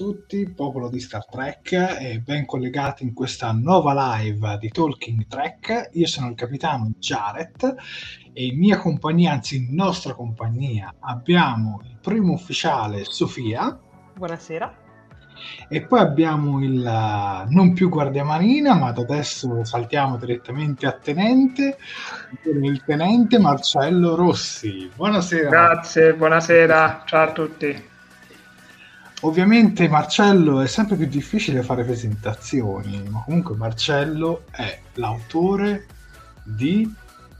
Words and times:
Tutti, 0.00 0.48
popolo 0.48 0.88
di 0.88 0.98
Star 0.98 1.26
Trek, 1.26 1.72
e 1.72 2.22
ben 2.24 2.46
collegati 2.46 3.02
in 3.02 3.12
questa 3.12 3.52
nuova 3.52 4.16
live 4.16 4.56
di 4.58 4.70
Talking 4.70 5.26
Trek. 5.26 5.90
Io 5.92 6.06
sono 6.06 6.30
il 6.30 6.36
capitano 6.36 6.90
Jared 6.98 7.74
e 8.32 8.46
in 8.46 8.58
mia 8.58 8.78
compagnia, 8.78 9.32
anzi 9.32 9.56
in 9.56 9.74
nostra 9.74 10.14
compagnia, 10.14 10.94
abbiamo 11.00 11.82
il 11.84 11.98
primo 12.00 12.32
ufficiale 12.32 13.04
Sofia. 13.04 13.78
Buonasera. 14.14 14.74
E 15.68 15.82
poi 15.82 16.00
abbiamo 16.00 16.64
il 16.64 16.78
uh, 16.78 17.52
non 17.52 17.74
più 17.74 17.90
guardia 17.90 18.24
marina, 18.24 18.74
ma 18.76 18.92
da 18.92 19.02
adesso 19.02 19.64
saltiamo 19.64 20.16
direttamente 20.16 20.86
a 20.86 20.92
tenente, 20.92 21.76
il 22.44 22.82
tenente 22.86 23.38
Marcello 23.38 24.14
Rossi. 24.14 24.90
Buonasera. 24.96 25.50
Grazie, 25.50 26.14
buonasera, 26.14 27.02
ciao 27.04 27.28
a 27.28 27.32
tutti. 27.32 27.89
Ovviamente 29.22 29.86
Marcello 29.86 30.62
è 30.62 30.66
sempre 30.66 30.96
più 30.96 31.06
difficile 31.06 31.62
fare 31.62 31.84
presentazioni, 31.84 33.02
ma 33.10 33.22
comunque 33.22 33.54
Marcello 33.54 34.44
è 34.50 34.80
l'autore 34.94 35.86
di 36.42 36.90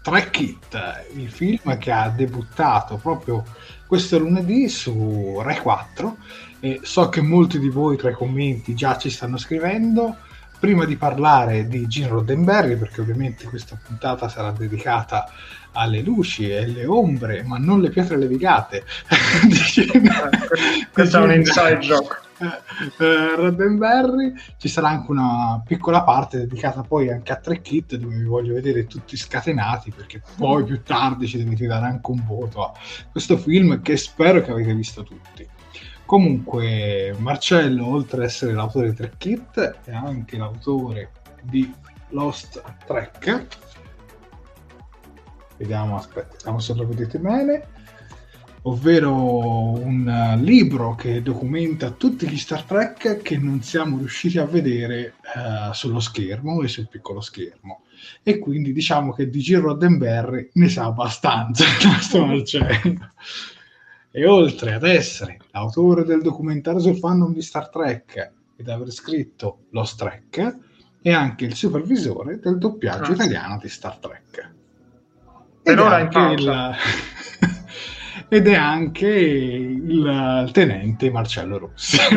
Track 0.03 0.41
It, 0.41 1.07
il 1.15 1.31
film 1.31 1.79
che 1.79 1.91
ha 1.91 2.11
debuttato 2.11 2.97
proprio 2.97 3.45
questo 3.87 4.19
lunedì 4.19 4.69
su 4.69 5.41
Rai 5.43 5.59
4 5.59 6.17
e 6.61 6.81
so 6.83 7.09
che 7.09 7.23
molti 7.23 7.59
di 7.59 7.71
voi 7.71 7.97
tra 7.97 8.11
i 8.11 8.15
commenti 8.15 8.75
già 8.75 8.99
ci 8.99 9.09
stanno 9.09 9.39
scrivendo. 9.39 10.17
Prima 10.59 10.85
di 10.85 10.97
parlare 10.97 11.67
di 11.67 11.87
Gene 11.87 12.09
Roddenberry, 12.09 12.77
perché 12.77 13.01
ovviamente 13.01 13.47
questa 13.47 13.79
puntata 13.83 14.29
sarà 14.29 14.51
dedicata 14.51 15.27
alle 15.73 16.01
luci 16.01 16.49
e 16.49 16.65
alle 16.65 16.87
ombre, 16.87 17.43
ma 17.43 17.59
non 17.59 17.81
le 17.81 17.91
pietre 17.91 18.17
levigate. 18.17 18.85
Questo 20.93 21.19
è 21.19 21.21
un 21.21 21.33
inside 21.33 21.79
joke. 21.79 22.29
Uh, 22.41 23.35
Roddenberry 23.37 24.33
ci 24.57 24.69
sarà 24.69 24.89
anche 24.89 25.11
una 25.11 25.63
piccola 25.63 26.03
parte 26.03 26.39
dedicata 26.39 26.81
poi 26.81 27.11
anche 27.11 27.33
a 27.33 27.37
Tre 27.37 27.61
Kit 27.61 27.97
dove 27.97 28.17
vi 28.17 28.25
voglio 28.25 28.55
vedere 28.55 28.87
tutti 28.87 29.15
scatenati 29.15 29.93
perché 29.95 30.23
poi 30.39 30.65
più 30.65 30.83
tardi 30.83 31.27
ci 31.27 31.43
dovete 31.43 31.67
dare 31.67 31.85
anche 31.85 32.11
un 32.11 32.25
voto 32.25 32.65
a 32.65 32.73
questo 33.13 33.37
film 33.37 33.83
che 33.83 33.99
spero 33.99 34.41
che 34.41 34.53
avete 34.53 34.73
visto 34.73 35.03
tutti 35.03 35.47
comunque 36.07 37.15
Marcello 37.19 37.87
oltre 37.87 38.23
ad 38.23 38.29
essere 38.29 38.55
l'autore 38.55 38.89
di 38.89 38.97
Tre 38.97 39.13
Kit 39.19 39.77
è 39.85 39.93
anche 39.93 40.39
l'autore 40.39 41.11
di 41.43 41.71
Lost 42.09 42.63
Trek 42.87 43.47
vediamo, 45.61 45.97
aspetta, 45.97 46.37
vediamo 46.37 46.59
se 46.59 46.75
lo 46.75 46.87
vedete 46.87 47.19
bene, 47.19 47.67
ovvero 48.63 49.15
un 49.15 50.07
uh, 50.07 50.43
libro 50.43 50.95
che 50.95 51.21
documenta 51.23 51.91
tutti 51.91 52.27
gli 52.27 52.39
Star 52.39 52.63
Trek 52.63 53.21
che 53.21 53.37
non 53.37 53.63
siamo 53.63 53.99
riusciti 53.99 54.39
a 54.39 54.47
vedere 54.47 55.15
uh, 55.35 55.73
sullo 55.73 56.01
schermo 56.01 56.63
e 56.63 56.69
sul 56.69 56.89
piccolo 56.89 57.21
schermo. 57.21 57.83
E 58.23 58.39
quindi 58.39 58.73
diciamo 58.73 59.13
che 59.13 59.29
di 59.29 59.41
Giro 59.41 59.69
Roddenberry 59.69 60.51
ne 60.55 60.69
sa 60.69 60.87
abbastanza. 60.87 61.65
E 64.13 64.27
oltre 64.27 64.73
ad 64.73 64.83
essere 64.83 65.39
l'autore 65.53 66.03
del 66.03 66.21
documentario 66.21 66.81
sul 66.81 66.97
fandom 66.97 67.33
di 67.33 67.43
Star 67.43 67.69
Trek 67.69 68.33
ed 68.57 68.69
aver 68.69 68.91
scritto 68.91 69.67
Lost 69.71 69.99
Trek, 69.99 70.59
è 71.01 71.13
anche 71.13 71.45
il 71.45 71.55
supervisore 71.55 72.41
del 72.41 72.59
doppiaggio 72.59 73.13
ah, 73.13 73.15
italiano 73.15 73.59
di 73.63 73.69
Star 73.69 73.99
Trek 73.99 74.59
per 75.63 75.79
ora 75.79 75.99
in 76.01 76.09
pausa. 76.09 76.71
Il... 76.71 76.77
ed 78.29 78.47
è 78.47 78.55
anche 78.55 79.09
il, 79.09 80.45
il 80.47 80.51
tenente 80.53 81.11
Marcello 81.11 81.59
Rossi, 81.59 81.99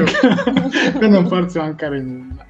per 0.99 1.09
non 1.09 1.27
farsi 1.27 1.57
mancare 1.57 2.01
nulla. 2.01 2.45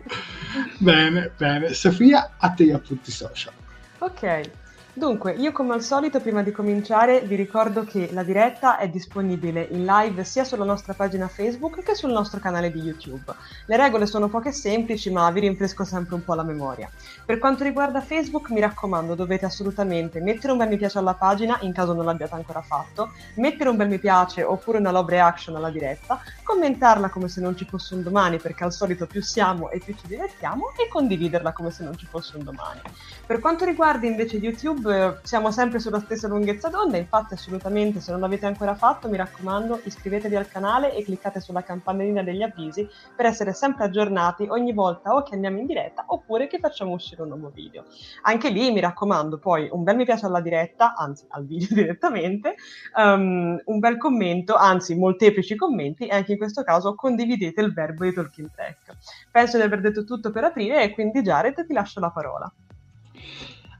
Bene, 0.78 1.32
bene. 1.38 1.74
Sofia, 1.74 2.34
a 2.38 2.50
te 2.50 2.66
gli 2.66 2.72
appunti 2.72 3.12
social. 3.12 3.54
Ok, 4.00 4.50
Dunque, 4.96 5.32
io 5.32 5.52
come 5.52 5.74
al 5.74 5.82
solito, 5.82 6.20
prima 6.20 6.44
di 6.44 6.52
cominciare, 6.52 7.22
vi 7.22 7.34
ricordo 7.34 7.84
che 7.84 8.10
la 8.12 8.22
diretta 8.22 8.78
è 8.78 8.88
disponibile 8.88 9.68
in 9.72 9.86
live 9.86 10.24
sia 10.24 10.44
sulla 10.44 10.66
nostra 10.66 10.94
pagina 10.94 11.28
Facebook 11.28 11.82
che 11.82 11.96
sul 11.96 12.12
nostro 12.12 12.40
canale 12.40 12.72
di 12.72 12.80
YouTube. 12.80 13.34
Le 13.66 13.76
regole 13.76 14.06
sono 14.06 14.28
poche 14.28 14.50
e 14.50 14.52
semplici, 14.52 15.10
ma 15.10 15.32
vi 15.32 15.40
rinfresco 15.40 15.84
sempre 15.84 16.14
un 16.14 16.24
po' 16.24 16.36
la 16.36 16.44
memoria. 16.44 16.92
Per 17.26 17.40
quanto 17.40 17.64
riguarda 17.64 18.02
Facebook, 18.02 18.52
mi 18.52 18.60
raccomando, 18.60 19.16
dovete 19.16 19.46
assolutamente 19.46 20.22
mettere 20.22 20.52
un 20.52 20.60
bel 20.60 20.70
mi 20.70 20.78
piace 20.78 21.00
alla 21.00 21.16
pagina, 21.16 21.58
in 21.62 21.74
caso 21.74 21.94
non 21.94 22.06
l'abbiate 22.06 22.36
ancora 22.36 22.62
fatto, 22.62 23.14
mettere 23.38 23.70
un 23.70 23.78
bel 23.78 23.90
mi 23.90 23.98
piace 23.98 24.44
oppure 24.44 24.78
una 24.78 24.92
love 24.92 25.10
reaction 25.12 25.56
alla 25.56 25.72
diretta, 25.72 26.22
commentarla 26.44 27.10
come 27.10 27.28
se 27.28 27.42
non 27.42 27.56
ci 27.56 27.66
fosse 27.66 27.96
un 27.96 28.04
domani, 28.04 28.38
perché 28.38 28.64
al 28.64 28.72
solito 28.74 29.08
più 29.08 29.22
siamo 29.22 29.70
e 29.70 29.80
più 29.80 29.96
ci 29.96 30.08
divertiamo, 30.08 30.74
e 30.78 30.88
condividerla 30.88 31.54
come 31.54 31.72
se 31.72 31.84
non 31.84 31.98
ci 31.98 32.06
fosse 32.06 32.38
un 32.38 32.44
domani. 32.44 32.82
Per 33.26 33.40
quanto 33.40 33.66
riguarda 33.66 34.06
invece 34.06 34.38
YouTube, 34.38 35.20
siamo 35.24 35.52
sempre 35.52 35.80
sulla 35.80 36.00
stessa 36.00 36.28
lunghezza 36.28 36.70
d'onda, 36.70 36.98
infatti 36.98 37.34
assolutamente 37.34 38.00
se 38.00 38.12
non 38.12 38.20
l'avete 38.20 38.46
ancora 38.46 38.76
fatto 38.76 39.10
mi 39.10 39.18
raccomando 39.18 39.82
iscrivetevi 39.84 40.36
al 40.36 40.48
canale 40.48 40.94
e 40.94 41.04
cliccate 41.04 41.40
sulla 41.40 41.64
campanellina 41.64 42.22
degli 42.22 42.42
avvisi 42.42 42.88
per 43.16 43.26
essere 43.26 43.54
sempre 43.54 43.86
aggiornati 43.86 44.48
ogni 44.50 44.74
volta 44.74 45.14
o 45.14 45.24
che 45.24 45.36
andiamo 45.36 45.60
in 45.60 45.66
diretta 45.66 46.04
oppure 46.08 46.48
che 46.48 46.60
facciamo 46.60 46.92
uscire 46.92 47.22
un 47.22 47.30
nuovo 47.30 47.50
video. 47.50 47.86
Anche 48.24 48.50
lì 48.50 48.72
mi 48.72 48.80
raccomando 48.80 49.38
poi 49.38 49.70
un 49.72 49.84
bel 49.84 49.96
mi 49.96 50.06
piace 50.06 50.26
alla 50.26 50.42
diretta, 50.42 50.96
anzi 50.96 51.26
al 51.30 51.46
video 51.46 51.68
direttamente, 51.74 52.56
um, 52.96 53.60
un 53.64 53.80
bel 53.80 53.98
commento, 53.98 54.56
anzi 54.56 54.96
molteplici 54.96 55.56
commenti 55.56 56.08
e 56.08 56.16
anche 56.16 56.34
in 56.34 56.38
questo 56.44 56.64
caso 56.64 56.96
condividete 56.96 57.62
il 57.62 57.74
verbo 57.74 58.04
di 58.04 58.14
Talking 58.14 58.52
Track. 58.54 58.98
Penso 59.32 59.58
di 59.58 59.64
aver 59.64 59.82
detto 59.82 60.04
tutto 60.04 60.32
per 60.32 60.44
aprire 60.44 60.84
e 60.84 60.94
quindi 60.94 61.22
Jared 61.22 61.66
ti 61.66 61.74
lascio 61.74 62.00
la 62.00 62.12
parola 62.12 62.52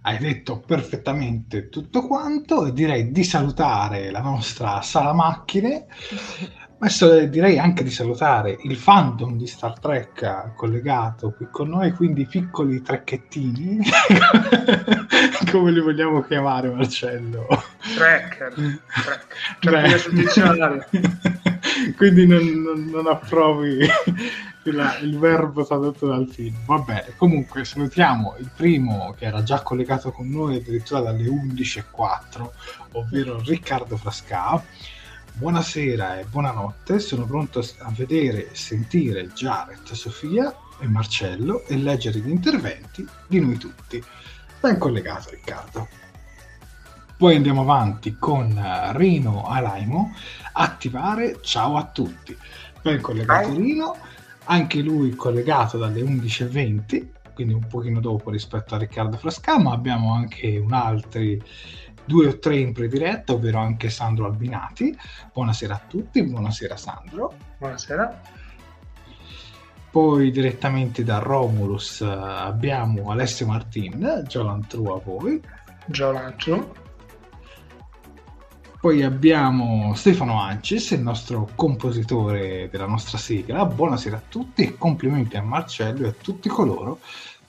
hai 0.06 0.18
detto 0.18 0.60
perfettamente 0.60 1.70
tutto 1.70 2.06
quanto 2.08 2.66
e 2.66 2.74
direi 2.74 3.12
di 3.12 3.24
salutare 3.24 4.12
la 4.12 4.22
nostra 4.22 4.82
sala 4.82 5.14
macchine. 5.14 5.86
Adesso 6.80 7.26
direi 7.28 7.58
anche 7.58 7.84
di 7.84 7.90
salutare 7.90 8.58
il 8.64 8.76
fandom 8.76 9.38
di 9.38 9.48
Star 9.48 9.80
Trek 9.80 10.54
collegato 10.56 11.32
qui 11.32 11.48
con 11.50 11.70
noi, 11.70 11.94
quindi 11.94 12.26
piccoli 12.26 12.82
trecchettini, 12.82 13.80
come 15.52 15.72
li 15.72 15.80
vogliamo 15.80 16.22
chiamare 16.22 16.70
Marcello? 16.70 17.48
Tracker, 17.96 18.54
tracker. 19.62 20.88
quindi 21.98 22.26
non, 22.26 22.44
non, 22.62 22.90
non 22.90 23.08
approvi 23.08 23.88
il, 24.64 24.98
il 25.02 25.20
verbo 25.20 25.66
tradotto 25.66 26.08
dal 26.08 26.28
film. 26.28 26.56
Va 26.66 26.80
bene, 26.80 27.14
comunque 27.18 27.66
salutiamo 27.66 28.36
il 28.40 28.50
primo 28.56 29.14
che 29.18 29.26
era 29.26 29.44
già 29.44 29.62
collegato 29.62 30.12
con 30.12 30.30
noi 30.30 30.58
addirittura 30.58 31.02
dalle 31.02 31.26
11.04, 31.26 32.50
ovvero 32.94 33.42
Riccardo 33.42 33.98
Frasca. 33.98 34.64
Buonasera 35.36 36.20
e 36.20 36.26
buonanotte, 36.26 37.00
sono 37.00 37.26
pronto 37.26 37.60
a 37.80 37.92
vedere 37.96 38.52
e 38.52 38.56
sentire 38.56 39.30
Jared, 39.30 39.92
Sofia 39.92 40.56
e 40.80 40.88
Marcello 40.88 41.66
e 41.66 41.76
leggere 41.76 42.20
gli 42.20 42.30
interventi 42.30 43.08
di 43.26 43.40
noi 43.40 43.58
tutti. 43.58 44.04
Ben 44.64 44.78
collegato 44.78 45.30
Riccardo. 45.30 45.90
Poi 47.18 47.36
andiamo 47.36 47.64
avanti 47.64 48.16
con 48.18 48.58
Rino 48.94 49.44
Alaimo, 49.46 50.14
attivare 50.54 51.40
ciao 51.42 51.76
a 51.76 51.88
tutti. 51.88 52.34
Ben 52.82 53.02
collegato 53.02 53.54
Rino 53.54 53.98
anche 54.46 54.80
lui 54.80 55.16
collegato 55.16 55.78
dalle 55.78 56.02
11.20, 56.02 57.08
quindi 57.34 57.52
un 57.52 57.68
pochino 57.68 58.00
dopo 58.00 58.30
rispetto 58.30 58.76
a 58.76 58.78
Riccardo 58.78 59.18
Frasca, 59.18 59.60
ma 59.60 59.74
abbiamo 59.74 60.14
anche 60.14 60.58
un 60.58 60.72
altri 60.72 61.44
due 62.06 62.28
o 62.28 62.40
tre 62.40 62.58
in 62.58 62.72
prediretta, 62.72 63.34
ovvero 63.34 63.60
anche 63.60 63.90
Sandro 63.90 64.28
Albinati. 64.28 64.98
Buonasera 65.34 65.76
a 65.76 65.82
tutti, 65.86 66.24
buonasera 66.24 66.78
Sandro. 66.78 67.34
Buonasera. 67.58 68.22
Poi 69.94 70.32
direttamente 70.32 71.04
da 71.04 71.20
Romulus 71.20 72.02
abbiamo 72.02 73.12
Alessio 73.12 73.46
Martin, 73.46 74.24
Giolantru 74.26 74.86
a 74.88 74.98
voi. 74.98 75.40
Giolantru. 75.86 76.74
Poi 78.82 79.04
abbiamo 79.04 79.94
Stefano 79.94 80.42
Ancis, 80.42 80.90
il 80.90 81.02
nostro 81.02 81.48
compositore 81.54 82.70
della 82.72 82.88
nostra 82.88 83.20
sigla. 83.20 83.68
Buonasera 83.68 84.18
a 84.18 84.22
tutti 84.28 84.64
e 84.64 84.78
complimenti 84.80 85.38
a 85.38 85.44
Marcello 85.44 86.08
e 86.08 86.10
a 86.10 86.16
tutti 86.20 86.50
coloro 86.50 87.00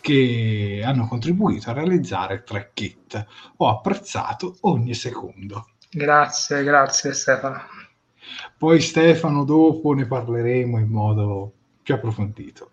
che 0.02 0.82
hanno 0.85 1.08
contribuito 1.08 1.70
a 1.70 1.73
realizzare 1.73 2.43
Track 2.43 2.70
Kit. 2.75 3.26
Ho 3.56 3.70
apprezzato 3.70 4.58
ogni 4.61 4.93
secondo. 4.93 5.69
Grazie, 5.91 6.62
grazie 6.62 7.14
Stefano. 7.14 7.62
Poi 8.58 8.82
Stefano 8.82 9.44
dopo 9.44 9.94
ne 9.94 10.05
parleremo 10.05 10.79
in 10.79 10.88
modo 10.88 11.52
più 11.84 11.94
approfondito. 11.94 12.70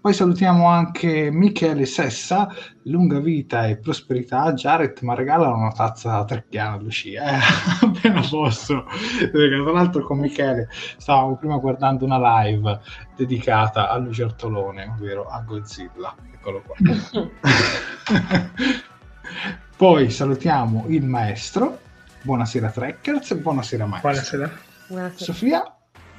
Poi 0.00 0.14
salutiamo 0.14 0.66
anche 0.66 1.30
Michele 1.30 1.84
Sessa, 1.84 2.48
lunga 2.84 3.20
vita 3.20 3.66
e 3.66 3.76
prosperità. 3.76 4.50
Jared 4.54 4.98
mi 5.02 5.14
regala 5.14 5.52
una 5.52 5.72
tazza 5.72 6.24
trecchiana, 6.24 6.76
Lucia, 6.78 7.22
eh, 7.22 7.38
appena 7.84 8.22
posso. 8.26 8.86
Tra 9.30 9.72
l'altro 9.72 10.02
con 10.04 10.18
Michele 10.18 10.68
stavamo 10.96 11.36
prima 11.36 11.58
guardando 11.58 12.06
una 12.06 12.40
live 12.42 12.80
dedicata 13.14 13.90
a 13.90 13.98
Lucertolone, 13.98 14.94
ovvero 14.96 15.28
a 15.28 15.42
Godzilla. 15.42 16.14
Eccolo 16.32 16.62
qua. 16.62 16.76
Poi 19.76 20.10
salutiamo 20.10 20.86
il 20.88 21.04
maestro. 21.04 21.78
Buonasera 22.22 22.70
Trekkers, 22.70 23.34
buonasera 23.34 23.84
maestro. 23.84 24.10
Buonasera. 24.10 24.50
Buonasera. 24.86 25.24
Sofia, 25.24 25.76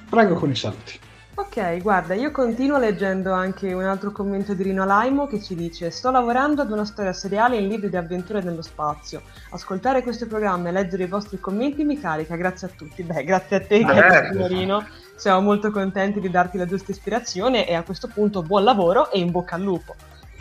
prego 0.07 0.35
con 0.35 0.51
i 0.51 0.55
saluti. 0.55 1.09
Ok, 1.33 1.77
guarda, 1.81 2.13
io 2.13 2.29
continuo 2.31 2.77
leggendo 2.77 3.31
anche 3.31 3.71
un 3.71 3.85
altro 3.85 4.11
commento 4.11 4.53
di 4.53 4.63
Rino 4.63 4.83
Laimo 4.83 5.27
che 5.27 5.41
ci 5.41 5.55
dice 5.55 5.89
Sto 5.89 6.11
lavorando 6.11 6.61
ad 6.61 6.71
una 6.71 6.83
storia 6.83 7.13
seriale 7.13 7.57
in 7.57 7.69
libri 7.69 7.89
di 7.89 7.95
avventure 7.95 8.41
nello 8.41 8.61
spazio. 8.61 9.21
Ascoltare 9.51 10.03
questo 10.03 10.27
programma 10.27 10.67
e 10.67 10.71
leggere 10.73 11.03
i 11.03 11.07
vostri 11.07 11.39
commenti 11.39 11.85
mi 11.85 11.97
carica, 11.97 12.35
grazie 12.35 12.67
a 12.67 12.71
tutti. 12.75 13.01
Beh, 13.03 13.23
grazie 13.23 13.55
a 13.55 13.61
te, 13.61 13.79
carissimo 13.79 14.45
Rino. 14.45 14.85
Siamo 15.15 15.39
molto 15.41 15.71
contenti 15.71 16.19
di 16.19 16.29
darti 16.29 16.57
la 16.57 16.65
giusta 16.65 16.91
ispirazione 16.91 17.65
e 17.65 17.75
a 17.75 17.83
questo 17.83 18.07
punto 18.07 18.41
buon 18.41 18.65
lavoro 18.65 19.09
e 19.09 19.19
in 19.19 19.31
bocca 19.31 19.55
al 19.55 19.61
lupo. 19.61 19.95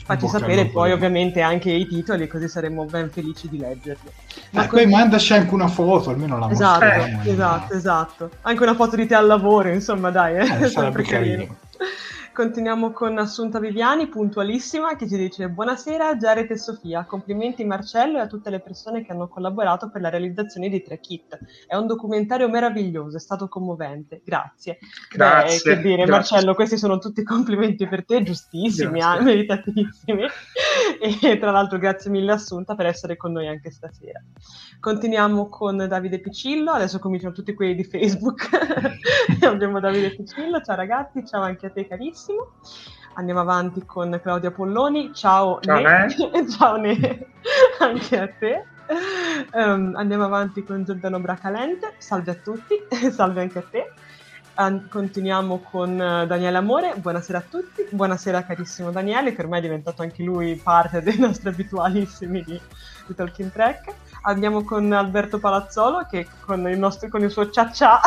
Facci 0.05 0.27
sapere 0.27 0.67
poi 0.67 0.93
ovviamente 0.93 1.41
anche 1.41 1.71
i 1.71 1.87
titoli 1.87 2.27
così 2.27 2.49
saremo 2.49 2.85
ben 2.85 3.11
felici 3.11 3.49
di 3.49 3.59
leggerli. 3.59 4.11
Ma 4.51 4.65
eh, 4.65 4.67
così... 4.67 4.83
poi 4.83 4.93
mandaci 4.93 5.33
anche 5.35 5.55
una 5.55 5.69
foto, 5.69 6.11
almeno 6.11 6.39
la 6.39 6.51
esatto, 6.51 6.85
mostriamo. 6.85 7.23
Esatto, 7.25 7.75
esatto. 7.75 8.31
Anche 8.43 8.63
una 8.63 8.75
foto 8.75 8.97
di 8.97 9.07
te 9.07 9.15
al 9.15 9.27
lavoro, 9.27 9.69
insomma, 9.69 10.11
dai, 10.11 10.37
eh, 10.37 10.65
eh 10.65 10.67
sarebbe 10.71 11.03
carino. 11.03 11.37
carino. 11.37 11.57
Continuiamo 12.33 12.93
con 12.93 13.19
Assunta 13.19 13.59
Viviani, 13.59 14.07
puntualissima, 14.07 14.95
che 14.95 15.09
ci 15.09 15.17
dice 15.17 15.49
Buonasera 15.49 16.15
Jared 16.15 16.49
e 16.49 16.57
Sofia, 16.57 17.05
complimenti 17.05 17.65
Marcello 17.65 18.19
e 18.19 18.21
a 18.21 18.29
tutte 18.29 18.51
le 18.51 18.61
persone 18.61 19.05
che 19.05 19.11
hanno 19.11 19.27
collaborato 19.27 19.91
per 19.91 20.01
la 20.01 20.11
realizzazione 20.11 20.69
di 20.69 20.81
Tre 20.81 21.01
Kit. 21.01 21.39
È 21.67 21.75
un 21.75 21.89
documentario 21.89 22.49
meraviglioso, 22.49 23.17
è 23.17 23.21
stato 23.21 23.49
commovente. 23.49 24.23
Grazie. 24.25 24.79
Grazie. 25.13 25.75
Beh, 25.75 25.77
che 25.77 25.83
dire, 25.83 26.05
grazie. 26.05 26.13
Marcello, 26.13 26.55
questi 26.55 26.79
sono 26.79 26.99
tutti 26.99 27.25
complimenti 27.25 27.89
per 27.89 28.05
te, 28.05 28.23
giustissimi, 28.23 29.01
eh, 29.01 29.21
meritatissimi. 29.23 30.27
E 31.23 31.39
tra 31.39 31.51
l'altro 31.51 31.79
grazie 31.79 32.11
mille 32.11 32.33
Assunta 32.33 32.75
per 32.75 32.87
essere 32.87 33.17
con 33.17 33.33
noi 33.33 33.49
anche 33.49 33.71
stasera. 33.71 34.23
Continuiamo 34.79 35.49
con 35.49 35.77
Davide 35.89 36.21
Piccillo, 36.21 36.73
adesso 36.73 36.99
cominciano 36.99 37.33
tutti 37.33 37.55
quelli 37.55 37.75
di 37.75 37.85
Facebook. 37.85 38.49
Abbiamo 39.43 39.81
Davide 39.81 40.15
Piccillo, 40.15 40.61
ciao 40.61 40.77
ragazzi, 40.77 41.27
ciao 41.27 41.43
anche 41.43 41.67
a 41.67 41.71
te 41.71 41.87
carissimo 41.87 42.20
benissimo. 42.21 42.49
Andiamo 43.15 43.41
avanti 43.41 43.85
con 43.85 44.19
Claudia 44.23 44.51
Polloni. 44.51 45.13
Ciao, 45.15 45.61
ciao 45.61 45.81
Ne. 45.81 46.09
ciao 46.49 46.77
Ne, 46.77 47.27
anche 47.81 48.19
a 48.19 48.29
te. 48.29 48.65
Um, 49.53 49.95
andiamo 49.97 50.25
avanti 50.25 50.63
con 50.63 50.85
Giordano 50.85 51.19
Bracalente. 51.19 51.95
Salve 51.99 52.33
a 52.33 52.35
tutti, 52.35 52.77
salve 53.11 53.41
anche 53.41 53.59
a 53.59 53.65
te. 53.69 53.93
An- 54.55 54.89
continuiamo 54.91 55.61
con 55.61 55.93
uh, 55.93 56.27
Daniele 56.27 56.59
Amore. 56.59 56.95
Buonasera 56.97 57.39
a 57.39 57.45
tutti. 57.49 57.87
Buonasera 57.91 58.45
carissimo 58.45 58.91
Daniele, 58.91 59.35
che 59.35 59.43
ormai 59.43 59.61
è 59.61 59.63
diventato 59.63 60.03
anche 60.03 60.23
lui 60.23 60.57
parte 60.57 61.03
dei 61.03 61.19
nostri 61.19 61.49
abitualissimi 61.49 62.43
di, 62.43 62.61
di 63.07 63.15
Talking 63.15 63.51
Track. 63.51 63.95
Andiamo 64.23 64.65
con 64.65 64.93
Alberto 64.93 65.39
Palazzolo 65.39 66.07
che 66.09 66.27
con 66.45 66.69
il, 66.69 66.79
nostro, 66.79 67.09
con 67.09 67.23
il 67.23 67.31
suo 67.31 67.49
cia 67.51 67.71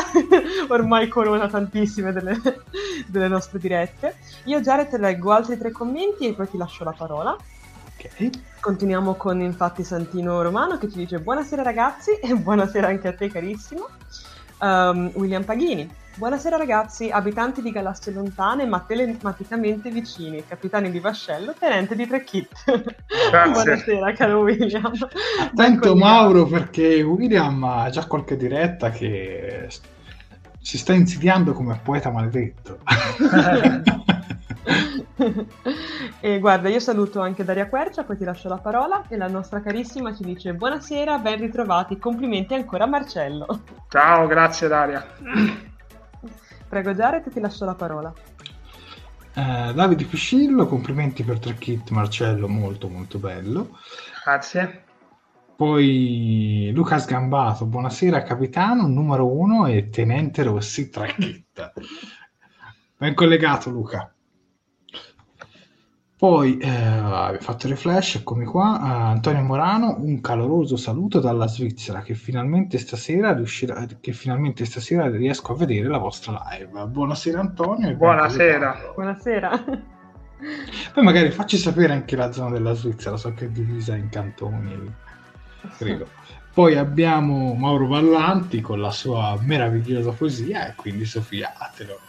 ormai 0.69 1.07
corona 1.07 1.47
tantissime 1.47 2.11
delle, 2.11 2.39
delle, 3.07 3.27
nostre 3.27 3.59
dirette. 3.59 4.17
Io 4.45 4.61
Jared 4.61 4.95
leggo 4.99 5.31
altri 5.31 5.57
tre 5.57 5.71
commenti 5.71 6.27
e 6.27 6.33
poi 6.33 6.49
ti 6.49 6.57
lascio 6.57 6.83
la 6.83 6.93
parola. 6.95 7.35
Ok. 7.95 8.29
Continuiamo 8.59 9.15
con 9.15 9.41
infatti 9.41 9.83
Santino 9.83 10.41
Romano 10.41 10.77
che 10.77 10.89
ci 10.89 10.97
dice 10.97 11.19
buonasera 11.19 11.63
ragazzi 11.63 12.11
e 12.21 12.35
buonasera 12.35 12.87
anche 12.87 13.07
a 13.07 13.13
te 13.13 13.29
carissimo. 13.29 13.87
Um, 14.59 15.11
William 15.15 15.43
Paghini, 15.43 15.89
buonasera 16.15 16.57
ragazzi, 16.57 17.09
abitanti 17.09 17.61
di 17.61 17.71
galassie 17.71 18.13
lontane 18.13 18.65
ma 18.65 18.79
telematicamente 18.81 19.89
vicini, 19.89 20.45
capitani 20.45 20.91
di 20.91 20.99
vascello, 20.99 21.53
tenente 21.57 21.95
di 21.95 22.05
Trekit. 22.05 22.49
buonasera 23.51 24.13
caro 24.13 24.41
William. 24.41 24.91
Attento 25.39 25.95
Mauro 25.95 26.45
perché 26.45 27.01
William 27.01 27.63
ha 27.63 27.89
già 27.89 28.05
qualche 28.05 28.37
diretta 28.37 28.91
che 28.91 29.67
si 30.59 30.77
sta 30.77 30.93
insidiando 30.93 31.53
come 31.53 31.79
poeta 31.81 32.11
maledetto. 32.11 32.79
e 36.19 36.39
guarda, 36.39 36.69
io 36.69 36.79
saluto 36.79 37.21
anche 37.21 37.43
Daria 37.43 37.67
Quercia, 37.67 38.03
poi 38.03 38.17
ti 38.17 38.23
lascio 38.23 38.49
la 38.49 38.57
parola 38.57 39.03
e 39.09 39.17
la 39.17 39.27
nostra 39.27 39.61
carissima 39.61 40.15
ci 40.15 40.23
dice 40.23 40.53
buonasera, 40.53 41.17
ben 41.17 41.39
ritrovati, 41.39 41.97
complimenti 41.97 42.53
ancora 42.53 42.83
a 42.83 42.87
Marcello. 42.87 43.63
Ciao, 43.89 44.27
grazie 44.27 44.67
Daria. 44.67 45.71
Prego 46.73 46.95
Jared, 46.95 47.31
ti 47.31 47.39
lascio 47.39 47.65
la 47.65 47.75
parola. 47.75 48.11
Uh, 49.35 49.73
Davide 49.73 50.05
Piscillo, 50.05 50.65
complimenti 50.65 51.21
per 51.21 51.37
tre 51.37 51.53
kit 51.53 51.91
Marcello, 51.91 52.47
molto 52.47 52.89
molto 52.89 53.19
bello. 53.19 53.77
Grazie. 54.25 54.83
Poi 55.55 56.71
Luca 56.73 56.97
Sgambato, 56.97 57.67
buonasera 57.67 58.23
capitano, 58.23 58.87
numero 58.87 59.31
uno 59.31 59.67
e 59.67 59.89
Tenente 59.89 60.41
Rossi, 60.41 60.89
tre 60.89 61.13
kit. 61.15 61.73
Ben 62.97 63.13
collegato 63.13 63.69
Luca. 63.69 64.11
Poi 66.23 66.57
eh, 66.57 66.69
abbiamo 66.69 67.37
fatto 67.41 67.67
le 67.67 67.75
flash, 67.75 68.15
eccomi 68.15 68.45
qua. 68.45 68.79
Uh, 68.79 69.11
Antonio 69.11 69.41
Morano, 69.41 69.97
un 69.99 70.21
caloroso 70.21 70.77
saluto 70.77 71.19
dalla 71.19 71.49
Svizzera 71.49 72.01
che 72.01 72.13
finalmente 72.13 72.77
stasera 72.77 73.33
riuscirà, 73.33 73.85
che 73.99 74.13
finalmente 74.13 74.63
stasera 74.63 75.09
riesco 75.09 75.51
a 75.51 75.57
vedere 75.57 75.89
la 75.89 75.97
vostra 75.97 76.41
live. 76.49 76.85
Buonasera 76.87 77.41
Antonio. 77.41 77.93
Buonasera. 77.95 78.93
Buonasera. 78.95 79.63
Poi 80.93 81.03
magari 81.03 81.29
facci 81.29 81.57
sapere 81.57 81.91
anche 81.91 82.15
la 82.15 82.31
zona 82.31 82.51
della 82.51 82.73
Svizzera, 82.73 83.17
so 83.17 83.33
che 83.33 83.47
è 83.47 83.49
divisa 83.49 83.93
in 83.97 84.07
cantoni, 84.07 84.95
credo. 85.77 86.07
Poi 86.53 86.77
abbiamo 86.77 87.53
Mauro 87.53 87.87
Vallanti 87.87 88.61
con 88.61 88.79
la 88.79 88.91
sua 88.91 89.37
meravigliosa 89.41 90.11
poesia 90.11 90.69
e 90.69 90.75
quindi 90.75 91.03
Sofia, 91.03 91.51
te 91.75 91.83
lo 91.83 91.99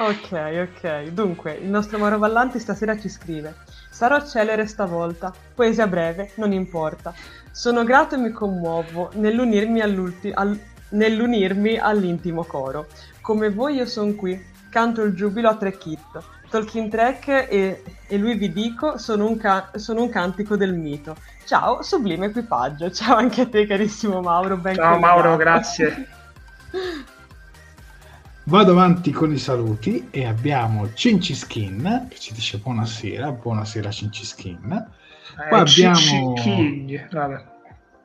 Ok, 0.00 0.32
ok. 0.32 1.08
Dunque, 1.10 1.52
il 1.60 1.68
nostro 1.68 1.98
Mauro 1.98 2.16
Vallanti 2.16 2.58
stasera 2.58 2.98
ci 2.98 3.10
scrive: 3.10 3.54
Sarò 3.90 4.24
celere 4.26 4.66
stavolta. 4.66 5.30
Poesia 5.54 5.86
breve, 5.86 6.30
non 6.36 6.52
importa. 6.52 7.12
Sono 7.50 7.84
grato 7.84 8.14
e 8.14 8.18
mi 8.18 8.30
commuovo 8.30 9.10
nell'unirmi, 9.14 9.82
al... 9.82 10.58
nell'unirmi 10.90 11.76
all'intimo 11.76 12.44
coro. 12.44 12.86
Come 13.20 13.50
voi 13.50 13.74
io 13.74 13.84
sono 13.84 14.14
qui, 14.14 14.42
canto 14.70 15.02
il 15.02 15.12
giubilo 15.12 15.50
a 15.50 15.56
tre 15.56 15.76
kit. 15.76 16.18
Tolkien 16.48 16.88
Trek 16.88 17.28
e, 17.28 17.82
e 18.08 18.16
lui 18.16 18.36
vi 18.36 18.50
dico 18.52 18.96
sono 18.96 19.26
un, 19.26 19.36
ca- 19.36 19.70
sono 19.74 20.00
un, 20.00 20.08
cantico 20.08 20.56
del 20.56 20.72
mito. 20.72 21.14
Ciao, 21.44 21.82
sublime 21.82 22.26
equipaggio. 22.26 22.90
Ciao 22.90 23.16
anche 23.16 23.42
a 23.42 23.46
te, 23.46 23.66
carissimo 23.66 24.22
Mauro. 24.22 24.56
Ben 24.56 24.76
Ciao 24.76 24.94
collegato. 24.94 25.14
Mauro, 25.14 25.36
grazie. 25.36 26.08
Vado 28.44 28.72
avanti 28.72 29.12
con 29.12 29.32
i 29.32 29.38
saluti 29.38 30.08
e 30.10 30.24
abbiamo 30.24 30.92
Cinci 30.94 31.34
Skin 31.34 32.06
che 32.08 32.18
ci 32.18 32.32
dice 32.32 32.58
buonasera, 32.58 33.30
buonasera 33.32 33.90
Cinci 33.90 34.24
Skin. 34.24 34.72
Eh, 34.72 35.48
Poi 35.48 35.60
abbiamo... 35.60 36.32
King, 36.34 37.08
vabbè. 37.12 37.44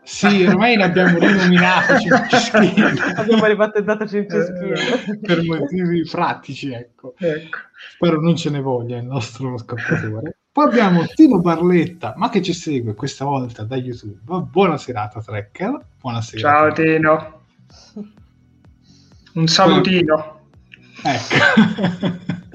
Sì, 0.04 0.46
ormai 0.46 0.76
l'abbiamo 0.76 1.18
rinominato 1.18 1.98
Cinci 1.98 2.38
Skin. 2.38 3.02
abbiamo 3.16 3.46
ribattezzato 3.46 4.06
Cinci 4.06 4.42
Skin. 4.42 4.74
Eh, 4.74 5.20
per 5.20 5.44
motivi 5.44 6.04
pratici, 6.04 6.72
ecco. 6.72 7.16
ecco. 7.18 7.58
Spero 7.94 8.22
non 8.22 8.36
ce 8.36 8.50
ne 8.50 8.60
voglia 8.60 8.98
il 8.98 9.06
nostro 9.06 9.58
scaptatore. 9.58 10.38
Poi 10.52 10.66
abbiamo 10.68 11.06
Tino 11.06 11.40
Barletta, 11.40 12.14
ma 12.18 12.30
che 12.30 12.42
ci 12.42 12.54
segue 12.54 12.94
questa 12.94 13.26
volta 13.26 13.64
da 13.64 13.78
YouTube. 13.78 14.20
Buona 14.44 14.78
serata, 14.78 15.22
Trekker. 15.22 15.86
Buonasera. 16.00 16.40
Ciao 16.40 16.72
Tino. 16.72 17.35
Un 19.36 19.48
salutino. 19.48 20.48
Ecco. 21.04 21.36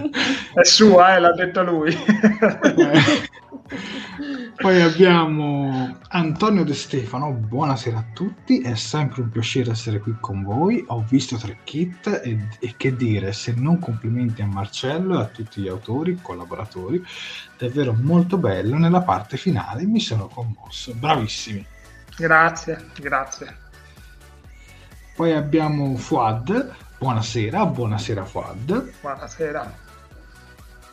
È 0.54 0.64
sua, 0.64 1.16
eh, 1.16 1.20
l'ha 1.20 1.32
detto 1.32 1.62
lui. 1.62 1.94
Poi 4.56 4.80
abbiamo 4.82 5.98
Antonio 6.08 6.64
De 6.64 6.74
Stefano, 6.74 7.32
buonasera 7.32 7.98
a 7.98 8.04
tutti, 8.12 8.60
è 8.60 8.74
sempre 8.74 9.22
un 9.22 9.30
piacere 9.30 9.70
essere 9.70 10.00
qui 10.00 10.16
con 10.20 10.42
voi, 10.42 10.84
ho 10.88 11.04
visto 11.08 11.36
tre 11.36 11.58
kit 11.64 12.20
e, 12.24 12.48
e, 12.58 12.74
che 12.76 12.96
dire, 12.96 13.32
se 13.32 13.54
non 13.56 13.78
complimenti 13.78 14.42
a 14.42 14.46
Marcello 14.46 15.18
e 15.18 15.22
a 15.22 15.26
tutti 15.26 15.62
gli 15.62 15.68
autori, 15.68 16.18
collaboratori, 16.20 17.02
davvero 17.56 17.94
molto 17.98 18.36
bello, 18.36 18.76
nella 18.76 19.02
parte 19.02 19.36
finale 19.36 19.84
mi 19.84 20.00
sono 20.00 20.26
commosso, 20.28 20.92
bravissimi. 20.94 21.64
Grazie, 22.16 22.86
grazie. 22.98 23.59
Poi 25.20 25.34
abbiamo 25.34 25.96
Fuad, 25.96 26.74
Buonasera, 26.96 27.66
buonasera 27.66 28.24
Fuad. 28.24 28.90
Buonasera. 29.02 29.70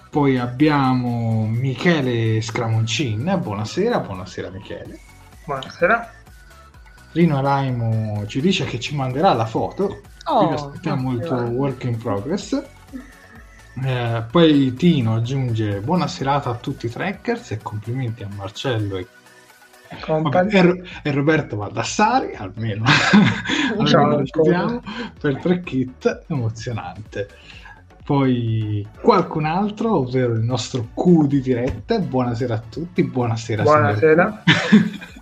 Poi 0.10 0.38
abbiamo 0.38 1.48
Michele 1.48 2.42
Scramoncin, 2.42 3.40
buonasera, 3.42 4.00
buonasera 4.00 4.50
Michele. 4.50 5.00
Buonasera. 5.46 6.12
Rino 7.14 7.38
Alaimo 7.38 8.26
ci 8.28 8.42
dice 8.42 8.66
che 8.66 8.82
ci 8.82 8.96
manderà 8.96 9.32
la 9.32 9.46
foto, 9.46 10.02
oh, 10.26 10.38
quindi 10.40 10.56
aspettiamo 10.56 11.14
il 11.14 11.20
tuo 11.22 11.38
work 11.44 11.86
in 11.86 11.98
progress. 11.98 12.62
Eh, 13.82 14.24
poi 14.30 14.74
Tino 14.74 15.16
aggiunge 15.16 15.80
buona 15.80 16.08
serata 16.08 16.50
a 16.50 16.56
tutti 16.56 16.88
i 16.88 16.90
trackers 16.90 17.52
e 17.52 17.60
complimenti 17.60 18.24
a 18.24 18.28
Marcello 18.36 18.98
e 18.98 19.08
Vabbè, 20.06 20.84
e, 21.04 21.12
Roberto 21.12 21.56
Valdassari 21.56 22.36
almeno, 22.36 22.84
almeno 23.78 24.26
Ciao, 24.26 24.82
per 25.20 25.38
tre 25.38 25.62
kit 25.62 26.26
emozionante. 26.28 27.28
Poi 28.04 28.88
qualcun 29.02 29.46
altro 29.46 29.98
ovvero 29.98 30.34
il 30.34 30.42
nostro 30.42 30.90
Q 30.94 31.28
di 31.28 31.42
diretta. 31.42 32.00
Buonasera 32.00 32.56
a 32.56 32.64
tutti 32.70 33.04
buonasera 33.04 33.64
buonasera. 33.64 34.44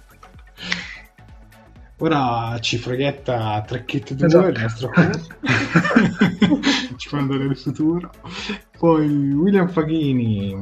ora 1.98 2.60
ci 2.60 2.78
freghetta 2.78 3.64
tre 3.66 3.86
kit 3.86 4.14
2 4.14 4.26
esatto. 4.28 4.48
il 4.48 4.62
nostro 4.62 4.90
Q. 4.90 5.10
Ci 6.96 7.10
fa 7.10 7.18
andare 7.18 7.46
nel 7.46 7.58
futuro. 7.58 8.12
Poi 8.78 9.08
William 9.34 9.68
Faghini, 9.68 10.54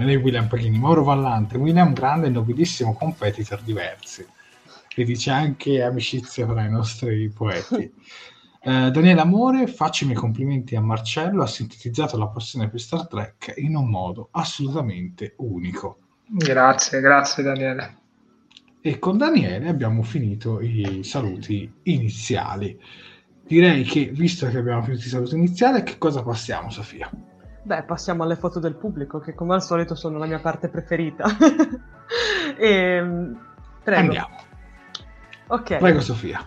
eh, 0.00 0.16
William 0.16 0.48
Faghini, 0.48 0.78
Mauro 0.78 1.04
Vallante, 1.04 1.56
William 1.56 1.92
Grande 1.92 2.26
e 2.26 2.30
nobilissimo 2.30 2.94
competitor 2.94 3.60
diversi. 3.62 4.26
E 4.94 5.04
dice 5.04 5.30
anche 5.30 5.82
amicizia 5.82 6.46
tra 6.46 6.64
i 6.64 6.70
nostri 6.70 7.28
poeti. 7.28 7.92
Eh, 8.60 8.90
Daniele 8.90 9.20
Amore, 9.20 9.68
faccio 9.68 10.02
i 10.02 10.08
miei 10.08 10.18
complimenti 10.18 10.74
a 10.74 10.80
Marcello, 10.80 11.44
ha 11.44 11.46
sintetizzato 11.46 12.18
la 12.18 12.26
passione 12.26 12.68
per 12.68 12.80
Star 12.80 13.06
Trek 13.06 13.54
in 13.56 13.76
un 13.76 13.88
modo 13.88 14.28
assolutamente 14.32 15.34
unico. 15.36 15.98
Grazie, 16.26 17.00
grazie 17.00 17.42
Daniele. 17.44 17.96
E 18.80 18.98
con 18.98 19.16
Daniele 19.16 19.68
abbiamo 19.68 20.02
finito 20.02 20.60
i 20.60 21.02
saluti 21.02 21.70
iniziali. 21.84 22.78
Direi 23.46 23.84
che, 23.84 24.10
visto 24.12 24.46
che 24.48 24.58
abbiamo 24.58 24.82
finito 24.82 25.04
i 25.04 25.08
saluti 25.08 25.36
iniziali, 25.36 25.82
che 25.82 25.96
cosa 25.96 26.22
passiamo, 26.22 26.68
Sofia? 26.68 27.10
Beh, 27.68 27.82
passiamo 27.82 28.22
alle 28.22 28.36
foto 28.36 28.60
del 28.60 28.76
pubblico, 28.76 29.18
che 29.18 29.34
come 29.34 29.52
al 29.52 29.62
solito 29.62 29.94
sono 29.94 30.16
la 30.16 30.24
mia 30.24 30.38
parte 30.38 30.68
preferita. 30.68 31.26
e, 32.56 32.66
ehm, 32.96 33.38
prego. 33.82 34.00
Andiamo. 34.00 34.36
Ok. 35.48 35.76
Prego, 35.76 36.00
Sofia. 36.00 36.42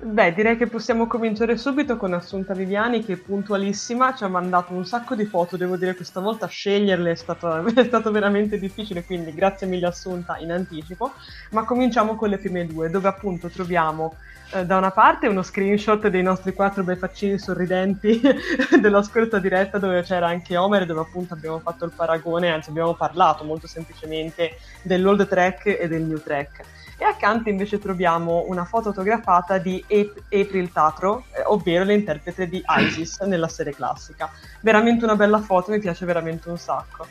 Beh, 0.00 0.34
direi 0.34 0.56
che 0.56 0.66
possiamo 0.66 1.06
cominciare 1.06 1.56
subito 1.56 1.96
con 1.96 2.12
Assunta 2.12 2.54
Viviani 2.54 3.04
che 3.04 3.16
puntualissima 3.16 4.16
ci 4.16 4.24
ha 4.24 4.28
mandato 4.28 4.72
un 4.72 4.84
sacco 4.84 5.14
di 5.14 5.26
foto, 5.26 5.56
devo 5.56 5.76
dire 5.76 5.94
questa 5.94 6.18
volta 6.18 6.48
sceglierle 6.48 7.12
è 7.12 7.14
stato, 7.14 7.64
è 7.72 7.84
stato 7.84 8.10
veramente 8.10 8.58
difficile, 8.58 9.04
quindi 9.04 9.32
grazie 9.32 9.68
mille 9.68 9.86
Assunta 9.86 10.38
in 10.38 10.50
anticipo, 10.50 11.12
ma 11.52 11.62
cominciamo 11.62 12.16
con 12.16 12.30
le 12.30 12.38
prime 12.38 12.66
due, 12.66 12.90
dove 12.90 13.06
appunto 13.06 13.48
troviamo 13.48 14.16
eh, 14.52 14.64
da 14.66 14.76
una 14.76 14.90
parte 14.90 15.26
uno 15.26 15.42
screenshot 15.42 16.08
dei 16.08 16.22
nostri 16.22 16.52
quattro 16.52 16.82
bei 16.82 16.96
faccini 16.96 17.38
sorridenti 17.38 18.20
della 18.80 19.02
scorsa 19.02 19.38
diretta 19.38 19.78
dove 19.78 20.02
c'era 20.02 20.28
anche 20.28 20.56
Homer 20.56 20.86
dove 20.86 21.00
appunto 21.00 21.34
abbiamo 21.34 21.58
fatto 21.58 21.84
il 21.84 21.92
paragone, 21.94 22.50
anzi 22.50 22.70
abbiamo 22.70 22.94
parlato 22.94 23.44
molto 23.44 23.66
semplicemente 23.66 24.58
dell'old 24.82 25.26
track 25.26 25.66
e 25.66 25.88
del 25.88 26.02
new 26.02 26.20
track. 26.22 26.62
E 26.96 27.04
accanto 27.04 27.48
invece 27.48 27.80
troviamo 27.80 28.44
una 28.46 28.64
foto 28.64 28.90
fotografata 28.90 29.58
di 29.58 29.84
April 30.30 30.70
Tatro, 30.70 31.24
eh, 31.32 31.42
ovvero 31.46 31.82
l'interprete 31.82 32.48
di 32.48 32.62
Isis 32.78 33.18
nella 33.20 33.48
serie 33.48 33.74
classica. 33.74 34.30
Veramente 34.60 35.04
una 35.04 35.16
bella 35.16 35.40
foto, 35.40 35.72
mi 35.72 35.80
piace 35.80 36.06
veramente 36.06 36.48
un 36.48 36.56
sacco. 36.56 37.04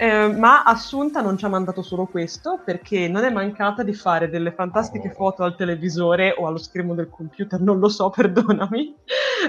Eh, 0.00 0.28
ma 0.28 0.62
Assunta 0.62 1.20
non 1.20 1.36
ci 1.36 1.44
ha 1.44 1.48
mandato 1.48 1.82
solo 1.82 2.06
questo 2.06 2.60
perché 2.64 3.08
non 3.08 3.24
è 3.24 3.30
mancata 3.30 3.82
di 3.82 3.92
fare 3.92 4.30
delle 4.30 4.52
fantastiche 4.52 5.10
foto 5.10 5.42
al 5.42 5.56
televisore 5.56 6.34
o 6.38 6.46
allo 6.46 6.58
schermo 6.58 6.94
del 6.94 7.08
computer, 7.08 7.60
non 7.60 7.80
lo 7.80 7.88
so, 7.88 8.08
perdonami, 8.14 8.94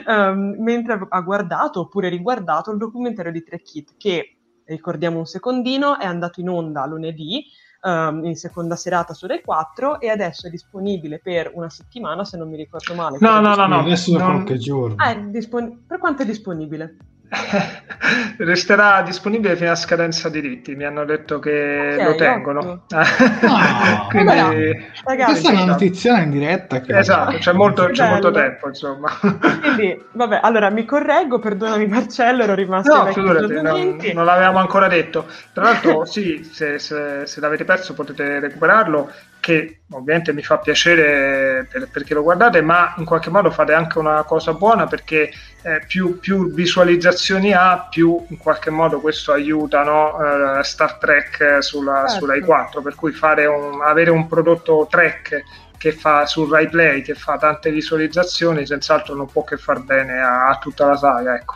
ehm, 0.07 0.55
mentre 0.57 1.05
ha 1.07 1.21
guardato 1.21 1.81
oppure 1.81 2.09
riguardato 2.09 2.71
il 2.71 2.77
documentario 2.77 3.31
di 3.31 3.43
Trek 3.43 3.61
Kit 3.61 3.93
che, 3.95 4.37
ricordiamo 4.65 5.19
un 5.19 5.25
secondino, 5.25 5.99
è 5.99 6.05
andato 6.05 6.39
in 6.39 6.49
onda 6.49 6.85
lunedì 6.87 7.45
ehm, 7.83 8.25
in 8.25 8.35
seconda 8.35 8.75
serata 8.75 9.13
su 9.13 9.27
Rai 9.27 9.41
4 9.43 9.99
e 9.99 10.09
adesso 10.09 10.47
è 10.47 10.49
disponibile 10.49 11.19
per 11.19 11.51
una 11.53 11.69
settimana 11.69 12.23
se 12.23 12.37
non 12.37 12.49
mi 12.49 12.57
ricordo 12.57 12.95
male. 12.95 13.17
No, 13.19 13.39
no, 13.39 13.53
no, 13.55 13.67
no. 13.67 13.79
Adesso 13.81 14.17
da 14.17 14.25
non- 14.25 14.33
qualche 14.43 14.57
giorno. 14.57 14.95
Ah, 14.97 15.13
dispon- 15.13 15.85
per 15.85 15.99
quanto 15.99 16.23
è 16.23 16.25
disponibile? 16.25 16.97
Resterà 18.37 19.01
disponibile 19.03 19.55
fino 19.55 19.71
a 19.71 19.75
scadenza 19.75 20.29
diritti. 20.29 20.75
Mi 20.75 20.83
hanno 20.85 21.05
detto 21.05 21.39
che 21.39 21.97
Ok, 21.97 22.03
lo 22.03 22.15
tengono. 22.15 22.85
Ah, 22.89 24.07
Quindi, 24.09 24.91
Ragazzi, 25.03 25.31
Questa 25.31 25.49
è 25.49 25.51
una 25.51 25.59
esatto. 25.61 25.65
notizia 25.65 26.21
in 26.21 26.31
diretta. 26.31 26.81
Che 26.81 26.97
esatto, 26.97 27.37
c'è 27.37 27.53
molto, 27.53 27.85
c'è 27.87 28.09
molto 28.09 28.31
tempo, 28.31 28.67
insomma. 28.67 29.11
Quindi, 29.59 30.03
vabbè, 30.11 30.39
allora 30.41 30.69
mi 30.69 30.85
correggo, 30.85 31.39
perdonami 31.39 31.85
Marcello, 31.87 32.43
ero 32.43 32.55
rimasto 32.55 33.03
No, 33.03 33.05
figurati, 33.11 33.53
non, 33.61 33.95
non 34.13 34.25
l'avevamo 34.25 34.57
ancora 34.57 34.87
detto. 34.87 35.27
Tra 35.53 35.63
l'altro, 35.65 36.05
sì, 36.05 36.43
se, 36.43 36.79
se- 36.79 37.25
se 37.25 37.39
l'avete 37.39 37.65
perso 37.65 37.93
potete 37.93 38.39
recuperarlo, 38.39 39.11
che 39.39 39.81
ovviamente 39.91 40.33
mi 40.33 40.43
fa 40.43 40.57
piacere 40.57 41.65
per- 41.71 41.87
perché 41.89 42.13
lo 42.13 42.21
guardate, 42.23 42.61
ma 42.61 42.93
in 42.97 43.05
qualche 43.05 43.29
modo 43.29 43.49
fate 43.51 43.73
anche 43.73 43.97
una 43.97 44.23
cosa 44.23 44.53
buona 44.53 44.85
perché 44.87 45.31
eh, 45.61 45.83
più, 45.87 46.19
più 46.19 46.51
visualizzazioni 46.53 47.53
ha, 47.53 47.87
più 47.89 48.25
in 48.29 48.37
qualche 48.37 48.69
modo 48.69 48.99
questo 48.99 49.31
aiuta 49.31 49.83
no, 49.83 50.57
eh, 50.59 50.63
Star 50.63 50.95
Trek 50.97 51.57
sulla, 51.61 52.05
Certo. 52.07 52.13
su 52.13 52.25
Rai 52.25 52.41
4, 52.41 52.81
per 52.81 52.95
cui 52.95 53.11
fare 53.11 53.45
un- 53.45 53.81
avere 53.83 54.09
un 54.11 54.27
prodotto 54.27 54.87
Trek 54.89 55.43
che 55.77 55.91
fa 55.93 56.25
sul 56.25 56.49
Rai 56.49 56.67
Play 56.67 57.01
che 57.01 57.13
fa 57.15 57.37
tante 57.37 57.71
visualizzazioni 57.71 58.65
senz'altro 58.65 59.15
non 59.15 59.27
può 59.31 59.45
che 59.45 59.55
far 59.55 59.79
bene 59.79 60.19
a, 60.19 60.47
a 60.49 60.57
tutta 60.57 60.85
la 60.87 60.97
saga 60.97 61.35
ecco. 61.35 61.55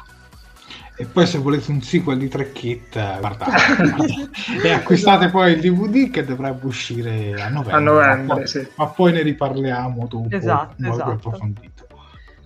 E 0.96 1.06
poi 1.06 1.26
se 1.26 1.40
volete 1.40 1.72
un 1.72 1.82
sequel 1.82 2.20
di 2.20 2.26
eh, 2.26 2.80
guardate, 3.20 3.52
guardate. 3.76 4.30
e 4.64 4.72
acquistate 4.72 5.30
poi 5.30 5.54
il 5.54 5.60
DVD 5.60 6.12
che 6.12 6.24
dovrebbe 6.24 6.68
uscire 6.68 7.34
a 7.42 7.50
novembre. 7.50 7.74
A 7.74 7.80
novembre, 7.80 8.24
ma, 8.24 8.34
poi, 8.36 8.48
sì. 8.48 8.68
ma 8.76 8.88
poi 8.88 9.12
ne 9.12 9.22
riparliamo 9.24 10.08
dopo 10.08 10.28
Esatto, 10.30 10.76
esatto. 10.86 11.10
approfondito. 11.10 11.88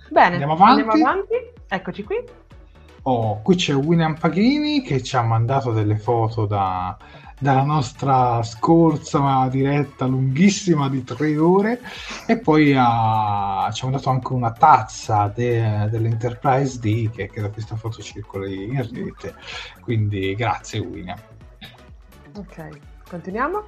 Bene, 0.09 0.31
Andiamo 0.31 0.53
avanti? 0.53 0.81
avanti. 1.01 1.33
Eccoci 1.67 2.03
qui. 2.03 2.15
Oh, 3.03 3.41
qui 3.41 3.55
c'è 3.55 3.73
William 3.73 4.17
Paghini 4.17 4.81
che 4.81 5.03
ci 5.03 5.15
ha 5.17 5.21
mandato 5.21 5.71
delle 5.71 5.97
foto 5.97 6.45
da- 6.45 6.97
dalla 7.39 7.63
nostra 7.63 8.41
scorsa 8.41 9.47
diretta 9.49 10.05
lunghissima 10.05 10.89
di 10.89 11.03
tre 11.03 11.37
ore 11.37 11.79
e 12.25 12.39
poi 12.39 12.73
ha- 12.75 13.69
ci 13.71 13.83
ha 13.83 13.87
mandato 13.87 14.09
anche 14.09 14.33
una 14.33 14.51
tazza 14.51 15.31
de- 15.33 15.87
dell'Enterprise 15.91 16.79
D 16.79 17.11
che, 17.11 17.29
che 17.29 17.41
da 17.41 17.49
questa 17.49 17.75
foto 17.75 18.01
circoli 18.01 18.63
in 18.65 18.87
rete. 18.91 19.35
Quindi 19.81 20.33
grazie 20.35 20.79
William. 20.79 21.17
Ok, 22.35 22.69
continuiamo. 23.09 23.63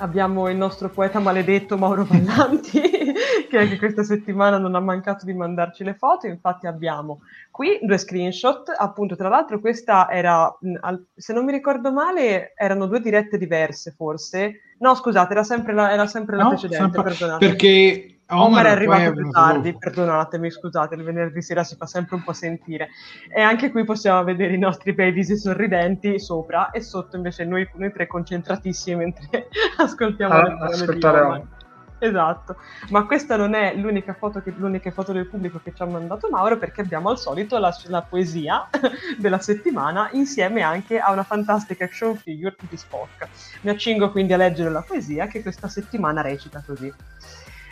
Abbiamo 0.00 0.48
il 0.48 0.56
nostro 0.56 0.88
poeta 0.88 1.18
maledetto 1.18 1.76
Mauro 1.76 2.04
Vallanti, 2.04 2.80
che 3.50 3.58
anche 3.58 3.78
questa 3.78 4.04
settimana 4.04 4.56
non 4.56 4.76
ha 4.76 4.80
mancato 4.80 5.24
di 5.24 5.34
mandarci 5.34 5.82
le 5.82 5.94
foto. 5.94 6.28
Infatti 6.28 6.68
abbiamo 6.68 7.22
qui 7.50 7.80
due 7.82 7.98
screenshot. 7.98 8.72
Appunto, 8.76 9.16
tra 9.16 9.28
l'altro 9.28 9.58
questa 9.58 10.08
era, 10.08 10.56
al- 10.82 11.04
se 11.16 11.32
non 11.32 11.44
mi 11.44 11.50
ricordo 11.50 11.90
male, 11.92 12.52
erano 12.54 12.86
due 12.86 13.00
dirette 13.00 13.38
diverse 13.38 13.90
forse. 13.90 14.60
No, 14.78 14.94
scusate, 14.94 15.32
era 15.32 15.42
sempre 15.42 15.72
la, 15.72 15.90
era 15.92 16.06
sempre 16.06 16.36
la 16.36 16.44
No? 16.44 16.48
precedente, 16.50 17.02
Sempre-. 17.02 17.36
Perché 17.38 18.07
Omar 18.30 18.66
è 18.66 18.70
arrivato 18.70 19.12
più 19.12 19.30
tardi, 19.30 19.72
dopo. 19.72 19.78
perdonatemi, 19.78 20.50
scusate, 20.50 20.94
il 20.94 21.02
venerdì 21.02 21.40
sera 21.40 21.64
si 21.64 21.76
fa 21.76 21.86
sempre 21.86 22.16
un 22.16 22.24
po' 22.24 22.32
sentire. 22.34 22.90
E 23.34 23.40
anche 23.40 23.70
qui 23.70 23.84
possiamo 23.84 24.22
vedere 24.22 24.54
i 24.54 24.58
nostri 24.58 24.92
bei 24.92 25.12
visi 25.12 25.36
sorridenti 25.36 26.18
sopra 26.18 26.70
e 26.70 26.82
sotto 26.82 27.16
invece 27.16 27.44
noi, 27.44 27.68
noi 27.74 27.90
tre 27.92 28.06
concentratissimi 28.06 28.96
mentre 28.96 29.48
ascoltiamo 29.78 30.34
Ah, 30.34 30.42
le 30.42 30.64
ascoltare. 30.74 31.20
Omar. 31.20 31.42
Esatto, 32.00 32.56
ma 32.90 33.06
questa 33.06 33.36
non 33.36 33.54
è 33.54 33.74
l'unica 33.74 34.14
foto, 34.14 34.40
che, 34.40 34.52
l'unica 34.56 34.90
foto 34.92 35.12
del 35.12 35.26
pubblico 35.26 35.60
che 35.62 35.72
ci 35.74 35.82
ha 35.82 35.86
mandato 35.86 36.28
Mauro 36.30 36.56
perché 36.56 36.82
abbiamo 36.82 37.08
al 37.08 37.18
solito 37.18 37.58
la, 37.58 37.74
la 37.86 38.02
poesia 38.02 38.68
della 39.18 39.40
settimana 39.40 40.08
insieme 40.12 40.62
anche 40.62 41.00
a 41.00 41.10
una 41.10 41.24
fantastica 41.24 41.84
action 41.84 42.14
figure 42.14 42.54
di 42.68 42.76
Spock. 42.76 43.26
Mi 43.62 43.70
accingo 43.70 44.12
quindi 44.12 44.32
a 44.32 44.36
leggere 44.36 44.70
la 44.70 44.82
poesia 44.82 45.26
che 45.26 45.42
questa 45.42 45.66
settimana 45.68 46.20
recita 46.20 46.62
così. 46.64 46.92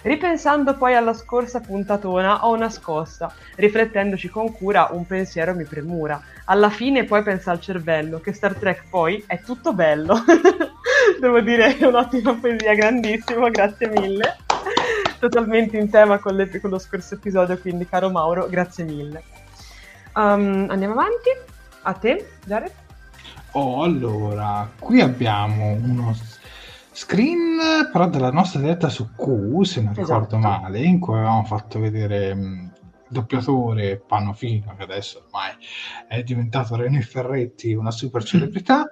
Ripensando 0.03 0.77
poi 0.77 0.95
alla 0.95 1.15
scorsa 1.15 1.61
puntatona 1.61 2.47
ho 2.47 2.53
una 2.55 2.71
scossa, 2.71 3.33
riflettendoci 3.57 4.29
con 4.29 4.53
cura 4.53 4.89
un 4.93 5.07
pensiero 5.07 5.55
mi 5.55 5.65
premura. 5.65 6.21
Alla 6.45 6.71
fine 6.71 7.05
poi 7.05 7.23
pensa 7.23 7.51
al 7.51 7.61
cervello 7.61 8.21
che 8.21 8.33
Star 8.33 8.55
Trek 8.55 8.85
poi 8.89 9.25
è 9.27 9.41
tutto 9.41 9.73
bello. 9.73 10.17
Devo 11.21 11.41
dire 11.41 11.77
è 11.77 11.85
un'ottima 11.85 12.35
poesia, 12.35 12.75
grandissimo, 12.75 13.51
grazie 13.51 13.89
mille. 13.89 14.37
Totalmente 15.19 15.77
in 15.77 15.91
tema 15.91 16.19
con, 16.19 16.37
le- 16.37 16.61
con 16.61 16.71
lo 16.71 16.79
scorso 16.79 17.15
episodio, 17.15 17.59
quindi 17.59 17.89
caro 17.89 18.11
Mauro, 18.11 18.47
grazie 18.49 18.85
mille. 18.85 19.23
Um, 20.15 20.67
andiamo 20.69 20.93
avanti. 20.93 21.31
A 21.83 21.93
te, 21.95 22.29
Jared? 22.45 22.73
Oh, 23.53 23.83
allora, 23.83 24.69
qui 24.79 25.01
abbiamo 25.01 25.73
uno 25.73 26.15
screen 26.97 27.59
però 27.93 28.09
della 28.09 28.31
nostra 28.31 28.59
diretta 28.59 28.89
su 28.89 29.11
Q, 29.15 29.63
se 29.65 29.83
non 29.83 29.93
ricordo 29.93 30.39
Esatto. 30.39 30.39
male, 30.39 30.81
in 30.81 30.99
cui 30.99 31.15
avevamo 31.15 31.45
fatto 31.45 31.79
vedere 31.79 32.35
mh, 32.35 32.73
il 32.81 33.07
doppiatore 33.09 33.99
Pannofino, 33.99 34.75
che 34.77 34.83
adesso 34.83 35.23
ormai 35.25 35.53
è 36.09 36.23
diventato 36.23 36.75
René 36.75 37.03
Ferretti, 37.03 37.75
una 37.75 37.91
super 37.91 38.23
celebrità, 38.25 38.89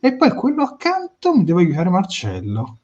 e 0.00 0.16
poi 0.16 0.30
quello 0.34 0.64
accanto 0.64 1.32
mi 1.34 1.44
deve 1.44 1.62
aiutare 1.62 1.90
Marcello. 1.90 2.78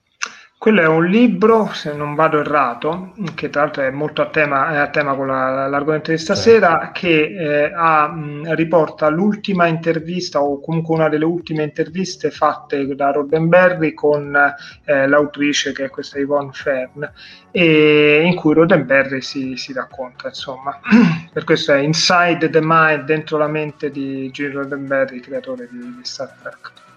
Quello 0.60 0.82
è 0.82 0.86
un 0.86 1.06
libro, 1.06 1.72
se 1.72 1.94
non 1.94 2.14
vado 2.14 2.38
errato, 2.38 3.14
che 3.34 3.48
tra 3.48 3.62
l'altro 3.62 3.82
è 3.82 3.90
molto 3.90 4.20
a 4.20 4.28
tema, 4.28 4.74
è 4.74 4.76
a 4.76 4.90
tema 4.90 5.14
con 5.14 5.28
la- 5.28 5.66
l'argomento 5.68 6.10
di 6.10 6.18
stasera, 6.18 6.90
che 6.92 7.34
eh, 7.34 7.72
ha, 7.74 8.14
riporta 8.48 9.08
l'ultima 9.08 9.68
intervista 9.68 10.42
o 10.42 10.60
comunque 10.60 10.94
una 10.94 11.08
delle 11.08 11.24
ultime 11.24 11.62
interviste 11.62 12.30
fatte 12.30 12.94
da 12.94 13.10
Roddenberry 13.10 13.94
con 13.94 14.36
eh, 14.84 15.08
l'autrice 15.08 15.72
che 15.72 15.86
è 15.86 15.88
questa 15.88 16.18
Yvonne 16.18 16.52
Fern, 16.52 17.10
e 17.50 18.20
in 18.22 18.34
cui 18.34 18.52
Roddenberry 18.52 19.22
si, 19.22 19.56
si 19.56 19.72
racconta, 19.72 20.28
insomma. 20.28 20.78
per 21.32 21.44
questo 21.44 21.72
è 21.72 21.78
Inside 21.78 22.50
the 22.50 22.60
Mind, 22.60 23.04
dentro 23.04 23.38
la 23.38 23.48
mente 23.48 23.90
di 23.90 24.30
Gene 24.30 24.52
Roddenberry, 24.52 25.20
creatore 25.20 25.68
di, 25.70 25.78
di 25.78 26.04
Star 26.04 26.34
Trek. 26.42 26.89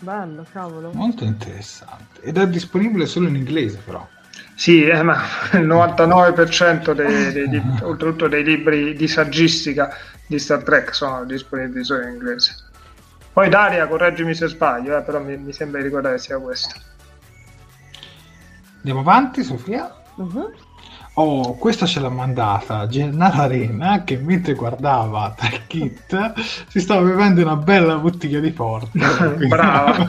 Bello, 0.00 0.44
cavolo. 0.52 0.90
Molto 0.92 1.24
interessante. 1.24 2.20
Ed 2.20 2.38
è 2.38 2.48
disponibile 2.48 3.06
solo 3.06 3.28
in 3.28 3.36
inglese, 3.36 3.78
però. 3.84 4.06
Sì, 4.54 4.84
eh, 4.84 5.02
ma 5.02 5.22
il 5.54 5.66
99% 5.66 6.92
dei, 6.92 7.32
dei 7.32 7.48
lib- 7.48 7.82
oltretutto 7.82 8.28
dei 8.28 8.44
libri 8.44 8.94
di 8.94 9.08
saggistica 9.08 9.94
di 10.26 10.38
Star 10.38 10.62
Trek 10.62 10.94
sono 10.94 11.24
disponibili 11.24 11.84
solo 11.84 12.02
in 12.02 12.10
inglese. 12.10 12.54
Poi 13.32 13.48
Daria, 13.48 13.86
correggimi 13.86 14.34
se 14.34 14.48
sbaglio, 14.48 14.96
eh, 14.96 15.02
però 15.02 15.20
mi, 15.20 15.36
mi 15.36 15.52
sembra 15.52 15.80
di 15.80 15.86
ricordare 15.86 16.18
sia 16.18 16.38
questo. 16.38 16.74
Andiamo 18.78 19.00
avanti, 19.00 19.42
Sofia. 19.44 19.94
Mhm. 20.16 20.52
Oh, 21.20 21.56
questa 21.56 21.84
ce 21.84 21.98
l'ha 21.98 22.08
mandata 22.10 22.86
Gennaro 22.86 23.42
Arena 23.42 24.04
che 24.04 24.16
mentre 24.18 24.54
guardava 24.54 25.34
Trek 25.36 25.66
Kit 25.66 26.32
si 26.68 26.78
stava 26.78 27.00
bevendo 27.00 27.42
una 27.42 27.56
bella 27.56 27.96
bottiglia 27.96 28.38
di 28.38 28.52
porto. 28.52 28.90
Quindi 29.34 29.48
Brava. 29.48 30.06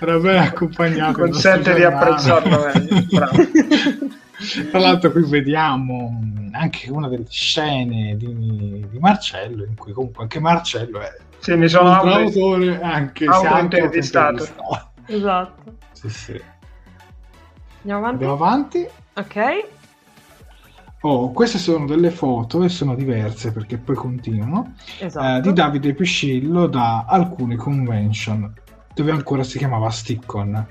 Era 0.00 0.18
ben 0.18 0.38
accompagnato. 0.42 1.20
Consente 1.20 1.74
di 1.74 1.84
apprezzarlo 1.84 2.64
meglio. 2.74 3.06
Bravo. 3.12 3.36
Tra 4.70 4.78
l'altro 4.80 5.12
qui 5.12 5.22
vediamo 5.24 6.18
mh, 6.20 6.48
anche 6.54 6.90
una 6.90 7.06
delle 7.08 7.26
scene 7.28 8.16
di, 8.16 8.84
di 8.90 8.98
Marcello 8.98 9.62
in 9.64 9.76
cui 9.76 9.92
comunque 9.92 10.24
anche 10.24 10.40
Marcello 10.40 10.98
è 10.98 11.16
Sì, 11.38 11.54
mi 11.54 11.68
sono 11.68 11.90
un 11.90 11.94
auto- 11.94 12.08
autore 12.12 12.82
anche 12.82 13.24
se 13.26 13.30
anche 13.30 13.46
autointervistato. 13.46 14.42
autointervistato. 14.42 14.90
Esatto. 15.06 15.74
Sì, 15.92 16.08
sì. 16.10 16.42
Andiamo 17.82 18.06
avanti? 18.06 18.24
Andiamo 18.24 18.32
avanti. 18.32 18.88
Ok. 19.14 19.66
Oh, 21.06 21.32
queste 21.32 21.58
sono 21.58 21.84
delle 21.84 22.10
foto 22.10 22.64
e 22.64 22.70
sono 22.70 22.94
diverse 22.94 23.52
perché 23.52 23.76
poi 23.76 23.94
continuano. 23.94 24.72
Esatto. 24.98 25.36
eh, 25.36 25.40
di 25.42 25.52
Davide 25.52 25.92
Piscillo 25.92 26.66
da 26.66 27.04
alcune 27.06 27.56
convention 27.56 28.50
dove 28.94 29.10
ancora 29.10 29.42
si 29.42 29.58
chiamava 29.58 29.90
Stickon 29.90 30.66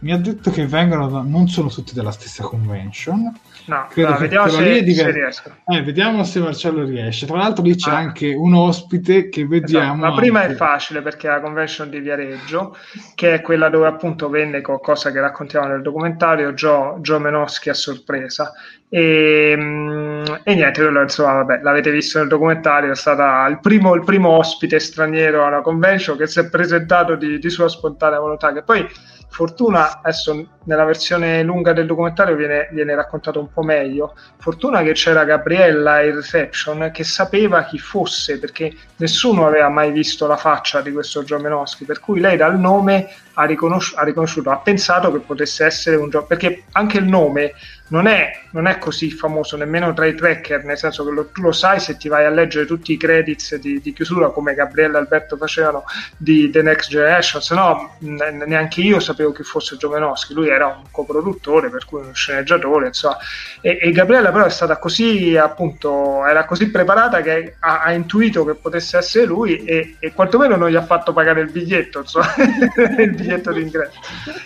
mi 0.00 0.12
ha 0.12 0.16
detto 0.16 0.50
che 0.50 0.66
vengono 0.66 1.08
da, 1.08 1.22
non 1.22 1.48
sono 1.48 1.68
tutti 1.68 1.92
della 1.92 2.12
stessa 2.12 2.44
convention. 2.44 3.32
No, 3.64 3.86
Credo 3.90 4.10
no, 4.10 4.18
vediamo 4.18 4.48
se, 4.48 4.82
diver- 4.82 5.06
se 5.06 5.10
riesco. 5.10 5.54
Eh, 5.66 5.82
vediamo 5.82 6.22
se 6.22 6.40
Marcello 6.40 6.84
riesce. 6.84 7.26
Tra 7.26 7.36
l'altro 7.36 7.64
lì 7.64 7.74
c'è 7.74 7.90
ah. 7.90 7.96
anche 7.96 8.32
un 8.32 8.54
ospite 8.54 9.28
che 9.28 9.44
vediamo. 9.44 9.94
Esatto. 9.94 10.08
La 10.08 10.20
prima 10.20 10.40
anche... 10.40 10.52
è 10.52 10.56
facile 10.56 11.02
perché 11.02 11.26
è 11.26 11.32
la 11.32 11.40
convention 11.40 11.90
di 11.90 11.98
Viareggio, 11.98 12.76
che 13.16 13.34
è 13.34 13.40
quella 13.40 13.68
dove 13.68 13.88
appunto 13.88 14.28
venne 14.28 14.60
qualcosa 14.60 15.10
che 15.10 15.20
raccontiamo 15.20 15.66
nel 15.66 15.82
documentario, 15.82 16.52
Joe, 16.52 17.00
Joe 17.00 17.18
Menoschi 17.18 17.68
a 17.68 17.74
sorpresa. 17.74 18.52
E, 18.90 19.54
mm, 19.56 20.24
e 20.44 20.54
niente, 20.54 20.82
insomma, 20.82 21.32
vabbè, 21.42 21.60
l'avete 21.62 21.90
visto 21.90 22.18
nel 22.18 22.28
documentario, 22.28 22.90
è 22.90 22.96
stato 22.96 23.50
il 23.50 23.60
primo, 23.60 23.94
il 23.94 24.04
primo 24.04 24.30
ospite 24.30 24.78
straniero 24.78 25.44
alla 25.44 25.60
convention 25.60 26.16
che 26.16 26.26
si 26.26 26.40
è 26.40 26.48
presentato 26.48 27.14
di, 27.14 27.38
di 27.38 27.50
sua 27.50 27.68
spontanea 27.68 28.18
volontà, 28.18 28.52
che 28.52 28.62
poi 28.62 28.86
Fortuna, 29.30 30.00
adesso 30.02 30.48
nella 30.64 30.84
versione 30.84 31.42
lunga 31.42 31.72
del 31.72 31.86
documentario 31.86 32.34
viene, 32.34 32.68
viene, 32.72 32.94
raccontato 32.94 33.38
un 33.38 33.52
po' 33.52 33.62
meglio. 33.62 34.16
Fortuna 34.38 34.82
che 34.82 34.92
c'era 34.92 35.24
Gabriella 35.24 36.02
in 36.02 36.16
reception 36.16 36.90
che 36.92 37.04
sapeva 37.04 37.62
chi 37.64 37.78
fosse 37.78 38.38
perché 38.40 38.72
nessuno 38.96 39.46
aveva 39.46 39.68
mai 39.68 39.92
visto 39.92 40.26
la 40.26 40.36
faccia 40.36 40.80
di 40.80 40.90
questo 40.90 41.22
Giomenowski, 41.22 41.84
per 41.84 42.00
cui 42.00 42.20
lei 42.20 42.36
dal 42.36 42.58
nome 42.58 43.08
ha, 43.34 43.44
riconosci- 43.44 43.94
ha 43.96 44.02
riconosciuto, 44.02 44.50
ha 44.50 44.58
pensato 44.58 45.12
che 45.12 45.20
potesse 45.20 45.64
essere 45.64 45.96
un 45.96 46.08
gioco, 46.08 46.26
perché 46.26 46.64
anche 46.72 46.98
il 46.98 47.04
nome 47.04 47.52
non 47.88 48.06
è, 48.06 48.40
non 48.50 48.66
è, 48.66 48.78
così 48.78 49.10
famoso 49.10 49.56
nemmeno 49.56 49.92
tra 49.92 50.06
i 50.06 50.14
tracker, 50.14 50.64
nel 50.64 50.78
senso 50.78 51.04
che 51.04 51.10
lo, 51.10 51.26
tu 51.26 51.42
lo 51.42 51.52
sai 51.52 51.80
se 51.80 51.96
ti 51.96 52.08
vai 52.08 52.24
a 52.24 52.30
leggere 52.30 52.66
tutti 52.66 52.92
i 52.92 52.96
credits 52.96 53.56
di, 53.56 53.80
di 53.80 53.92
chiusura 53.92 54.30
come 54.30 54.54
Gabriele 54.54 54.94
e 54.94 54.98
Alberto 54.98 55.36
facevano 55.36 55.84
di 56.16 56.50
The 56.50 56.62
Next 56.62 56.90
Generation, 56.90 57.40
se 57.40 57.54
no 57.54 57.96
neanche 57.98 58.80
io 58.80 59.00
sapevo 59.00 59.32
chi 59.32 59.42
fosse 59.42 59.76
Giomenowski, 59.76 60.34
lui 60.34 60.48
era 60.48 60.66
un 60.66 60.84
coproduttore, 60.90 61.70
per 61.70 61.84
cui 61.84 62.00
uno 62.00 62.12
sceneggiatore, 62.12 62.88
insomma, 62.88 63.16
e, 63.60 63.78
e 63.80 63.90
Gabriella 63.92 64.30
però 64.32 64.44
è 64.44 64.50
stata 64.50 64.78
così, 64.78 65.36
appunto, 65.36 66.26
era 66.26 66.44
così 66.44 66.70
preparata 66.70 67.22
che 67.22 67.56
ha, 67.60 67.82
ha 67.82 67.92
intuito 67.92 68.44
che 68.44 68.54
potesse 68.54 68.98
essere 68.98 69.24
lui 69.24 69.64
e, 69.64 69.96
e, 69.98 70.12
quantomeno 70.12 70.56
non 70.56 70.68
gli 70.68 70.76
ha 70.76 70.84
fatto 70.84 71.12
pagare 71.12 71.40
il 71.40 71.50
biglietto, 71.50 72.00
insomma, 72.00 72.34
il 72.98 73.14
biglietto 73.14 73.52
d'ingresso. 73.52 73.98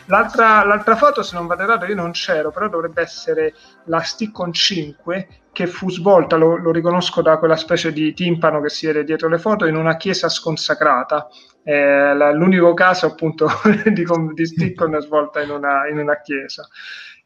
L'altra, 0.07 0.65
l'altra 0.65 0.97
foto, 0.97 1.23
se 1.23 1.35
non 1.35 1.47
vado 1.47 1.63
errato, 1.63 1.87
io 1.87 1.95
non 1.95 2.13
c'ero, 2.13 2.51
però 2.51 2.69
dovrebbe 2.69 3.03
essere 3.03 3.32
essere 3.33 3.55
la 3.87 4.01
Stickon 4.01 4.53
5 4.53 5.29
che 5.53 5.67
fu 5.67 5.91
svolta, 5.91 6.37
lo, 6.37 6.57
lo, 6.57 6.71
riconosco 6.71 7.21
da 7.21 7.37
quella 7.37 7.57
specie 7.57 7.93
di 7.93 8.15
timpano 8.15 8.61
che 8.61 8.71
si 8.71 8.87
vede 8.87 9.05
dietro 9.05 9.29
le 9.29 9.39
foto, 9.39 9.67
in 9.67 9.77
una 9.77 9.97
chiesa 9.97 10.29
sconsacrata. 10.29 11.29
Eh, 11.65 12.15
la, 12.15 12.33
l'unico 12.33 12.73
caso 12.75 13.07
appunto 13.07 13.49
di, 13.85 14.05
di 14.35 14.47
Stickon 14.47 14.99
svolta 15.01 15.43
in 15.43 15.51
una, 15.51 15.89
in 15.89 15.99
una 15.99 16.21
chiesa. 16.21 16.67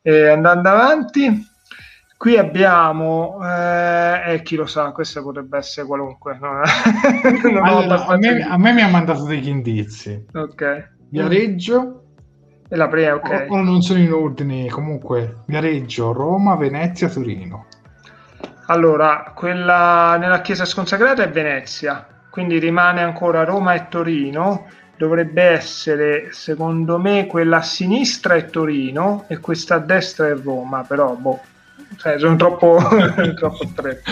Eh, 0.02 0.28
andando 0.28 0.68
avanti, 0.68 1.46
qui 2.16 2.36
abbiamo, 2.36 3.38
eh, 3.44 4.34
eh, 4.34 4.42
chi 4.42 4.56
lo 4.56 4.66
sa, 4.66 4.90
questa 4.90 5.22
potrebbe 5.22 5.58
essere 5.58 5.86
qualunque. 5.86 6.36
No? 6.40 6.62
allora, 7.62 8.06
a, 8.06 8.16
me, 8.16 8.42
a, 8.42 8.58
me, 8.58 8.72
mi 8.72 8.82
ha 8.82 8.88
mandato 8.88 9.22
degli 9.24 9.48
indizi. 9.48 10.26
Ok. 10.32 10.94
Viareggio, 11.08 12.05
e 12.68 12.76
la 12.76 12.88
prima, 12.88 13.14
ok. 13.14 13.46
O, 13.48 13.60
non 13.62 13.80
sono 13.82 14.00
in 14.00 14.12
ordine, 14.12 14.68
comunque 14.68 15.38
Viareggio, 15.46 16.12
Roma, 16.12 16.56
Venezia, 16.56 17.08
Torino. 17.08 17.66
Allora, 18.66 19.32
quella 19.34 20.16
nella 20.18 20.40
chiesa 20.40 20.64
sconsacrata 20.64 21.22
è 21.22 21.30
Venezia, 21.30 22.04
quindi 22.30 22.58
rimane 22.58 23.02
ancora 23.02 23.44
Roma 23.44 23.74
e 23.74 23.86
Torino. 23.88 24.66
Dovrebbe 24.96 25.42
essere, 25.42 26.32
secondo 26.32 26.98
me, 26.98 27.26
quella 27.26 27.58
a 27.58 27.62
sinistra 27.62 28.34
è 28.34 28.46
Torino 28.46 29.24
e 29.28 29.38
questa 29.38 29.74
a 29.76 29.78
destra 29.78 30.28
è 30.28 30.34
Roma, 30.34 30.82
però 30.82 31.14
boh, 31.14 31.40
cioè, 31.98 32.18
sono 32.18 32.34
troppo, 32.36 32.78
troppo 33.36 33.66
stretto. 33.66 34.10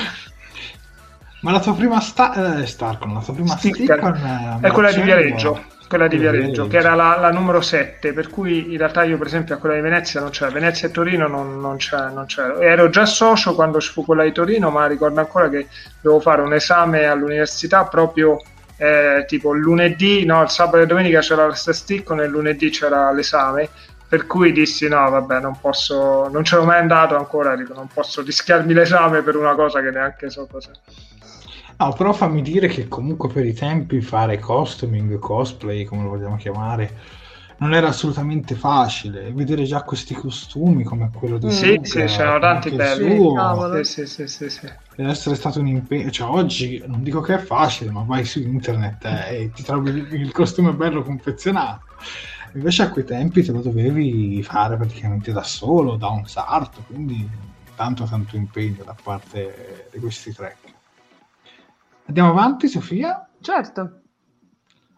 Ma 1.41 1.53
la 1.53 1.61
tua 1.61 1.75
prima 1.75 2.01
sta- 2.01 2.59
eh, 2.59 2.67
Starcon, 2.67 3.15
la 3.15 3.21
tua 3.21 3.35
prima 3.35 3.57
sticker, 3.57 3.99
sticker 3.99 4.61
è 4.61 4.71
quella 4.71 4.93
di 4.93 5.01
Viareggio 5.01 5.73
quella 5.89 6.07
di 6.09 6.17
Viareggio, 6.17 6.67
che 6.67 6.79
era 6.79 6.95
la, 6.95 7.19
la, 7.19 7.31
numero 7.31 7.61
7, 7.61 8.13
per 8.13 8.29
cui 8.29 8.73
in 8.73 8.79
realtà 8.79 9.05
io 9.05 9.19
per 9.19 9.27
esempio 9.27 9.55
a 9.55 9.59
quella 9.59 9.75
di 9.75 9.81
Venezia 9.81 10.21
non 10.21 10.31
c'era, 10.31 10.51
Venezia 10.51 10.89
e 10.89 10.91
Torino 10.91 11.29
non, 11.29 11.61
non, 11.61 11.77
c'era, 11.77 12.09
non 12.09 12.27
c'era. 12.27 12.59
Ero 12.61 12.89
già 12.91 13.07
socio 13.07 13.55
quando 13.55 13.81
ci 13.81 13.91
fu 13.91 14.05
quella 14.05 14.25
di 14.25 14.33
Torino, 14.33 14.71
ma 14.71 14.87
ricordo 14.87 15.21
ancora 15.21 15.49
che 15.49 15.69
dovevo 16.01 16.21
fare 16.21 16.43
un 16.43 16.53
esame 16.55 17.05
all'università 17.07 17.85
proprio 17.85 18.41
eh, 18.77 19.25
tipo 19.27 19.53
lunedì, 19.53 20.25
no, 20.25 20.43
il 20.43 20.51
sabato 20.51 20.81
e 20.81 20.87
domenica 20.87 21.21
c'era 21.21 21.47
la 21.47 21.55
statistica, 21.55 22.15
nel 22.15 22.31
lunedì 22.31 22.71
c'era 22.71 23.13
l'esame, 23.13 23.69
per 24.09 24.27
cui 24.27 24.53
dissi 24.53 24.89
no, 24.89 25.09
vabbè, 25.09 25.41
non 25.41 25.59
posso, 25.61 26.29
non 26.29 26.45
ce 26.45 26.57
l'ho 26.57 26.65
mai 26.65 26.81
andato 26.81 27.17
ancora, 27.17 27.57
dico, 27.57 27.75
non 27.75 27.89
posso 27.93 28.23
rischiarmi 28.23 28.73
l'esame 28.75 29.23
per 29.23 29.37
una 29.37 29.55
cosa 29.55 29.81
che 29.81 29.91
neanche 29.91 30.31
so 30.31 30.47
cos'è. 30.51 30.71
No, 31.77 31.93
però 31.93 32.13
fammi 32.13 32.41
dire 32.41 32.69
che 32.69 32.89
comunque 32.89 33.29
per 33.29 33.45
i 33.45 33.53
tempi 33.53 34.01
fare 34.01 34.39
costuming, 34.39 35.19
cosplay, 35.19 35.85
come 35.85 36.05
lo 36.05 36.11
vogliamo 36.11 36.37
chiamare, 36.37 36.97
non 37.59 37.75
era 37.75 37.89
assolutamente 37.89 38.55
facile. 38.55 39.33
Vedere 39.33 39.65
già 39.65 39.83
questi 39.83 40.15
costumi 40.15 40.85
come 40.85 41.11
quello 41.13 41.39
di 41.39 41.51
Sì, 41.51 41.75
Luca, 41.75 41.85
sì, 41.85 42.05
c'erano 42.05 42.39
tanti 42.39 42.71
belli. 42.71 43.17
Suo, 43.17 43.83
sì, 43.85 44.07
sì, 44.07 44.27
sì, 44.27 44.49
sì, 44.49 44.69
Deve 44.97 45.11
essere 45.11 45.35
stato 45.35 45.61
un 45.61 45.67
impegno. 45.67 46.11
Cioè, 46.11 46.29
oggi 46.29 46.83
non 46.87 47.03
dico 47.03 47.21
che 47.21 47.35
è 47.35 47.39
facile, 47.39 47.91
ma 47.91 48.03
vai 48.03 48.25
su 48.25 48.41
internet 48.41 49.05
eh, 49.05 49.43
e 49.43 49.53
ti 49.53 49.65
trovi 49.65 49.91
il, 49.91 50.13
il 50.15 50.33
costume 50.33 50.73
bello 50.73 51.03
confezionato. 51.03 51.83
Invece 52.55 52.83
a 52.83 52.91
quei 52.91 53.05
tempi 53.05 53.43
te 53.43 53.51
lo 53.51 53.61
dovevi 53.61 54.41
fare 54.45 54.77
praticamente 54.77 55.33
da 55.33 55.43
solo, 55.43 55.97
da 55.97 56.09
un 56.09 56.25
sarto, 56.27 56.83
quindi 56.87 57.29
tanto 57.75 58.05
tanto 58.05 58.37
impegno 58.37 58.85
da 58.85 58.95
parte 59.03 59.89
di 59.93 59.99
questi 59.99 60.33
tre. 60.33 60.57
Andiamo 62.07 62.31
avanti, 62.31 62.69
Sofia? 62.69 63.29
Certo. 63.41 64.01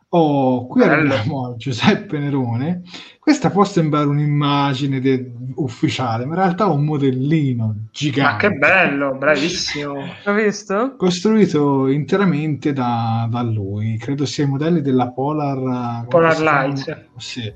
Oh, 0.09 0.67
qui 0.67 0.81
Bello. 0.83 0.93
arriviamo 0.93 1.47
a 1.47 1.57
Giuseppe 1.57 2.19
Nerone. 2.19 2.83
Questa 3.19 3.51
può 3.51 3.65
sembrare 3.65 4.07
un'immagine 4.07 5.01
de- 5.01 5.33
ufficiale, 5.57 6.25
ma 6.25 6.35
in 6.35 6.41
realtà 6.41 6.65
è 6.65 6.69
un 6.69 6.85
modellino 6.85 7.87
gigante. 7.91 8.33
Ma 8.33 8.37
che 8.37 8.57
bello, 8.57 9.17
bravissimo. 9.17 9.95
L'ho 10.25 10.33
visto? 10.33 10.95
Costruito 10.97 11.89
interamente 11.89 12.73
da, 12.73 13.29
da 13.31 13.43
lui. 13.43 13.99
Credo 13.99 14.25
sia 14.27 14.45
i 14.45 14.49
modelli 14.49 14.81
della 14.81 15.11
Polar... 15.11 16.07
Polar 16.07 16.41
Lights. 16.41 17.09
Sì. 17.17 17.53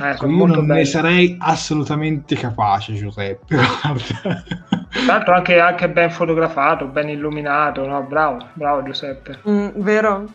Eh, 0.00 0.16
io 0.20 0.46
non 0.46 0.66
belli. 0.66 0.80
ne 0.80 0.84
sarei 0.84 1.36
assolutamente 1.38 2.34
capace, 2.34 2.94
Giuseppe. 2.94 3.56
Tra 3.56 3.94
l'altro 5.06 5.34
anche, 5.34 5.60
anche, 5.60 5.88
ben 5.88 6.10
fotografato, 6.10 6.86
ben 6.86 7.08
illuminato, 7.08 7.86
no? 7.86 8.02
Bravo, 8.02 8.48
bravo 8.54 8.82
Giuseppe. 8.82 9.38
Mm, 9.48 9.68
vero? 9.76 10.26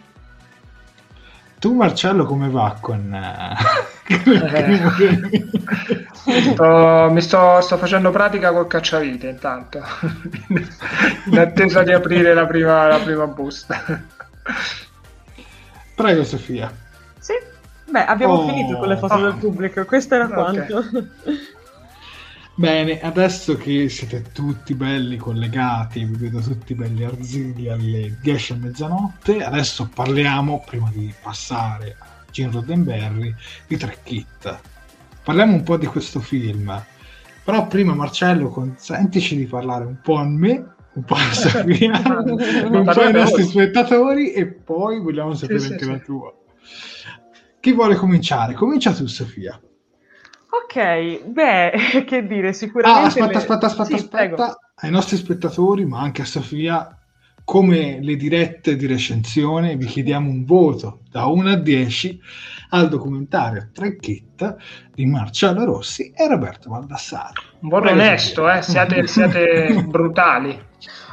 Tu 1.60 1.74
Marcello 1.74 2.26
come 2.26 2.50
va 2.50 2.78
con... 2.80 3.14
Eh. 3.14 3.56
sto, 6.54 7.10
mi 7.12 7.22
sto, 7.22 7.60
sto, 7.60 7.78
facendo 7.78 8.12
pratica 8.12 8.52
col 8.52 8.68
cacciavite 8.68 9.28
intanto, 9.28 9.80
in 11.26 11.38
attesa 11.38 11.84
di 11.84 11.92
aprire 11.92 12.34
la 12.34 12.46
prima, 12.46 12.88
la 12.88 13.00
prima 13.00 13.28
busta. 13.28 13.84
Prego 15.96 16.24
Sofia. 16.24 16.72
Beh, 17.90 18.06
abbiamo 18.06 18.34
oh. 18.34 18.48
finito 18.48 18.78
con 18.78 18.88
le 18.88 18.98
foto 18.98 19.16
oh. 19.16 19.22
del 19.22 19.36
pubblico, 19.36 19.86
questo 19.86 20.16
era 20.16 20.26
okay. 20.26 20.68
quanto. 20.68 20.84
Bene, 22.60 23.00
adesso 23.00 23.56
che 23.56 23.88
siete 23.88 24.22
tutti 24.34 24.74
belli 24.74 25.16
collegati, 25.16 26.04
vi 26.04 26.16
vedo 26.18 26.42
tutti 26.42 26.76
belli 26.76 27.06
arzili 27.06 27.70
alle 27.70 28.18
10 28.22 28.52
e 28.52 28.56
mezzanotte, 28.58 29.44
adesso 29.44 29.90
parliamo, 29.94 30.62
prima 30.66 30.92
di 30.94 31.14
passare 31.22 31.96
a 31.98 32.08
Gene 32.30 32.52
Roddenberry, 32.52 33.34
di 33.66 33.78
Tre 33.78 33.98
Kit. 34.04 34.60
Parliamo 35.24 35.54
un 35.54 35.64
po' 35.64 35.78
di 35.78 35.86
questo 35.86 36.20
film. 36.20 36.84
Però 37.46 37.66
prima 37.68 37.94
Marcello, 37.94 38.50
consentici 38.50 39.38
di 39.38 39.46
parlare 39.46 39.86
un 39.86 39.98
po' 40.04 40.16
a 40.16 40.26
me, 40.26 40.74
un 40.94 41.04
po' 41.04 41.16
a 41.16 41.32
Sofia, 41.32 42.02
un 42.04 42.84
po' 42.84 43.02
ai 43.02 43.14
nostri 43.14 43.44
spettatori 43.44 44.34
e 44.34 44.46
poi 44.46 45.00
vogliamo 45.00 45.34
sapere 45.34 45.60
sì, 45.60 45.72
anche 45.72 45.86
sì, 45.86 45.92
la 45.92 46.00
tua. 46.00 46.34
Chi 47.60 47.74
vuole 47.74 47.96
cominciare? 47.96 48.54
Comincia 48.54 48.94
tu, 48.94 49.06
Sofia. 49.06 49.60
Ok, 50.52 51.26
beh, 51.26 52.04
che 52.08 52.26
dire, 52.26 52.54
sicuramente... 52.54 53.02
Ah, 53.02 53.06
aspetta, 53.08 53.28
le... 53.28 53.38
aspetta, 53.38 53.66
aspetta, 53.66 53.86
sì, 53.86 53.94
aspetta. 53.94 54.18
Prego. 54.18 54.60
Ai 54.76 54.92
nostri 54.92 55.18
spettatori, 55.18 55.86
ma 55.86 56.00
anche 56.00 56.22
a 56.22 56.26
Sofia, 56.26 56.98
come 57.44 58.00
le 58.02 58.16
dirette 58.16 58.76
di 58.76 58.86
recensione, 58.86 59.76
vi 59.76 59.86
chiediamo 59.86 60.30
un 60.30 60.46
voto 60.46 61.02
da 61.10 61.26
1 61.26 61.50
a 61.50 61.56
10 61.56 62.20
al 62.70 62.88
documentario 62.88 63.70
Trecchetta 63.74 64.56
di 64.94 65.06
Marcello 65.06 65.66
Rossi 65.66 66.14
e 66.16 66.28
Roberto 66.28 66.70
Baldassari. 66.70 67.42
Un 67.62 67.70
voto 67.70 67.90
onesto, 67.90 68.50
eh? 68.50 68.62
siate, 68.62 69.06
siate 69.08 69.84
brutali. 69.90 70.68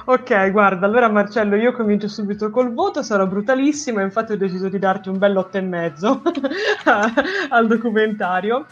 Ok, 0.08 0.52
guarda, 0.52 0.86
allora 0.86 1.08
Marcello, 1.08 1.56
io 1.56 1.72
comincio 1.72 2.06
subito 2.06 2.48
col 2.50 2.72
voto, 2.72 3.02
sarò 3.02 3.26
brutalissimo, 3.26 4.00
infatti 4.00 4.30
ho 4.34 4.36
deciso 4.36 4.68
di 4.68 4.78
darti 4.78 5.08
un 5.08 5.18
e 5.50 5.60
mezzo 5.60 6.22
al 7.50 7.66
documentario. 7.66 8.66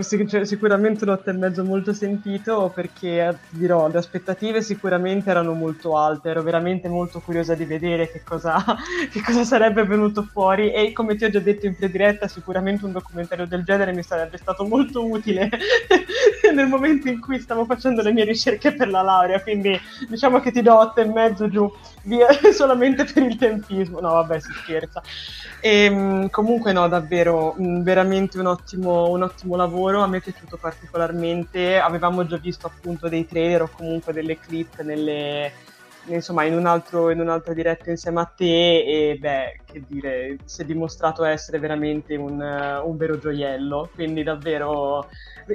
Sic- 0.00 0.44
sicuramente 0.44 1.04
un 1.04 1.10
otto 1.10 1.30
e 1.30 1.32
mezzo 1.32 1.64
molto 1.64 1.92
sentito 1.92 2.72
perché 2.74 3.38
ti 3.50 3.58
dirò, 3.58 3.86
le 3.88 3.98
aspettative 3.98 4.62
sicuramente 4.62 5.30
erano 5.30 5.52
molto 5.52 5.96
alte, 5.96 6.30
ero 6.30 6.42
veramente 6.42 6.88
molto 6.88 7.20
curiosa 7.20 7.54
di 7.54 7.64
vedere 7.64 8.10
che 8.10 8.22
cosa, 8.24 8.56
che 9.12 9.22
cosa 9.22 9.44
sarebbe 9.44 9.84
venuto 9.84 10.22
fuori 10.22 10.72
e 10.72 10.92
come 10.92 11.14
ti 11.14 11.24
ho 11.24 11.30
già 11.30 11.40
detto 11.40 11.66
in 11.66 11.76
prediretta, 11.76 12.26
sicuramente 12.26 12.84
un 12.84 12.92
documentario 12.92 13.46
del 13.46 13.62
genere 13.62 13.92
mi 13.92 14.02
sarebbe 14.02 14.38
stato 14.38 14.66
molto 14.66 15.08
utile 15.08 15.48
nel 16.52 16.66
momento 16.66 17.08
in 17.08 17.20
cui 17.20 17.38
stavo 17.38 17.64
facendo 17.64 18.02
le 18.02 18.12
mie 18.12 18.24
ricerche 18.24 18.72
per 18.74 18.88
la 18.88 19.02
laurea, 19.02 19.40
quindi 19.40 19.78
diciamo 20.08 20.40
che 20.40 20.50
ti 20.50 20.62
do 20.62 20.79
otto 20.80 21.00
e 21.00 21.04
mezzo 21.04 21.48
giù, 21.48 21.70
via, 22.02 22.26
solamente 22.52 23.04
per 23.04 23.22
il 23.22 23.36
tempismo, 23.36 24.00
no 24.00 24.12
vabbè 24.14 24.40
si 24.40 24.52
scherza. 24.52 25.02
E, 25.60 25.84
ehm, 25.84 26.30
comunque 26.30 26.72
no, 26.72 26.88
davvero, 26.88 27.54
mm, 27.60 27.82
veramente 27.82 28.38
un 28.38 28.46
ottimo, 28.46 29.08
un 29.08 29.22
ottimo 29.22 29.56
lavoro, 29.56 30.02
a 30.02 30.06
me 30.06 30.18
è 30.18 30.20
piaciuto 30.20 30.56
particolarmente, 30.56 31.78
avevamo 31.78 32.26
già 32.26 32.36
visto 32.36 32.66
appunto 32.66 33.08
dei 33.08 33.26
trailer 33.26 33.62
o 33.62 33.70
comunque 33.72 34.12
delle 34.12 34.38
clip 34.38 34.80
nelle, 34.82 35.52
insomma 36.06 36.44
in, 36.44 36.54
un 36.56 36.66
altro, 36.66 37.10
in 37.10 37.20
un'altra 37.20 37.52
diretta 37.52 37.90
insieme 37.90 38.20
a 38.20 38.24
te 38.24 38.84
e 38.84 39.16
beh, 39.18 39.60
che 39.70 39.82
dire, 39.86 40.36
si 40.44 40.62
è 40.62 40.64
dimostrato 40.64 41.24
essere 41.24 41.58
veramente 41.58 42.16
un, 42.16 42.40
un 42.40 42.96
vero 42.96 43.18
gioiello, 43.18 43.90
quindi 43.94 44.22
davvero 44.22 45.08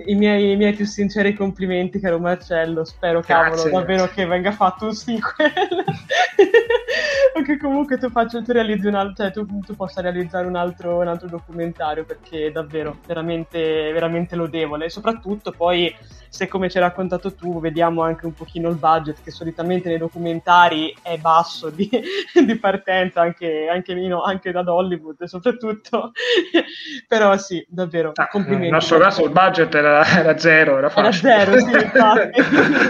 i 0.05 0.15
miei, 0.15 0.51
i 0.51 0.55
miei, 0.55 0.73
più 0.73 0.85
sinceri 0.85 1.33
complimenti, 1.33 1.99
caro 1.99 2.19
Marcello. 2.19 2.83
Spero, 2.83 3.21
Grazie. 3.21 3.53
cavolo, 3.63 3.79
davvero 3.79 4.07
che 4.07 4.25
venga 4.25 4.51
fatto 4.51 4.85
un 4.85 4.93
sequel. 4.93 5.51
o 7.37 7.41
che 7.41 7.57
comunque 7.57 7.97
tu, 7.97 8.09
faccia, 8.09 8.41
tu, 8.41 8.51
un 8.51 8.95
altro, 8.95 9.13
cioè, 9.15 9.31
tu, 9.31 9.45
tu 9.59 9.75
possa 9.75 10.01
realizzare 10.01 10.47
un 10.47 10.55
altro, 10.55 10.97
un 10.99 11.07
altro, 11.07 11.27
documentario 11.27 12.05
perché 12.05 12.47
è 12.47 12.51
davvero 12.51 12.97
veramente, 13.05 13.91
veramente 13.91 14.35
lodevole. 14.35 14.85
E 14.85 14.89
soprattutto 14.89 15.51
poi, 15.51 15.93
se 16.29 16.47
come 16.47 16.69
ci 16.69 16.77
hai 16.77 16.83
raccontato 16.83 17.33
tu, 17.33 17.59
vediamo 17.59 18.01
anche 18.01 18.25
un 18.25 18.33
pochino 18.33 18.69
il 18.69 18.77
budget 18.77 19.21
che 19.23 19.31
solitamente 19.31 19.89
nei 19.89 19.97
documentari 19.97 20.95
è 21.01 21.17
basso 21.17 21.69
di, 21.69 21.89
di 22.45 22.55
partenza, 22.57 23.21
anche, 23.21 23.67
anche, 23.69 23.93
no, 24.07 24.23
anche 24.23 24.51
da 24.51 24.63
Hollywood 24.65 25.23
soprattutto. 25.23 26.11
Però 27.07 27.37
sì, 27.37 27.65
davvero, 27.67 28.11
ah, 28.15 28.27
complimenti. 28.27 28.63
Nel 28.63 28.73
nostro 28.73 28.97
caso 28.97 29.23
il 29.23 29.31
budget 29.31 29.73
era, 29.73 30.05
era 30.05 30.37
zero, 30.37 30.77
era. 30.77 30.93
Era 30.93 31.11
zero, 31.11 31.57
sì, 31.57 31.71
infatti. 31.71 32.41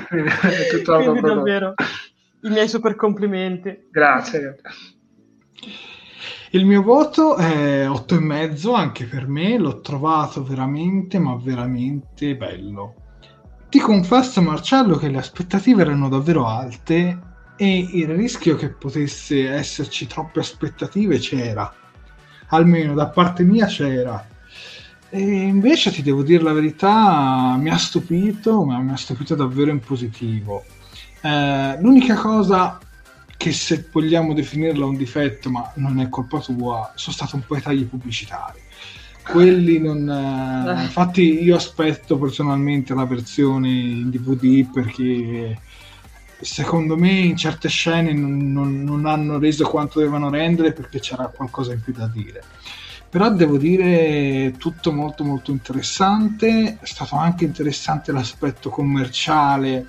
Quindi 0.09 1.21
davvero, 1.21 1.73
i 2.41 2.49
miei 2.49 2.67
super 2.67 2.95
complimenti. 2.95 3.87
Grazie. 3.91 4.57
Il 6.51 6.65
mio 6.65 6.81
voto 6.83 7.35
è 7.35 7.85
8,5 7.87 8.73
anche 8.73 9.05
per 9.05 9.27
me, 9.27 9.57
l'ho 9.57 9.81
trovato 9.81 10.43
veramente, 10.43 11.19
ma 11.19 11.37
veramente 11.41 12.35
bello. 12.35 12.95
Ti 13.67 13.79
confesso, 13.79 14.41
Marcello, 14.41 14.95
che 14.95 15.09
le 15.09 15.17
aspettative 15.17 15.81
erano 15.81 16.07
davvero 16.07 16.47
alte 16.47 17.33
e 17.55 17.87
il 17.91 18.07
rischio 18.07 18.55
che 18.55 18.69
potesse 18.69 19.49
esserci 19.49 20.07
troppe 20.07 20.39
aspettative 20.39 21.19
c'era. 21.19 21.73
Almeno 22.49 22.93
da 22.93 23.07
parte 23.07 23.43
mia 23.43 23.65
c'era 23.65 24.33
e 25.15 25.21
invece 25.21 25.91
ti 25.91 26.01
devo 26.01 26.23
dire 26.23 26.43
la 26.43 26.51
verità, 26.51 27.55
mi 27.57 27.69
ha 27.69 27.77
stupito, 27.77 28.65
ma 28.65 28.79
mi 28.79 28.91
ha 28.91 28.97
stupito 28.97 29.33
davvero 29.33 29.71
in 29.71 29.79
positivo. 29.79 30.65
Eh, 31.21 31.77
l'unica 31.79 32.15
cosa 32.15 32.79
che 33.37 33.53
se 33.53 33.87
vogliamo 33.89 34.33
definirla 34.33 34.85
un 34.85 34.97
difetto, 34.97 35.49
ma 35.49 35.71
non 35.75 36.01
è 36.01 36.09
colpa 36.09 36.39
tua, 36.39 36.91
sono 36.95 37.15
stati 37.15 37.35
un 37.35 37.43
po' 37.47 37.55
i 37.55 37.61
tagli 37.61 37.85
pubblicitari. 37.85 38.59
Quelli 39.23 39.79
non... 39.79 40.09
Eh, 40.09 40.83
infatti 40.83 41.41
io 41.43 41.55
aspetto 41.55 42.17
personalmente 42.17 42.93
la 42.93 43.05
versione 43.05 43.69
in 43.69 44.09
DVD 44.09 44.69
perché 44.69 45.57
secondo 46.39 46.97
me 46.97 47.11
in 47.11 47.35
certe 47.35 47.69
scene 47.69 48.13
non, 48.13 48.51
non, 48.51 48.83
non 48.83 49.05
hanno 49.05 49.39
reso 49.39 49.67
quanto 49.67 49.99
dovevano 49.99 50.29
rendere 50.29 50.73
perché 50.73 50.99
c'era 50.99 51.27
qualcosa 51.27 51.73
in 51.73 51.81
più 51.81 51.93
da 51.93 52.07
dire. 52.07 52.43
Però 53.09 53.29
devo 53.29 53.57
dire 53.57 54.53
tutto 54.57 54.91
molto 54.91 55.23
molto 55.23 55.51
interessante. 55.51 56.77
È 56.81 56.85
stato 56.85 57.15
anche 57.15 57.45
interessante 57.45 58.11
l'aspetto 58.11 58.69
commerciale 58.69 59.87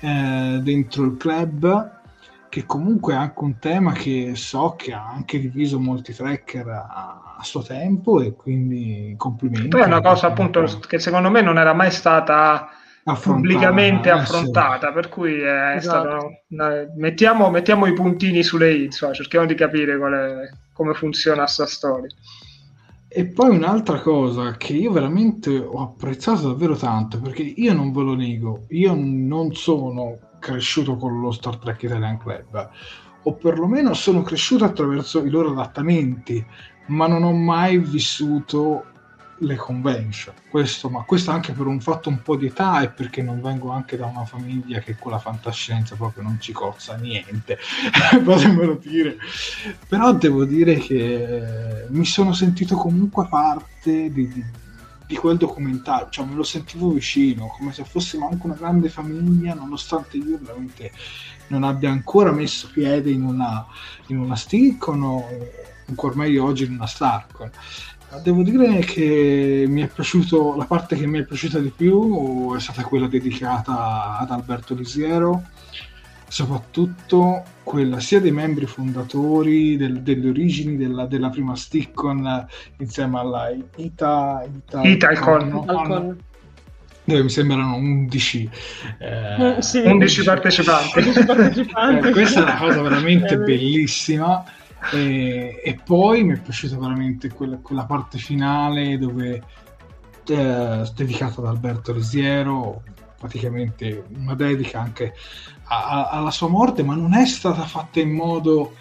eh, 0.00 0.60
dentro 0.62 1.04
il 1.04 1.16
club 1.16 2.00
che 2.48 2.66
comunque 2.66 3.14
è 3.14 3.16
anche 3.16 3.42
un 3.42 3.58
tema 3.58 3.92
che 3.92 4.32
so 4.34 4.74
che 4.76 4.92
ha 4.92 5.08
anche 5.08 5.40
diviso 5.40 5.80
molti 5.80 6.12
tracker 6.12 6.68
a, 6.68 7.36
a 7.38 7.42
suo 7.42 7.62
tempo 7.62 8.20
e 8.20 8.34
quindi 8.34 9.14
complimenti. 9.16 9.68
Poi 9.68 9.80
è 9.80 9.86
una 9.86 10.02
cosa 10.02 10.26
appunto 10.26 10.62
che 10.86 10.98
secondo 10.98 11.30
me 11.30 11.40
non 11.40 11.58
era 11.58 11.72
mai 11.72 11.90
stata 11.90 12.68
pubblicamente 13.20 14.08
eh, 14.08 14.12
affrontata, 14.12 14.88
sì. 14.88 14.92
per 14.92 15.08
cui 15.08 15.40
è 15.40 15.76
esatto. 15.76 16.08
stato, 16.48 16.88
mettiamo, 16.96 17.50
mettiamo, 17.50 17.86
i 17.86 17.92
puntini 17.92 18.42
sulle 18.42 18.72
i, 18.72 18.84
insomma, 18.84 19.12
cerchiamo 19.12 19.46
di 19.46 19.54
capire 19.54 19.94
è, 19.94 20.50
come 20.72 20.94
funziona 20.94 21.42
questa 21.42 21.66
storia. 21.66 22.08
E 23.08 23.26
poi 23.26 23.56
un'altra 23.56 24.00
cosa 24.00 24.56
che 24.56 24.72
io 24.72 24.90
veramente 24.90 25.58
ho 25.58 25.82
apprezzato 25.82 26.48
davvero 26.48 26.76
tanto, 26.76 27.20
perché 27.20 27.42
io 27.42 27.74
non 27.74 27.92
ve 27.92 28.02
lo 28.02 28.14
nego, 28.14 28.64
io 28.68 28.94
non 28.96 29.52
sono 29.54 30.18
cresciuto 30.38 30.96
con 30.96 31.20
lo 31.20 31.30
Star 31.30 31.56
Trek 31.58 31.82
Italian 31.82 32.18
Club, 32.18 32.70
o 33.24 33.34
perlomeno 33.34 33.92
sono 33.94 34.22
cresciuto 34.22 34.64
attraverso 34.64 35.24
i 35.24 35.28
loro 35.28 35.50
adattamenti, 35.50 36.44
ma 36.86 37.06
non 37.06 37.22
ho 37.22 37.32
mai 37.32 37.78
vissuto 37.78 38.86
le 39.38 39.56
convention. 39.56 40.34
Questo, 40.48 40.88
ma 40.88 41.02
questo 41.02 41.30
anche 41.30 41.52
per 41.52 41.66
un 41.66 41.80
fatto 41.80 42.08
un 42.08 42.22
po' 42.22 42.36
di 42.36 42.46
età 42.46 42.82
e 42.82 42.88
perché 42.88 43.22
non 43.22 43.40
vengo 43.40 43.70
anche 43.70 43.96
da 43.96 44.06
una 44.06 44.24
famiglia 44.24 44.80
che 44.80 44.96
con 44.98 45.12
la 45.12 45.18
fantascienza 45.18 45.96
proprio 45.96 46.22
non 46.22 46.38
ci 46.40 46.52
cozza 46.52 46.96
niente, 46.96 47.58
potremelo 48.24 48.74
dire. 48.74 49.16
Però 49.88 50.12
devo 50.14 50.44
dire 50.44 50.76
che 50.76 51.86
mi 51.88 52.04
sono 52.04 52.32
sentito 52.32 52.76
comunque 52.76 53.26
parte 53.28 54.12
di, 54.12 54.28
di, 54.28 54.44
di 55.06 55.16
quel 55.16 55.36
documentario, 55.36 56.08
cioè 56.10 56.26
me 56.26 56.34
lo 56.34 56.44
sentivo 56.44 56.90
vicino, 56.90 57.54
come 57.58 57.72
se 57.72 57.84
fossimo 57.84 58.28
anche 58.30 58.46
una 58.46 58.54
grande 58.54 58.88
famiglia, 58.88 59.54
nonostante 59.54 60.16
io 60.16 60.38
veramente 60.40 60.92
non 61.48 61.64
abbia 61.64 61.90
ancora 61.90 62.32
messo 62.32 62.70
piede 62.72 63.10
in 63.10 63.24
una, 63.24 63.66
in 64.06 64.18
una 64.18 64.36
Stilcon 64.36 65.02
o 65.02 65.26
ancora 65.86 66.14
meglio 66.14 66.44
oggi 66.44 66.64
in 66.64 66.72
una 66.72 66.86
Starcon 66.86 67.50
Devo 68.20 68.42
dire 68.42 68.80
che 68.80 69.64
mi 69.66 69.82
è 69.82 69.86
piaciuto, 69.86 70.54
la 70.56 70.64
parte 70.64 70.96
che 70.96 71.06
mi 71.06 71.20
è 71.20 71.24
piaciuta 71.24 71.58
di 71.58 71.72
più 71.74 72.54
è 72.54 72.60
stata 72.60 72.82
quella 72.82 73.06
dedicata 73.06 74.18
ad 74.18 74.30
Alberto 74.30 74.74
Lisiero, 74.74 75.44
soprattutto 76.28 77.42
quella 77.62 78.00
sia 78.00 78.20
dei 78.20 78.30
membri 78.30 78.66
fondatori 78.66 79.76
del, 79.76 80.02
delle 80.02 80.28
origini 80.28 80.76
della, 80.76 81.06
della, 81.06 81.30
prima 81.30 81.56
Stickon 81.56 82.46
insieme 82.78 83.18
alla 83.18 83.50
Ita, 83.76 84.44
Ita, 84.46 84.82
Ita 84.82 85.08
Alcon, 85.08 85.64
Alcon. 85.66 86.16
dove 87.04 87.22
mi 87.22 87.30
sembrano 87.30 87.76
11, 87.76 88.50
eh, 88.98 89.56
sì. 89.60 89.78
11 89.78 90.22
partecipanti. 90.22 90.98
11 90.98 91.24
partecipanti. 91.24 92.08
Eh, 92.08 92.10
questa 92.12 92.40
è 92.40 92.42
una 92.42 92.56
cosa 92.58 92.82
veramente 92.82 93.38
bellissima 93.38 94.44
e, 94.90 95.60
e, 95.62 95.80
poi 95.84 96.24
mi 96.24 96.34
è 96.34 96.40
piaciuta 96.40 96.78
veramente 96.78 97.30
quella, 97.30 97.58
quella 97.58 97.84
parte 97.84 98.18
finale 98.18 98.98
dove 98.98 99.42
eh, 100.26 100.90
dedicata 100.94 101.40
ad 101.40 101.46
Alberto 101.46 101.92
Resiero 101.92 102.82
praticamente 103.18 104.04
una 104.16 104.34
dedica 104.34 104.80
anche 104.80 105.14
a, 105.64 105.84
a, 105.84 106.08
alla 106.08 106.30
sua 106.30 106.48
morte 106.48 106.82
ma 106.82 106.94
non 106.94 107.14
è 107.14 107.26
stata 107.26 107.62
fatta 107.62 108.00
in 108.00 108.10
modo 108.10 108.74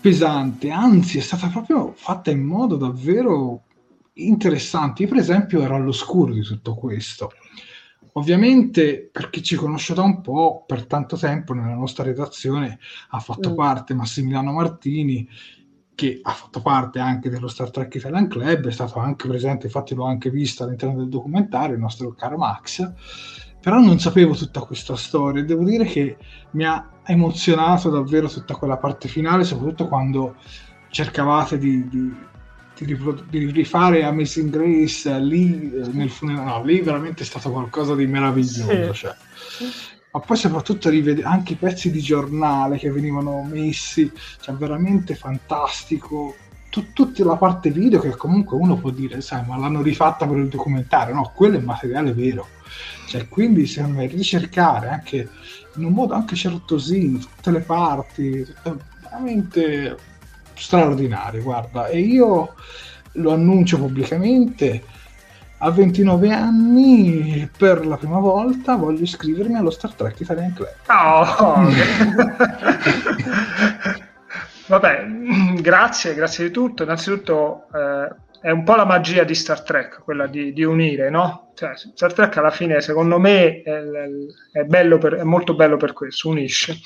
pesante 0.00 0.70
anzi 0.70 1.18
è 1.18 1.20
stata 1.20 1.48
proprio 1.48 1.92
fatta 1.94 2.30
in 2.30 2.42
modo 2.42 2.76
davvero 2.76 3.62
interessante. 4.14 5.02
Io 5.02 5.08
per 5.08 5.18
esempio 5.18 5.62
ero 5.62 5.76
all'oscuro 5.76 6.32
di 6.32 6.42
tutto 6.42 6.74
questo 6.74 7.32
Ovviamente, 8.14 9.08
per 9.10 9.30
chi 9.30 9.42
ci 9.42 9.56
conosce 9.56 9.94
da 9.94 10.02
un 10.02 10.20
po', 10.20 10.64
per 10.66 10.86
tanto 10.86 11.16
tempo 11.16 11.54
nella 11.54 11.74
nostra 11.74 12.04
redazione 12.04 12.78
ha 13.10 13.18
fatto 13.20 13.50
mm. 13.50 13.54
parte 13.54 13.94
Massimiliano 13.94 14.52
Martini, 14.52 15.26
che 15.94 16.18
ha 16.22 16.32
fatto 16.32 16.60
parte 16.60 16.98
anche 16.98 17.30
dello 17.30 17.48
Star 17.48 17.70
Trek 17.70 17.94
Italian 17.94 18.28
Club, 18.28 18.66
è 18.66 18.72
stato 18.72 18.98
anche 18.98 19.28
presente, 19.28 19.66
infatti 19.66 19.94
l'ho 19.94 20.04
anche 20.04 20.30
visto 20.30 20.64
all'interno 20.64 20.96
del 20.96 21.08
documentario, 21.08 21.74
il 21.74 21.80
nostro 21.80 22.12
caro 22.12 22.36
Max, 22.36 22.92
però 23.60 23.78
non 23.78 23.98
sapevo 23.98 24.34
tutta 24.34 24.60
questa 24.60 24.96
storia 24.96 25.42
e 25.42 25.44
devo 25.44 25.64
dire 25.64 25.84
che 25.84 26.16
mi 26.52 26.64
ha 26.64 26.90
emozionato 27.04 27.88
davvero 27.90 28.28
tutta 28.28 28.54
quella 28.56 28.76
parte 28.76 29.08
finale, 29.08 29.44
soprattutto 29.44 29.88
quando 29.88 30.36
cercavate 30.88 31.56
di, 31.58 31.88
di 31.88 32.12
di, 32.84 32.98
di 33.28 33.50
rifare 33.50 34.04
Amazing 34.04 34.50
Grace 34.50 35.18
lì 35.18 35.72
eh, 35.72 35.88
nel 35.92 36.10
funerale, 36.10 36.50
no, 36.50 36.64
lì 36.64 36.80
veramente 36.80 37.22
è 37.22 37.26
stato 37.26 37.50
qualcosa 37.50 37.94
di 37.94 38.06
meraviglioso. 38.06 38.92
Sì. 38.92 39.00
Cioè. 39.00 39.14
ma 40.12 40.20
poi 40.20 40.36
soprattutto 40.36 40.90
rivedere 40.90 41.26
anche 41.26 41.54
i 41.54 41.56
pezzi 41.56 41.90
di 41.90 42.00
giornale 42.00 42.78
che 42.78 42.90
venivano 42.90 43.42
messi, 43.42 44.10
cioè 44.40 44.54
veramente 44.54 45.14
fantastico. 45.14 46.36
Tut- 46.68 46.92
tutta 46.94 47.22
la 47.24 47.36
parte 47.36 47.70
video 47.70 48.00
che 48.00 48.16
comunque 48.16 48.56
uno 48.56 48.76
può 48.76 48.90
dire, 48.90 49.20
sai, 49.20 49.44
ma 49.46 49.58
l'hanno 49.58 49.82
rifatta 49.82 50.26
per 50.26 50.38
il 50.38 50.48
documentario, 50.48 51.14
no, 51.14 51.30
quello 51.34 51.58
è 51.58 51.60
materiale 51.60 52.12
vero. 52.14 52.48
Cioè, 53.08 53.28
quindi 53.28 53.66
secondo 53.66 53.98
me 53.98 54.06
ricercare 54.06 54.88
anche 54.88 55.28
in 55.76 55.84
un 55.84 55.92
modo 55.92 56.14
anche 56.14 56.34
certosino, 56.34 57.18
tutte 57.18 57.50
le 57.50 57.60
parti, 57.60 58.46
veramente 59.02 59.96
straordinario, 60.62 61.42
guarda, 61.42 61.88
e 61.88 61.98
io 61.98 62.54
lo 63.12 63.32
annuncio 63.32 63.78
pubblicamente 63.78 64.82
a 65.58 65.70
29 65.70 66.32
anni 66.32 67.48
per 67.56 67.86
la 67.86 67.96
prima 67.96 68.18
volta 68.18 68.74
voglio 68.76 69.02
iscrivermi 69.02 69.54
allo 69.54 69.70
Star 69.70 69.92
Trek 69.92 70.18
Italian 70.20 70.54
Club. 70.54 70.74
Oh, 70.88 71.68
Vabbè, 74.66 75.06
grazie, 75.60 76.14
grazie 76.14 76.46
di 76.46 76.50
tutto. 76.50 76.84
Innanzitutto 76.84 77.66
eh, 77.74 78.08
è 78.40 78.50
un 78.50 78.64
po' 78.64 78.74
la 78.74 78.84
magia 78.84 79.22
di 79.22 79.34
Star 79.34 79.62
Trek, 79.62 80.00
quella 80.02 80.26
di, 80.26 80.52
di 80.52 80.64
unire, 80.64 81.10
no? 81.10 81.52
Cioè, 81.54 81.72
Star 81.76 82.12
Trek 82.12 82.36
alla 82.38 82.50
fine, 82.50 82.80
secondo 82.80 83.18
me, 83.18 83.62
è, 83.62 83.82
è, 84.52 84.66
per, 84.66 85.14
è 85.14 85.22
molto 85.22 85.54
bello 85.54 85.76
per 85.76 85.92
questo, 85.92 86.28
unisce. 86.28 86.76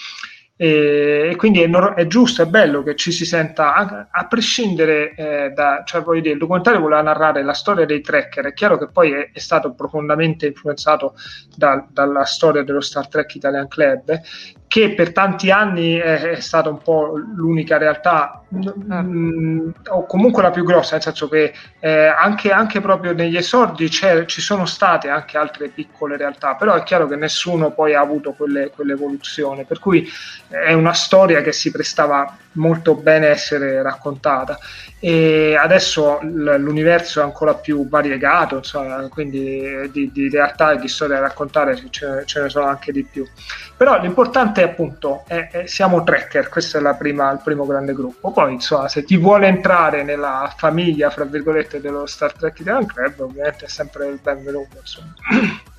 E, 0.59 1.29
e 1.31 1.37
quindi 1.37 1.61
è, 1.61 1.69
è, 1.69 2.07
giusto, 2.07 2.41
è 2.41 2.47
bello 2.47 2.83
che 2.83 2.97
ci 2.97 3.13
si 3.13 3.27
senta, 3.27 3.75
a, 3.75 4.09
a 4.11 4.27
prescindere 4.27 5.15
eh, 5.15 5.51
da, 5.51 5.83
cioè 5.85 6.03
voglio 6.03 6.23
dire, 6.23 6.33
il 6.33 6.41
documentario 6.41 6.81
voleva 6.81 7.03
narrare 7.03 7.43
la 7.43 7.53
storia 7.53 7.85
dei 7.85 8.01
tracker, 8.01 8.47
è 8.47 8.55
chiaro 8.55 8.79
che 8.79 8.89
poi 8.89 9.13
è, 9.13 9.31
è 9.33 9.39
stato 9.39 9.75
profondamente 9.75 10.47
influenzato 10.47 11.15
da, 11.55 11.87
dalla 11.91 12.25
storia 12.25 12.63
dello 12.63 12.81
Star 12.81 13.07
Trek 13.07 13.35
Italian 13.35 13.69
Club, 13.69 14.19
che 14.77 14.93
per 14.93 15.15
tanti 15.15 15.51
anni 15.51 15.95
è, 15.95 16.21
è 16.21 16.41
stata 16.41 16.69
un 16.69 16.77
po' 16.83 17.17
l'unica 17.17 17.79
realtà, 17.79 18.43
mh, 18.47 18.95
mm, 18.95 19.69
o 19.89 20.05
comunque 20.05 20.43
la 20.43 20.51
più 20.51 20.65
grossa, 20.65 20.93
nel 20.93 21.03
senso 21.03 21.31
che 21.31 21.55
eh, 21.81 22.05
anche, 22.09 22.51
anche, 22.51 22.83
proprio 22.83 23.15
negli 23.15 23.39
esordi 23.39 23.89
ci 23.89 24.27
sono 24.43 24.67
state 24.67 25.09
anche 25.09 25.39
altre 25.39 25.69
piccole 25.69 26.19
realtà, 26.19 26.57
però 26.57 26.75
è 26.75 26.83
chiaro 26.83 27.09
che 27.09 27.17
nessuno 27.17 27.71
poi 27.71 27.95
ha 27.95 28.01
avuto 28.01 28.33
quelle, 28.33 28.71
quell'evoluzione, 28.71 29.65
per 29.65 29.79
cui 29.79 30.07
è 30.49 30.75
una 30.75 30.93
storia 30.93 31.41
che 31.41 31.53
si 31.53 31.71
prestava 31.71 32.37
molto 32.57 32.95
bene 32.95 33.29
essere 33.29 33.83
raccontata 33.83 34.59
e 34.99 35.57
adesso 35.57 36.19
l'universo 36.23 37.21
è 37.21 37.23
ancora 37.23 37.55
più 37.55 37.87
variegato, 37.89 38.57
insomma, 38.57 39.07
quindi 39.09 39.89
di, 39.93 40.11
di 40.11 40.29
realtà 40.29 40.73
e 40.73 40.79
di 40.79 40.89
storie 40.89 41.17
da 41.17 41.21
raccontare 41.21 41.77
ce, 41.91 42.23
ce 42.25 42.41
ne 42.41 42.49
sono 42.49 42.67
anche 42.67 42.93
di 42.93 43.05
più. 43.05 43.25
Però 43.77 44.01
l'importante 44.01 44.63
è 44.63 44.65
appunto, 44.65 45.25
è, 45.27 45.49
è, 45.51 45.67
siamo 45.67 46.03
tracker, 46.03 46.49
questo 46.49 46.79
è 46.79 46.97
prima, 46.97 47.31
il 47.31 47.41
primo 47.45 47.67
grande 47.67 47.93
gruppo. 47.93 48.33
Poi, 48.33 48.55
insomma, 48.55 48.89
se 48.89 49.05
ti 49.05 49.17
vuole 49.17 49.47
entrare 49.47 50.03
nella 50.03 50.53
famiglia, 50.57 51.11
fra 51.11 51.25
virgolette, 51.25 51.81
dello 51.81 52.07
Star 52.07 52.33
Trek 52.33 52.59
Italian 52.59 52.87
Club, 52.87 53.21
ovviamente 53.21 53.67
è 53.67 53.69
sempre 53.69 54.09
il 54.09 54.19
benvenuto. 54.23 54.79
Insomma. 54.81 55.15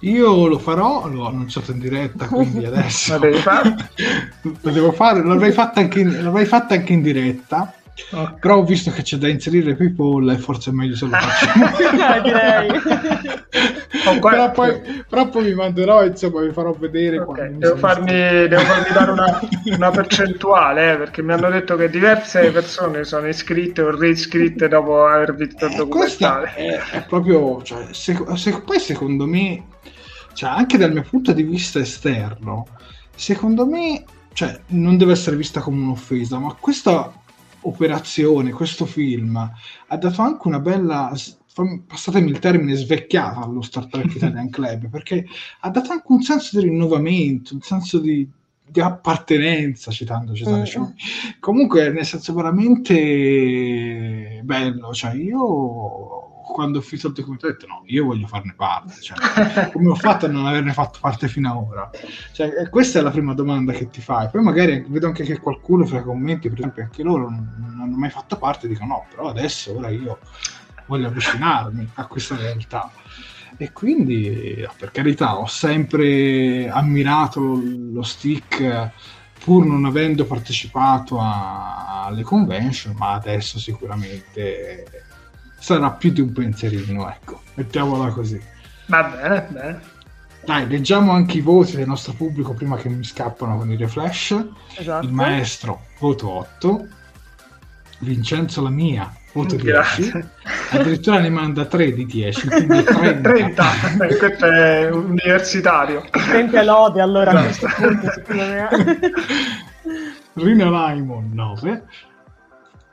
Io 0.00 0.46
lo 0.46 0.58
farò, 0.58 1.08
l'ho 1.08 1.26
annunciato 1.26 1.72
in 1.72 1.80
diretta, 1.80 2.26
quindi 2.26 2.64
adesso. 2.66 3.18
Lo 3.20 4.70
devo 4.70 4.92
fare, 4.92 5.24
l'avrei 5.24 5.52
fatta 5.52 5.80
anche 5.80 6.00
in, 6.00 6.22
l'avrei 6.22 6.46
fatta 6.46 6.74
anche 6.74 6.92
in 6.92 7.02
diretta 7.02 7.72
Okay. 8.10 8.38
Però 8.40 8.58
ho 8.58 8.64
visto 8.64 8.90
che 8.90 9.02
c'è 9.02 9.16
da 9.16 9.28
inserire 9.28 9.74
PayPal 9.74 10.30
e 10.30 10.38
forse 10.38 10.70
è 10.70 10.72
meglio 10.72 10.96
se 10.96 11.06
lo 11.06 11.16
facciamo. 11.16 11.66
Eh, 11.66 12.22
direi. 12.22 12.80
però, 14.20 14.50
poi, 14.52 15.04
però, 15.08 15.28
poi, 15.28 15.44
mi 15.44 15.54
manderò 15.54 16.04
insomma 16.04 16.40
vi 16.42 16.52
farò 16.52 16.72
vedere. 16.72 17.18
Okay. 17.18 17.58
Devo, 17.58 17.76
farmi, 17.76 18.12
devo, 18.12 18.62
farmi, 18.62 18.92
dare 18.92 19.10
una, 19.10 19.40
una 19.64 19.90
percentuale 19.90 20.92
eh, 20.92 20.96
perché 20.96 21.22
mi 21.22 21.32
hanno 21.32 21.50
detto 21.50 21.76
che 21.76 21.90
diverse 21.90 22.50
persone 22.50 23.04
sono 23.04 23.28
iscritte 23.28 23.82
o 23.82 23.94
reiscritte 23.94 24.68
dopo 24.68 25.04
aver 25.04 25.34
visto 25.34 25.66
il 25.66 25.72
eh, 25.72 25.76
documentario. 25.76 26.46
È, 26.54 26.80
è, 26.92 27.04
proprio, 27.04 27.62
cioè, 27.62 27.88
se, 27.90 28.16
se, 28.36 28.60
poi 28.62 28.78
secondo 28.78 29.26
me, 29.26 29.64
cioè, 30.32 30.50
anche 30.50 30.78
dal 30.78 30.92
mio 30.92 31.04
punto 31.08 31.32
di 31.32 31.42
vista 31.42 31.78
esterno, 31.78 32.66
secondo 33.14 33.66
me 33.66 34.04
cioè, 34.32 34.58
non 34.68 34.96
deve 34.96 35.12
essere 35.12 35.34
vista 35.34 35.60
come 35.60 35.82
un'offesa, 35.82 36.38
ma 36.38 36.56
questa 36.58 37.12
operazione, 37.62 38.52
questo 38.52 38.86
film, 38.86 39.36
ha 39.36 39.96
dato 39.96 40.22
anche 40.22 40.46
una 40.46 40.60
bella, 40.60 41.12
passatemi 41.86 42.30
il 42.30 42.38
termine, 42.38 42.74
svecchiata 42.74 43.40
allo 43.40 43.62
Star 43.62 43.86
Trek 43.86 44.14
Italian 44.14 44.50
Club, 44.50 44.88
perché 44.90 45.26
ha 45.60 45.70
dato 45.70 45.92
anche 45.92 46.06
un 46.08 46.22
senso 46.22 46.58
di 46.58 46.66
rinnovamento, 46.66 47.54
un 47.54 47.60
senso 47.60 47.98
di, 47.98 48.28
di 48.66 48.80
appartenenza, 48.80 49.90
citando 49.90 50.34
Cesare 50.34 50.70
mm. 50.78 50.84
Comunque, 51.40 51.90
nel 51.90 52.04
senso 52.04 52.34
veramente 52.34 54.40
bello, 54.44 54.92
cioè 54.92 55.14
io 55.14 56.27
quando 56.52 56.78
ho 56.78 56.80
finito 56.80 57.08
il 57.08 57.12
documentario 57.14 57.54
ho 57.54 57.58
detto 57.58 57.72
no, 57.72 57.82
io 57.86 58.04
voglio 58.04 58.26
farne 58.26 58.54
parte, 58.56 58.94
cioè, 59.00 59.70
come 59.72 59.90
ho 59.90 59.94
fatto 59.94 60.26
a 60.26 60.28
non 60.28 60.46
averne 60.46 60.72
fatto 60.72 60.98
parte 61.00 61.28
fino 61.28 61.50
ad 61.50 61.56
ora? 61.56 61.90
Cioè, 62.32 62.68
questa 62.68 62.98
è 62.98 63.02
la 63.02 63.10
prima 63.10 63.34
domanda 63.34 63.72
che 63.72 63.88
ti 63.88 64.00
fai, 64.00 64.28
poi 64.30 64.42
magari 64.42 64.84
vedo 64.88 65.06
anche 65.06 65.24
che 65.24 65.38
qualcuno 65.38 65.84
fra 65.84 65.98
i 65.98 66.02
commenti, 66.02 66.48
per 66.48 66.58
esempio 66.58 66.82
anche 66.82 67.02
loro 67.02 67.28
non, 67.28 67.54
non 67.58 67.80
hanno 67.80 67.96
mai 67.96 68.10
fatto 68.10 68.36
parte 68.36 68.68
dicono 68.68 68.94
no, 68.94 69.06
però 69.10 69.28
adesso 69.28 69.76
ora 69.76 69.88
io 69.88 70.18
voglio 70.86 71.08
avvicinarmi 71.08 71.90
a 71.94 72.06
questa 72.06 72.36
realtà. 72.36 72.90
E 73.56 73.72
quindi, 73.72 74.66
per 74.78 74.90
carità, 74.92 75.38
ho 75.38 75.46
sempre 75.46 76.68
ammirato 76.68 77.40
lo 77.40 78.02
stick 78.02 78.92
pur 79.38 79.64
non 79.64 79.84
avendo 79.84 80.26
partecipato 80.26 81.18
a, 81.18 82.04
alle 82.04 82.22
convention, 82.22 82.94
ma 82.96 83.12
adesso 83.12 83.58
sicuramente 83.58 85.07
sarà 85.58 85.90
più 85.90 86.10
di 86.12 86.20
un 86.20 86.32
pensierino, 86.32 87.08
ecco, 87.10 87.42
mettiamola 87.54 88.10
così. 88.10 88.40
Va 88.86 89.02
bene, 89.04 89.46
bene. 89.50 89.80
Dai, 90.44 90.66
leggiamo 90.66 91.12
anche 91.12 91.36
i 91.38 91.40
voti 91.42 91.76
del 91.76 91.86
nostro 91.86 92.14
pubblico 92.14 92.54
prima 92.54 92.76
che 92.76 92.88
mi 92.88 93.04
scappano 93.04 93.58
con 93.58 93.70
i 93.70 93.76
reflash. 93.76 94.34
Esatto. 94.76 95.04
Il 95.04 95.12
maestro, 95.12 95.82
voto 95.98 96.30
8. 96.30 96.86
Vincenzo 98.00 98.62
la 98.62 98.70
mia, 98.70 99.12
voto 99.32 99.56
Grazie. 99.56 100.10
10. 100.10 100.28
Addirittura 100.70 101.20
ne 101.20 101.30
manda 101.30 101.64
3 101.66 101.92
di 101.92 102.06
10, 102.06 102.46
quindi 102.48 102.82
30. 102.82 103.20
30. 103.20 103.64
Beh, 103.96 104.16
questo 104.16 104.46
è 104.46 104.90
universitario. 104.90 106.04
Sente 106.12 106.62
lode 106.62 107.02
allora 107.02 107.32
a 107.32 107.42
questo 107.42 107.68
punto, 107.76 108.10
Rina 110.44 110.70
Raimon 110.70 111.30
9. 111.32 111.84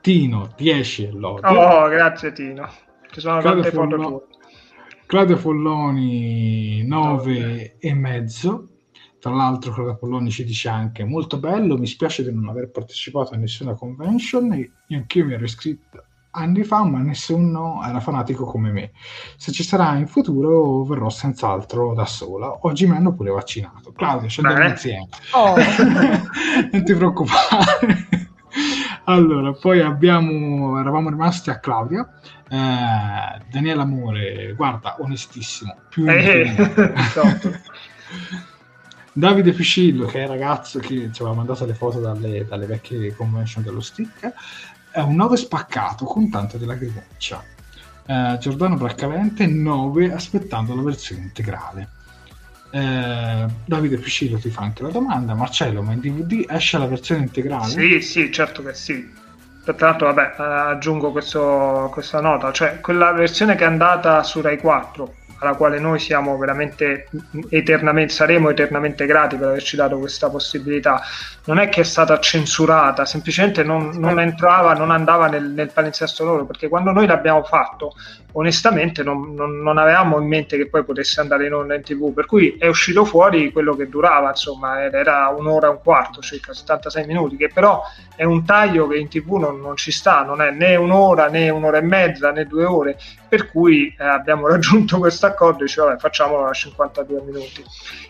Tino 0.06 0.54
10 0.56 1.04
e 1.04 1.12
lode. 1.14 1.48
Oh, 1.48 1.90
grazie 1.90 2.32
Tino. 2.32 2.70
Ci 3.10 3.20
sono 3.20 3.40
Claudio 3.40 3.64
tante 3.64 3.76
Follo... 3.76 4.04
foto 4.04 4.28
Claudio 5.08 5.36
Folloni 5.36 6.86
9 6.86 7.78
e 7.80 7.94
mezzo. 7.96 8.68
Tra 9.18 9.34
l'altro 9.34 9.74
Claudio 9.74 9.96
Folloni 9.96 10.30
ci 10.30 10.44
dice 10.44 10.70
anche 10.70 11.04
molto 11.04 11.40
bello, 11.40 11.76
mi 11.80 11.88
spiace 11.88 12.22
di 12.22 12.32
non 12.32 12.48
aver 12.50 12.70
partecipato 12.70 13.34
a 13.34 13.38
nessuna 13.38 13.74
convention, 13.74 14.54
io 14.54 14.98
anch'io 14.98 15.26
mi 15.26 15.34
ero 15.34 15.44
iscritto 15.44 16.04
anni 16.38 16.64
fa, 16.64 16.84
ma 16.84 17.00
nessuno 17.00 17.82
era 17.84 18.00
fanatico 18.00 18.46
come 18.46 18.72
me. 18.72 18.92
Se 19.38 19.52
ci 19.52 19.64
sarà 19.64 19.96
in 19.96 20.06
futuro 20.06 20.84
verrò 20.84 21.10
senz'altro 21.10 21.96
da 21.96 22.06
sola. 22.06 22.60
Oggi 22.68 22.86
mi 22.86 22.96
hanno 22.96 23.16
pure 23.16 23.32
vaccinato. 23.32 23.92
Claudio, 23.92 24.30
scendiamo 24.30 24.68
insieme. 24.68 25.08
Oh. 25.32 25.56
non 26.72 26.84
ti 26.84 26.94
preoccupare. 26.94 28.25
Allora, 29.06 29.54
poi 29.54 29.82
abbiamo, 29.82 30.80
eravamo 30.80 31.10
rimasti 31.10 31.50
a 31.50 31.60
Claudia. 31.60 32.08
Eh, 32.50 33.42
Daniele 33.50 33.82
Amore, 33.82 34.54
guarda, 34.56 34.96
onestissimo. 35.00 35.76
Più 35.90 36.08
eh, 36.10 36.56
esatto. 36.96 37.52
Davide 39.14 39.54
Piscillo, 39.54 40.08
che 40.08 40.20
è 40.20 40.24
il 40.24 40.28
ragazzo 40.28 40.80
che 40.80 41.10
ci 41.14 41.22
aveva 41.22 41.38
mandato 41.38 41.66
le 41.66 41.74
foto 41.74 42.00
dalle, 42.00 42.46
dalle 42.46 42.66
vecchie 42.66 43.16
convention 43.16 43.64
dello 43.64 43.80
stick, 43.80 44.34
è 44.92 45.00
un 45.00 45.16
9 45.16 45.38
spaccato 45.38 46.06
con 46.06 46.30
tanto 46.30 46.58
di 46.58 46.66
lagrimoccia. 46.66 47.44
Eh, 48.08 48.38
Giordano 48.40 48.76
Braccavente 48.76 49.46
9 49.48 50.12
aspettando 50.12 50.76
la 50.76 50.82
versione 50.82 51.22
integrale. 51.24 51.90
Eh, 52.76 53.46
Davide 53.64 53.98
Piscillo 53.98 54.38
ti 54.38 54.50
fa 54.50 54.64
anche 54.64 54.84
la 54.84 54.90
domanda, 54.90 55.34
Marcello, 55.34 55.82
ma 55.82 55.94
in 55.94 56.02
DVD 56.02 56.44
esce 56.50 56.78
la 56.78 56.88
versione 56.88 57.22
integrale? 57.22 57.70
Sì, 57.70 58.02
sì, 58.02 58.30
certo 58.34 58.62
che 58.64 58.74
sì. 58.74 59.10
Tra 59.64 59.94
vabbè, 59.94 60.36
aggiungo 60.38 61.12
questo, 61.12 61.90
questa 61.94 62.20
nota, 62.20 62.52
cioè 62.52 62.82
quella 62.82 63.14
versione 63.14 63.56
che 63.56 63.64
è 63.64 63.68
andata 63.68 64.22
su 64.24 64.42
Rai 64.42 64.58
4 64.58 65.14
alla 65.40 65.56
quale 65.56 65.80
noi 65.80 66.00
siamo 66.00 66.38
veramente 66.38 67.10
eternamente, 67.50 68.14
saremo 68.14 68.50
eternamente 68.50 69.06
grati 69.06 69.36
per 69.36 69.50
averci 69.50 69.76
dato 69.76 69.98
questa 70.00 70.30
possibilità, 70.30 71.02
non 71.46 71.60
è 71.60 71.70
che 71.70 71.82
è 71.82 71.84
stata 71.84 72.20
censurata, 72.20 73.06
semplicemente 73.06 73.64
non, 73.64 73.92
non 73.98 74.20
entrava, 74.20 74.74
non 74.74 74.92
andava 74.92 75.28
nel, 75.28 75.50
nel 75.50 75.72
palinsesto 75.72 76.24
loro, 76.24 76.46
perché 76.46 76.68
quando 76.68 76.92
noi 76.92 77.06
l'abbiamo 77.06 77.44
fatto, 77.44 77.94
onestamente 78.38 79.04
non, 79.04 79.34
non, 79.34 79.62
non, 79.62 79.78
avevamo 79.78 80.20
in 80.20 80.28
mente 80.28 80.58
che 80.58 80.68
poi 80.68 80.84
potesse 80.84 81.22
andare 81.22 81.46
in 81.46 81.54
onda 81.54 81.76
in 81.76 81.84
tv, 81.84 82.14
per 82.14 82.26
cui 82.26 82.56
è 82.58 82.68
uscito 82.68 83.06
fuori 83.06 83.52
quello 83.52 83.76
che 83.76 83.88
durava, 83.88 84.30
insomma, 84.30 84.84
era 84.84 85.34
un'ora 85.36 85.68
e 85.68 85.72
un 85.72 85.80
quarto, 85.82 86.22
circa 86.22 86.54
76 86.54 87.06
minuti, 87.06 87.38
che 87.38 87.50
però 87.54 87.82
è 88.16 88.24
un 88.24 88.46
taglio 88.46 88.88
che 88.88 88.98
in 88.98 89.08
tv 89.08 89.36
non, 89.36 89.60
non 89.60 89.76
ci 89.76 89.92
sta, 89.92 90.24
non 90.24 90.42
è 90.42 90.52
né 90.52 90.76
un'ora 90.76 91.28
né 91.28 91.50
un'ora 91.50 91.78
e 91.78 91.82
mezza 91.82 92.32
né 92.32 92.46
due 92.46 92.66
ore, 92.66 92.98
per 93.28 93.50
cui 93.50 93.94
eh, 93.98 94.04
abbiamo 94.04 94.48
raggiunto 94.50 95.00
questo 95.26 95.44
accordo 95.44 95.64
e 95.64 95.66
dice 95.66 95.82
vabbè 95.82 95.98
facciamolo 95.98 96.46
a 96.46 96.54
52 96.54 97.22
minuti. 97.22 97.64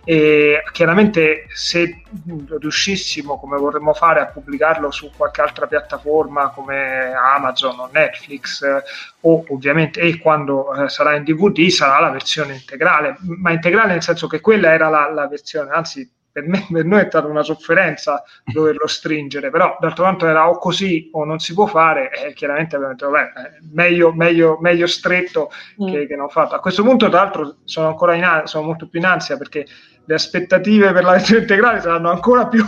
E 0.04 0.64
chiaramente 0.72 1.48
se 1.54 2.02
riuscissimo 2.60 3.40
come 3.40 3.58
vorremmo 3.58 3.94
fare 3.94 4.20
a 4.20 4.26
pubblicarlo 4.26 4.92
su 4.92 5.12
qualche 5.16 5.42
altra 5.42 5.68
piattaforma 5.68 6.50
come 6.50 7.14
Amazon 7.14 7.80
o 7.80 7.90
Netflix 7.92 8.64
o 9.22 9.44
ovviamente 9.48 10.00
e 10.02 10.18
quando 10.20 10.74
eh, 10.74 10.90
sarà 10.90 11.16
in 11.16 11.24
DVD 11.24 11.68
sarà 11.70 12.00
la 12.00 12.12
versione 12.12 12.54
integrale, 12.54 13.18
ma 13.20 13.52
integrale 13.52 13.94
nel 13.94 14.04
senso 14.04 14.28
che 14.28 14.42
quella 14.42 14.72
era 14.72 14.90
la, 14.90 15.10
la 15.12 15.28
versione, 15.28 15.72
anzi 15.72 16.10
per, 16.36 16.46
me, 16.46 16.66
per 16.70 16.84
noi 16.84 17.00
è 17.00 17.06
stata 17.08 17.28
una 17.28 17.44
sofferenza 17.44 18.22
doverlo 18.44 18.88
stringere, 18.88 19.50
però 19.50 19.78
d'altro 19.80 20.04
canto 20.04 20.28
era 20.28 20.50
o 20.50 20.58
così 20.58 21.10
o 21.14 21.24
non 21.24 21.40
si 21.40 21.54
può 21.54 21.66
fare 21.66 22.12
e 22.12 22.34
chiaramente 22.34 22.76
abbiamo 22.76 22.94
detto, 22.94 23.10
vabbè, 23.10 23.24
eh, 23.24 23.60
meglio, 23.72 24.12
meglio, 24.12 24.58
meglio 24.60 24.86
stretto 24.86 25.50
mm. 25.82 25.88
che, 25.88 26.08
che, 26.08 26.16
non 26.18 26.28
fatto. 26.28 26.56
A 26.56 26.60
questo 26.60 26.84
punto, 26.84 27.08
tra 27.08 27.22
l'altro, 27.22 27.56
sono 27.64 27.88
ancora 27.88 28.16
in 28.16 28.26
ansia, 28.26 28.48
sono 28.48 28.66
molto 28.66 28.90
più 28.90 29.00
in 29.00 29.06
ansia 29.06 29.38
perché 29.38 29.66
le 30.04 30.14
aspettative 30.14 30.92
per 30.92 31.06
la 31.06 31.12
versione 31.12 31.40
integrale 31.40 31.80
saranno 31.80 32.12
ancora 32.12 32.48
più, 32.48 32.66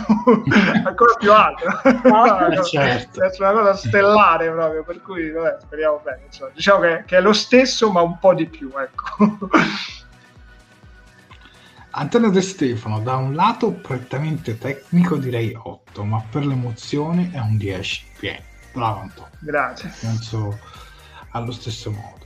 ancora 0.84 1.14
più 1.18 1.30
alte. 1.30 1.64
No, 2.04 2.64
certo. 2.64 3.22
È 3.22 3.30
una 3.38 3.52
cosa 3.52 3.74
stellare 3.74 4.50
proprio, 4.50 4.82
per 4.82 5.02
cui 5.02 5.30
vabbè, 5.30 5.58
speriamo 5.60 6.00
bene. 6.02 6.22
Insomma. 6.24 6.52
Diciamo 6.54 6.80
che, 6.80 7.02
che, 7.04 7.18
è 7.18 7.20
lo 7.20 7.34
stesso, 7.34 7.90
ma 7.90 8.00
un 8.00 8.18
po' 8.18 8.32
di 8.32 8.46
più. 8.46 8.72
Ecco. 8.74 9.50
Antonio 11.98 12.30
De 12.30 12.42
Stefano, 12.42 13.00
da 13.00 13.16
un 13.16 13.34
lato 13.34 13.72
prettamente 13.72 14.56
tecnico 14.56 15.16
direi 15.16 15.52
8, 15.52 16.04
ma 16.04 16.22
per 16.30 16.46
l'emozione 16.46 17.30
è 17.32 17.40
un 17.40 17.56
10 17.56 18.04
pieno. 18.20 18.44
Bravo 18.72 19.00
Antonio. 19.00 19.32
Grazie. 19.40 19.92
Penso 19.98 20.60
allo 21.30 21.50
stesso 21.50 21.90
modo. 21.90 22.24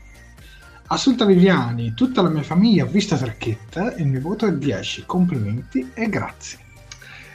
Assunta 0.88 1.24
Viviani, 1.24 1.94
tutta 1.94 2.20
la 2.20 2.28
mia 2.28 2.42
famiglia 2.42 2.84
ha 2.84 2.86
visto 2.86 3.16
Tracchetta 3.16 3.94
e 3.94 4.02
il 4.02 4.08
mio 4.08 4.20
voto 4.20 4.44
è 4.44 4.52
10. 4.52 5.04
Complimenti 5.06 5.90
e 5.94 6.06
grazie. 6.10 6.58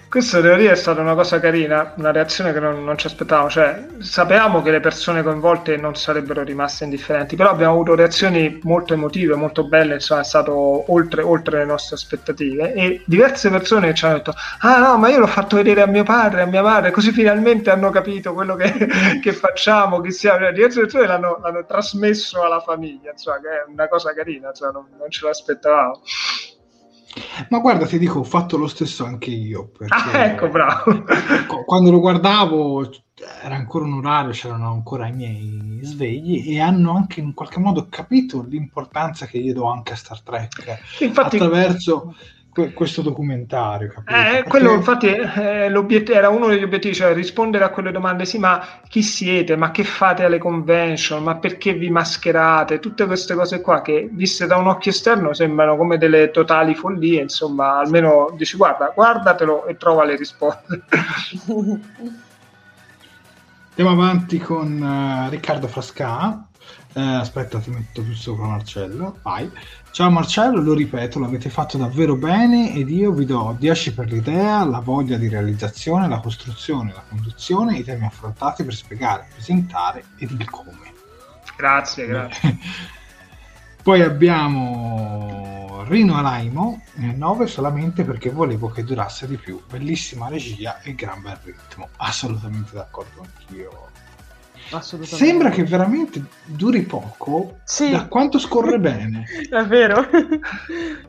Questa 0.10 0.40
teoria 0.40 0.72
è 0.72 0.76
stata 0.76 1.02
una 1.02 1.16
cosa 1.16 1.38
carina, 1.42 1.94
una 1.98 2.14
reazione 2.14 2.54
che 2.54 2.62
non, 2.62 2.82
non, 2.82 2.98
ci 2.98 3.08
aspettavamo, 3.08 3.50
cioè 3.50 3.88
sapevamo 4.00 4.62
che 4.62 4.72
le 4.72 4.80
persone 4.80 5.22
coinvolte 5.22 5.76
non 5.76 5.96
sarebbero 5.96 6.44
rimaste 6.44 6.86
indifferenti, 6.86 7.36
però 7.36 7.50
abbiamo 7.50 7.74
avuto 7.74 7.94
reazioni 7.94 8.58
molto 8.64 8.94
emotive, 8.94 9.36
molto 9.36 9.68
belle, 9.68 9.96
insomma 9.96 10.22
è 10.22 10.24
stato 10.24 10.90
oltre, 10.94 11.22
oltre 11.22 11.58
le 11.58 11.66
nostre 11.66 11.98
aspettative 11.98 12.74
e 12.74 13.02
diverse 13.06 13.50
persone 13.50 13.94
ci 13.94 14.06
hanno 14.06 14.16
detto 14.16 14.34
ah 14.62 14.78
no 14.78 14.98
ma 14.98 15.10
io 15.10 15.20
l'ho 15.20 15.28
fatto 15.28 15.58
vedere 15.58 15.82
a 15.82 15.88
mio 15.88 16.04
padre, 16.04 16.42
a 16.42 16.46
mia 16.46 16.62
madre, 16.62 16.92
così 16.92 17.12
finalmente 17.12 17.70
hanno 17.70 17.90
capito 17.90 18.34
quello 18.34 18.56
che, 18.56 18.72
che 19.22 19.34
facciamo, 19.34 20.00
che 20.00 20.12
siamo, 20.12 20.50
diverse 20.52 20.80
persone 20.80 21.06
l'hanno, 21.06 21.38
l'hanno, 21.42 21.66
trasmesso 21.66 22.42
alla 22.42 22.62
famiglia, 22.62 23.12
insomma 23.12 23.42
che 23.42 23.50
è 23.50 23.70
una 23.70 23.90
cosa 23.90 24.14
carina, 24.14 24.50
insomma, 24.50 24.72
non, 24.72 24.86
non 24.98 25.10
ce 25.10 25.26
l'aspettavamo. 25.26 26.02
Ma 27.50 27.60
guarda, 27.60 27.86
ti 27.86 27.98
dico, 27.98 28.20
ho 28.20 28.24
fatto 28.24 28.58
lo 28.58 28.68
stesso 28.68 29.06
anche 29.06 29.30
io. 29.30 29.72
Ah, 29.88 30.26
ecco, 30.26 30.50
bravo. 30.50 31.04
Quando 31.66 31.92
lo 31.92 32.00
guardavo 32.00 32.90
era 33.42 33.56
ancora 33.56 33.86
un 33.86 33.94
orario, 33.94 34.32
c'erano 34.32 34.72
ancora 34.72 35.08
i 35.08 35.14
miei 35.14 35.80
svegli 35.82 36.52
e 36.52 36.60
hanno 36.60 36.96
anche 36.96 37.20
in 37.20 37.34
qualche 37.34 37.60
modo 37.60 37.88
capito 37.90 38.44
l'importanza 38.44 39.26
che 39.26 39.38
io 39.38 39.54
do 39.54 39.66
anche 39.66 39.94
a 39.94 39.96
Star 39.96 40.22
Trek 40.22 40.80
Infatti, 41.00 41.38
attraverso 41.38 42.16
questo 42.74 43.02
documentario. 43.02 44.04
Eh, 44.08 44.44
quello 44.48 44.72
infatti 44.72 45.08
eh, 45.08 45.72
era 46.08 46.30
uno 46.30 46.48
degli 46.48 46.64
obiettivi, 46.64 46.96
cioè 46.96 47.14
rispondere 47.14 47.64
a 47.64 47.70
quelle 47.70 47.92
domande, 47.92 48.26
sì, 48.26 48.38
ma 48.38 48.66
chi 48.88 49.02
siete, 49.02 49.56
ma 49.56 49.72
che 49.72 49.84
fate 49.84 50.24
alle 50.24 50.38
convention, 50.38 51.24
ma 51.24 51.38
perché 51.38 51.74
vi 51.74 51.90
mascherate, 51.90 52.80
tutte 52.80 53.06
queste 53.06 53.36
cose 53.36 53.62
qua 53.62 53.82
che 53.82 54.10
viste 54.12 54.48
da 54.48 54.58
un 54.58 54.68
occhio 54.68 54.92
esterno 54.92 55.34
sembrano 55.34 55.78
come 55.78 55.98
delle 55.98 56.32
totali 56.32 56.76
follie, 56.76 57.22
insomma, 57.22 57.80
almeno 57.80 58.34
dici 58.36 58.58
guarda, 58.58 58.92
guardatelo 58.94 59.66
e 59.68 59.78
trova 59.78 60.04
le 60.04 60.16
risposte. 60.16 60.84
Andiamo 63.80 64.02
avanti 64.02 64.40
con 64.40 64.82
uh, 64.82 65.30
Riccardo 65.30 65.68
Frasca. 65.68 66.47
Eh, 66.98 67.00
aspetta, 67.00 67.60
ti 67.60 67.70
metto 67.70 68.02
più 68.02 68.16
sopra 68.16 68.48
Marcello. 68.48 69.20
Vai. 69.22 69.52
Ciao 69.92 70.10
Marcello, 70.10 70.60
lo 70.60 70.74
ripeto, 70.74 71.20
l'avete 71.20 71.48
fatto 71.48 71.78
davvero 71.78 72.16
bene 72.16 72.74
ed 72.74 72.90
io 72.90 73.12
vi 73.12 73.26
do 73.26 73.56
10 73.60 73.94
per 73.94 74.12
l'idea, 74.12 74.66
la 74.66 74.80
voglia 74.80 75.16
di 75.16 75.28
realizzazione, 75.28 76.08
la 76.08 76.20
costruzione, 76.20 76.94
la 76.94 77.04
conduzione, 77.08 77.78
i 77.78 77.84
temi 77.84 78.06
affrontati 78.06 78.64
per 78.64 78.74
spiegare, 78.74 79.28
presentare 79.32 80.06
ed 80.18 80.32
il 80.32 80.50
come. 80.50 80.92
Grazie, 81.56 82.08
grazie. 82.10 82.58
Poi 83.84 84.02
abbiamo 84.02 85.84
Rino 85.88 86.16
Alaimo, 86.16 86.82
9 86.96 87.46
solamente 87.46 88.06
perché 88.06 88.32
volevo 88.32 88.70
che 88.70 88.84
durasse 88.84 89.28
di 89.28 89.38
più. 89.38 89.62
Bellissima 89.70 90.30
regia 90.30 90.82
e 90.82 90.96
gran 90.96 91.22
bel 91.22 91.38
ritmo. 91.44 91.90
Assolutamente 91.98 92.74
d'accordo 92.74 93.22
anch'io 93.22 93.92
Sembra 95.04 95.50
che 95.50 95.64
veramente 95.64 96.24
duri 96.46 96.82
poco 96.84 97.60
sì. 97.64 97.90
da 97.90 98.08
quanto 98.08 98.38
scorre 98.40 98.80
bene. 98.80 99.26
È 99.50 99.64
vero. 99.66 100.08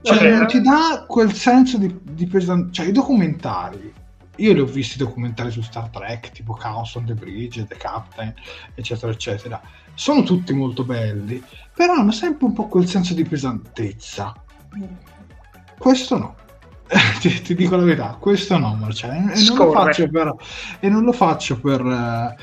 Cioè, 0.00 0.18
È 0.18 0.36
non 0.36 0.46
ti 0.46 0.60
dà 0.60 1.04
quel 1.06 1.32
senso 1.32 1.76
di, 1.76 1.92
di 2.02 2.26
pesantezza. 2.26 2.82
Cioè, 2.82 2.90
i 2.90 2.92
documentari. 2.92 3.92
Io 4.36 4.52
li 4.52 4.60
ho 4.60 4.64
visti 4.66 4.98
documentari 4.98 5.50
su 5.50 5.60
Star 5.62 5.88
Trek, 5.88 6.30
tipo 6.30 6.56
on 6.94 7.04
the 7.04 7.14
Bridge, 7.14 7.66
The 7.66 7.76
Captain, 7.76 8.32
eccetera, 8.74 9.10
eccetera. 9.10 9.60
Sono 9.94 10.22
tutti 10.22 10.52
molto 10.52 10.84
belli, 10.84 11.42
però 11.74 11.94
hanno 11.94 12.12
sempre 12.12 12.46
un 12.46 12.52
po' 12.52 12.68
quel 12.68 12.86
senso 12.86 13.14
di 13.14 13.24
pesantezza. 13.24 14.32
Questo 15.76 16.18
no. 16.18 16.36
ti, 17.20 17.42
ti, 17.42 17.54
dico 17.54 17.76
la 17.76 17.82
verità, 17.82 18.16
questo 18.18 18.56
no, 18.56 18.74
Marcello. 18.74 19.32
E 19.32 19.42
non 19.44 19.56
lo 19.56 19.72
faccio 19.72 20.08
per, 20.08 20.34
e 20.80 20.88
non 20.88 21.04
lo 21.04 21.12
faccio 21.12 21.60
per, 21.60 21.84
uh, 21.84 22.34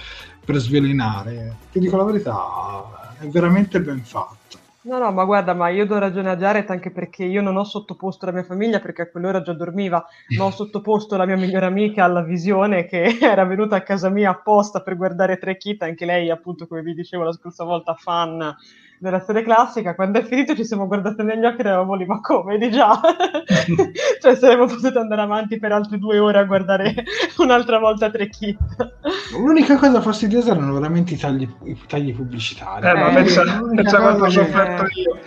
per 0.46 0.58
svelenare. 0.58 1.56
Ti 1.72 1.80
dico 1.80 1.98
la 1.98 2.04
verità, 2.04 3.16
è 3.20 3.28
veramente 3.28 3.82
ben 3.82 4.02
fatto. 4.04 4.64
No, 4.86 5.00
no, 5.00 5.12
ma 5.12 5.26
guarda, 5.26 5.56
ma 5.56 5.70
io 5.70 5.88
do 5.88 5.98
ragione 5.98 6.30
a 6.30 6.38
Jared 6.38 6.70
anche 6.70 6.92
perché 6.92 7.24
io 7.24 7.42
non 7.42 7.58
ho 7.58 7.64
sottoposto 7.64 8.28
la 8.28 8.32
mia 8.32 8.44
famiglia 8.44 8.80
perché 8.80 9.02
a 9.02 9.10
quell'ora 9.10 9.42
già 9.42 9.54
dormiva, 9.54 10.06
ma 10.38 10.46
ho 10.46 10.52
sottoposto 10.52 11.18
la 11.18 11.26
mia 11.26 11.36
migliore 11.36 11.66
amica 11.66 12.04
alla 12.04 12.22
visione 12.22 12.86
che 12.86 13.18
era 13.20 13.46
venuta 13.46 13.78
a 13.78 13.82
casa 13.82 14.10
mia 14.10 14.30
apposta 14.30 14.84
per 14.84 14.96
guardare 14.96 15.40
Tre 15.40 15.58
Kit, 15.58 15.82
anche 15.82 16.06
lei 16.06 16.30
appunto 16.30 16.68
come 16.68 16.84
vi 16.84 16.94
dicevo 16.94 17.24
la 17.24 17.34
scorsa 17.34 17.64
volta 17.64 17.96
fan 17.96 18.56
della 18.98 19.20
serie 19.20 19.44
classica, 19.44 19.96
quando 19.96 20.20
è 20.20 20.24
finito 20.24 20.56
ci 20.56 20.66
siamo 20.66 20.88
guardati 20.88 21.24
negli 21.24 21.46
occhi 21.46 21.62
e 21.62 21.66
eravamo 21.66 21.96
lì, 21.96 22.06
ma 22.06 22.20
come 22.22 22.58
di 22.58 22.72
già? 22.72 23.00
cioè 24.22 24.36
saremmo 24.36 24.66
potuti 24.66 24.98
andare 24.98 25.22
avanti 25.22 25.60
per 25.60 25.72
altre 25.72 25.98
due 25.98 26.20
ore 26.20 26.40
a 26.40 26.44
guardare 26.44 26.94
un'altra 27.38 27.80
volta 27.80 28.10
tre 28.10 28.30
kit. 28.30 28.58
L'unica 29.38 29.78
cosa 29.78 30.02
fastidiosa 30.02 30.52
erano 30.52 30.74
veramente 30.74 31.14
i 31.14 31.18
tagli, 31.18 31.48
i 31.64 31.78
tagli 31.88 32.14
pubblicitari. 32.14 32.88
Eh, 32.88 32.94
ma 32.94 33.10
pensa, 33.10 33.44
pensa 33.74 34.00
quanto 34.00 34.24
ho 34.24 34.30
sofferto 34.30 34.86
io. 34.94 35.20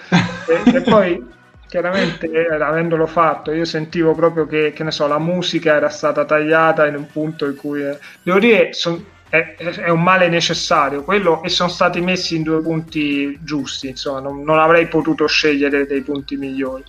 e, 0.46 0.76
e 0.76 0.80
poi 0.82 1.36
chiaramente 1.68 2.30
eh, 2.30 2.54
avendolo 2.54 3.06
fatto 3.06 3.52
io 3.52 3.64
sentivo 3.64 4.14
proprio 4.14 4.46
che, 4.46 4.72
che 4.72 4.82
ne 4.82 4.90
so, 4.90 5.06
la 5.06 5.18
musica 5.18 5.74
era 5.74 5.90
stata 5.90 6.24
tagliata 6.24 6.86
in 6.86 6.96
un 6.96 7.06
punto 7.06 7.46
in 7.46 7.56
cui 7.56 7.82
eh, 7.82 7.98
devo 8.22 8.38
dire 8.38 8.72
son, 8.72 9.04
è, 9.28 9.54
è, 9.56 9.88
un 9.88 10.02
male 10.02 10.28
necessario. 10.28 11.02
Quello 11.02 11.42
e 11.42 11.48
sono 11.48 11.68
stati 11.68 12.00
messi 12.00 12.36
in 12.36 12.42
due 12.42 12.60
punti 12.60 13.38
giusti 13.42 13.88
insomma 13.88 14.20
non, 14.20 14.42
non 14.42 14.58
avrei 14.58 14.86
potuto 14.88 15.26
scegliere 15.26 15.86
dei 15.86 16.02
punti 16.02 16.36
migliori. 16.36 16.84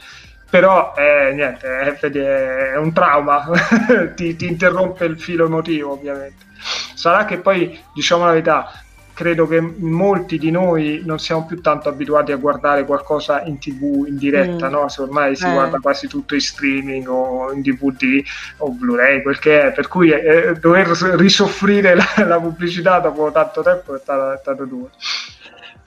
Però 0.50 0.94
eh, 0.98 1.32
niente 1.34 1.68
è, 1.68 2.72
è, 2.72 2.78
un 2.78 2.92
trauma. 2.92 3.46
Ti, 4.16 4.36
ti 4.36 4.48
interrompe 4.48 5.06
il 5.06 5.20
filo 5.20 5.46
emotivo 5.46 5.92
ovviamente. 5.92 6.48
Sarà 6.96 7.26
che 7.26 7.38
poi 7.38 7.80
diciamo 7.94 8.26
la 8.26 8.32
verità 8.32 8.84
credo 9.20 9.46
che 9.48 9.60
molti 9.60 10.38
di 10.38 10.50
noi 10.50 11.02
non 11.04 11.20
siamo 11.20 11.46
più 11.46 11.60
tanto 11.60 11.90
abituati 11.90 12.32
a 12.32 12.38
guardare 12.38 12.86
qualcosa 12.86 13.44
in 13.44 13.60
tv 13.60 14.06
in 14.08 14.16
diretta, 14.16 14.70
mm. 14.70 14.72
no? 14.72 14.88
Se 14.88 15.02
ormai 15.02 15.36
si 15.36 15.46
eh. 15.46 15.52
guarda 15.52 15.80
quasi 15.80 16.08
tutto 16.08 16.36
in 16.36 16.40
streaming 16.40 17.06
o 17.10 17.52
in 17.52 17.62
DVD 17.62 18.24
o 18.60 18.72
Blu-ray, 18.72 19.22
quel 19.22 19.38
che 19.38 19.62
è, 19.62 19.72
per 19.74 19.90
cui 19.90 20.10
eh, 20.10 20.56
dover 20.58 20.88
risoffrire 21.18 21.96
la, 21.96 22.06
la, 22.26 22.40
pubblicità 22.40 23.00
dopo 23.00 23.30
tanto 23.34 23.62
tempo 23.62 23.94
è 23.94 24.00
stato, 24.00 24.32
è 24.32 24.38
stato 24.38 24.64
duro. 24.64 24.92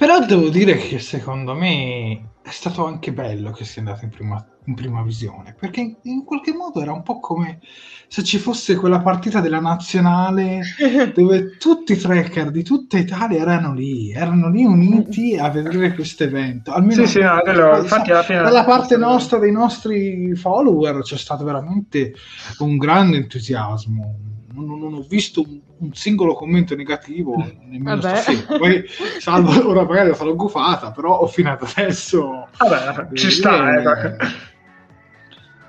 Però 0.03 0.19
devo 0.19 0.49
dire 0.49 0.79
che 0.79 0.99
secondo 0.99 1.55
me 1.55 2.31
è 2.43 2.51
stato 2.51 2.85
anche 2.85 3.13
bello 3.13 3.53
che 3.53 3.65
sia 3.65 3.83
andato 3.83 4.03
in 4.03 4.11
prima, 4.11 4.45
in 4.65 4.75
prima 4.75 5.01
visione, 5.05 5.55
perché 5.57 5.81
in, 5.81 5.95
in, 6.03 6.25
qualche 6.25 6.53
modo 6.53 6.83
era 6.83 6.91
un 6.93 7.05
po' 7.05 7.21
come 7.21 7.61
se 8.09 8.25
ci 8.25 8.39
fosse 8.39 8.75
quella 8.75 8.99
partita 8.99 9.39
della 9.39 9.61
nazionale 9.61 10.63
dove 11.15 11.57
tutti 11.57 11.93
i 11.93 11.97
tracker 11.97 12.51
di 12.51 12.65
tutta 12.65 12.99
Italia 12.99 13.43
erano 13.43 13.75
lì, 13.75 14.11
erano 14.11 14.51
lì 14.51 14.65
uniti 14.65 15.37
a 15.37 15.49
vedere 15.51 15.95
questo 15.95 16.25
evento. 16.25 16.73
Almeno 16.73 17.05
sì, 17.05 17.09
sì, 17.09 17.21
no, 17.21 17.39
quello, 17.41 17.79
infatti 17.79 18.11
alla 18.11 18.25
fine 18.25 18.43
dalla 18.43 18.65
parte 18.65 18.97
nostra, 18.97 19.39
dei 19.39 19.53
nostri 19.53 20.35
follower, 20.35 21.03
c'è 21.03 21.17
stato 21.17 21.45
veramente 21.45 22.13
un 22.59 22.77
grande 22.77 23.19
entusiasmo. 23.19 24.32
Non, 24.55 24.79
non 24.79 24.95
ho 24.95 25.05
visto 25.09 25.43
un, 25.43 25.61
un, 25.79 25.95
singolo 25.95 26.35
commento 26.35 26.75
negativo 26.75 27.37
nemmeno 27.69 28.01
Vabbè. 28.01 28.17
stasera. 28.21 28.59
Poi, 28.59 28.85
salvo, 29.19 29.69
ora 29.69 29.85
magari 29.85 30.15
fatto 30.15 30.37
gufata, 30.37 30.91
però 30.93 31.21
ho 31.21 31.27
finito 31.27 31.67
adesso. 31.75 32.49
Vabbè, 32.57 33.15
ci 33.15 33.31
sta, 33.31 33.81
eh, 33.81 34.17
è 34.17 34.29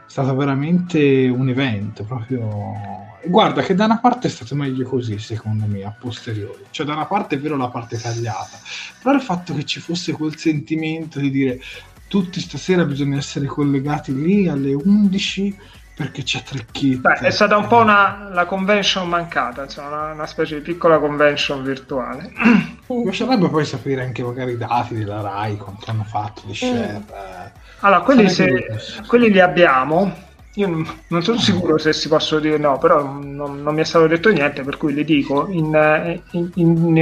stato 0.05 0.35
veramente 0.35 1.27
un 1.27 1.49
evento 1.49 2.03
proprio 2.03 3.11
guarda 3.25 3.61
che 3.61 3.73
da 3.73 3.85
una 3.85 3.99
parte 3.99 4.27
è 4.27 4.29
stato 4.29 4.53
meglio 4.53 4.87
così 4.87 5.17
secondo 5.17 5.65
me 5.65 5.83
a 5.83 5.95
posteriori 5.97 6.65
cioè 6.69 6.85
da 6.85 6.93
una 6.93 7.05
parte 7.05 7.35
è 7.35 7.39
vero 7.39 7.57
la 7.57 7.69
parte 7.69 7.97
tagliata 7.97 8.59
però 9.01 9.15
il 9.15 9.21
fatto 9.21 9.55
che 9.55 9.65
ci 9.65 9.79
fosse 9.79 10.11
quel 10.11 10.37
sentimento 10.37 11.19
di 11.19 11.31
dire 11.31 11.59
tutti 12.07 12.39
stasera 12.39 12.85
bisogna 12.85 13.17
essere 13.17 13.47
collegati 13.47 14.13
lì 14.13 14.47
alle 14.47 14.73
11 14.73 15.57
perché 15.95 16.23
c'è 16.23 16.41
tre 16.43 16.65
kit? 16.71 16.99
Beh, 16.99 17.13
è 17.13 17.29
stata 17.29 17.55
un 17.57 17.67
po' 17.67 17.77
una, 17.77 18.29
la 18.31 18.45
convention 18.45 19.07
mancata 19.07 19.63
insomma 19.63 19.87
una, 19.87 20.11
una 20.13 20.27
specie 20.27 20.55
di 20.55 20.61
piccola 20.61 20.99
convention 20.99 21.63
virtuale. 21.63 22.31
Mi 22.87 23.03
piacerebbe 23.03 23.49
poi 23.49 23.65
sapere 23.65 24.03
anche 24.03 24.23
magari 24.23 24.53
i 24.53 24.57
dati 24.57 24.95
della 24.95 25.21
RAI 25.21 25.57
quanto 25.57 25.89
hanno 25.89 26.03
fatto 26.03 26.41
di 26.45 26.51
mm. 26.51 26.55
share 26.55 26.97
mm 26.99 27.61
allora, 27.83 28.01
quelli, 28.01 28.29
se, 28.29 28.65
quelli 29.07 29.29
li 29.29 29.41
abbiamo 29.41 30.31
io 30.55 30.85
non 31.07 31.23
sono 31.23 31.39
sicuro 31.39 31.79
se 31.79 31.93
si 31.93 32.07
possono 32.07 32.39
dire 32.39 32.57
no, 32.57 32.77
però 32.77 33.01
non, 33.01 33.63
non, 33.63 33.73
mi 33.73 33.81
è 33.81 33.85
stato 33.85 34.05
detto 34.05 34.29
niente, 34.29 34.61
per 34.61 34.77
cui 34.77 34.93
le 34.93 35.03
dico, 35.03 35.47
in, 35.49 36.21
in, 36.31 36.51
in, 36.55 36.97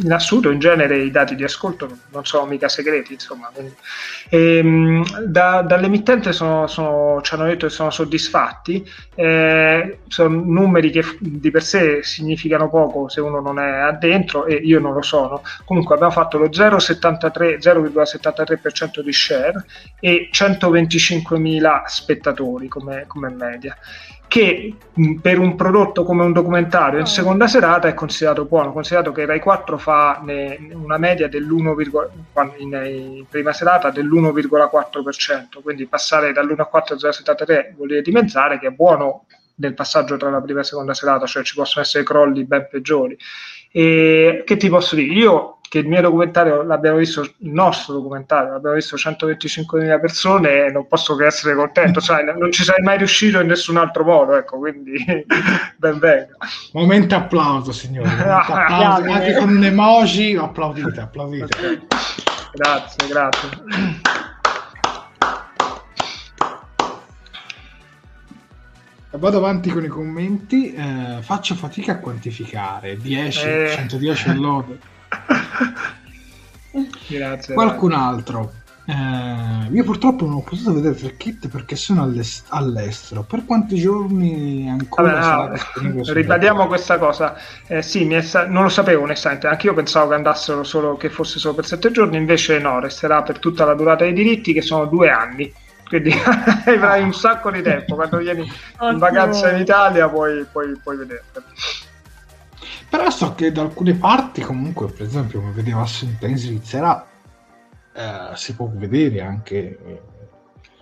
in 0.00 0.12
assoluto, 0.12 0.50
in 0.50 0.58
genere 0.58 0.98
i 0.98 1.12
dati 1.12 1.36
di 1.36 1.44
ascolto 1.44 1.88
non 2.10 2.24
sono 2.24 2.46
mica 2.46 2.68
segreti, 2.68 3.12
insomma. 3.12 3.48
E, 4.28 4.56
ehm, 4.58 5.20
da, 5.24 5.62
dall'emittente 5.62 6.32
sono, 6.32 6.66
sono, 6.66 7.20
ci 7.22 7.34
hanno 7.34 7.44
detto 7.44 7.66
che 7.66 7.72
sono 7.72 7.90
soddisfatti, 7.90 8.84
eh, 9.14 9.98
sono 10.08 10.42
numeri 10.42 10.90
che 10.90 11.04
di 11.20 11.50
per 11.52 11.62
sé 11.62 12.02
significano 12.02 12.68
poco 12.68 13.08
se 13.08 13.20
uno 13.20 13.40
non 13.40 13.60
è 13.60 13.70
addentro 13.70 14.46
e 14.46 14.54
io 14.54 14.80
non 14.80 14.94
lo 14.94 15.02
sono. 15.02 15.42
Comunque 15.64 15.94
abbiamo 15.94 16.12
fatto 16.12 16.38
lo 16.38 16.48
0,73, 16.48 17.58
0,73% 17.60 19.00
di 19.00 19.12
share 19.12 19.64
e 20.00 20.28
125.000 20.32 21.82
spettatori 21.86 22.66
come 22.66 22.95
come, 23.06 23.28
media 23.28 23.76
che 24.28 24.74
per 25.20 25.38
un 25.38 25.54
prodotto 25.54 26.02
come 26.02 26.24
un 26.24 26.32
documentario 26.32 26.98
in 26.98 27.06
seconda 27.06 27.46
serata 27.46 27.88
è 27.88 27.94
considerato 27.94 28.44
buono, 28.44 28.72
considerato 28.72 29.12
che 29.12 29.24
Rai 29.24 29.40
4 29.40 29.78
fa 29.78 30.20
una 30.72 30.98
media 30.98 31.28
dell'1, 31.28 32.08
in, 32.58 33.24
prima 33.28 33.52
serata 33.52 33.90
dell'1,4%, 33.90 35.62
quindi 35.62 35.86
passare 35.86 36.32
dall'1 36.32 36.60
a 36.60 36.64
4 36.64 36.94
a 36.94 36.98
0,73 36.98 37.74
vuol 37.76 37.88
dire 37.88 38.02
dimezzare 38.02 38.58
che 38.58 38.68
è 38.68 38.70
buono 38.70 39.26
nel 39.56 39.74
passaggio 39.74 40.16
tra 40.16 40.28
la 40.28 40.40
prima 40.40 40.58
e 40.58 40.62
la 40.62 40.68
seconda 40.68 40.94
serata, 40.94 41.26
cioè 41.26 41.42
ci 41.42 41.54
possono 41.54 41.84
essere 41.84 42.04
crolli 42.04 42.44
ben 42.44 42.66
peggiori. 42.68 43.16
E 43.70 44.42
che 44.44 44.56
ti 44.56 44.68
posso 44.68 44.96
dire? 44.96 45.12
Io 45.12 45.55
che 45.68 45.78
il 45.78 45.88
mio 45.88 46.00
documentario 46.00 46.62
l'abbiamo 46.62 46.98
visto, 46.98 47.22
il 47.22 47.50
nostro 47.50 47.94
documentario 47.94 48.52
l'abbiamo 48.52 48.76
visto 48.76 48.96
125.000 48.96 50.00
persone 50.00 50.66
e 50.66 50.70
non 50.70 50.86
posso 50.86 51.16
che 51.16 51.26
essere 51.26 51.54
contento, 51.54 52.00
cioè, 52.00 52.22
non 52.22 52.52
ci 52.52 52.64
sei 52.64 52.82
mai 52.82 52.98
riuscito 52.98 53.40
in 53.40 53.48
nessun 53.48 53.76
altro 53.76 54.04
modo, 54.04 54.36
ecco, 54.36 54.58
quindi 54.58 54.92
ben 55.76 55.98
venga. 55.98 56.36
Momento 56.72 57.14
applauso, 57.14 57.72
signori, 57.72 58.08
momento 58.08 58.52
applauso. 58.52 59.10
anche 59.10 59.34
con 59.34 59.48
un 59.48 59.64
emoji, 59.64 60.36
applaudite, 60.36 61.00
applaudite. 61.00 61.86
Grazie, 62.52 63.08
grazie. 63.08 63.48
Vado 69.10 69.38
avanti 69.38 69.70
con 69.70 69.82
i 69.82 69.88
commenti, 69.88 70.74
eh, 70.74 71.18
faccio 71.20 71.54
fatica 71.54 71.92
a 71.92 71.98
quantificare 71.98 72.98
10, 72.98 73.46
eh. 73.46 73.70
110 73.74 74.34
load. 74.34 74.78
Grazie. 77.08 77.54
Qualcun 77.54 77.90
dai. 77.90 77.98
altro. 77.98 78.52
Eh, 78.88 79.68
io 79.72 79.82
purtroppo 79.82 80.26
non 80.26 80.34
ho 80.34 80.42
potuto 80.42 80.72
vedere 80.72 80.94
tre 80.94 81.16
kit 81.16 81.48
perché 81.48 81.74
sono 81.74 82.02
all'est- 82.02 82.46
all'estero. 82.50 83.22
Per 83.22 83.44
quanti 83.44 83.76
giorni 83.76 84.68
ancora 84.70 85.48
Vabbè, 85.48 85.62
no, 85.82 86.12
Ribadiamo 86.12 86.68
questa 86.68 86.96
cosa. 86.96 87.36
Eh, 87.66 87.82
sì, 87.82 88.08
sa- 88.22 88.46
non 88.46 88.62
lo 88.62 88.68
sapevo 88.68 89.02
onestamente. 89.02 89.48
Anche 89.48 89.66
io 89.66 89.74
pensavo 89.74 90.10
che 90.10 90.14
andassero 90.14 90.62
solo 90.62 90.96
che 90.96 91.08
fosse 91.10 91.40
solo 91.40 91.54
per 91.54 91.66
sette 91.66 91.90
giorni, 91.90 92.16
invece 92.16 92.58
no, 92.60 92.78
resterà 92.78 93.22
per 93.22 93.40
tutta 93.40 93.64
la 93.64 93.74
durata 93.74 94.04
dei 94.04 94.12
diritti, 94.12 94.52
che 94.52 94.62
sono 94.62 94.84
due 94.84 95.10
anni. 95.10 95.52
Quindi 95.88 96.12
avrai 96.66 97.02
un 97.02 97.12
sacco 97.12 97.50
di 97.50 97.62
tempo. 97.62 97.96
Quando 97.96 98.18
vieni 98.18 98.48
in 98.82 98.98
vacanza 98.98 99.50
in 99.50 99.60
Italia 99.60 100.08
puoi, 100.08 100.44
puoi, 100.50 100.78
puoi 100.80 100.96
vederlo. 100.96 101.42
Però 102.96 103.10
so 103.10 103.34
che 103.34 103.52
da 103.52 103.60
alcune 103.60 103.94
parti, 103.94 104.40
comunque, 104.40 104.86
per 104.86 105.04
esempio, 105.04 105.40
come 105.40 105.52
vedevo 105.52 105.80
Assunta 105.80 106.26
in 106.26 106.38
Svizzera, 106.38 107.06
eh, 107.94 108.30
si 108.34 108.54
può 108.54 108.70
vedere 108.72 109.20
anche. 109.20 109.78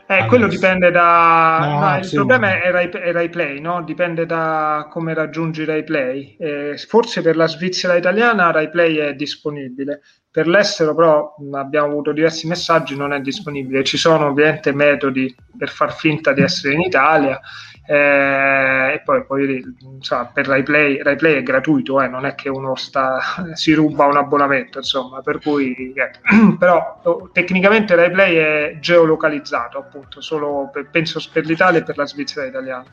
Eh, 0.07 0.19
eh 0.19 0.27
quello 0.27 0.47
dipende 0.47 0.93
da. 0.93 1.59
No, 1.61 1.81
no, 1.81 1.99
il 1.99 2.05
sì, 2.05 2.15
problema 2.15 2.63
è 2.63 2.71
Rai, 2.71 2.89
è 2.89 3.11
Rai 3.11 3.29
Play, 3.29 3.59
no? 3.59 3.83
Dipende 3.83 4.27
da 4.27 4.87
come 4.89 5.13
raggiungi 5.13 5.65
Rai 5.65 5.83
Play. 5.83 6.37
Eh, 6.39 6.79
forse 6.87 7.21
per 7.21 7.35
la 7.35 7.49
Svizzera 7.49 7.97
italiana 7.97 8.53
Rai 8.53 8.71
Play 8.71 8.95
è 8.99 9.15
disponibile. 9.15 10.01
Per 10.35 10.49
l'estero, 10.49 10.97
però, 10.97 11.37
abbiamo 11.53 11.87
avuto 11.87 12.11
diversi 12.11 12.49
messaggi, 12.49 12.97
non 12.97 13.13
è 13.13 13.21
disponibile. 13.21 13.85
Ci 13.85 13.97
sono 13.97 14.27
ovviamente 14.27 14.73
metodi 14.73 15.33
per 15.57 15.69
far 15.69 15.95
finta 15.95 16.33
di 16.33 16.43
essere 16.43 16.75
in 16.75 16.81
Italia 16.81 17.41
eh, 17.87 18.95
e 18.95 19.01
poi, 19.05 19.25
poi 19.27 19.63
insomma, 19.81 20.25
per 20.27 20.49
RaiPlay, 20.49 21.03
RaiPlay 21.03 21.35
è 21.35 21.43
gratuito, 21.45 22.01
eh, 22.01 22.09
non 22.09 22.25
è 22.25 22.35
che 22.35 22.49
uno 22.49 22.75
sta, 22.75 23.21
si 23.53 23.75
ruba 23.75 24.07
un 24.07 24.17
abbonamento, 24.17 24.79
insomma, 24.79 25.21
per 25.21 25.39
cui 25.39 25.93
eh. 25.93 26.11
però 26.59 27.01
oh, 27.05 27.31
tecnicamente 27.33 27.95
RaiPlay 27.95 28.35
è 28.35 28.79
geolocalizzato, 28.81 29.79
appunto, 29.79 30.21
solo 30.21 30.69
per, 30.73 30.89
penso 30.91 31.21
per 31.33 31.45
l'Italia 31.45 31.79
e 31.79 31.85
per 31.85 31.97
la 31.97 32.07
Svizzera 32.07 32.47
italiana. 32.47 32.85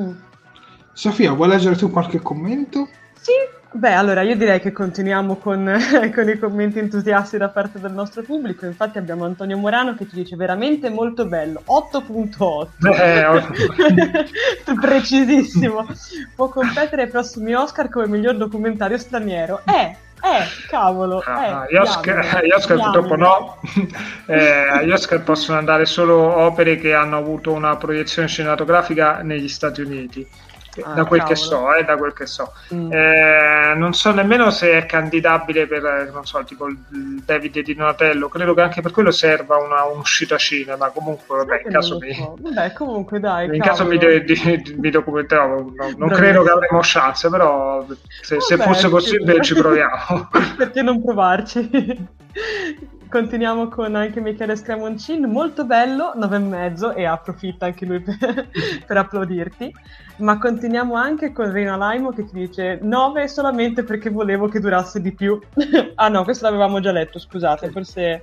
Mm. 0.00 0.12
Sofia, 0.92 1.32
vuoi 1.32 1.48
leggere 1.48 1.74
tu 1.74 1.90
qualche 1.90 2.20
commento? 2.20 2.88
Sì, 3.26 3.32
Beh, 3.72 3.92
allora 3.92 4.22
io 4.22 4.36
direi 4.36 4.60
che 4.60 4.70
continuiamo 4.70 5.34
con, 5.36 5.64
con, 6.14 6.28
i 6.28 6.38
commenti 6.38 6.78
entusiasti 6.78 7.36
da 7.36 7.48
parte 7.48 7.80
del 7.80 7.90
nostro 7.90 8.22
pubblico. 8.22 8.66
Infatti 8.66 8.98
abbiamo 8.98 9.24
Antonio 9.24 9.58
Morano 9.58 9.96
che 9.96 10.08
ci 10.08 10.14
dice 10.14 10.36
veramente 10.36 10.90
molto 10.90 11.26
bello, 11.26 11.60
8.8. 11.66 12.68
Eh, 12.94 14.72
Precisissimo. 14.80 15.84
Può 16.36 16.48
competere 16.50 17.02
ai 17.02 17.08
prossimi 17.08 17.52
Oscar 17.54 17.88
come 17.88 18.06
miglior 18.06 18.36
documentario 18.36 18.96
straniero. 18.96 19.60
Eh, 19.66 19.96
eh, 20.22 20.46
cavolo. 20.68 21.18
Ah, 21.26 21.64
eh, 21.64 21.72
gli 21.72 21.76
Oscar, 21.76 22.24
gli 22.46 22.52
Oscar 22.52 22.78
purtroppo 22.78 23.16
no. 23.16 23.60
eh, 24.26 24.68
agli 24.70 24.92
Oscar 24.92 25.22
possono 25.24 25.58
andare 25.58 25.84
solo 25.84 26.16
opere 26.16 26.76
che 26.76 26.94
hanno 26.94 27.18
avuto 27.18 27.52
una 27.52 27.76
proiezione 27.76 28.28
cinematografica 28.28 29.22
negli 29.22 29.48
Stati 29.48 29.80
Uniti 29.80 30.26
Ah, 30.82 30.92
da 30.92 31.04
quel 31.04 31.20
cavolo. 31.20 31.26
che 31.26 31.34
so, 31.34 31.74
eh, 31.74 31.84
da 31.84 31.96
quel 31.96 32.12
che 32.12 32.26
so. 32.26 32.52
Mm. 32.74 32.92
Eh, 32.92 33.74
non 33.76 33.92
so 33.94 34.12
nemmeno 34.12 34.50
se 34.50 34.72
è 34.72 34.86
candidabile 34.86 35.66
per, 35.66 36.10
non 36.12 36.24
so, 36.24 36.42
tipo 36.44 36.66
il 36.66 37.22
David 37.24 37.60
di 37.60 37.74
Donatello, 37.74 38.28
credo 38.28 38.54
che 38.54 38.60
anche 38.60 38.80
per 38.82 38.90
quello 38.90 39.10
serva 39.10 39.56
una 39.56 39.84
un'uscita 39.84 40.36
cinema, 40.36 40.88
comunque 40.90 41.38
vabbè, 41.38 41.62
in 41.64 41.70
caso 41.70 41.98
mi... 41.98 42.36
Vabbè, 42.38 42.72
comunque 42.72 43.20
dai, 43.20 43.54
in 43.54 43.60
caso 43.60 43.86
mi, 43.86 43.98
de- 43.98 44.24
di- 44.24 44.76
mi 44.78 44.90
documenterò, 44.90 45.46
no, 45.46 45.94
non 45.96 46.08
credo 46.10 46.42
che 46.42 46.50
avremo 46.50 46.80
chance, 46.82 47.28
però 47.28 47.86
se, 48.22 48.36
vabbè, 48.36 48.46
se 48.46 48.56
fosse 48.58 48.88
possibile 48.88 49.42
ci 49.42 49.54
proviamo. 49.54 50.28
Perché 50.56 50.82
non 50.82 51.02
provarci? 51.02 52.08
Continuiamo 53.08 53.68
con 53.68 53.94
anche 53.94 54.20
Michele 54.20 54.56
Scramoncin, 54.56 55.24
molto 55.30 55.64
bello, 55.64 56.12
9,5 56.16 56.96
e 56.96 57.04
approfitta 57.04 57.66
anche 57.66 57.86
lui 57.86 58.00
per, 58.00 58.16
per, 58.84 58.96
applaudirti. 58.96 59.72
Ma 60.18 60.38
continuiamo 60.38 60.94
anche 60.94 61.32
con 61.32 61.52
Rina 61.52 61.76
Laimo 61.76 62.10
che 62.10 62.24
ti 62.24 62.34
dice 62.34 62.78
9 62.82 63.28
solamente 63.28 63.84
perché 63.84 64.10
volevo 64.10 64.48
che 64.48 64.58
durasse 64.58 65.00
di 65.00 65.12
più. 65.12 65.40
ah 65.94 66.08
no, 66.08 66.24
questo 66.24 66.46
l'avevamo 66.46 66.80
già 66.80 66.90
letto, 66.90 67.18
scusate, 67.18 67.70
forse 67.70 68.22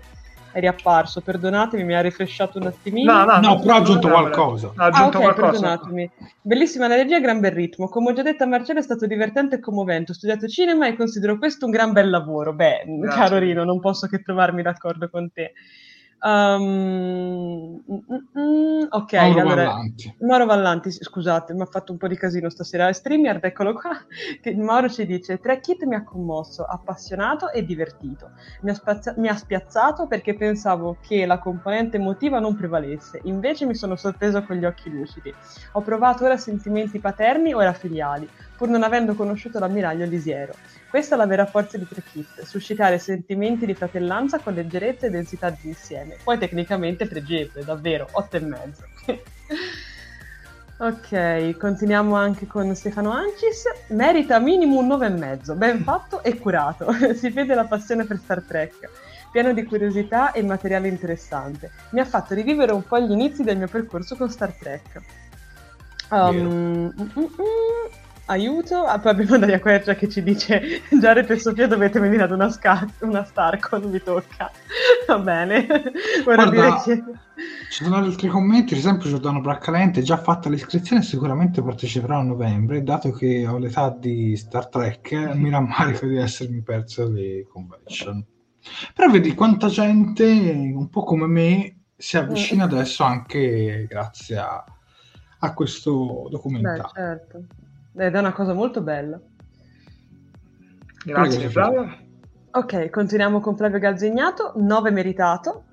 è 0.53 0.59
riapparso, 0.59 1.21
perdonatemi, 1.21 1.83
mi 1.83 1.95
ha 1.95 2.01
rifresciato 2.01 2.59
un 2.59 2.67
attimino. 2.67 3.11
No, 3.11 3.25
no, 3.25 3.39
no, 3.39 3.59
però 3.59 3.73
ha 3.73 3.77
aggiunto 3.77 4.07
qualcosa. 4.07 4.71
Ha 4.75 4.85
aggiunto 4.85 5.17
ah, 5.17 5.19
okay, 5.19 5.33
qualcosa. 5.33 5.51
perdonatemi. 5.51 6.11
Bellissima 6.41 6.85
energia, 6.85 7.19
gran 7.19 7.39
bel 7.39 7.51
ritmo. 7.51 7.89
Come 7.89 8.11
ho 8.11 8.13
già 8.13 8.21
detto 8.21 8.43
a 8.43 8.47
Marcello 8.47 8.79
è 8.79 8.83
stato 8.83 9.07
divertente 9.07 9.55
e 9.55 9.59
commovente. 9.59 10.11
Ho 10.11 10.15
studiato 10.15 10.47
cinema 10.47 10.87
e 10.87 10.95
considero 10.95 11.37
questo 11.39 11.65
un 11.65 11.71
gran 11.71 11.91
bel 11.91 12.09
lavoro. 12.09 12.53
Beh, 12.53 12.83
Grazie. 12.85 13.19
caro 13.19 13.39
Rino, 13.39 13.63
non 13.63 13.79
posso 13.79 14.07
che 14.07 14.21
trovarmi 14.21 14.61
d'accordo 14.61 15.09
con 15.09 15.31
te. 15.33 15.53
Um, 16.26 17.84
mm, 17.86 18.39
mm, 18.39 18.86
ok, 18.89 19.13
Mauro 19.13 19.41
allora, 19.41 19.55
Vallanti. 19.65 20.15
Mauro 20.19 20.45
Vallanti, 20.45 20.91
scusate, 20.91 21.53
mi 21.53 21.61
ha 21.61 21.65
fatto 21.65 21.91
un 21.91 21.97
po' 21.97 22.07
di 22.07 22.15
casino 22.15 22.49
stasera. 22.49 22.91
StreamYard, 22.93 23.43
eccolo 23.43 23.74
qua. 23.74 23.91
Che 24.41 24.55
Mauro 24.55 24.88
ci 24.88 25.05
dice: 25.05 25.39
Tre 25.39 25.59
Kit 25.59 25.84
mi 25.84 25.95
ha 25.95 26.03
commosso, 26.03 26.63
appassionato 26.63 27.51
e 27.51 27.65
divertito. 27.65 28.32
Mi 28.61 28.69
ha, 28.69 28.74
spazza- 28.74 29.13
mi 29.17 29.28
ha, 29.28 29.36
spiazzato 29.36 30.07
perché 30.07 30.34
pensavo 30.36 30.97
che 31.01 31.26
la 31.26 31.39
componente 31.39 31.97
emotiva 31.97 32.39
non 32.39 32.55
prevalesse. 32.55 33.19
Invece 33.24 33.65
mi 33.65 33.76
sono 33.76 33.97
sorpreso 33.97 34.43
con 34.43 34.55
gli 34.55 34.63
occhi 34.63 34.89
lucidi. 34.89 35.34
Ho 35.74 35.82
provato 35.82 36.24
ora 36.24 36.38
sentimenti 36.38 36.99
paterni, 36.99 37.53
ora 37.53 37.74
filiali, 37.74 38.30
pur 38.55 38.69
non 38.69 38.84
avendo 38.84 39.13
conosciuto 39.13 39.59
l'ammiraglio 39.59 40.05
Lisiero. 40.05 40.53
Questa 40.93 41.15
è 41.15 41.17
la 41.17 41.25
vera 41.25 41.47
forza 41.47 41.75
di 41.79 41.87
Trekit, 41.87 42.43
suscitare 42.43 42.99
sentimenti 42.99 43.65
di 43.65 43.73
fratellanza 43.73 44.37
con 44.37 44.53
leggerezza 44.53 45.07
e 45.07 45.09
densità 45.09 45.49
di 45.49 45.69
insieme. 45.69 46.17
Poi 46.23 46.37
tecnicamente 46.37 47.07
pregevole, 47.07 47.65
davvero, 47.65 48.07
8 48.11 48.37
e 48.37 48.39
mezzo. 48.41 48.83
ok, 50.77 51.57
continuiamo 51.57 52.15
anche 52.15 52.45
con 52.45 52.75
Stefano 52.75 53.09
Ancis. 53.09 53.63
Merita 53.87 54.37
minimo 54.37 54.77
un 54.77 54.87
9,5, 54.89 55.57
ben 55.57 55.81
fatto 55.81 56.21
e 56.21 56.37
curato. 56.37 56.91
si 57.17 57.31
vede 57.31 57.55
la 57.55 57.65
passione 57.65 58.05
per 58.05 58.19
Star 58.19 58.43
Trek 58.43 58.89
pieno 59.31 59.51
di 59.51 59.63
curiosità 59.63 60.31
e 60.31 60.43
materiale 60.43 60.89
interessante. 60.89 61.71
Mi 61.89 62.01
ha 62.01 62.05
fatto 62.05 62.35
rivivere 62.35 62.71
un 62.71 62.83
po' 62.83 62.99
gli 62.99 63.09
inizi 63.09 63.41
del 63.41 63.57
mio 63.57 63.67
percorso 63.67 64.15
con 64.15 64.29
Star 64.29 64.53
Trek. 64.53 65.01
Um, 66.11 66.35
mm, 66.35 66.85
mm, 66.85 67.17
mm, 67.17 68.02
aiuto. 68.26 68.84
Ah, 68.84 68.99
poi 68.99 69.11
abbiamo 69.11 69.38
Daria 69.38 69.59
Quercia 69.59 69.95
che 69.95 70.07
ci 70.09 70.24
dice: 70.24 70.82
Jared 70.89 71.30
e 71.30 71.39
Sofia 71.39 71.67
dovete 71.67 71.99
venire 71.99 72.24
ad 72.24 72.32
una, 72.32 72.49
sca- 72.49 72.88
una 73.01 73.24
Starco, 73.24 73.78
non 73.78 73.91
vi 73.91 74.01
tocca. 74.01 74.51
Va 75.07 75.19
bene. 75.19 75.65
Guarda, 76.24 76.49
dire 76.49 76.82
che... 76.84 77.03
Ci 77.69 77.84
sono 77.84 77.95
altri 77.95 78.28
commenti, 78.28 78.74
ad 78.74 78.80
esempio 78.80 79.09
Giordano 79.09 79.41
Braccalente 79.41 80.03
già 80.03 80.17
fatta 80.17 80.49
l'iscrizione 80.49 81.01
sicuramente 81.01 81.63
parteciperò 81.63 82.19
a 82.19 82.24
novembre, 82.24 82.84
dato 82.84 83.11
che 83.11 83.47
ho 83.47 83.57
l'età 83.57 83.89
di 83.89 84.38
Star 84.38 84.67
Trek, 84.67 85.11
mi 85.34 85.49
rammarico 85.49 86.05
di 86.05 86.17
essermi 86.17 86.61
perso 86.61 87.09
le 87.09 87.47
convention. 87.49 88.24
Però 88.93 89.09
vedi 89.09 89.34
quanta 89.34 89.67
gente, 89.67 90.24
un 90.24 90.89
po' 90.89 91.03
come 91.03 91.26
me, 91.26 91.78
si 91.97 92.17
avvicina 92.17 92.65
mm. 92.65 92.71
adesso 92.71 93.03
anche 93.03 93.86
grazie 93.89 94.38
a, 94.38 94.63
a 95.39 95.53
questo 95.53 96.28
documentario. 96.30 96.84
Beh, 96.93 96.99
certo. 96.99 97.45
Ed 97.95 98.15
è 98.15 98.19
una 98.19 98.33
cosa 98.33 98.53
molto 98.53 98.81
bella. 98.81 99.19
Grazie 101.05 101.49
Flavio. 101.49 101.97
Ok, 102.51 102.89
continuiamo 102.89 103.39
con 103.39 103.57
Flavio 103.57 103.79
Gazzignato, 103.79 104.53
9 104.55 104.91
meritato. 104.91 105.63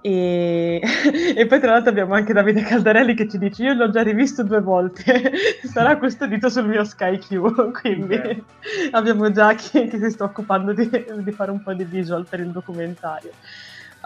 E... 0.00 0.80
e, 1.34 1.46
poi 1.46 1.58
tra 1.58 1.72
l'altro 1.72 1.90
abbiamo 1.90 2.14
anche 2.14 2.32
Davide 2.32 2.62
Caldarelli 2.62 3.14
che 3.14 3.28
ci 3.28 3.38
dice 3.38 3.64
io 3.64 3.74
l'ho 3.74 3.90
già 3.90 4.02
rivisto 4.02 4.44
due 4.44 4.60
volte 4.60 5.32
sarà 5.66 5.98
custodito 5.98 6.48
sul 6.48 6.68
mio 6.68 6.84
SkyQ 6.84 7.72
quindi 7.80 8.14
okay. 8.14 8.44
abbiamo 8.92 9.32
già 9.32 9.54
chi, 9.54 9.88
chi, 9.88 9.98
si 9.98 10.10
sta 10.10 10.22
occupando 10.22 10.72
di, 10.72 10.88
di, 10.88 11.32
fare 11.32 11.50
un 11.50 11.60
po' 11.60 11.72
di 11.74 11.82
visual 11.82 12.24
per 12.28 12.38
il 12.38 12.50
documentario 12.50 13.32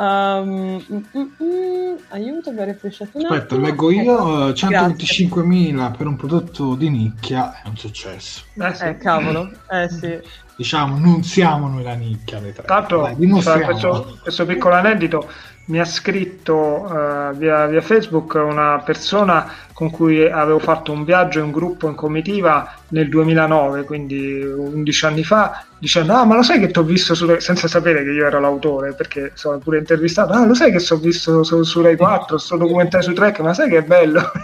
Um, 0.01 0.83
mm, 0.91 1.21
mm, 1.43 1.97
aiuto, 2.09 2.53
mi 2.53 2.61
ha 2.61 2.65
rifresciato 2.65 3.19
un 3.19 3.27
Aspetta, 3.27 3.57
leggo 3.57 3.91
io, 3.91 4.49
125.000 4.49 5.95
per 5.95 6.07
un 6.07 6.17
prodotto 6.17 6.75
di 6.75 6.89
nicchia 6.89 7.61
è 7.63 7.69
un 7.69 7.77
successo. 7.77 8.45
Eh, 8.55 8.75
sì. 8.75 8.85
eh 8.85 8.97
cavolo, 8.97 9.51
eh 9.69 9.91
sì. 9.91 10.19
Diciamo, 10.57 10.97
non 10.97 11.23
siamo 11.23 11.69
noi 11.69 11.83
la 11.83 11.93
nicchia. 11.93 12.41
Tanto, 12.65 13.15
questo, 13.15 14.19
questo 14.23 14.47
piccolo 14.47 14.75
aneddoto, 14.77 15.31
mi 15.71 15.79
ha 15.79 15.85
scritto 15.85 16.55
uh, 16.55 17.33
via, 17.37 17.67
via, 17.67 17.81
Facebook 17.81 18.35
una 18.35 18.83
persona 18.85 19.51
con 19.73 19.91
cui 19.91 20.29
avevo 20.29 20.59
fatto 20.59 20.93
un 20.93 21.05
viaggio 21.05 21.41
in 21.41 21.53
gruppo 21.53 21.89
in 21.89 21.95
comitiva 21.95 22.75
nel 22.89 23.09
2009, 23.09 23.85
quindi 23.85 24.43
11 24.43 25.07
anni 25.07 25.25
fa, 25.25 25.65
dicendo 25.79 26.13
ah 26.13 26.25
ma 26.25 26.35
lo 26.35 26.43
sai 26.43 26.59
che 26.59 26.71
ti 26.71 26.79
ho 26.79 26.83
visto 26.83 27.15
su 27.15 27.39
senza 27.39 27.69
sapere 27.69 28.03
che 28.03 28.11
io 28.11 28.27
ero 28.27 28.41
l'autore 28.41 28.93
perché 28.93 29.31
sono 29.35 29.59
pure 29.59 29.79
intervistato 29.79 30.35
ah 30.35 30.45
lo 30.45 30.53
sai 30.55 30.71
che 30.71 30.79
ti 30.79 30.93
ho 30.93 30.97
visto 30.97 31.43
su, 31.43 31.63
su 31.63 31.81
Rai 31.81 31.97
4 31.97 32.37
sto 32.37 32.59
documentario 32.59 33.09
su 33.09 33.15
Trek 33.15 33.41
ma 33.41 33.55
sai 33.55 33.71
che 33.71 33.79
è 33.79 33.83
bello? 33.83 34.21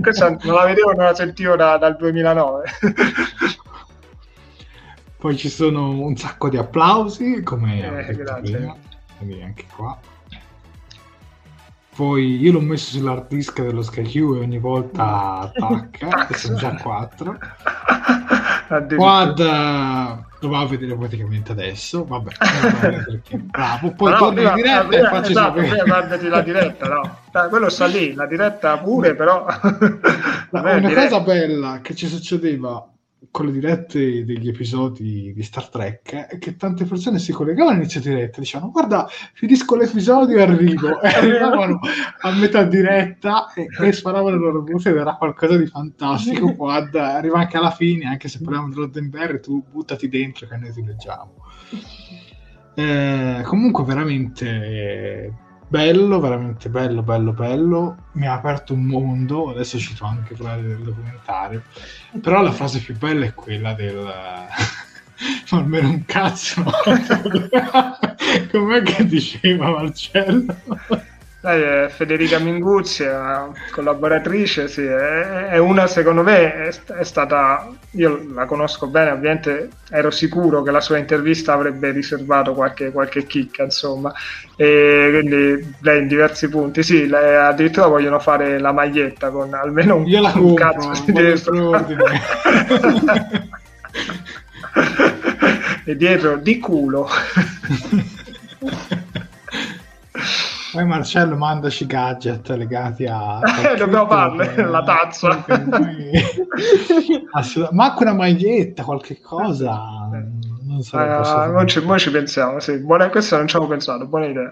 Questa 0.00 0.36
non 0.42 0.54
la 0.54 0.64
vedevo 0.64 0.92
non 0.92 1.04
la 1.04 1.14
sentivo 1.14 1.56
da, 1.56 1.76
dal 1.76 1.96
2009 1.96 2.64
poi 5.18 5.36
ci 5.36 5.50
sono 5.50 5.90
un 5.90 6.16
sacco 6.16 6.48
di 6.48 6.56
applausi 6.56 7.42
come 7.42 8.06
eh, 8.06 8.14
grazie 8.14 8.83
quindi 9.18 9.42
anche 9.42 9.66
qua. 9.74 9.98
Poi 11.94 12.38
io 12.38 12.50
l'ho 12.50 12.60
messo 12.60 12.90
sull'hard 12.90 13.28
disk 13.28 13.62
dello 13.62 13.82
SkyQ 13.82 14.16
e 14.16 14.20
ogni 14.20 14.58
volta 14.58 15.38
attacca 15.38 16.26
e 16.26 16.34
sono 16.34 16.56
già 16.56 16.74
quattro. 16.74 17.38
Quad 18.96 19.38
lo 19.38 20.48
va 20.48 20.60
a 20.60 20.66
vedere 20.66 20.96
praticamente 20.96 21.52
adesso. 21.52 22.04
Vabbè 22.04 22.32
perché 23.04 23.36
bravo. 23.38 23.92
Poi 23.92 24.10
no, 24.10 24.18
torno 24.18 24.40
in 24.40 24.54
diretta 24.54 24.86
prima, 24.86 25.06
e 25.06 25.10
faccio 25.10 25.30
esatto, 25.30 25.62
sapere. 25.62 25.84
guardati 25.84 26.28
la 26.28 26.40
diretta 26.40 26.88
no? 26.88 27.18
Quello 27.48 27.68
sta 27.68 27.86
lì 27.86 28.14
la 28.14 28.26
diretta 28.26 28.78
pure 28.78 29.14
però 29.14 29.46
una 30.50 30.94
cosa 30.94 31.20
bella 31.20 31.78
che 31.80 31.94
ci 31.94 32.08
succedeva 32.08 32.88
con 33.30 33.46
le 33.46 33.52
dirette 33.52 34.24
degli 34.24 34.48
episodi 34.48 35.32
di 35.34 35.42
Star 35.42 35.68
Trek 35.68 36.14
è 36.26 36.38
che 36.38 36.56
tante 36.56 36.84
persone 36.84 37.18
si 37.18 37.32
collegavano 37.32 37.76
all'inizio 37.76 38.00
diretta 38.00 38.40
dicevano 38.40 38.70
guarda 38.70 39.06
finisco 39.32 39.76
l'episodio 39.76 40.38
e 40.38 40.42
arrivo 40.42 41.00
e 41.00 41.08
arrivavano 41.08 41.80
a 42.20 42.32
metà 42.32 42.64
diretta 42.64 43.52
e, 43.54 43.66
e 43.80 43.92
sparavano 43.92 44.36
le 44.36 44.42
loro 44.42 44.62
voci 44.62 44.88
ed 44.88 44.96
era 44.96 45.16
qualcosa 45.16 45.56
di 45.56 45.66
fantastico. 45.66 46.52
Guarda 46.56 47.14
arriva 47.14 47.38
anche 47.38 47.56
alla 47.56 47.70
fine 47.70 48.06
anche 48.06 48.28
se 48.28 48.40
parliamo 48.40 48.68
di 48.68 48.74
Roddenberry 48.74 49.40
tu 49.40 49.62
buttati 49.70 50.08
dentro 50.08 50.46
che 50.46 50.56
noi 50.56 50.72
ti 50.72 50.84
leggiamo. 50.84 51.32
Eh, 52.74 53.42
comunque 53.44 53.84
veramente 53.84 55.43
bello, 55.74 56.20
veramente 56.20 56.68
bello, 56.68 57.02
bello, 57.02 57.32
bello. 57.32 57.96
Mi 58.12 58.28
ha 58.28 58.34
aperto 58.34 58.74
un 58.74 58.84
mondo. 58.84 59.50
Adesso 59.50 59.76
cito 59.80 60.04
anche 60.04 60.36
quella 60.36 60.54
del 60.54 60.78
documentario. 60.78 61.62
Però 62.22 62.40
la 62.42 62.52
frase 62.52 62.78
più 62.78 62.96
bella 62.96 63.24
è 63.24 63.34
quella 63.34 63.74
del. 63.74 64.06
almeno 65.50 65.88
un 65.88 66.04
cazzo. 66.04 66.62
Com'è 68.52 68.82
che 68.82 69.04
diceva 69.06 69.70
Marcello? 69.70 70.54
Dai, 71.44 71.60
è 71.60 71.88
Federica 71.90 72.38
Minguzzi, 72.38 73.02
una 73.02 73.52
collaboratrice, 73.70 74.66
sì, 74.66 74.80
è, 74.80 75.48
è, 75.48 75.58
una 75.58 75.86
secondo 75.86 76.22
me 76.22 76.54
è, 76.54 76.74
è, 76.94 77.04
stata, 77.04 77.68
io 77.90 78.32
la 78.32 78.46
conosco 78.46 78.86
bene, 78.86 79.10
ovviamente 79.10 79.68
ero 79.90 80.10
sicuro 80.10 80.62
che 80.62 80.70
la 80.70 80.80
sua 80.80 80.96
intervista 80.96 81.52
avrebbe 81.52 81.90
riservato 81.90 82.54
qualche, 82.54 82.90
qualche 82.92 83.26
chicca, 83.26 83.62
insomma, 83.62 84.10
e 84.56 85.08
quindi 85.10 85.74
lei 85.80 86.00
in 86.00 86.08
diversi 86.08 86.48
punti, 86.48 86.82
sì, 86.82 87.06
lei, 87.06 87.36
addirittura 87.36 87.88
vogliono 87.88 88.20
fare 88.20 88.58
la 88.58 88.72
maglietta 88.72 89.28
con 89.28 89.52
almeno 89.52 89.96
un, 89.96 90.06
io 90.06 90.22
la 90.22 90.32
un 90.36 90.54
compro, 90.54 90.70
cazzo 90.70 91.02
di 91.04 91.12
dentro. 91.12 91.52
e 95.84 95.94
dietro 95.94 96.38
di 96.38 96.58
culo. 96.58 97.06
Poi 100.74 100.84
Marcello 100.86 101.36
mandaci 101.36 101.86
gadget 101.86 102.48
legati 102.48 103.06
a... 103.06 103.38
Eh, 103.62 103.76
dobbiamo 103.76 104.08
farle, 104.08 104.56
la 104.56 104.82
tazza. 104.82 105.44
Ma 107.70 107.84
anche 107.84 108.02
una 108.02 108.14
maglietta, 108.14 108.82
qualche 108.82 109.20
cosa. 109.20 110.08
Non 110.62 110.82
so. 110.82 110.98
Uh, 110.98 111.64
ci, 111.66 111.80
ci, 111.98 112.10
pensiamo, 112.10 112.58
sì. 112.58 112.78
Buona, 112.78 113.08
questa 113.08 113.36
non 113.36 113.46
ci 113.46 113.54
avevo 113.54 113.70
pensato, 113.70 114.04
buona 114.08 114.26
idea. 114.26 114.50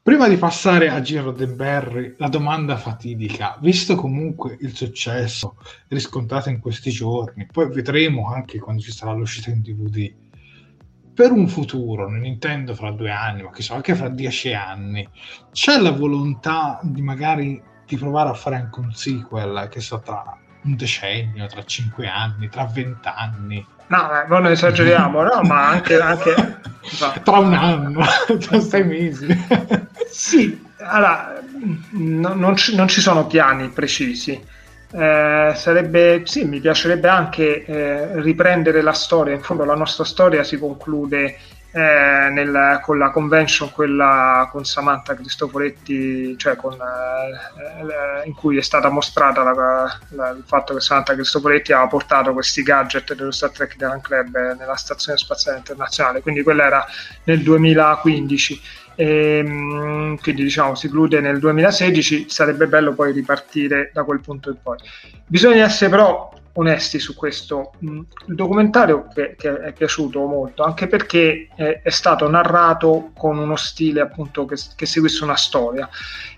Prima 0.00 0.28
di 0.28 0.38
passare 0.38 0.88
a 0.88 1.02
Giro 1.02 1.32
Denberry, 1.32 2.14
la 2.16 2.28
domanda 2.28 2.78
fatidica, 2.78 3.58
visto 3.60 3.96
comunque 3.96 4.56
il 4.60 4.74
successo 4.74 5.56
riscontrato 5.88 6.48
in 6.48 6.58
questi 6.58 6.90
giorni, 6.90 7.46
poi 7.52 7.68
vedremo 7.68 8.32
anche 8.32 8.58
quando 8.58 8.80
ci 8.80 8.92
sarà 8.92 9.12
l'uscita 9.12 9.50
in 9.50 9.60
DVD, 9.60 10.10
per 11.16 11.32
un 11.32 11.48
futuro, 11.48 12.10
non 12.10 12.26
intendo 12.26 12.74
fra 12.74 12.90
due 12.90 13.10
anni, 13.10 13.42
ma 13.42 13.50
che 13.50 13.62
so, 13.62 13.72
anche 13.72 13.94
fra 13.94 14.10
dieci 14.10 14.52
anni, 14.52 15.08
c'è 15.50 15.78
la 15.78 15.90
volontà 15.90 16.78
di 16.82 17.00
magari 17.00 17.60
di 17.86 17.96
provare 17.96 18.28
a 18.28 18.34
fare 18.34 18.56
anche 18.56 18.80
un 18.80 18.92
sequel, 18.92 19.66
che 19.70 19.80
so, 19.80 19.98
tra 20.04 20.36
un 20.64 20.76
decennio, 20.76 21.46
tra 21.46 21.64
cinque 21.64 22.06
anni, 22.06 22.50
tra 22.50 22.66
vent'anni? 22.66 23.66
No, 23.86 24.10
eh, 24.10 24.26
non 24.28 24.46
esageriamo, 24.46 25.22
no, 25.22 25.40
ma 25.44 25.68
anche, 25.68 25.96
anche, 25.98 26.60
tra 27.22 27.38
un 27.38 27.54
anno, 27.54 28.04
tra 28.38 28.60
sei 28.60 28.84
mesi. 28.84 29.26
sì, 30.10 30.62
allora, 30.80 31.40
no, 31.92 32.34
non, 32.34 32.56
ci, 32.56 32.76
non, 32.76 32.88
ci, 32.88 33.00
sono 33.00 33.26
piani 33.26 33.70
precisi. 33.70 34.38
Eh, 34.92 35.52
sarebbe, 35.54 36.22
sì, 36.24 36.44
mi 36.44 36.60
piacerebbe 36.60 37.08
anche 37.08 37.64
eh, 37.64 38.20
riprendere 38.20 38.82
la 38.82 38.92
storia. 38.92 39.34
In 39.34 39.42
fondo, 39.42 39.64
la 39.64 39.74
nostra 39.74 40.04
storia 40.04 40.44
si 40.44 40.58
conclude 40.58 41.36
eh, 41.72 42.30
nel, 42.30 42.80
con 42.82 42.96
la 42.96 43.10
convention, 43.10 43.70
quella 43.70 44.48
con 44.50 44.64
Samantha 44.64 45.14
Cristoforetti, 45.14 46.38
cioè 46.38 46.56
con, 46.56 46.72
eh, 46.72 48.26
in 48.26 48.34
cui 48.34 48.56
è 48.56 48.62
stata 48.62 48.88
mostrata 48.88 49.42
la, 49.42 49.98
la, 50.10 50.30
il 50.30 50.44
fatto 50.46 50.72
che 50.72 50.80
Samantha 50.80 51.14
Cristoforetti 51.14 51.72
aveva 51.72 51.88
portato 51.88 52.32
questi 52.32 52.62
gadget 52.62 53.14
dello 53.14 53.30
Star 53.30 53.50
Trek 53.50 53.76
Diamond 53.76 54.00
Club 54.00 54.56
nella 54.56 54.76
Stazione 54.76 55.18
Spaziale 55.18 55.58
Internazionale, 55.58 56.22
quindi 56.22 56.42
quella 56.42 56.64
era 56.64 56.86
nel 57.24 57.42
2015. 57.42 58.84
E, 58.96 59.44
ehm, 59.44 60.18
quindi 60.18 60.42
diciamo 60.42 60.74
si 60.74 60.88
chiude 60.88 61.20
nel 61.20 61.38
2016 61.38 62.28
sarebbe 62.28 62.66
bello 62.66 62.94
poi 62.94 63.12
ripartire 63.12 63.90
da 63.92 64.02
quel 64.02 64.20
punto 64.20 64.50
in 64.50 64.56
poi. 64.60 64.78
Bisogna 65.26 65.64
essere 65.64 65.90
però 65.90 66.32
onesti 66.56 66.98
su 66.98 67.14
questo. 67.14 67.72
Mm, 67.84 68.00
il 68.26 68.34
documentario 68.34 69.08
che, 69.12 69.34
che 69.36 69.60
è 69.60 69.72
piaciuto 69.72 70.24
molto, 70.26 70.62
anche 70.62 70.86
perché 70.86 71.48
è, 71.54 71.80
è, 71.82 71.90
stato 71.90 72.28
narrato 72.28 73.10
con 73.16 73.38
uno 73.38 73.56
stile 73.56 74.00
appunto 74.00 74.44
che, 74.44 74.56
che 74.74 74.86
seguisse 74.86 75.24
una 75.24 75.36
storia 75.36 75.88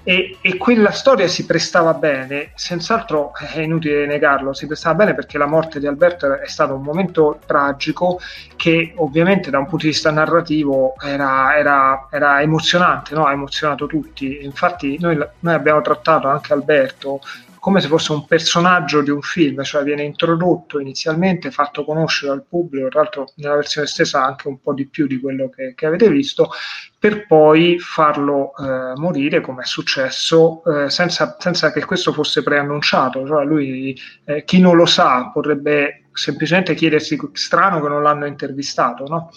e, 0.09 0.39
e, 0.41 0.57
quella 0.57 0.91
storia 0.91 1.29
si 1.29 1.45
prestava 1.45 1.93
bene, 1.93 2.53
senz'altro 2.55 3.33
è 3.53 3.61
inutile 3.61 4.07
negarlo, 4.07 4.55
si 4.55 4.67
prestava 4.67 4.95
bene 4.95 5.15
perché 5.15 5.37
la 5.37 5.47
morte 5.47 5.79
di 5.79 5.87
Alberto 5.87 6.41
è 6.41 6.49
stato 6.49 6.75
un 6.75 6.83
momento 6.83 7.41
tragico 7.45 8.19
che 8.57 8.95
ovviamente 8.97 9.51
da 9.51 9.59
un 9.59 9.67
punto 9.67 9.85
di 9.85 9.91
vista 9.91 10.11
narrativo 10.11 10.95
era, 10.99 11.57
era, 11.57 12.09
era 12.11 12.41
emozionante, 12.41 13.15
no? 13.15 13.27
ha 13.27 13.33
emozionato 13.33 13.87
tutti. 13.87 14.45
Infatti 14.45 14.99
noi, 14.99 15.17
noi 15.41 15.55
abbiamo 15.55 15.83
trattato 15.83 16.29
anche 16.29 16.53
Alberto 16.55 17.21
come 17.59 17.81
se 17.81 17.89
fosse 17.89 18.13
un 18.13 18.27
personaggio 18.27 19.03
di 19.03 19.11
un 19.11 19.23
film, 19.23 19.63
cioè 19.63 19.83
viene 19.83 20.03
introdotto 20.03 20.79
inizialmente, 20.79 21.51
fatto 21.51 21.85
conoscere 21.85 22.33
al 22.33 22.45
pubblico, 22.49 22.89
tra 22.89 23.01
l'altro 23.01 23.33
nella 23.37 23.55
versione 23.55 23.87
stessa 23.87 24.25
anche 24.25 24.49
un 24.49 24.61
po' 24.61 24.73
di 24.73 24.87
più 24.87 25.07
di 25.07 25.21
quello 25.21 25.49
che, 25.49 25.75
che 25.75 25.87
avete 25.87 26.09
visto, 26.09 26.51
per 26.99 27.27
poi 27.27 27.79
farlo 27.79 28.53
eh, 28.57 28.93
morire 28.97 29.41
come 29.41 29.63
è 29.63 29.67
successo 29.67 30.63
eh, 30.65 30.91
senza, 30.91 31.37
senza, 31.39 31.71
che 31.73 31.85
questo 31.85 32.13
fosse 32.13 32.43
preannunciato. 32.43 33.27
Cioè 33.27 33.45
lui, 33.45 33.97
eh, 34.25 34.45
chi 34.45 34.61
non 34.61 34.77
lo 34.77 34.87
sa, 34.87 35.31
potrebbe 35.33 36.05
semplicemente 36.13 36.75
chiedersi 36.75 37.17
strano 37.33 37.81
che 37.81 37.89
non 37.89 38.03
l'hanno 38.03 38.27
intervistato, 38.27 39.05
no? 39.07 39.31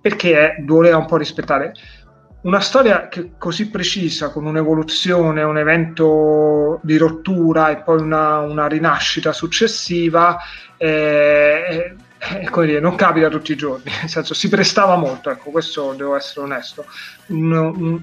perché 0.00 0.56
voleva 0.64 0.96
un 0.96 1.06
po' 1.06 1.16
rispettare 1.16 1.72
una 2.44 2.60
storia 2.60 3.08
che 3.08 3.32
così 3.38 3.70
precisa, 3.70 4.30
con 4.30 4.44
un'evoluzione, 4.44 5.42
un 5.42 5.56
evento 5.58 6.78
di 6.82 6.96
rottura 6.96 7.70
e 7.70 7.76
poi 7.78 8.00
una, 8.00 8.40
una 8.40 8.66
rinascita 8.66 9.32
successiva, 9.32 10.36
eh, 10.76 11.94
eh, 12.18 12.48
come 12.50 12.66
dire, 12.66 12.80
non 12.80 12.96
capita 12.96 13.28
tutti 13.28 13.52
i 13.52 13.56
giorni, 13.56 13.90
nel 14.00 14.10
senso 14.10 14.34
si 14.34 14.48
prestava 14.48 14.96
molto, 14.96 15.30
ecco, 15.30 15.50
questo 15.50 15.94
devo 15.94 16.16
essere 16.16 16.44
onesto. 16.44 16.84
In, 17.28 18.02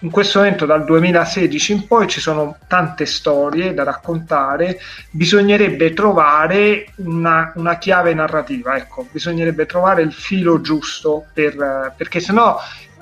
in, 0.00 0.10
questo 0.10 0.40
momento, 0.40 0.66
dal 0.66 0.84
2016 0.84 1.72
in 1.72 1.86
poi, 1.86 2.08
ci 2.08 2.20
sono 2.20 2.58
tante 2.66 3.06
storie 3.06 3.72
da 3.72 3.84
raccontare, 3.84 4.80
bisognerebbe 5.10 5.92
trovare 5.94 6.86
una, 6.96 7.52
una 7.54 7.78
chiave 7.78 8.14
narrativa, 8.14 8.76
ecco, 8.76 9.06
bisognerebbe 9.12 9.64
trovare 9.66 10.02
il 10.02 10.12
filo 10.12 10.60
giusto 10.60 11.26
per, 11.32 11.94
perché 11.96 12.18
sennò 12.18 12.58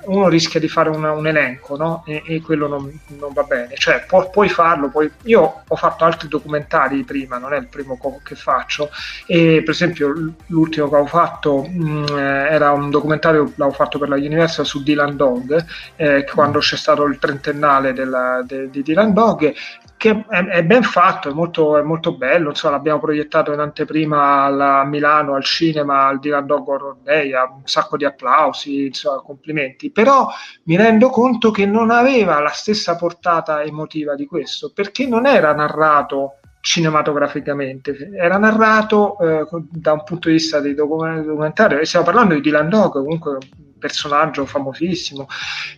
uno 0.07 0.27
rischia 0.27 0.59
di 0.59 0.67
fare 0.67 0.89
una, 0.89 1.11
un 1.11 1.27
elenco 1.27 1.75
no? 1.77 2.03
e, 2.05 2.23
e, 2.25 2.41
quello 2.41 2.67
non, 2.67 2.99
non, 3.19 3.33
va 3.33 3.43
bene. 3.43 3.75
Cioè, 3.75 4.05
pu- 4.07 4.29
puoi 4.31 4.49
farlo, 4.49 4.89
puoi... 4.89 5.11
io 5.23 5.63
ho 5.67 5.75
fatto 5.75 6.05
altri 6.05 6.27
documentari 6.27 7.03
prima, 7.03 7.37
non 7.37 7.53
è 7.53 7.57
il 7.57 7.67
primo 7.67 7.97
co- 7.97 8.19
che 8.23 8.35
faccio, 8.35 8.89
e 9.27 9.61
per 9.63 9.73
esempio 9.73 10.13
l'ultimo 10.47 10.89
che 10.89 10.95
ho 10.95 11.05
fatto 11.05 11.63
mh, 11.67 11.83
mm, 11.83 12.05
eh, 12.17 12.47
era 12.49 12.71
un 12.71 12.89
documentario, 12.89 13.51
l'avevo 13.55 13.75
fatto 13.75 13.99
per 13.99 14.09
la 14.09 14.15
Universal 14.15 14.65
su 14.65 14.83
Dylan 14.83 15.15
Dog, 15.15 15.65
eh, 15.95 16.25
quando 16.31 16.59
c'è 16.59 16.77
stato 16.77 17.03
il 17.05 17.17
trentennale 17.19 17.93
della, 17.93 18.43
de, 18.45 18.69
di 18.69 18.81
Dylan 18.81 19.13
Dog, 19.13 19.53
che 19.97 20.25
è, 20.27 20.45
è, 20.45 20.63
ben 20.63 20.83
fatto, 20.83 21.29
è 21.29 21.33
molto, 21.33 21.77
è 21.77 21.81
molto 21.81 22.15
bello, 22.15 22.49
insomma, 22.49 22.75
l'abbiamo 22.75 22.99
proiettato 22.99 23.53
in 23.53 23.59
anteprima 23.59 24.43
a 24.43 24.85
Milano, 24.85 25.35
al 25.35 25.43
cinema, 25.43 26.07
al 26.07 26.19
Dylan 26.19 26.45
Dog 26.45 26.67
Horror 26.67 26.97
Day, 27.01 27.33
ha 27.33 27.43
un 27.43 27.65
sacco 27.65 27.97
di 27.97 28.05
applausi, 28.05 28.87
insomma, 28.87 29.21
complimenti, 29.21 29.91
però 29.91 30.27
mi 30.63 30.75
rendo 30.75 31.09
conto 31.09 31.51
che 31.51 31.65
non 31.65 31.91
aveva 31.91 32.39
la 32.39 32.49
stessa 32.49 32.95
portata 32.95 33.63
emotiva 33.63 34.15
di 34.15 34.25
questo, 34.25 34.71
perché 34.73 35.07
non 35.07 35.25
era 35.25 35.53
narrato 35.53 36.39
cinematograficamente, 36.59 38.09
era 38.15 38.37
narrato 38.37 39.17
eh, 39.19 39.47
da 39.69 39.93
un 39.93 40.03
punto 40.03 40.27
di 40.27 40.35
vista 40.35 40.59
di 40.59 40.73
documentario, 40.73 41.79
e 41.79 41.85
stiamo 41.85 42.05
parlando 42.05 42.33
di 42.33 42.41
Dylan 42.41 42.69
Dog, 42.69 42.91
comunque 42.91 43.37
personaggio 43.77 44.45
famosissimo. 44.45 45.27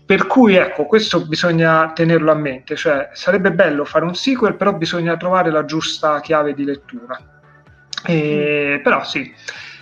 Per 0.05 0.27
cui 0.27 0.55
ecco, 0.55 0.85
questo 0.85 1.25
bisogna 1.25 1.91
tenerlo 1.93 2.31
a 2.31 2.35
mente, 2.35 2.75
cioè 2.75 3.09
sarebbe 3.13 3.51
bello 3.51 3.85
fare 3.85 4.05
un 4.05 4.15
sequel, 4.15 4.55
però 4.55 4.73
bisogna 4.73 5.17
trovare 5.17 5.51
la 5.51 5.65
giusta 5.65 6.19
chiave 6.21 6.53
di 6.53 6.63
lettura. 6.63 7.19
E, 8.05 8.77
mm. 8.79 8.83
Però 8.83 9.03
sì, 9.03 9.33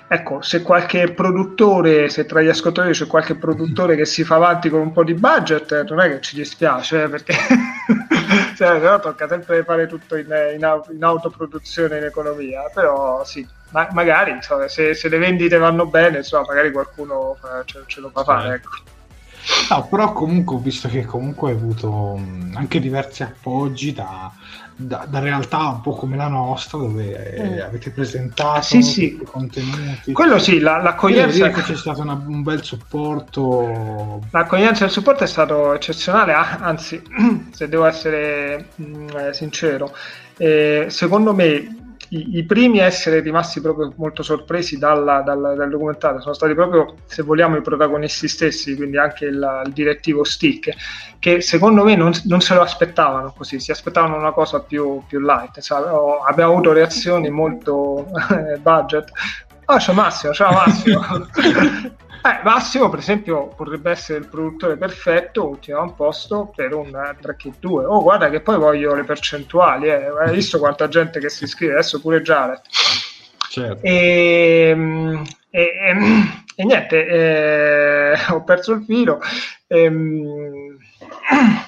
ecco, 0.07 0.41
se 0.41 0.61
qualche 0.61 1.13
produttore, 1.13 2.09
se 2.09 2.25
tra 2.25 2.41
gli 2.41 2.47
ascoltatori 2.47 2.93
c'è 2.93 3.07
qualche 3.07 3.35
produttore 3.35 3.95
che 3.95 4.05
si 4.05 4.23
fa 4.23 4.35
avanti 4.35 4.69
con 4.69 4.79
un 4.79 4.91
po' 4.91 5.03
di 5.03 5.13
budget, 5.13 5.87
non 5.89 5.99
è 5.99 6.09
che 6.09 6.21
ci 6.21 6.35
dispiace, 6.35 7.03
eh, 7.03 7.09
perché 7.09 7.33
cioè, 8.55 8.79
però 8.79 8.99
tocca 8.99 9.27
sempre 9.27 9.63
fare 9.63 9.87
tutto 9.87 10.15
in, 10.15 10.27
in, 10.55 10.81
in 10.91 11.03
autoproduzione 11.03 11.97
in 11.97 12.03
economia, 12.05 12.63
però 12.73 13.23
sì, 13.23 13.45
ma, 13.71 13.87
magari 13.91 14.31
insomma, 14.31 14.67
se, 14.67 14.93
se, 14.93 15.09
le 15.09 15.17
vendite 15.17 15.57
vanno 15.57 15.85
bene, 15.85 16.17
insomma, 16.17 16.45
magari 16.47 16.71
qualcuno 16.71 17.37
ce, 17.65 17.83
ce 17.87 17.99
lo 17.99 18.09
fa 18.09 18.23
fare. 18.23 18.55
Ecco. 18.55 18.69
No, 19.69 19.87
però 19.87 20.11
comunque 20.13 20.55
ho 20.55 20.59
visto 20.59 20.87
che 20.87 21.05
comunque 21.05 21.51
hai 21.51 21.55
avuto 21.55 22.19
anche 22.53 22.79
diversi 22.79 23.21
appoggi 23.21 23.93
da, 23.93 24.31
da, 24.75 25.05
da, 25.07 25.19
realtà 25.19 25.67
un 25.67 25.81
po' 25.81 25.93
come 25.93 26.15
la 26.15 26.27
nostra 26.27 26.79
dove 26.79 27.37
mm. 27.39 27.59
avete 27.61 27.91
presentato 27.91 28.61
sì, 28.61 28.81
sì. 28.81 29.19
contenuti. 29.23 30.13
Quello 30.13 30.39
sì, 30.39 30.59
la, 30.59 30.81
l'accoglienza... 30.81 31.49
che 31.49 31.61
c'è 31.61 31.75
stato 31.75 32.01
una, 32.01 32.13
un 32.13 32.41
bel 32.41 32.63
supporto. 32.63 34.21
L'accoglienza 34.31 34.83
e 34.83 34.87
il 34.87 34.91
supporto 34.91 35.23
è 35.23 35.27
stato 35.27 35.73
eccezionale, 35.73 36.33
anzi, 36.33 37.01
se 37.53 37.69
devo 37.69 37.85
essere 37.85 38.69
mh, 38.75 39.17
eh, 39.17 39.33
sincero, 39.33 39.95
eh, 40.37 40.87
secondo 40.89 41.35
me 41.35 41.84
i, 42.09 42.37
i, 42.37 42.43
primi 42.43 42.79
a 42.79 42.85
essere 42.85 43.19
rimasti 43.19 43.61
proprio 43.61 43.93
molto 43.97 44.23
sorpresi 44.23 44.77
dalla, 44.77 45.21
dal, 45.21 45.55
dal, 45.55 45.69
documentario 45.69 46.21
sono 46.21 46.33
stati 46.33 46.53
proprio, 46.53 46.95
se 47.05 47.23
vogliamo, 47.23 47.57
i 47.57 47.61
protagonisti 47.61 48.27
stessi, 48.27 48.75
quindi 48.75 48.97
anche 48.97 49.25
il, 49.25 49.63
il 49.65 49.71
direttivo 49.73 50.23
Stick, 50.23 50.73
che 51.19 51.41
secondo 51.41 51.83
me 51.83 51.95
non, 51.95 52.11
non, 52.25 52.41
se 52.41 52.53
lo 52.53 52.61
aspettavano 52.61 53.33
così, 53.35 53.59
si 53.59 53.71
aspettavano 53.71 54.17
una 54.17 54.31
cosa 54.31 54.61
più, 54.61 55.01
più 55.07 55.19
light. 55.19 55.59
Cioè, 55.59 55.79
abbiamo 56.27 56.51
avuto 56.51 56.73
reazioni 56.73 57.29
molto 57.29 58.07
budget. 58.61 59.11
Ah, 59.65 59.77
c'è 59.77 59.93
Massimo, 59.93 60.33
ciao 60.33 60.51
Massimo. 60.51 61.01
Eh, 62.25 62.39
Massimo, 62.41 62.89
per 62.89 62.97
esempio, 62.97 63.49
potrebbe 63.49 63.91
essere 63.91 64.17
il 64.17 64.27
produttore 64.27 64.77
perfetto, 64.77 65.47
ultimo 65.47 65.79
un 65.83 65.93
posto 65.93 66.51
per 66.55 66.73
un 66.73 66.89
Track 67.21 67.59
2. 67.59 67.85
Oh, 67.85 68.01
guarda 68.01 68.31
che 68.31 68.41
poi 68.41 68.57
voglio 68.57 68.95
le 68.95 69.03
percentuali, 69.03 69.89
eh. 69.89 70.07
hai 70.07 70.33
visto 70.33 70.57
quanta 70.57 70.87
gente 70.87 71.19
che 71.19 71.29
si 71.29 71.43
iscrive, 71.43 71.73
adesso 71.73 72.01
pure 72.01 72.23
Jared. 72.23 72.61
Certo. 73.47 73.85
E, 73.85 74.69
ehm, 74.71 75.23
e, 75.51 75.61
e, 75.61 75.95
e 76.55 76.65
niente, 76.65 77.05
eh, 77.05 78.13
ho 78.33 78.43
perso 78.43 78.73
il 78.73 78.83
filo. 78.85 79.19
E, 79.67 79.83
ehm, 79.83 80.77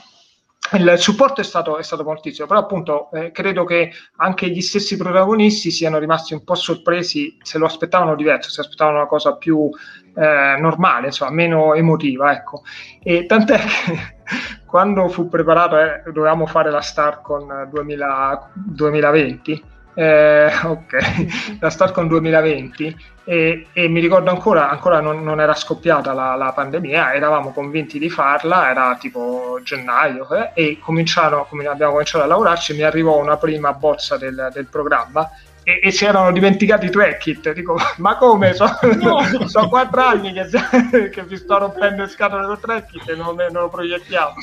il 0.73 0.95
supporto 0.97 1.41
è 1.41 1.43
stato, 1.43 1.77
è 1.77 1.83
stato 1.83 2.03
moltissimo, 2.03 2.47
però 2.47 2.61
appunto 2.61 3.11
eh, 3.11 3.31
credo 3.31 3.63
che 3.63 3.91
anche 4.15 4.49
gli 4.49 4.61
stessi 4.61 4.97
protagonisti 4.97 5.69
siano 5.69 5.99
rimasti 5.99 6.33
un 6.33 6.43
po' 6.43 6.55
sorpresi, 6.55 7.37
se 7.43 7.59
lo 7.59 7.67
aspettavano 7.67 8.15
diverso, 8.15 8.49
se 8.49 8.61
aspettavano 8.61 8.97
una 8.97 9.07
cosa 9.07 9.35
più 9.35 9.69
eh, 10.17 10.57
normale, 10.59 11.07
insomma, 11.07 11.31
meno 11.31 11.73
emotiva, 11.75 12.31
ecco. 12.31 12.63
E 13.03 13.25
tant'è 13.25 13.59
che 13.59 14.15
quando 14.65 15.07
fu 15.09 15.29
preparato, 15.29 15.77
eh, 15.79 16.01
dovevamo 16.11 16.47
fare 16.47 16.71
la 16.71 16.81
StarCon 16.81 17.67
2000, 17.69 18.51
2020, 18.53 19.63
eh, 19.93 20.51
ok, 20.63 21.57
la 21.61 21.69
StarCon 21.69 22.07
2020 22.07 22.95
e, 23.23 23.67
e, 23.73 23.87
mi 23.89 23.99
ricordo 23.99 24.29
ancora, 24.29 24.69
ancora 24.69 25.01
non, 25.01 25.21
non 25.23 25.41
era 25.41 25.53
scoppiata 25.53 26.13
la, 26.13 26.35
la, 26.35 26.51
pandemia, 26.53 27.13
eravamo 27.13 27.51
convinti 27.51 27.99
di 27.99 28.09
farla, 28.09 28.69
era 28.69 28.95
tipo 28.99 29.59
gennaio 29.63 30.27
eh, 30.33 30.51
e 30.53 30.79
cominciarono, 30.79 31.47
abbiamo 31.67 31.91
cominciato 31.91 32.23
a 32.23 32.27
lavorarci, 32.27 32.73
mi 32.73 32.83
arrivò 32.83 33.19
una 33.19 33.37
prima 33.37 33.73
bozza 33.73 34.17
del, 34.17 34.49
del 34.53 34.67
programma 34.67 35.29
e, 35.67 35.81
e 35.83 35.91
si 35.91 36.05
erano 36.05 36.31
dimenticati 36.31 36.85
i 36.85 36.89
track 36.89 37.51
Dico, 37.51 37.77
ma 37.97 38.15
come? 38.15 38.53
Sono 38.53 38.79
no. 39.01 39.21
so 39.49 39.67
quattro 39.67 40.01
anni 40.01 40.31
che, 40.31 40.47
che 41.11 41.23
vi 41.23 41.35
sto 41.35 41.57
rompendo 41.57 42.03
le 42.03 42.07
scatole 42.07 42.45
con 42.45 42.57
track 42.61 43.05
e 43.05 43.15
non, 43.15 43.35
non 43.35 43.63
lo 43.63 43.67
proiettiamo. 43.67 44.35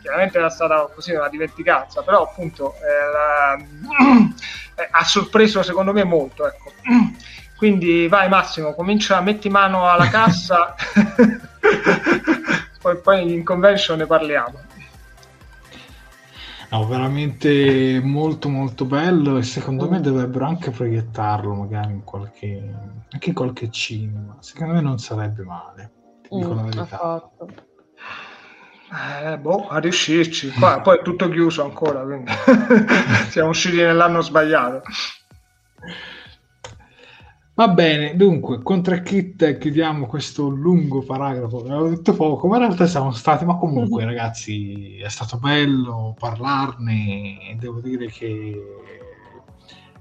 Chiaramente 0.00 0.38
era 0.38 0.50
stata 0.50 0.90
così 0.92 1.12
una 1.12 1.28
dimenticanza, 1.28 2.02
però 2.02 2.24
appunto 2.24 2.74
eh, 2.74 3.62
ha 4.90 5.04
sorpreso 5.04 5.62
secondo 5.62 5.92
me 5.92 6.02
molto. 6.02 6.48
Ecco. 6.48 6.72
Quindi 7.56 8.08
vai 8.08 8.28
Massimo, 8.28 8.74
comincia, 8.74 9.20
metti 9.20 9.48
mano 9.48 9.88
alla 9.88 10.08
cassa, 10.08 10.74
poi, 12.80 12.96
poi 12.96 13.32
in 13.32 13.44
convention 13.44 13.98
ne 13.98 14.06
parliamo. 14.06 14.70
No, 16.72 16.86
veramente 16.86 18.00
molto 18.02 18.48
molto 18.48 18.86
bello 18.86 19.36
e 19.36 19.42
secondo 19.42 19.90
me 19.90 20.00
dovrebbero 20.00 20.46
anche 20.46 20.70
proiettarlo 20.70 21.52
magari 21.52 21.92
in 21.92 22.02
qualche, 22.02 22.74
anche 23.10 23.28
in 23.28 23.34
qualche 23.34 23.70
cinema. 23.70 24.38
Secondo 24.40 24.72
me 24.72 24.80
non 24.80 24.98
sarebbe 24.98 25.42
male, 25.42 25.92
ti 26.22 26.34
dico 26.34 26.54
mm, 26.54 26.56
la 26.56 26.62
verità. 26.62 27.30
Eh, 29.30 29.38
boh, 29.38 29.68
a 29.68 29.80
riuscirci. 29.80 30.50
Qua, 30.52 30.80
poi 30.82 31.00
è 31.00 31.02
tutto 31.02 31.28
chiuso 31.28 31.62
ancora, 31.62 32.04
quindi 32.04 32.32
siamo 33.28 33.50
usciti 33.50 33.76
nell'anno 33.76 34.22
sbagliato. 34.22 34.80
Va 37.62 37.68
bene, 37.68 38.16
dunque, 38.16 38.60
con 38.60 38.82
tre 38.82 39.04
kit 39.04 39.56
chiudiamo 39.56 40.06
questo 40.06 40.48
lungo 40.48 41.04
paragrafo. 41.04 41.58
Avevo 41.58 41.90
detto 41.90 42.12
poco, 42.12 42.48
ma 42.48 42.56
in 42.56 42.62
realtà 42.62 42.88
siamo 42.88 43.12
stati, 43.12 43.44
ma 43.44 43.56
comunque 43.56 44.02
ragazzi 44.04 44.96
è 44.98 45.08
stato 45.08 45.38
bello 45.38 46.16
parlarne 46.18 47.50
e 47.50 47.54
devo 47.56 47.78
dire 47.78 48.06
che 48.06 48.60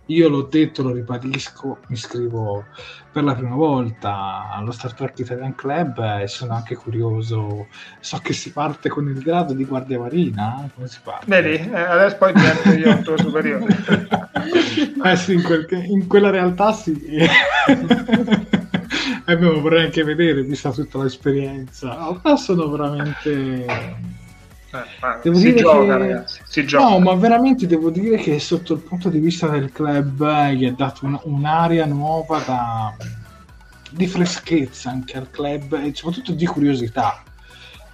io 0.07 0.28
l'ho 0.28 0.41
detto, 0.41 0.82
lo 0.82 0.91
ribadisco, 0.91 1.78
mi 1.88 1.95
iscrivo 1.95 2.66
per 3.12 3.24
la 3.24 3.36
prima 3.36 3.53
volta 3.53 4.49
allo 4.51 4.72
Star 4.72 4.93
Trek 4.93 5.20
Italian 5.20 5.53
Club 5.53 6.20
e 6.20 6.28
sono 6.28 6.55
anche 6.55 6.76
curioso. 6.76 7.68
So 7.99 8.18
che 8.24 8.34
si 8.34 8.51
parte 8.51 8.89
con 8.89 9.07
il 9.07 9.22
grado 9.22 9.53
di 9.53 9.66
guardia 9.66 9.99
marina. 9.99 10.68
Come 10.74 10.88
si 10.88 10.99
parte? 11.03 11.26
Vedi, 11.28 11.70
eh, 11.70 11.80
adesso 11.80 12.18
poi 12.18 12.34
divento 12.34 12.70
io 12.72 12.91
il 12.91 13.01
tuo 13.03 13.18
superiore. 13.18 13.68
eh 15.04 15.16
sì, 15.16 15.34
in, 15.34 15.43
quel, 15.43 15.68
in 15.72 16.08
quella 16.08 16.30
realtà 16.30 16.74
sì. 16.74 16.93
eh 17.16 17.28
beh, 19.26 19.60
vorrei 19.60 19.86
anche 19.86 20.04
vedere, 20.04 20.43
vista 20.43 20.72
tutta 20.72 21.02
l'esperienza. 21.04 22.20
Ma 22.22 22.36
sono 22.36 22.70
veramente 22.70 24.10
eh, 24.74 25.20
devo 25.22 25.38
si 25.38 25.43
dire 25.43 25.60
gioca, 25.60 25.97
che... 25.97 25.97
ragazzi. 25.97 26.41
Si 26.45 26.66
gioca. 26.66 26.89
No, 26.89 26.99
ma 26.99 27.14
veramente 27.16 27.68
devo 27.68 27.89
dire 27.89 28.18
che 28.18 28.39
sotto 28.39 28.74
il 28.74 28.80
punto 28.80 29.10
di 29.10 29.20
vista 29.20 29.47
del 29.47 29.72
club 29.72 30.22
eh, 30.22 30.56
gli 30.56 30.66
ha 30.66 30.72
dato 30.72 31.06
un, 31.06 31.20
un'area 31.24 31.86
nuova 31.86 32.39
da... 32.39 32.95
di 33.89 34.08
freschezza 34.08 34.89
anche 34.89 35.18
al 35.18 35.30
club 35.30 35.74
e 35.74 35.91
soprattutto 35.93 36.32
di 36.32 36.45
curiosità. 36.45 37.22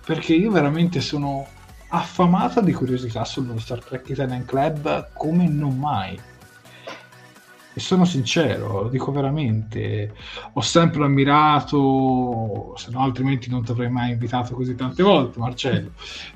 Perché 0.05 0.33
io 0.33 0.51
veramente 0.51 1.01
sono 1.01 1.47
affamato 1.89 2.61
di 2.61 2.73
curiosità 2.73 3.25
sullo 3.25 3.57
Star 3.59 3.83
Trek 3.83 4.09
Italian 4.09 4.45
Club 4.45 5.09
come 5.13 5.47
non 5.47 5.77
mai 5.77 6.19
e 7.77 7.79
sono 7.79 8.05
sincero, 8.05 8.81
lo 8.81 8.89
dico 8.89 9.11
veramente, 9.11 10.11
ho 10.53 10.61
sempre 10.61 11.03
ammirato, 11.03 12.73
se 12.75 12.89
no 12.89 13.01
altrimenti 13.01 13.51
non 13.51 13.63
ti 13.63 13.69
avrei 13.69 13.91
mai 13.91 14.13
invitato 14.13 14.55
così 14.55 14.73
tante 14.73 15.03
volte 15.03 15.37
Marcello, 15.37 15.91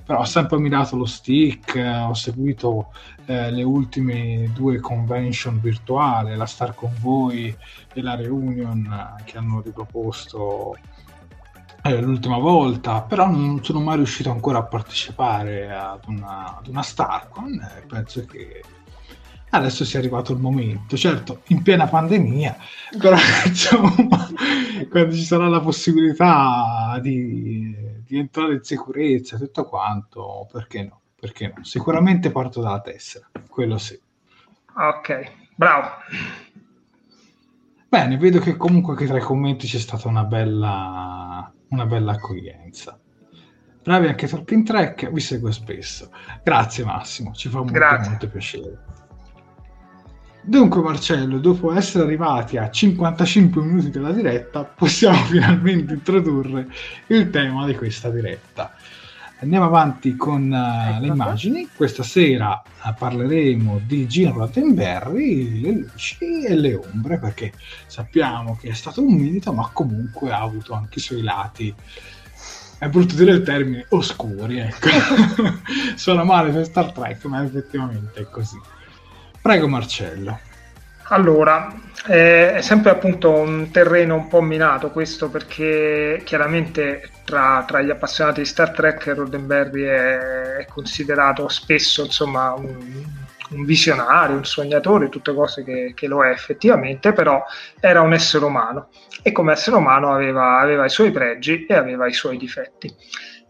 però 0.06 0.20
ho 0.20 0.26
sempre 0.26 0.58
ammirato 0.58 0.96
lo 0.96 1.06
stick, 1.06 1.76
ho 1.76 2.14
seguito 2.14 2.94
eh, 3.26 3.50
le 3.50 3.64
ultime 3.64 4.52
due 4.54 4.80
convention 4.80 5.60
virtuali, 5.60 6.36
la 6.36 6.46
Star 6.46 6.76
Convoy 6.76 7.56
e 7.92 8.02
la 8.04 8.14
Reunion 8.14 9.16
che 9.26 9.40
hanno 9.40 9.62
riproposto 9.62 10.78
eh, 11.82 12.02
l'ultima 12.02 12.38
volta, 12.38 13.02
però 13.02 13.28
non 13.28 13.64
sono 13.64 13.80
mai 13.80 13.96
riuscito 13.96 14.30
ancora 14.30 14.60
a 14.60 14.64
partecipare 14.66 15.74
ad 15.74 16.02
una, 16.06 16.60
ad 16.60 16.68
una 16.68 16.84
StarCon, 16.84 17.54
eh, 17.54 17.86
penso 17.88 18.24
che 18.28 18.62
adesso 19.52 19.86
sia 19.86 20.00
arrivato 20.00 20.34
il 20.34 20.40
momento, 20.40 20.98
certo 20.98 21.42
in 21.48 21.62
piena 21.62 21.88
pandemia, 21.88 22.58
però 22.98 23.16
insomma 23.46 24.28
quando 24.90 25.14
ci 25.14 25.24
sarà 25.24 25.48
la 25.48 25.62
possibilità 25.62 27.00
di, 27.02 27.76
di 28.06 28.18
entrare 28.18 28.54
in 28.54 28.64
sicurezza 28.64 29.38
tutto 29.38 29.66
quanto, 29.66 30.48
perché 30.52 30.84
no? 30.84 31.00
Perché 31.20 31.54
no? 31.56 31.64
Sicuramente 31.64 32.32
parto 32.32 32.62
dalla 32.62 32.82
tessera, 32.82 33.30
quello 33.48 33.78
sì. 33.78 34.00
Ok, 34.74 35.32
bravo. 35.56 35.90
Bene, 37.88 38.18
vedo 38.18 38.40
che 38.40 38.56
comunque 38.56 38.96
che 38.96 39.06
tra 39.06 39.18
i 39.18 39.22
commenti 39.22 39.68
c'è 39.68 39.78
stata 39.78 40.08
una 40.08 40.24
bella, 40.24 41.54
una 41.70 41.86
bella 41.86 42.14
accoglienza. 42.14 42.98
Bravi 43.84 44.08
anche 44.08 44.28
Talking 44.28 44.66
Track, 44.66 45.12
vi 45.12 45.20
seguo 45.20 45.52
spesso. 45.52 46.10
Grazie 46.44 46.86
Massimo, 46.86 47.34
ci 47.34 47.50
fa 47.50 47.58
molto, 47.58 48.10
molto 48.10 48.30
piacere. 48.30 48.84
Dunque 50.44 50.82
Marcello, 50.82 51.38
dopo 51.38 51.72
essere 51.72 52.04
arrivati 52.04 52.58
a 52.58 52.70
55 52.70 53.62
minuti 53.62 53.92
della 53.92 54.12
diretta, 54.12 54.64
possiamo 54.64 55.18
finalmente 55.26 55.94
introdurre 55.94 56.68
il 57.08 57.30
tema 57.30 57.66
di 57.68 57.76
questa 57.76 58.10
diretta. 58.10 58.74
Andiamo 59.40 59.66
avanti 59.66 60.16
con 60.16 60.44
uh, 60.52 61.00
le 61.00 61.08
immagini. 61.08 61.68
Questa 61.76 62.02
sera 62.02 62.60
uh, 62.84 62.94
parleremo 62.98 63.82
di 63.86 64.08
Gino 64.08 64.34
Roddenberry, 64.34 65.62
le 65.62 65.72
luci 65.72 66.44
e 66.44 66.56
le 66.56 66.76
ombre, 66.76 67.20
perché 67.20 67.54
sappiamo 67.86 68.58
che 68.60 68.70
è 68.70 68.74
stato 68.74 69.04
un 69.04 69.14
mito, 69.14 69.54
ma 69.54 69.70
comunque 69.72 70.32
ha 70.32 70.42
avuto 70.42 70.74
anche 70.74 70.98
i 70.98 71.02
suoi 71.02 71.22
lati 71.22 71.74
è 72.80 72.90
brutto 72.90 73.14
dire 73.14 73.34
il 73.34 73.44
termine 73.44 73.86
oscuri, 73.90 74.58
ecco. 74.58 74.90
Suona 75.94 76.24
male 76.24 76.52
per 76.52 76.66
Star 76.66 76.92
Trek, 76.92 77.26
ma 77.26 77.44
effettivamente 77.44 78.22
è 78.22 78.28
così. 78.28 78.60
Prego 79.42 79.68
Marcello. 79.68 80.40
Allora, 81.10 81.74
eh, 82.08 82.54
è 82.54 82.62
sempre 82.62 82.92
appunto 82.92 83.32
un 83.32 83.70
terreno 83.72 84.16
un 84.16 84.28
po' 84.28 84.42
minato 84.42 84.92
questo 84.92 85.30
perché 85.30 86.22
chiaramente 86.24 87.10
tra, 87.26 87.64
tra 87.68 87.82
gli 87.82 87.90
appassionati 87.90 88.42
di 88.42 88.46
Star 88.46 88.72
Trek 88.72 89.08
Roddenberry 89.08 89.84
è, 89.84 90.18
è 90.58 90.66
considerato 90.68 91.48
spesso 91.50 92.04
insomma 92.06 92.54
un, 92.54 93.04
un, 93.50 93.66
visionario, 93.66 94.38
un 94.38 94.46
sognatore, 94.46 95.10
tutte 95.10 95.34
cose 95.34 95.64
che, 95.64 95.92
che, 95.96 96.08
lo 96.08 96.24
è 96.24 96.30
effettivamente, 96.30 97.12
però 97.12 97.44
era 97.80 98.02
un 98.02 98.14
essere 98.14 98.46
umano 98.46 98.90
e 99.22 99.32
come 99.32 99.52
essere 99.52 99.76
umano 99.76 100.14
aveva, 100.14 100.60
aveva 100.60 100.86
i 100.86 100.90
suoi 100.90 101.12
pregi 101.12 101.66
e 101.66 101.74
aveva 101.74 102.08
i 102.08 102.14
suoi 102.14 102.38
difetti. 102.38 102.96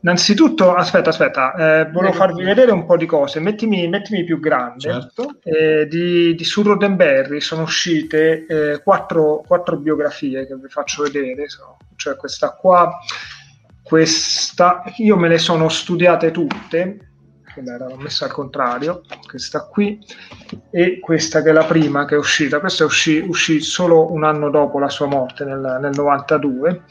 Innanzitutto, 0.03 0.73
aspetta, 0.73 1.11
aspetta, 1.11 1.53
eh, 1.53 1.91
volevo 1.91 2.13
farvi 2.13 2.43
vedere 2.43 2.71
un 2.71 2.85
po' 2.85 2.97
di 2.97 3.05
cose. 3.05 3.39
Mettimi, 3.39 3.87
mettimi 3.87 4.23
più 4.23 4.39
grande. 4.39 4.79
Certo. 4.79 5.35
Eh, 5.43 5.87
di, 5.87 6.33
di 6.33 6.43
Sur 6.43 6.65
Roddenberry 6.65 7.39
sono 7.39 7.61
uscite 7.61 8.45
eh, 8.47 8.81
quattro, 8.81 9.43
quattro, 9.45 9.77
biografie 9.77 10.47
che 10.47 10.55
vi 10.55 10.69
faccio 10.69 11.03
vedere. 11.03 11.47
So, 11.49 11.77
cioè 11.97 12.15
questa 12.15 12.51
qua, 12.53 12.97
questa, 13.83 14.81
io 14.97 15.17
me 15.17 15.27
le 15.27 15.37
sono 15.37 15.69
studiate 15.69 16.31
tutte, 16.31 17.11
era 17.53 17.85
messa 17.97 18.25
al 18.25 18.31
contrario, 18.31 19.01
questa 19.27 19.67
qui 19.67 19.99
e 20.71 20.99
questa 20.99 21.43
che 21.43 21.49
è 21.49 21.53
la 21.53 21.65
prima 21.65 22.05
che 22.05 22.15
è 22.15 22.17
uscita. 22.17 22.59
Questa 22.59 22.85
uscì, 22.85 23.19
uscì 23.19 23.59
solo 23.59 24.11
un 24.11 24.23
anno 24.23 24.49
dopo 24.49 24.79
la 24.79 24.89
sua 24.89 25.05
morte, 25.05 25.45
nel, 25.45 25.77
nel 25.79 25.93
92 25.95 26.83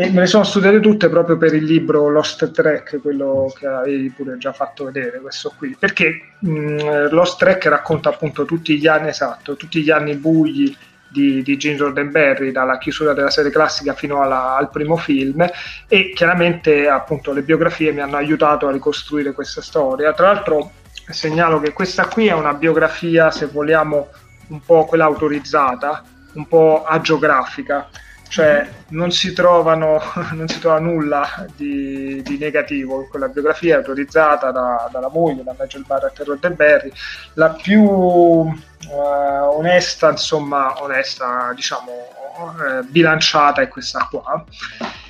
e 0.00 0.12
me 0.12 0.20
le 0.20 0.26
sono 0.26 0.44
studiate 0.44 0.78
tutte 0.78 1.08
proprio 1.08 1.36
per 1.36 1.52
il 1.54 1.64
libro 1.64 2.08
Lost 2.08 2.52
Track, 2.52 3.00
quello 3.02 3.52
che 3.58 3.66
avevi 3.66 4.08
pure 4.10 4.38
già 4.38 4.52
fatto 4.52 4.84
vedere, 4.84 5.18
questo 5.18 5.52
qui, 5.58 5.74
perché 5.76 6.34
mh, 6.38 7.08
Lost 7.10 7.36
Track 7.40 7.66
racconta 7.66 8.10
appunto 8.10 8.44
tutti 8.44 8.78
gli 8.78 8.86
anni, 8.86 9.08
esatto, 9.08 9.56
tutti 9.56 9.82
gli 9.82 9.90
anni 9.90 10.14
bui 10.14 10.76
di, 11.08 11.42
di 11.42 11.56
James 11.56 11.80
Roddenberry, 11.80 12.52
dalla 12.52 12.78
chiusura 12.78 13.12
della 13.12 13.30
serie 13.30 13.50
classica 13.50 13.92
fino 13.92 14.22
alla, 14.22 14.54
al 14.54 14.70
primo 14.70 14.96
film, 14.96 15.44
e 15.88 16.12
chiaramente 16.14 16.86
appunto 16.86 17.32
le 17.32 17.42
biografie 17.42 17.90
mi 17.90 18.00
hanno 18.00 18.18
aiutato 18.18 18.68
a 18.68 18.70
ricostruire 18.70 19.32
questa 19.32 19.62
storia. 19.62 20.12
Tra 20.12 20.32
l'altro 20.32 20.74
segnalo 21.08 21.58
che 21.58 21.72
questa 21.72 22.06
qui 22.06 22.28
è 22.28 22.34
una 22.34 22.54
biografia, 22.54 23.32
se 23.32 23.46
vogliamo, 23.46 24.10
un 24.50 24.60
po' 24.60 24.84
quella 24.84 25.06
autorizzata, 25.06 26.04
un 26.34 26.46
po' 26.46 26.84
agiografica 26.84 27.88
cioè 28.28 28.68
non 28.88 29.10
si, 29.10 29.32
trovano, 29.32 30.00
non 30.32 30.48
si 30.48 30.58
trova 30.60 30.78
nulla 30.78 31.46
di, 31.56 32.22
di, 32.22 32.38
negativo. 32.38 33.02
In 33.02 33.08
quella 33.08 33.28
biografia 33.28 33.76
autorizzata 33.76 34.50
da, 34.50 34.88
dalla 34.92 35.10
moglie, 35.10 35.42
da 35.42 35.54
Nigel 35.58 35.84
Barrett 35.86 36.20
e 36.20 36.24
Roddenberry, 36.24 36.92
la 37.34 37.50
più 37.50 37.82
uh, 37.82 38.54
onesta, 38.90 40.10
insomma, 40.10 40.82
onesta, 40.82 41.52
diciamo, 41.54 41.90
uh, 41.90 42.84
bilanciata 42.88 43.62
è 43.62 43.68
questa 43.68 44.06
qua. 44.10 44.44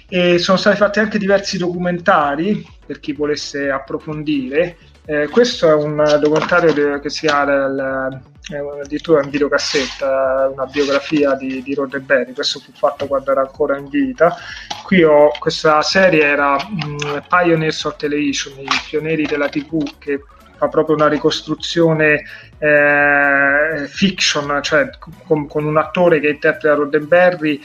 E 0.09 0.39
sono 0.39 0.57
stati 0.57 0.77
fatti 0.77 1.01
anche 1.01 1.19
diversi 1.19 1.59
documentari 1.59 2.67
per 2.87 2.99
chi 3.01 3.13
volesse 3.13 3.71
approfondire 3.71 4.79
Eh, 5.11 5.27
questo 5.29 5.67
è 5.67 5.73
un 5.73 5.97
documentario 6.21 7.01
che 7.01 7.09
si 7.09 7.27
ha 7.27 7.43
del, 7.43 8.21
addirittura 8.83 9.23
in 9.23 9.31
videocassetta, 9.31 10.51
una 10.53 10.67
biografia 10.67 11.33
di, 11.33 11.63
di 11.63 11.73
Roddenberry, 11.73 12.35
questo 12.35 12.61
fu 12.61 12.73
fatto 12.75 13.07
quando 13.07 13.31
era 13.31 13.41
ancora 13.41 13.79
in 13.79 13.89
vita. 13.89 14.37
Qui 14.85 15.03
ho, 15.03 15.31
questa 15.39 15.81
serie 15.81 16.25
era 16.25 16.57
um, 16.57 17.23
Pioneers 17.27 17.85
of 17.85 17.97
Television, 17.97 18.59
i 18.59 18.69
pionieri 18.87 19.25
della 19.25 19.49
TV, 19.49 19.83
che 19.97 20.21
fa 20.59 20.69
proprio 20.69 20.97
una 20.97 21.09
ricostruzione 21.09 22.25
eh, 22.59 23.87
fiction, 23.87 24.59
cioè 24.63 24.91
con, 25.25 25.47
con, 25.47 25.65
un 25.65 25.79
attore 25.79 26.21
che 26.21 26.29
interpreta 26.29 26.75
Roddenberry 26.75 27.59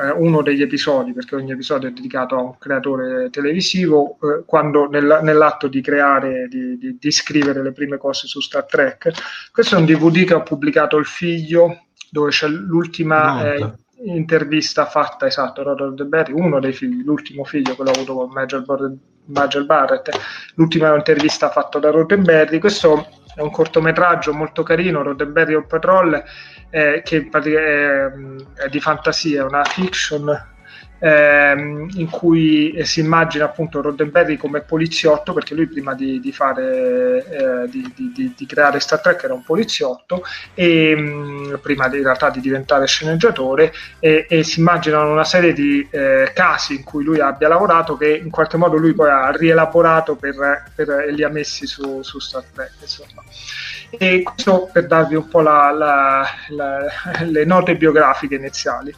eh, 0.00 0.10
uno 0.10 0.42
degli 0.42 0.62
episodi, 0.62 1.12
perché 1.12 1.34
ogni 1.34 1.52
episodio 1.52 1.88
è 1.88 1.92
dedicato 1.92 2.36
a 2.36 2.42
un 2.42 2.58
creatore 2.58 3.30
televisivo, 3.30 4.18
eh, 4.22 4.44
quando 4.46 4.88
nel, 4.88 5.20
nell'atto 5.22 5.68
di 5.68 5.80
creare, 5.80 6.48
di, 6.48 6.78
di, 6.78 6.96
di, 6.98 7.10
scrivere 7.10 7.62
le 7.62 7.72
prime 7.72 7.98
cose 7.98 8.26
su 8.26 8.40
Star 8.40 8.64
Trek. 8.64 9.10
Questo 9.52 9.76
è 9.76 9.78
un 9.78 9.84
DVD 9.84 10.24
che 10.24 10.34
ha 10.34 10.42
pubblicato 10.42 10.96
il 10.96 11.06
figlio, 11.06 11.86
dove 12.10 12.30
c'è 12.30 12.48
l'ultima 12.48 13.52
eh, 13.52 13.72
intervista 14.04 14.86
fatta, 14.86 15.26
esatto, 15.26 15.62
Roddenberry, 15.62 16.32
uno 16.32 16.60
dei 16.60 16.72
figli, 16.72 17.02
l'ultimo 17.04 17.44
figlio 17.44 17.74
che 17.74 17.82
l'ho 17.82 17.90
avuto 17.90 18.14
con 18.14 18.30
Major, 18.30 18.64
Major 19.26 19.64
Barrett, 19.64 20.10
l'ultima 20.54 20.94
intervista 20.94 21.50
fatta 21.50 21.78
da 21.78 21.90
Roddenberry. 21.90 22.58
Questo 22.58 23.06
è 23.34 23.40
un 23.40 23.50
cortometraggio 23.50 24.32
molto 24.32 24.62
carino, 24.62 25.02
Roddenberry 25.02 25.54
on 25.54 25.66
Patrol, 25.66 26.22
eh, 26.70 27.02
che 27.04 27.28
è, 27.30 27.38
è, 27.38 28.68
di 28.68 28.80
fantasia, 28.80 29.44
una 29.44 29.64
fiction 29.64 30.48
ehm, 31.00 31.88
in 31.94 32.08
cui 32.08 32.72
eh, 32.72 32.84
si 32.84 33.00
immagina 33.00 33.46
appunto 33.46 33.80
Roddenberry 33.80 34.36
come 34.36 34.60
poliziotto, 34.60 35.32
perché 35.32 35.54
lui 35.54 35.66
prima 35.66 35.94
di, 35.94 36.20
di, 36.20 36.32
fare, 36.32 37.64
eh, 37.64 37.68
di, 37.68 37.92
di, 37.94 38.32
di, 38.36 38.46
creare 38.46 38.78
Star 38.78 39.00
Trek 39.00 39.24
era 39.24 39.34
un 39.34 39.42
poliziotto, 39.42 40.22
e 40.54 40.94
mh, 40.94 41.00
mm, 41.00 41.54
prima 41.60 41.86
in 41.86 42.02
realtà 42.02 42.30
di 42.30 42.40
diventare 42.40 42.86
sceneggiatore, 42.86 43.72
e, 43.98 44.26
e 44.28 44.44
si 44.44 44.60
immaginano 44.60 45.10
una 45.10 45.24
serie 45.24 45.52
di 45.52 45.86
eh, 45.90 46.30
casi 46.34 46.76
in 46.76 46.84
cui 46.84 47.02
lui 47.02 47.20
abbia 47.20 47.48
lavorato 47.48 47.96
che 47.96 48.14
in 48.16 48.30
qualche 48.30 48.56
modo 48.56 48.76
lui 48.76 48.94
poi 48.94 49.10
ha 49.10 49.30
rielaborato 49.30 50.16
per, 50.16 50.70
per, 50.74 50.90
e 51.08 51.12
li 51.12 51.24
ha 51.24 51.28
messi 51.28 51.66
su, 51.66 52.02
su 52.02 52.18
Star 52.18 52.44
Trek. 52.52 52.72
Insomma. 52.80 53.22
E 53.90 54.22
questo 54.22 54.68
per 54.72 54.86
darvi 54.86 55.16
un 55.16 55.28
po' 55.28 55.40
la, 55.40 55.70
la, 55.72 56.24
la, 56.48 56.86
le 57.24 57.44
note 57.44 57.76
biografiche 57.76 58.36
iniziali. 58.36 58.94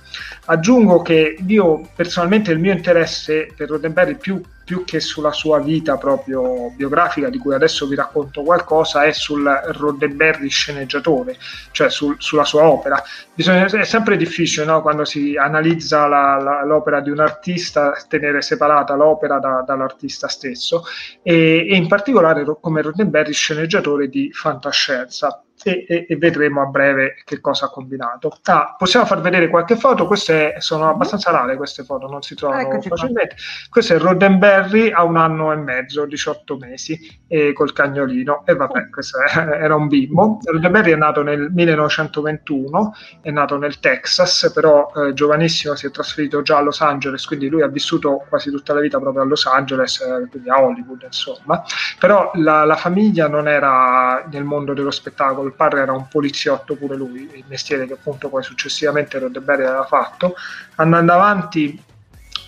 Aggiungo 0.46 1.02
che 1.02 1.38
io 1.46 1.88
personalmente 1.94 2.52
il 2.52 2.58
mio 2.58 2.72
interesse 2.72 3.48
per 3.56 3.68
Roddenberry 3.68 4.16
più 4.16 4.40
più 4.72 4.84
che 4.84 5.00
sulla 5.00 5.32
sua 5.32 5.58
vita 5.58 5.98
proprio 5.98 6.70
biografica, 6.70 7.28
di 7.28 7.36
cui 7.36 7.52
adesso 7.52 7.86
vi 7.86 7.94
racconto 7.94 8.42
qualcosa, 8.42 9.04
è 9.04 9.12
sul 9.12 9.44
Roddenberry 9.44 10.48
sceneggiatore, 10.48 11.36
cioè 11.72 11.90
sul, 11.90 12.16
sulla 12.18 12.44
sua 12.44 12.64
opera. 12.64 13.02
Bisogna, 13.34 13.66
è 13.66 13.84
sempre 13.84 14.16
difficile 14.16 14.64
no? 14.64 14.80
quando 14.80 15.04
si 15.04 15.36
analizza 15.36 16.06
la, 16.06 16.38
la, 16.38 16.64
l'opera 16.64 17.00
di 17.00 17.10
un 17.10 17.20
artista 17.20 17.92
tenere 18.08 18.40
separata 18.40 18.94
l'opera 18.94 19.38
da, 19.38 19.62
dall'artista 19.66 20.26
stesso 20.26 20.84
e, 21.22 21.66
e 21.68 21.76
in 21.76 21.86
particolare 21.86 22.46
come 22.58 22.80
Roddenberry 22.80 23.32
sceneggiatore 23.34 24.08
di 24.08 24.32
fantascienza 24.32 25.44
e, 25.62 25.84
e, 25.88 26.06
e, 26.08 26.16
vedremo 26.16 26.62
a 26.62 26.66
breve 26.66 27.16
che 27.24 27.40
cosa 27.40 27.66
ha 27.66 27.70
combinato. 27.70 28.38
Ah, 28.44 28.74
possiamo 28.76 29.06
far 29.06 29.20
vedere 29.20 29.48
qualche 29.48 29.76
foto, 29.76 30.06
queste 30.06 30.56
sono 30.58 30.88
abbastanza 30.88 31.30
rare 31.30 31.56
queste 31.56 31.84
foto, 31.84 32.08
non 32.08 32.22
si 32.22 32.34
trovano 32.34 32.60
Eccoci 32.62 32.88
facilmente. 32.88 33.34
Qua. 33.34 33.44
Questo 33.70 33.94
è 33.94 33.98
Roddenberry 33.98 34.90
a 34.90 35.04
un 35.04 35.16
anno 35.16 35.52
e 35.52 35.56
mezzo, 35.56 36.04
18 36.04 36.56
mesi, 36.56 37.20
e 37.26 37.52
col 37.52 37.72
cagnolino, 37.72 38.42
e 38.44 38.54
vabbè, 38.54 38.88
questo 38.90 39.18
era 39.20 39.74
un 39.74 39.88
bimbo. 39.88 40.38
Roddenberry 40.42 40.92
è 40.92 40.96
nato 40.96 41.22
nel 41.22 41.50
1921, 41.52 42.94
è 43.20 43.30
nato 43.30 43.56
nel 43.56 43.78
Texas, 43.80 44.50
però 44.54 44.90
eh, 44.94 45.12
giovanissimo 45.12 45.74
si 45.74 45.86
è 45.86 45.90
trasferito 45.90 46.42
già 46.42 46.58
a 46.58 46.60
Los 46.60 46.80
Angeles, 46.80 47.24
quindi 47.26 47.48
lui 47.48 47.62
ha 47.62 47.68
vissuto 47.68 48.24
quasi 48.28 48.50
tutta 48.50 48.74
la 48.74 48.80
vita 48.80 48.98
proprio 48.98 49.22
a 49.22 49.26
Los 49.26 49.46
Angeles, 49.46 50.00
eh, 50.00 50.28
quindi 50.28 50.50
a 50.50 50.62
Hollywood, 50.62 51.02
insomma. 51.02 51.62
Però 51.98 52.30
la, 52.34 52.64
la 52.64 52.76
famiglia 52.76 53.28
non 53.28 53.48
era 53.48 54.26
nel 54.30 54.44
mondo 54.44 54.74
dello 54.74 54.90
spettacolo, 54.90 55.51
il 55.52 55.56
padre 55.58 55.82
era 55.82 55.92
un 55.92 56.08
poliziotto 56.08 56.74
pure 56.74 56.96
lui, 56.96 57.30
il 57.34 57.44
mestiere 57.46 57.86
che 57.86 57.92
appunto 57.92 58.28
poi 58.28 58.42
successivamente 58.42 59.18
Roddenberry 59.18 59.64
aveva 59.64 59.84
fatto. 59.84 60.34
Andando 60.76 61.12
avanti, 61.12 61.80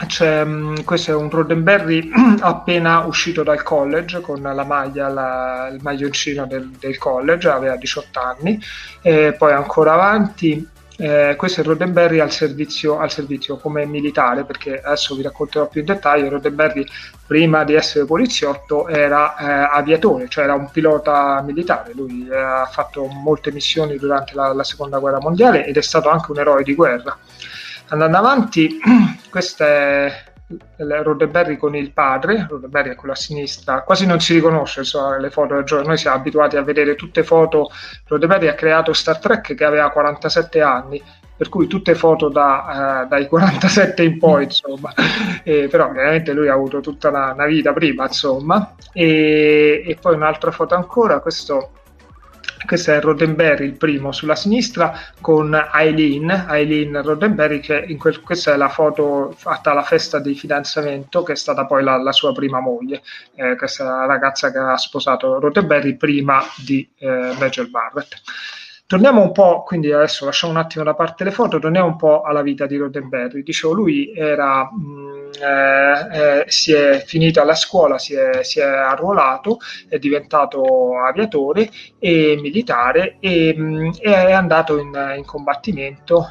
c'è, 0.06 0.44
mm, 0.44 0.76
questo 0.84 1.12
è 1.12 1.14
un 1.14 1.30
Roddenberry 1.30 2.10
appena 2.40 3.00
uscito 3.00 3.42
dal 3.42 3.62
college 3.62 4.20
con 4.20 4.42
la 4.42 4.64
maglia, 4.64 5.08
la, 5.08 5.68
il 5.72 5.80
maglioncino 5.82 6.46
del, 6.46 6.70
del, 6.70 6.98
college, 6.98 7.48
aveva 7.48 7.76
18 7.76 8.20
anni, 8.20 8.60
e 9.02 9.34
poi 9.38 9.52
ancora 9.52 9.92
avanti 9.92 10.68
eh, 10.96 11.34
questo 11.36 11.60
è 11.60 11.64
Roddenberry 11.64 12.20
al 12.20 12.30
servizio, 12.30 12.98
al 12.98 13.10
servizio, 13.10 13.56
come 13.56 13.84
militare, 13.84 14.44
perché 14.44 14.80
adesso 14.80 15.14
vi 15.16 15.22
racconterò 15.22 15.66
più 15.68 15.80
in 15.80 15.86
dettaglio. 15.86 16.28
Roddenberry, 16.28 16.86
prima 17.26 17.64
di 17.64 17.74
essere 17.74 18.04
poliziotto, 18.04 18.86
era 18.88 19.36
eh, 19.36 19.76
aviatore, 19.76 20.28
cioè 20.28 20.44
era 20.44 20.54
un 20.54 20.70
pilota 20.70 21.42
militare. 21.42 21.92
Lui 21.94 22.28
eh, 22.30 22.36
ha 22.36 22.66
fatto 22.66 23.06
molte 23.06 23.50
missioni 23.50 23.96
durante 23.96 24.34
la, 24.34 24.52
la, 24.52 24.64
seconda 24.64 24.98
guerra 24.98 25.18
mondiale 25.18 25.66
ed 25.66 25.76
è 25.76 25.82
stato 25.82 26.08
anche 26.08 26.30
un 26.30 26.38
eroe 26.38 26.62
di 26.62 26.74
guerra. 26.74 27.18
Andando 27.88 28.16
avanti, 28.16 28.78
questa 29.30 29.66
è 29.66 30.32
Roddenberry 30.76 31.56
con 31.56 31.74
il 31.74 31.92
padre, 31.92 32.46
Roddenberry 32.48 32.90
è 32.90 32.94
quello 32.94 33.14
a 33.14 33.16
sinistra, 33.16 33.82
quasi 33.82 34.06
non 34.06 34.20
si 34.20 34.34
riconosce 34.34 34.84
so, 34.84 35.16
le 35.16 35.30
foto 35.30 35.54
del 35.54 35.64
giorno, 35.64 35.88
noi 35.88 35.96
siamo 35.96 36.16
abituati 36.16 36.56
a 36.56 36.62
vedere 36.62 36.94
tutte 36.94 37.22
foto, 37.22 37.70
Roddenberry 38.06 38.48
ha 38.48 38.54
creato 38.54 38.92
Star 38.92 39.18
Trek 39.18 39.54
che 39.54 39.64
aveva 39.64 39.90
47 39.90 40.60
anni, 40.60 41.02
per 41.36 41.48
cui 41.48 41.66
tutte 41.66 41.94
foto 41.94 42.28
da, 42.28 43.04
eh, 43.04 43.06
dai 43.08 43.26
47 43.26 44.02
in 44.02 44.18
poi, 44.18 44.42
mm. 44.42 44.44
insomma, 44.44 44.92
eh, 45.42 45.68
però 45.68 45.86
ovviamente 45.86 46.32
lui 46.32 46.48
ha 46.48 46.54
avuto 46.54 46.80
tutta 46.80 47.08
una, 47.08 47.32
una 47.32 47.46
vita 47.46 47.72
prima, 47.72 48.06
insomma, 48.06 48.74
e, 48.92 49.82
e 49.86 49.96
poi 50.00 50.14
un'altra 50.14 50.50
foto 50.50 50.74
ancora, 50.74 51.20
questo 51.20 51.70
questo 52.66 52.92
è 52.92 53.00
Roddenberry, 53.00 53.66
il 53.66 53.76
primo 53.76 54.12
sulla 54.12 54.34
sinistra, 54.34 54.92
con 55.20 55.54
Eileen, 55.74 56.46
Eileen 56.48 57.02
Roddenberry, 57.02 57.60
che 57.60 57.96
quel, 57.96 58.20
questa 58.20 58.52
è 58.52 58.56
la 58.56 58.68
foto 58.68 59.34
fatta 59.36 59.70
alla 59.70 59.82
festa 59.82 60.18
di 60.18 60.34
fidanzamento, 60.34 61.22
che 61.22 61.32
è 61.32 61.36
stata 61.36 61.66
poi 61.66 61.82
la, 61.82 61.96
la 61.96 62.12
sua 62.12 62.32
prima 62.32 62.60
moglie, 62.60 63.02
eh, 63.34 63.56
questa 63.56 63.84
è 63.84 63.86
la 63.86 64.06
ragazza 64.06 64.50
che 64.50 64.58
ha 64.58 64.76
sposato 64.76 65.38
Roddenberry 65.38 65.96
prima 65.96 66.42
di 66.56 66.88
eh, 66.98 67.34
Major 67.38 67.68
Barrett. 67.68 68.20
Torniamo 68.86 69.22
un 69.22 69.32
po', 69.32 69.62
quindi 69.62 69.90
adesso 69.92 70.26
lasciamo 70.26 70.52
un 70.52 70.58
attimo 70.58 70.84
da 70.84 70.94
parte 70.94 71.24
le 71.24 71.30
foto, 71.30 71.58
torniamo 71.58 71.86
un 71.86 71.96
po' 71.96 72.20
alla 72.20 72.42
vita 72.42 72.66
di 72.66 72.76
Roddenberry. 72.76 73.42
Dicevo, 73.42 73.72
lui 73.72 74.12
era, 74.14 74.70
mh, 74.70 74.78
mm, 74.78 75.30
eh, 75.40 76.40
eh, 76.40 76.44
si 76.48 76.72
è 76.72 77.02
finito 77.06 77.40
alla 77.40 77.54
scuola, 77.54 77.98
si 77.98 78.14
è, 78.14 78.42
si 78.42 78.60
è, 78.60 78.64
arruolato, 78.64 79.56
è 79.88 79.98
diventato 79.98 80.98
aviatore 80.98 81.70
e 81.98 82.38
militare 82.38 83.16
e, 83.20 83.54
mh, 83.56 83.62
mm, 83.62 83.90
è 84.00 84.32
andato 84.32 84.78
in, 84.78 85.14
in 85.16 85.24
combattimento 85.24 86.26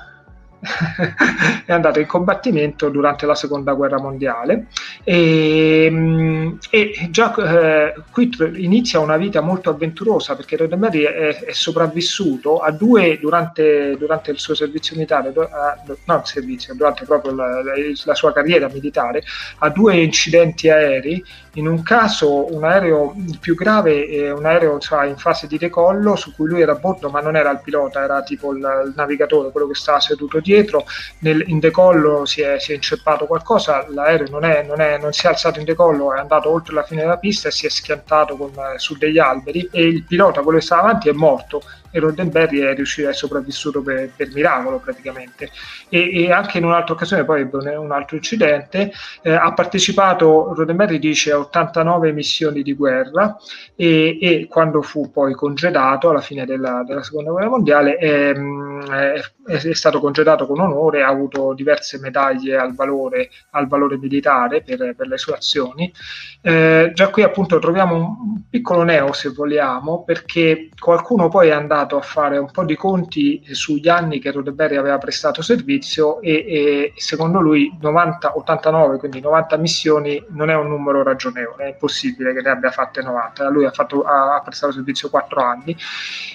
è 1.66 1.72
andato 1.72 1.99
in 1.99 2.05
combattimento 2.05 2.89
durante 2.89 3.26
la 3.26 3.36
seconda 3.36 3.74
guerra 3.74 3.99
mondiale. 3.99 4.68
E, 5.03 5.88
mm, 5.91 6.51
e 6.70 7.07
già 7.09 7.34
eh, 7.36 7.93
qui 8.11 8.32
inizia 8.55 8.99
una 8.99 9.18
vita 9.18 9.41
molto 9.41 9.70
avventurosa 9.70 10.36
perché 10.36 10.57
Roddenberry 10.57 11.03
è, 11.03 11.43
è 11.45 11.51
sopravvissuto 11.51 12.59
a 12.59 12.72
due 12.72 13.20
durante, 13.20 13.95
durante, 13.97 14.32
il 14.32 14.39
suo 14.39 14.55
servizio 14.55 14.95
militare, 14.95 15.34
no 15.34 16.16
il 16.16 16.22
servizio, 16.24 16.74
durante 16.74 17.05
proprio 17.05 17.36
la, 17.36 17.61
la, 18.05 18.16
sua 18.16 18.32
carriera 18.32 18.70
militare, 18.72 19.24
a 19.59 19.70
due 19.70 19.97
incidenti 19.97 20.70
aerei 20.70 21.24
in 21.55 21.67
un 21.67 21.83
caso 21.83 22.53
un 22.53 22.63
aereo 22.63 23.15
più 23.39 23.55
grave 23.55 24.07
è 24.07 24.31
un 24.31 24.45
aereo 24.45 24.79
cioè, 24.79 25.05
in 25.05 25.17
fase 25.17 25.45
di 25.45 25.57
decollo 25.57 26.15
su 26.15 26.33
cui 26.33 26.47
lui 26.47 26.61
era 26.61 26.71
a 26.71 26.75
bordo 26.75 27.09
ma 27.09 27.19
non 27.21 27.35
era 27.35 27.51
il 27.51 27.61
pilota, 27.61 28.01
era 28.01 28.23
tipo 28.23 28.53
il, 28.53 28.57
il 28.57 28.93
navigatore, 28.95 29.51
quello 29.51 29.67
che 29.67 29.75
stava 29.75 29.99
seduto 29.99 30.39
dietro, 30.39 30.85
Nel, 31.19 31.43
in 31.47 31.59
decollo 31.59 32.25
si 32.25 32.41
è, 32.41 32.59
si 32.59 32.71
è, 32.71 32.75
inceppato 32.75 33.25
qualcosa, 33.25 33.85
l'aereo 33.89 34.27
non, 34.29 34.45
è, 34.45 34.63
non, 34.63 34.81
è, 34.81 34.97
non, 34.97 35.11
si 35.13 35.25
è 35.25 35.29
alzato 35.29 35.59
in 35.59 35.65
decollo, 35.65 36.13
è 36.13 36.19
andato 36.19 36.49
oltre 36.49 36.73
la 36.73 36.83
fine 36.83 37.01
della 37.01 37.17
pista 37.17 37.49
e 37.49 37.51
si 37.51 37.65
è 37.65 37.69
schiantato 37.69 38.35
con, 38.35 38.51
su 38.77 38.97
degli 38.97 39.19
alberi. 39.19 39.69
E 39.71 39.83
il 39.83 40.03
pilota, 40.03 40.41
quello 40.41 40.57
che 40.57 40.63
stava 40.63 40.81
avanti, 40.81 41.09
è 41.09 41.13
morto 41.13 41.61
e 41.93 41.99
Roddenberry 41.99 42.61
è 42.61 42.73
riuscito, 42.73 43.07
è 43.07 43.13
sopravvissuto 43.13 43.83
per, 43.83 44.09
per 44.15 44.29
miracolo 44.33 44.79
praticamente. 44.79 45.51
E, 45.89 46.23
e, 46.23 46.31
anche 46.31 46.57
in 46.57 46.65
un'altra 46.65 46.95
occasione, 46.95 47.23
poi 47.23 47.47
un 47.51 47.91
altro 47.91 48.15
incidente, 48.15 48.91
eh, 49.21 49.31
ha 49.31 49.53
partecipato, 49.53 50.55
Roddenberry 50.55 50.97
dice, 50.97 51.31
a 51.31 51.37
89 51.37 52.11
missioni 52.11 52.63
di 52.63 52.73
guerra 52.73 53.37
e, 53.75 54.17
e 54.19 54.47
quando 54.49 54.81
fu 54.81 55.11
poi 55.11 55.35
congedato 55.35 56.09
alla 56.09 56.21
fine 56.21 56.45
della, 56.45 56.83
della 56.83 57.03
seconda 57.03 57.29
guerra 57.29 57.49
mondiale 57.49 57.97
è, 57.97 58.33
è, 58.33 59.21
è, 59.45 59.73
stato 59.73 59.99
congedato 59.99 60.47
con 60.47 60.59
onore, 60.59 61.03
ha 61.03 61.09
avuto 61.09 61.53
diverse 61.53 61.99
medaglie 61.99 62.57
al 62.57 62.73
valore, 62.73 63.29
al 63.51 63.67
valore 63.67 63.99
militare 63.99 64.63
per, 64.63 64.95
per 64.95 65.07
le 65.07 65.17
sue 65.19 65.35
azioni. 65.35 65.93
Eh, 66.41 66.91
già 66.95 67.09
qui 67.09 67.21
appunto 67.21 67.59
troviamo 67.59 67.95
un 67.95 68.41
piccolo 68.49 68.81
neo 68.81 69.13
se 69.13 69.29
vogliamo 69.29 70.03
perché 70.03 70.69
qualcuno 70.77 71.29
poi 71.29 71.49
è 71.49 71.51
andato 71.51 71.82
a 71.97 72.01
fare 72.01 72.38
un 72.38 72.49
po' 72.51 72.63
di 72.63 72.75
conti 72.75 73.43
sugli 73.51 73.88
anni 73.88 74.19
che 74.19 74.31
Roddenberry 74.31 74.75
aveva 74.75 74.97
prestato 74.97 75.41
servizio 75.41 76.21
e, 76.21 76.31
e 76.31 76.93
secondo 76.95 77.39
lui 77.39 77.75
90, 77.79 78.38
89, 78.38 78.97
quindi 78.97 79.19
90 79.19 79.57
missioni 79.57 80.23
non 80.29 80.49
è 80.49 80.55
un 80.55 80.67
numero 80.67 81.03
ragionevole, 81.03 81.65
è 81.65 81.69
impossibile 81.69 82.34
che 82.34 82.41
ne 82.41 82.49
abbia 82.49 82.71
fatte 82.71 83.01
90, 83.01 83.49
lui 83.49 83.65
ha, 83.65 83.71
fatto, 83.71 84.01
ha 84.03 84.41
prestato 84.43 84.73
servizio 84.73 85.09
4 85.09 85.41
anni, 85.41 85.75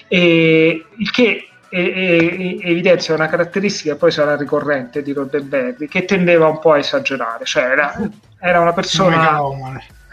e, 0.07 0.85
il 0.97 1.11
che 1.11 1.49
evidenzia 1.71 3.13
una 3.13 3.27
caratteristica 3.27 3.95
poi 3.95 4.11
sarà 4.11 4.35
ricorrente 4.35 5.03
di 5.03 5.13
Roddenberry 5.13 5.87
che 5.87 6.03
tendeva 6.03 6.47
un 6.47 6.59
po' 6.59 6.73
a 6.73 6.79
esagerare, 6.79 7.45
cioè 7.45 7.63
era, 7.63 7.93
era 8.39 8.59
una 8.59 8.73
persona 8.73 9.39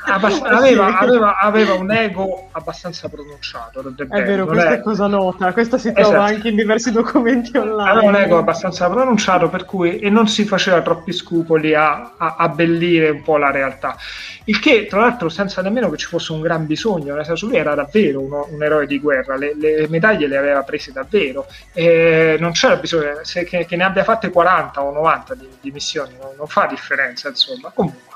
Abbast- 0.09 0.45
aveva, 0.45 0.99
aveva, 0.99 1.37
aveva, 1.39 1.75
un 1.75 1.91
ego 1.91 2.49
abbastanza 2.53 3.09
pronunciato. 3.09 3.81
È 3.81 4.23
vero, 4.23 4.47
questa 4.47 4.75
è 4.75 4.81
cosa 4.81 5.09
nota, 5.09 5.53
questa 5.53 5.79
si 5.79 5.93
trova 5.93 6.09
esatto. 6.09 6.35
anche 6.35 6.49
in 6.49 6.57
diversi 6.57 6.93
documenti 6.93 7.57
online. 7.57 7.91
Aveva 7.91 8.07
un 8.07 8.15
ego 8.15 8.39
abbastanza 8.39 8.89
pronunciato 8.89 9.49
per 9.49 9.65
cui 9.65 9.99
e 9.99 10.09
non 10.09 10.29
si 10.29 10.45
faceva 10.45 10.81
troppi 10.81 11.13
scrupoli 11.13 11.75
a, 11.75 12.13
a 12.17 12.37
abbellire 12.39 13.11
un 13.11 13.23
po' 13.23 13.37
la 13.37 13.51
realtà. 13.51 13.97
Il 14.45 14.61
che, 14.61 14.87
tra 14.87 15.01
l'altro, 15.01 15.29
senza 15.29 15.61
nemmeno 15.61 15.91
che 15.91 15.97
ci 15.97 16.07
fosse 16.07 16.31
un 16.31 16.41
gran 16.41 16.67
bisogno, 16.67 17.15
nel 17.17 17.25
senso 17.25 17.47
lui 17.47 17.57
era 17.57 17.75
davvero 17.75 18.21
uno, 18.21 18.47
un 18.49 18.63
eroe 18.63 18.87
di 18.87 19.01
guerra, 19.01 19.37
le, 19.37 19.57
le, 19.57 19.89
medaglie 19.89 20.29
le 20.29 20.37
aveva 20.37 20.63
prese 20.63 20.93
davvero, 20.93 21.47
e 21.73 22.37
non 22.39 22.53
c'era 22.53 22.77
bisogno 22.77 23.19
se, 23.23 23.43
che, 23.43 23.67
che, 23.67 23.75
ne 23.75 23.83
abbia 23.83 24.05
fatte 24.05 24.31
40 24.31 24.83
o 24.83 24.93
90 24.93 25.35
di, 25.35 25.49
di 25.61 25.71
missioni, 25.73 26.13
non, 26.21 26.31
non 26.37 26.47
fa 26.47 26.67
differenza, 26.67 27.29
insomma. 27.29 27.73
Comunque. 27.75 28.15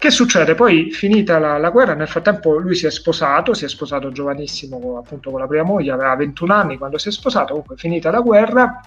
Che 0.00 0.10
succede? 0.10 0.54
Poi, 0.54 0.90
finita 0.92 1.38
la, 1.38 1.58
la, 1.58 1.68
guerra, 1.68 1.92
nel 1.92 2.08
frattempo 2.08 2.56
lui 2.56 2.74
si 2.74 2.86
è 2.86 2.90
sposato, 2.90 3.52
si 3.52 3.66
è 3.66 3.68
sposato 3.68 4.10
giovanissimo 4.10 4.96
appunto 4.96 5.30
con 5.30 5.38
la 5.38 5.46
prima 5.46 5.62
moglie, 5.62 5.90
aveva 5.90 6.16
21 6.16 6.54
anni 6.54 6.78
quando 6.78 6.96
si 6.96 7.08
è 7.08 7.12
sposato, 7.12 7.48
comunque 7.48 7.76
finita 7.76 8.10
la 8.10 8.20
guerra 8.20 8.80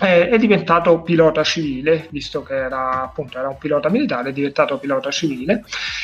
eh, 0.00 0.28
è 0.28 0.36
diventato 0.38 1.02
pilota 1.02 1.44
civile, 1.44 2.08
visto 2.10 2.42
che 2.42 2.56
era, 2.56 3.02
appunto, 3.02 3.38
era 3.38 3.46
un 3.48 3.58
pilota 3.58 3.88
militare, 3.88 4.30
è 4.30 4.32
diventato 4.32 4.78
pilota 4.78 5.08
civile 5.12 5.62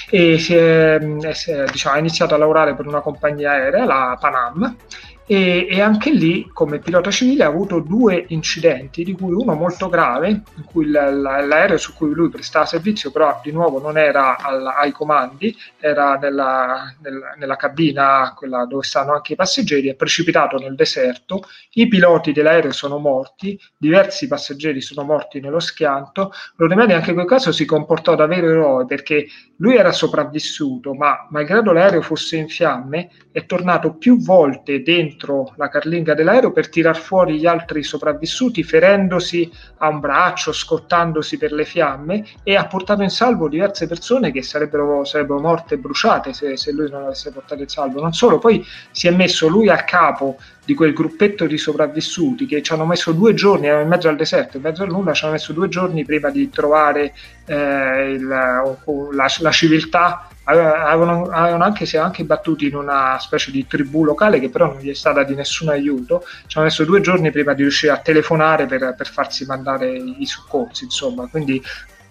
e 0.09 0.39
si 0.39 0.55
è, 0.55 1.01
si 1.33 1.51
è, 1.51 1.65
diciamo, 1.65 1.97
ha 1.97 1.99
iniziato 1.99 2.35
a 2.37 2.39
lavorare 2.39 2.77
per 2.77 2.87
una 2.87 3.01
compagnia 3.01 3.51
aerea, 3.51 3.85
la 3.85 4.17
Panam, 4.21 4.77
e, 5.35 5.67
e, 5.71 5.81
anche 5.81 6.11
lì 6.11 6.51
come 6.53 6.79
pilota 6.79 7.11
civile 7.11 7.45
ha 7.45 7.47
avuto 7.47 7.81
due 7.81 8.27
incidenti, 8.29 9.03
di 9.03 9.15
cui 9.15 9.33
uno 9.33 9.55
molto 9.55 9.89
grave, 9.89 10.29
in 10.29 10.65
cui 10.67 10.85
l- 10.85 10.91
l- 10.91 11.47
l'aereo 11.47 11.79
su 11.79 11.95
cui 11.95 12.13
lui 12.13 12.29
prestava 12.29 12.67
servizio 12.67 13.11
però 13.11 13.41
di 13.43 13.51
nuovo 13.51 13.81
non 13.81 13.97
era 13.97 14.37
al- 14.37 14.67
ai 14.67 14.93
comandi, 14.93 15.57
era 15.81 16.17
nella, 16.17 16.95
nella, 17.01 17.35
nella, 17.39 17.57
cabina, 17.57 18.35
quella 18.37 18.67
dove 18.67 18.83
stanno 18.83 19.15
anche 19.15 19.33
i 19.33 19.37
passeggeri, 19.37 19.89
è 19.89 19.95
precipitato 19.95 20.59
nel 20.59 20.75
deserto, 20.75 21.45
i 21.73 21.89
piloti 21.89 22.33
dell'aereo 22.33 22.73
sono 22.73 22.99
morti, 22.99 23.59
diversi 23.79 24.27
passeggeri 24.29 24.83
sono 24.83 25.03
morti 25.03 25.41
nello 25.41 25.61
schianto, 25.61 26.31
Rodemedi 26.57 26.93
anche 26.93 27.09
in 27.09 27.17
quel 27.17 27.27
caso 27.27 27.53
si 27.53 27.65
comportò 27.65 28.15
da 28.15 28.27
vero 28.27 28.51
eroe 28.51 28.85
perché 28.85 29.27
lui 29.57 29.77
era 29.77 29.93
sopravvissuto, 29.93 30.93
ma 30.93 31.27
malgrado 31.31 31.73
l'aereo 31.73 32.03
fosse 32.03 32.37
in 32.37 32.49
fiamme, 32.49 33.11
è 33.33 33.47
tornato 33.47 33.95
più 33.95 34.19
volte 34.21 34.83
dentro 34.83 35.53
la 35.57 35.69
carlinga 35.69 36.15
dell'aereo 36.15 36.53
per 36.53 36.69
tirar 36.69 36.97
fuori 36.97 37.39
gli 37.39 37.47
altri 37.47 37.83
sopravvissuti, 37.83 38.63
ferendosi 38.63 39.51
a 39.79 39.89
un 39.89 40.01
braccio, 40.01 40.53
scottandosi 40.53 41.39
per 41.39 41.53
le 41.53 41.65
fiamme 41.65 42.25
e 42.43 42.55
ha 42.57 42.67
portato 42.67 43.03
in 43.03 43.11
salvo 43.11 43.49
diverse 43.49 43.89
persone 43.89 44.31
che 44.31 44.43
sarebbero, 44.43 45.05
sarebbero 45.05 45.41
morte 45.41 45.79
bruciate 45.79 46.33
se, 46.35 46.57
se 46.57 46.73
lui 46.73 46.91
non 46.91 47.05
avesse 47.05 47.33
portato 47.33 47.63
in 47.63 47.69
salvo. 47.69 48.01
Non 48.01 48.13
solo, 48.13 48.39
poi 48.39 48.65
si 48.91 49.09
è 49.09 49.11
messo 49.11 49.49
lui 49.49 49.69
a 49.69 49.83
capo 49.85 50.37
di 50.65 50.75
quel 50.75 50.93
gruppetto 50.93 51.47
di 51.47 51.59
sopravvissuti 51.59 52.47
che 52.47 52.63
ci 52.63 52.73
hanno 52.73 52.87
messo 52.87 53.13
due 53.13 53.35
giorni, 53.35 53.67
in 53.67 53.89
mezzo 53.89 54.09
al 54.09 54.17
deserto, 54.17 54.59
in 54.59 54.63
mezzo 54.63 54.83
al 54.83 54.91
nulla, 54.91 55.13
ci 55.13 55.25
hanno 55.25 55.33
messo 55.33 55.53
due 55.53 55.69
giorni 55.69 56.05
prima 56.05 56.31
di 56.31 56.51
trovare 56.51 57.15
eh, 57.47 58.13
il, 58.13 58.27
la, 58.27 59.27
la, 59.41 59.51
civiltà. 59.51 60.29
Avevano, 60.45 61.27
avevano 61.27 61.65
anche, 61.65 61.87
si 61.87 61.97
anche 61.97 62.25
battuti 62.25 62.67
in 62.67 62.75
una 62.75 63.17
specie 63.21 63.51
di 63.51 63.67
tribù 63.67 64.05
locale 64.05 64.41
che 64.41 64.51
però 64.51 64.67
non 64.67 64.79
gli 64.79 64.91
è 64.91 64.95
stata 64.95 65.23
di 65.23 65.35
nessun 65.35 65.69
aiuto. 65.69 66.25
Ci 66.47 66.57
hanno 66.57 66.67
messo 66.67 66.85
due 66.85 67.01
giorni 67.01 67.31
prima 67.31 67.53
di 67.53 67.63
riuscire 67.63 67.93
a 67.93 67.99
telefonare 67.99 68.67
per, 68.67 68.95
per 68.97 69.09
farsi 69.09 69.45
mandare 69.45 69.91
i 69.93 70.27
soccorsi, 70.27 70.85
insomma. 70.85 71.29
Quindi 71.29 71.63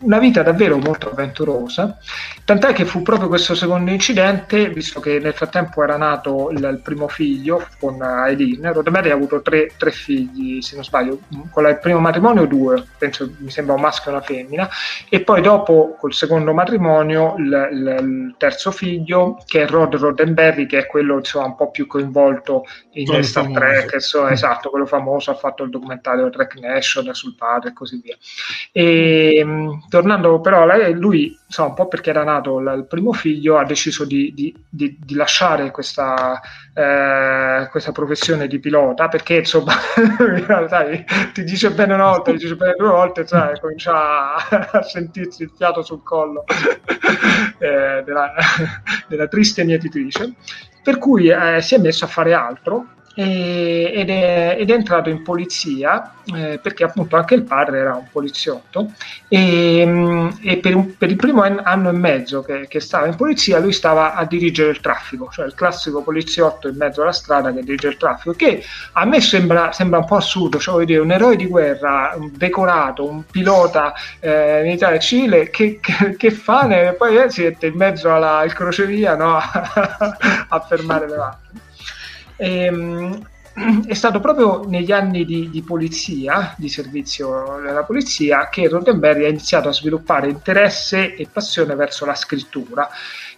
una 0.02 0.20
vita 0.20 0.44
davvero 0.44 0.78
molto 0.78 1.10
avventurosa, 1.10 1.98
tant'è 2.46 2.74
che 2.74 2.86
fu 2.86 3.02
proprio 3.02 3.28
questo 3.28 3.56
secondo 3.56 3.92
incidente, 3.92 4.70
visto 4.70 5.00
che 5.00 5.20
nel 5.20 5.34
frattempo 5.34 5.84
era 5.84 5.98
nato 5.98 6.50
il, 6.52 6.58
il 6.58 6.80
primo 6.84 7.08
figlio 7.08 7.66
con 7.80 8.02
Eileen, 8.02 8.74
Roddenberry 8.74 9.10
ha 9.10 9.14
avuto 9.14 9.42
tre, 9.42 9.72
tre, 9.78 9.92
figli, 9.92 10.62
se 10.62 10.76
non 10.76 10.84
sbaglio, 10.84 11.20
con 11.52 11.66
il 11.68 11.80
primo 11.80 12.00
matrimonio 12.00 12.46
due, 12.46 12.84
penso 12.98 13.32
mi 13.38 13.50
sembra 13.50 13.76
un 13.76 13.82
maschio 13.82 14.12
e 14.12 14.14
una 14.14 14.24
femmina, 14.24 14.70
e 15.10 15.22
poi 15.22 15.42
dopo 15.42 15.96
col 16.00 16.14
secondo 16.14 16.54
matrimonio 16.54 17.36
il, 17.38 17.70
il, 17.72 17.98
il 18.02 18.36
terzo 18.38 18.72
figlio, 18.72 19.38
che 19.46 19.64
è 19.64 19.68
Rod 19.68 19.96
Roddenberry, 19.96 20.66
che 20.66 20.80
è 20.80 20.86
quello 20.86 21.18
insomma, 21.18 21.46
un 21.46 21.56
po' 21.56 21.72
più 21.72 21.88
coinvolto 21.88 22.66
in 22.94 23.06
quello 23.06 23.24
Star 23.24 23.44
famoso. 23.44 23.60
Trek, 23.60 23.94
insomma, 23.94 24.30
mm. 24.30 24.34
esatto, 24.34 24.70
quello 24.70 24.86
famoso, 24.86 25.32
ha 25.32 25.36
fatto 25.36 25.64
il 25.64 25.70
documentario 25.70 26.30
Trek 26.30 26.56
Nation 26.60 27.14
sul 27.14 27.36
padre 27.36 27.70
e 27.70 27.74
così 27.74 28.02
via. 28.04 28.18
E, 28.72 29.46
tornando 29.92 30.40
però 30.40 30.62
a 30.62 30.66
lei, 30.66 30.94
lui, 30.94 31.38
insomma, 31.46 31.68
un 31.68 31.74
po' 31.76 31.90
perché 31.90 32.12
era 32.12 32.24
nato 32.24 32.60
l- 32.62 32.74
il 32.78 32.86
primo 32.88 33.12
figlio, 33.12 33.58
ha 33.58 33.66
deciso 33.66 34.06
di, 34.06 34.32
di, 34.34 34.56
di, 34.70 34.98
di 34.98 35.16
lasciare 35.16 35.70
questa, 35.70 36.40
eh, 36.74 37.68
questa, 37.70 37.92
professione 37.92 38.48
di 38.48 38.58
pilota, 38.60 39.10
perché 39.10 39.40
insomma, 39.40 39.74
sai, 40.70 41.04
ti 41.34 41.44
dice 41.44 41.72
bene 41.72 41.94
una 41.96 42.06
volta, 42.06 42.32
ti 42.32 42.38
dice 42.38 42.56
bene 42.56 42.76
due 42.78 42.88
volte, 42.88 43.26
cioè, 43.26 43.60
comincia 43.60 44.36
a, 44.36 44.70
a 44.72 44.82
sentirsi 44.82 45.44
il 45.44 45.52
fiato 45.54 45.82
sul 45.82 46.04
collo 46.04 46.46
eh, 47.60 48.02
della, 48.06 48.34
della, 49.10 49.28
triste 49.28 49.66
mietitrice, 49.66 50.36
per 50.82 51.00
cui 51.00 51.28
eh, 51.28 51.62
si 51.62 51.76
è 51.76 51.80
messo 51.80 52.06
a 52.06 52.08
fare 52.08 52.34
altro 52.34 52.86
ed 53.14 54.10
è, 54.10 54.56
ed, 54.58 54.70
è, 54.70 54.74
entrato 54.74 55.10
in 55.10 55.22
polizia 55.22 56.14
eh, 56.34 56.60
perché 56.62 56.86
appunto 56.86 57.18
anche 57.18 57.36
il 57.36 57.44
padre 57.44 57.80
era 57.80 57.94
un 57.94 58.06
poliziotto 58.10 58.92
e, 59.28 59.84
mm, 59.86 60.30
e 60.42 60.58
per, 60.58 60.96
per, 60.98 61.10
il 61.10 61.18
primo 61.18 61.42
anno 61.42 61.90
e 61.90 61.92
mezzo 61.92 62.42
che, 62.42 62.68
che, 62.70 62.80
stava 62.80 63.08
in 63.08 63.16
polizia 63.16 63.60
lui 63.60 63.74
stava 63.74 64.14
a 64.14 64.24
dirigere 64.24 64.70
il 64.70 64.80
traffico, 64.80 65.30
cioè 65.30 65.46
il 65.46 65.54
classico 65.56 66.02
poliziotto 66.02 66.70
in 66.70 66.78
mezzo 66.78 67.02
alla 67.02 67.12
strada 67.12 67.52
che 67.52 67.64
dirige 67.64 67.90
il 67.90 67.98
traffico, 67.98 68.34
che 68.34 68.64
a 68.94 69.06
me 69.06 69.20
sembra, 69.20 69.74
sembra 69.74 70.00
un 70.00 70.06
po' 70.06 70.16
assurdo, 70.16 70.58
cioè 70.58 70.76
voglio 70.76 70.86
dire 70.86 71.00
un 71.00 71.12
eroe 71.12 71.36
di 71.36 71.48
guerra, 71.48 72.14
un 72.16 72.32
decorato, 72.34 73.10
un 73.10 73.26
pilota 73.26 73.94
eh, 74.20 74.62
militare 74.64 75.00
civile 75.00 75.50
che, 75.50 75.80
che, 75.82 76.16
che 76.16 76.32
fa 76.32 76.68
e 76.70 76.94
poi 76.94 77.18
eh, 77.18 77.30
si 77.30 77.44
mette 77.44 77.68
in 77.68 77.76
mezzo 77.76 78.10
al 78.14 78.54
crocevia 78.54 79.16
no? 79.16 79.38
a 79.38 80.60
fermare 80.68 81.10
le 81.10 81.18
macchine. 81.18 81.70
Ehm, 82.42 83.22
è 83.86 83.94
stato 83.94 84.20
proprio 84.20 84.64
negli 84.68 84.92
anni 84.92 85.26
di, 85.26 85.50
di, 85.52 85.62
polizia, 85.62 86.56
di 86.58 86.70
servizio 86.70 87.60
della 87.64 87.84
polizia, 87.84 88.50
che 88.50 88.68
Roddenberry 88.68 89.26
ha 89.26 89.30
iniziato 89.30 89.70
a 89.70 89.74
sviluppare 89.74 90.30
interesse 90.30 91.14
e 91.14 91.28
passione 91.32 91.76
verso 91.76 92.04
la 92.06 92.16
scrittura 92.16 92.90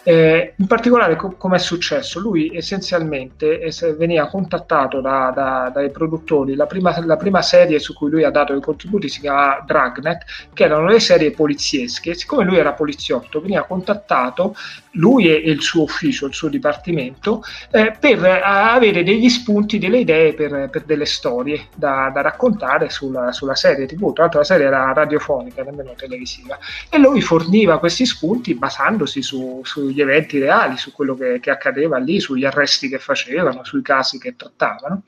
eh, 0.04 0.54
in 0.58 0.68
particolare, 0.68 1.16
co- 1.16 1.36
come 1.38 1.56
è 1.56 1.60
successo? 1.60 2.20
Lui 2.20 2.52
essenzialmente 2.54 3.62
es- 3.62 3.96
veniva 3.96 4.28
contattato 4.28 5.00
da, 5.00 5.32
da, 5.34 5.72
dai 5.74 5.92
produttori. 5.92 6.56
La 6.56 6.66
prima, 6.66 6.94
la 7.06 7.16
prima, 7.16 7.42
serie 7.42 7.80
su 7.80 7.94
cui 7.94 8.10
lui 8.10 8.26
ha 8.26 8.30
dato 8.30 8.54
i 8.54 8.62
contributi 8.62 9.08
si 9.08 9.22
chiama 9.22 9.64
Dragnet, 9.66 10.26
che 10.54 10.66
erano 10.66 10.88
le 10.88 11.00
serie 11.00 11.32
poliziesche. 11.32 12.16
Siccome 12.16 12.44
lui 12.44 12.58
era 12.58 12.74
poliziotto, 12.74 13.40
veniva 13.40 13.64
contattato 13.64 14.56
lui 14.94 15.28
e, 15.28 15.36
e 15.36 15.52
il 15.52 15.62
suo 15.62 15.84
ufficio, 15.84 16.28
il 16.28 16.34
suo 16.34 16.50
dipartimento, 16.50 17.42
eh, 17.72 17.96
per 17.98 18.24
avere 18.44 19.04
degli 19.04 19.30
spunti, 19.30 19.80
delle 19.80 20.00
idee 20.00 20.34
per, 20.34 20.70
per 20.70 20.84
delle 20.84 21.06
storie 21.06 21.68
da, 21.76 22.12
da 22.14 22.22
raccontare 22.22 22.90
sulla, 22.90 23.32
sulla, 23.32 23.56
serie 23.56 23.86
TV. 23.86 24.12
Tra 24.12 24.24
l'altro, 24.24 24.40
la 24.40 24.46
serie 24.46 24.66
era 24.66 24.92
radiofonica, 24.92 25.64
nemmeno 25.64 25.94
televisiva, 25.96 26.58
e 26.90 26.98
lui 26.98 27.22
forniva 27.22 27.80
questi 27.80 28.06
spunti 28.06 28.54
basandosi 28.56 29.22
su, 29.22 29.62
sui 29.64 29.93
sugli 29.94 30.02
eventi 30.02 30.40
reali, 30.40 30.76
su 30.78 30.92
quello 30.92 31.14
che, 31.14 31.40
che, 31.40 31.52
accadeva 31.52 32.00
lì, 32.00 32.20
sugli 32.20 32.46
arresti 32.46 32.90
che 32.90 32.98
facevano, 32.98 33.64
sui 33.64 33.84
casi 33.84 34.18
che 34.18 34.36
trattavano. 34.36 35.04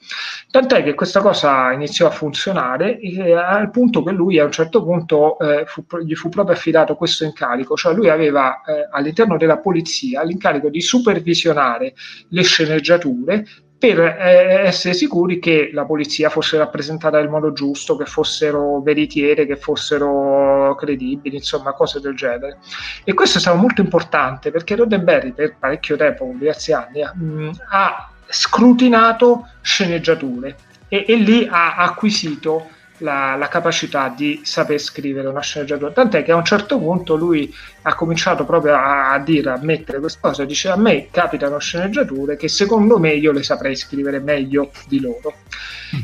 Tant'è 0.51 0.83
che 0.83 0.93
questa 0.93 1.21
cosa 1.21 1.71
iniziò 1.71 2.07
a 2.07 2.11
funzionare 2.11 2.99
eh, 2.99 3.33
al 3.33 3.71
punto 3.71 4.03
che 4.03 4.11
lui 4.11 4.39
a 4.39 4.45
un 4.45 4.51
certo 4.51 4.83
punto 4.83 5.39
eh, 5.39 5.65
fu, 5.65 5.83
gli 6.03 6.13
fu 6.13 6.29
proprio 6.29 6.55
affidato 6.55 6.95
questo 6.95 7.25
incarico, 7.25 7.75
cioè 7.75 7.95
lui 7.95 8.09
aveva 8.09 8.61
eh, 8.61 8.87
all'interno 8.91 9.37
della 9.37 9.57
polizia 9.57 10.23
l'incarico 10.23 10.69
di 10.69 10.81
supervisionare 10.81 11.93
le 12.29 12.43
sceneggiature 12.43 13.45
per 13.77 13.99
eh, 13.99 14.65
essere 14.65 14.93
sicuri 14.93 15.39
che 15.39 15.69
la 15.73 15.85
polizia 15.85 16.29
fosse 16.29 16.57
rappresentata 16.57 17.19
nel 17.19 17.29
modo 17.29 17.51
giusto, 17.51 17.95
che 17.97 18.05
fossero 18.05 18.81
veritiere, 18.81 19.45
che 19.45 19.57
fossero 19.57 20.75
credibili, 20.75 21.35
insomma, 21.35 21.73
cose 21.73 21.99
del 21.99 22.15
genere. 22.15 22.59
E 23.03 23.13
questo 23.13 23.37
è 23.37 23.41
stato 23.41 23.57
molto 23.57 23.81
importante 23.81 24.51
perché 24.51 24.75
Roddenberry 24.75 25.33
per 25.33 25.57
parecchio 25.57 25.97
tempo, 25.97 26.31
diversi 26.33 26.71
anni, 26.71 27.01
mh, 27.01 27.51
ha 27.71 28.09
scrutinato 28.27 29.49
sceneggiature 29.61 30.55
e, 30.87 31.05
e 31.07 31.15
lì 31.15 31.47
ha 31.49 31.75
acquisito 31.75 32.69
la, 32.99 33.35
la, 33.35 33.47
capacità 33.47 34.13
di 34.15 34.41
saper 34.43 34.79
scrivere 34.79 35.27
una 35.27 35.41
sceneggiatura. 35.41 35.91
Tant'è 35.91 36.23
che 36.23 36.31
a 36.31 36.35
un 36.35 36.45
certo 36.45 36.77
punto 36.79 37.15
lui 37.15 37.53
ha 37.83 37.93
cominciato 37.95 38.45
proprio 38.45 38.75
a, 38.75 39.11
a 39.11 39.19
dire, 39.19 39.51
a 39.51 39.59
mettere 39.61 39.99
questa 39.99 40.19
cosa, 40.21 40.45
dice 40.45 40.69
a 40.69 40.77
me 40.77 41.07
capitano 41.11 41.57
sceneggiature 41.57 42.37
che 42.37 42.47
secondo 42.47 42.97
me 42.97 43.13
io 43.13 43.31
le 43.31 43.43
saprei 43.43 43.75
scrivere 43.75 44.19
meglio 44.19 44.71
di 44.87 44.99
loro. 44.99 45.33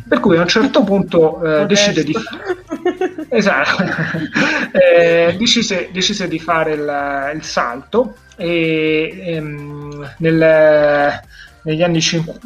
Per 0.08 0.20
cui 0.20 0.38
a 0.38 0.42
un 0.42 0.48
certo 0.48 0.84
punto 0.84 1.44
eh, 1.44 1.66
decide 1.66 2.04
di... 2.04 2.14
esatto. 3.30 3.84
eh, 4.72 5.36
decise, 5.38 5.90
decise, 5.92 6.28
di 6.28 6.40
fare 6.40 6.74
il, 6.74 7.32
il 7.36 7.44
salto 7.44 8.16
e 8.36 9.22
ehm, 9.26 10.14
nel, 10.18 11.22
negli 11.62 11.84
anni 11.84 12.02
50 12.02 12.40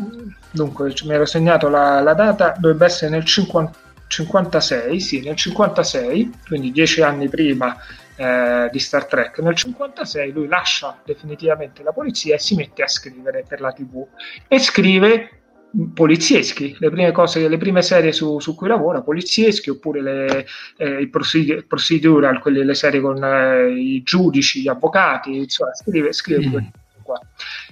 dunque 0.51 0.93
mi 1.03 1.13
ero 1.13 1.25
segnato 1.25 1.67
la, 1.67 1.99
la 2.01 2.13
data 2.13 2.55
dovrebbe 2.57 2.85
essere 2.85 3.11
nel 3.11 3.25
50 3.25 3.77
56, 4.07 4.99
sì, 4.99 5.21
nel 5.21 5.35
56, 5.35 6.31
quindi 6.47 6.71
dieci 6.71 7.01
anni 7.01 7.27
prima 7.27 7.75
eh, 8.15 8.69
di 8.71 8.79
Star 8.79 9.05
Trek, 9.05 9.39
nel 9.39 9.55
56 9.55 10.31
lui 10.31 10.47
lascia 10.47 10.97
definitivamente 11.03 11.83
la 11.83 11.91
polizia 11.91 12.35
e 12.35 12.39
si 12.39 12.55
mette 12.55 12.83
a 12.83 12.87
scrivere 12.87 13.43
per 13.47 13.61
la 13.61 13.71
TV 13.71 14.05
e 14.47 14.59
scrive 14.59 15.29
polizieschi, 15.93 16.75
le 16.79 16.89
prime 16.89 17.11
cose, 17.11 17.47
le 17.47 17.57
prime 17.57 17.81
serie 17.81 18.13
su, 18.13 18.39
su 18.39 18.55
cui 18.55 18.67
lavora, 18.67 19.01
polizieschi 19.01 19.69
oppure 19.69 20.01
le, 20.01 20.45
eh, 20.77 21.01
i 21.01 21.09
procedural, 21.09 22.39
quelle, 22.39 22.63
le 22.63 22.73
serie 22.73 23.01
con 23.01 23.21
eh, 23.21 23.71
i 23.71 24.01
giudici, 24.03 24.61
gli 24.61 24.69
avvocati, 24.69 25.35
insomma, 25.35 25.73
scrive, 25.73 26.13
scrive 26.13 26.61
mm. 26.61 26.65
qua. 27.03 27.19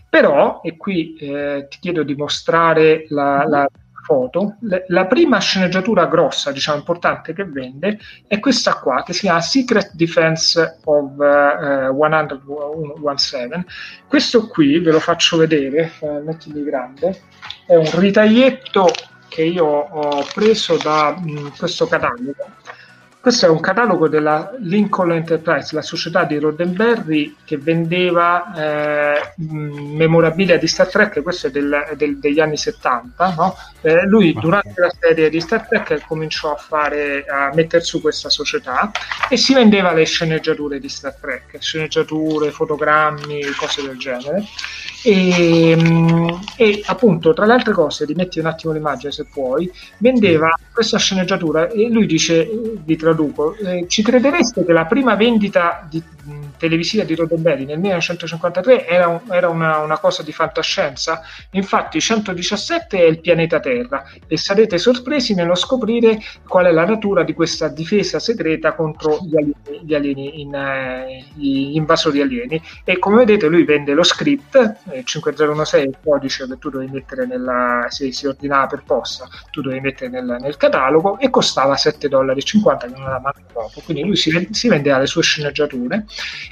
Però, 0.10 0.60
e 0.64 0.76
qui 0.76 1.16
eh, 1.16 1.68
ti 1.70 1.78
chiedo 1.80 2.04
di 2.04 2.16
mostrare 2.16 3.06
la, 3.08 3.46
la 3.48 3.68
foto, 4.04 4.58
la 4.88 5.06
prima 5.06 5.40
sceneggiatura 5.40 6.06
grossa, 6.08 6.52
diciamo 6.52 6.78
importante 6.78 7.34
che 7.34 7.46
vende 7.46 7.98
è 8.28 8.40
questa 8.40 8.76
qua 8.76 9.02
che 9.04 9.14
si 9.14 9.22
chiama 9.22 9.42
Secret 9.42 9.94
Defense 9.94 10.80
of 10.84 11.12
uh, 11.18 11.98
117. 11.98 13.66
Questo 14.08 14.48
qui 14.48 14.80
ve 14.80 14.92
lo 14.92 15.00
faccio 15.00 15.38
vedere, 15.38 15.92
eh, 16.00 16.20
mettili 16.20 16.64
grande, 16.64 17.22
è 17.66 17.76
un 17.76 17.90
ritaglietto 18.00 18.88
che 19.30 19.44
io 19.44 19.66
ho 19.66 20.26
preso 20.34 20.78
da 20.78 21.16
mh, 21.18 21.32
mm, 21.32 21.48
questo 21.58 21.88
catalogo 21.88 22.36
questo 23.24 23.46
è 23.46 23.50
un 23.50 23.62
catalogo 23.62 24.10
della 24.10 24.52
Lincoln 24.60 25.14
Enterprise, 25.14 25.74
la 25.74 25.82
società 25.82 26.26
di 26.26 26.38
Roddenberry 26.38 27.38
che 27.46 27.58
vendeva 27.58 28.54
eh, 28.54 29.34
memorabilia 29.38 30.58
di 30.58 30.68
Star 30.68 30.90
Trek, 30.90 31.22
questo 31.22 31.48
è 31.48 31.50
del, 31.50 31.94
del, 31.96 32.20
degli 32.20 32.42
anni 32.42 32.58
70. 32.58 33.34
No? 33.38 33.56
Eh, 33.80 34.06
lui 34.08 34.34
durante 34.34 34.74
la 34.76 34.92
serie 35.00 35.30
di 35.30 35.40
Star 35.40 35.66
Trek 35.66 36.06
cominciò 36.06 36.52
a, 36.52 36.58
fare, 36.58 37.24
a 37.24 37.50
mettere 37.54 37.82
su 37.86 38.02
questa 38.02 38.28
società 38.28 38.92
e 39.30 39.38
si 39.38 39.54
vendeva 39.54 39.94
le 39.94 40.04
sceneggiature 40.04 40.78
di 40.80 40.90
Star 40.90 41.16
Trek, 41.16 41.56
sceneggiature, 41.62 42.52
fotogrammi, 42.52 43.42
cose 43.58 43.84
del 43.84 43.98
genere. 43.98 44.44
E, 45.04 45.78
e 46.56 46.82
appunto, 46.86 47.34
tra 47.34 47.46
le 47.46 47.54
altre 47.54 47.74
cose, 47.74 48.06
rimetti 48.06 48.40
un 48.40 48.46
attimo 48.46 48.72
l'immagine 48.72 49.12
se 49.12 49.26
puoi, 49.26 49.70
vendeva 49.98 50.58
questa 50.72 50.98
sceneggiatura 50.98 51.70
e 51.70 51.90
lui 51.90 52.06
dice, 52.06 52.50
vi 52.84 52.96
traduco, 52.96 53.54
eh, 53.56 53.86
ci 53.88 54.02
credereste 54.02 54.64
che 54.64 54.72
la 54.72 54.86
prima 54.86 55.16
vendita 55.16 55.86
di, 55.90 56.02
televisiva 56.64 57.04
di 57.04 57.14
Roddenberry 57.14 57.66
nel 57.66 57.78
1953 57.78 58.88
era, 58.88 59.08
un, 59.10 59.20
era 59.30 59.50
una, 59.50 59.80
una, 59.80 59.98
cosa 59.98 60.24
di 60.24 60.32
fantascienza? 60.32 61.22
Infatti 61.52 62.00
117 62.00 62.98
è 62.98 63.04
il 63.04 63.20
pianeta 63.20 63.60
Terra 63.60 64.06
e 64.28 64.38
sarete 64.38 64.78
sorpresi 64.78 65.34
nello 65.34 65.56
scoprire 65.56 66.20
qual 66.48 66.68
è 66.68 66.72
la 66.72 66.86
natura 66.86 67.24
di 67.24 67.34
questa 67.34 67.68
difesa 67.68 68.18
segreta 68.20 68.76
contro 68.76 69.20
gli 69.22 69.36
alieni, 69.36 69.86
gli, 69.86 69.94
alieni 69.94 70.40
in, 70.40 70.56
eh, 70.56 71.26
gli 71.34 71.76
invasori 71.76 72.22
alieni. 72.22 72.62
E 72.86 72.98
come 72.98 73.18
vedete 73.18 73.48
lui 73.48 73.66
vende 73.66 73.94
lo 73.94 74.04
script, 74.04 74.56
eh, 74.90 75.04
5016 75.04 75.76
è 75.76 75.80
il 75.80 75.98
codice 76.02 76.48
che 76.48 76.58
tu 76.60 76.70
dovevi 76.70 76.94
mettere 76.94 77.26
nella, 77.26 77.88
se 77.90 78.10
si 78.14 78.26
ordinava 78.26 78.68
per 78.68 78.84
posta, 78.86 79.28
tu 79.52 79.60
dovevi 79.62 79.82
mettere 79.82 80.10
nel, 80.10 80.38
nel 80.40 80.56
catalogo 80.56 81.20
e 81.20 81.30
costava 81.30 81.74
7,50 81.74 82.08
dollari 82.08 82.42
che 82.42 82.58
non 82.88 83.02
era 83.02 83.20
manco 83.20 83.42
troppo. 83.52 83.82
Quindi 83.84 84.06
lui 84.06 84.16
si, 84.16 84.48
si 84.52 84.70
vendeva 84.70 85.00
le 85.00 85.08
sue 85.08 85.22
sceneggiature 85.22 86.06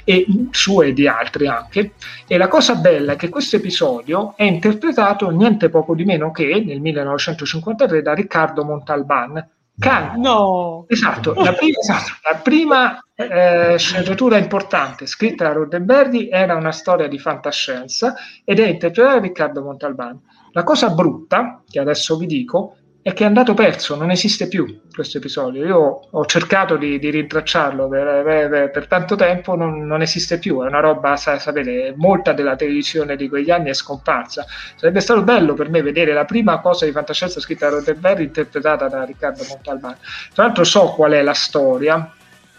e 0.04 0.26
sue 0.50 0.88
e 0.88 0.92
di 0.92 1.06
altri 1.06 1.46
anche 1.46 1.92
e 2.26 2.36
la 2.36 2.48
cosa 2.48 2.74
bella 2.74 3.12
è 3.12 3.16
che 3.16 3.28
questo 3.28 3.56
episodio 3.56 4.34
è 4.36 4.44
interpretato 4.44 5.30
niente 5.30 5.68
poco 5.68 5.94
di 5.94 6.04
meno 6.04 6.30
che 6.30 6.62
nel 6.64 6.80
1953 6.80 8.02
da 8.02 8.14
Riccardo 8.14 8.64
Montalban 8.64 9.48
Can. 9.78 10.20
No. 10.20 10.84
Esatto, 10.86 11.32
la 11.34 11.54
prima, 11.54 11.78
esatto, 11.80 12.12
la 12.30 12.38
prima 12.38 13.04
eh, 13.14 13.76
sceneggiatura 13.78 14.36
importante 14.36 15.06
scritta 15.06 15.44
da 15.44 15.52
Roddenberry 15.52 16.28
era 16.28 16.54
una 16.54 16.72
storia 16.72 17.08
di 17.08 17.18
fantascienza 17.18 18.14
ed 18.44 18.60
è 18.60 18.66
interpretata 18.66 19.16
da 19.16 19.20
Riccardo 19.20 19.62
Montalban. 19.62 20.20
La 20.52 20.62
cosa 20.62 20.90
brutta, 20.90 21.62
che 21.68 21.80
adesso 21.80 22.16
vi 22.16 22.26
dico, 22.26 22.76
è 23.02 23.12
che 23.14 23.24
è 23.24 23.26
andato 23.26 23.52
perso, 23.52 23.96
non 23.96 24.12
esiste 24.12 24.46
più 24.46 24.82
questo 24.94 25.18
episodio. 25.18 25.64
Io 25.64 26.08
ho 26.08 26.24
cercato 26.26 26.76
di, 26.76 27.00
di 27.00 27.10
rintracciarlo 27.10 27.88
per, 27.88 28.22
per, 28.22 28.70
per, 28.70 28.86
tanto 28.86 29.16
tempo, 29.16 29.56
non, 29.56 29.84
non, 29.84 30.02
esiste 30.02 30.38
più. 30.38 30.62
È 30.62 30.68
una 30.68 30.78
roba, 30.78 31.16
sa, 31.16 31.36
sapete, 31.40 31.94
molta 31.96 32.32
della 32.32 32.54
televisione 32.54 33.16
di 33.16 33.28
quegli 33.28 33.50
anni 33.50 33.70
è 33.70 33.74
scomparsa. 33.74 34.46
Sarebbe 34.76 35.00
stato 35.00 35.22
bello 35.22 35.54
per 35.54 35.68
me 35.68 35.82
vedere 35.82 36.12
la 36.12 36.24
prima 36.24 36.60
cosa 36.60 36.84
di 36.84 36.92
fantascienza 36.92 37.40
scritta 37.40 37.68
da 37.68 37.76
Roddenberry 37.76 38.22
interpretata 38.22 38.86
da 38.86 39.02
Riccardo 39.02 39.44
Montalbano. 39.48 39.96
Tra 40.32 40.44
l'altro, 40.44 40.62
so 40.62 40.92
qual 40.92 41.10
è 41.10 41.22
la 41.22 41.34
storia. 41.34 42.08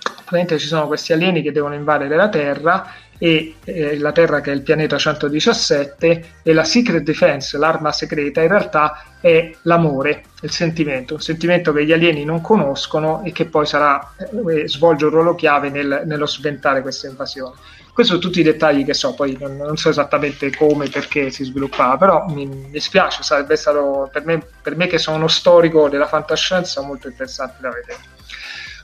Praticamente 0.04 0.60
ci 0.60 0.68
sono 0.68 0.88
questi 0.88 1.14
alieni 1.14 1.42
che 1.42 1.54
devono 1.54 1.74
invadere 1.74 2.18
la 2.18 2.28
Terra 2.28 2.86
e 3.24 3.56
eh, 3.64 3.98
la 4.00 4.12
Terra 4.12 4.42
che 4.42 4.52
è 4.52 4.54
il 4.54 4.64
pianeta 4.64 4.98
117 4.98 6.24
e 6.44 6.52
la 6.52 6.66
Secret 6.66 7.04
Defense, 7.04 7.58
l'arma 7.58 7.94
segreta, 7.94 8.42
in 8.42 8.50
realtà 8.50 9.02
è 9.22 9.50
l'amore, 9.62 10.24
il 10.42 10.52
sentimento, 10.52 11.14
un 11.14 11.22
sentimento 11.22 11.72
che 11.72 11.86
gli 11.86 11.94
alieni 11.94 12.26
non 12.26 12.42
conoscono 12.42 13.24
e 13.24 13.32
che 13.32 13.46
poi 13.46 13.66
sarà, 13.66 14.14
eh, 14.18 14.68
svolge 14.68 15.06
un 15.06 15.12
ruolo 15.12 15.36
chiave 15.36 15.70
nel, 15.70 16.02
nello 16.06 16.26
sventare 16.26 16.82
questa 16.82 17.08
invasione. 17.08 17.56
Questi 17.94 18.12
sono 18.12 18.22
tutti 18.22 18.42
i 18.42 18.44
dettagli 18.44 18.84
che 18.84 18.94
so, 18.94 19.14
poi 19.14 19.38
non, 19.40 19.56
non 19.56 19.78
so 19.78 19.88
esattamente 19.88 20.54
come 20.54 20.88
e 20.88 20.90
perché 20.90 21.30
si 21.30 21.46
sviluppava, 21.46 21.96
però 21.96 22.26
mi, 22.28 22.46
mi 22.46 22.80
spiace, 22.82 23.24
sarebbe 23.24 23.56
stato 23.56 24.10
per 24.12 24.26
me, 24.26 24.46
per 24.62 24.76
me 24.76 24.88
che 24.88 24.98
sono 24.98 25.16
uno 25.16 25.30
storico 25.30 25.88
della 25.88 26.08
fantascienza 26.08 26.82
molto 26.82 27.08
interessante 27.08 27.56
da 27.62 27.70
vedere. 27.70 28.00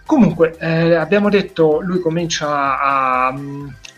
Comunque, 0.05 0.55
eh, 0.57 0.95
abbiamo 0.95 1.29
detto, 1.29 1.81
lui 1.81 1.99
comincia 1.99 2.79
a, 2.79 3.27
a, 3.27 3.39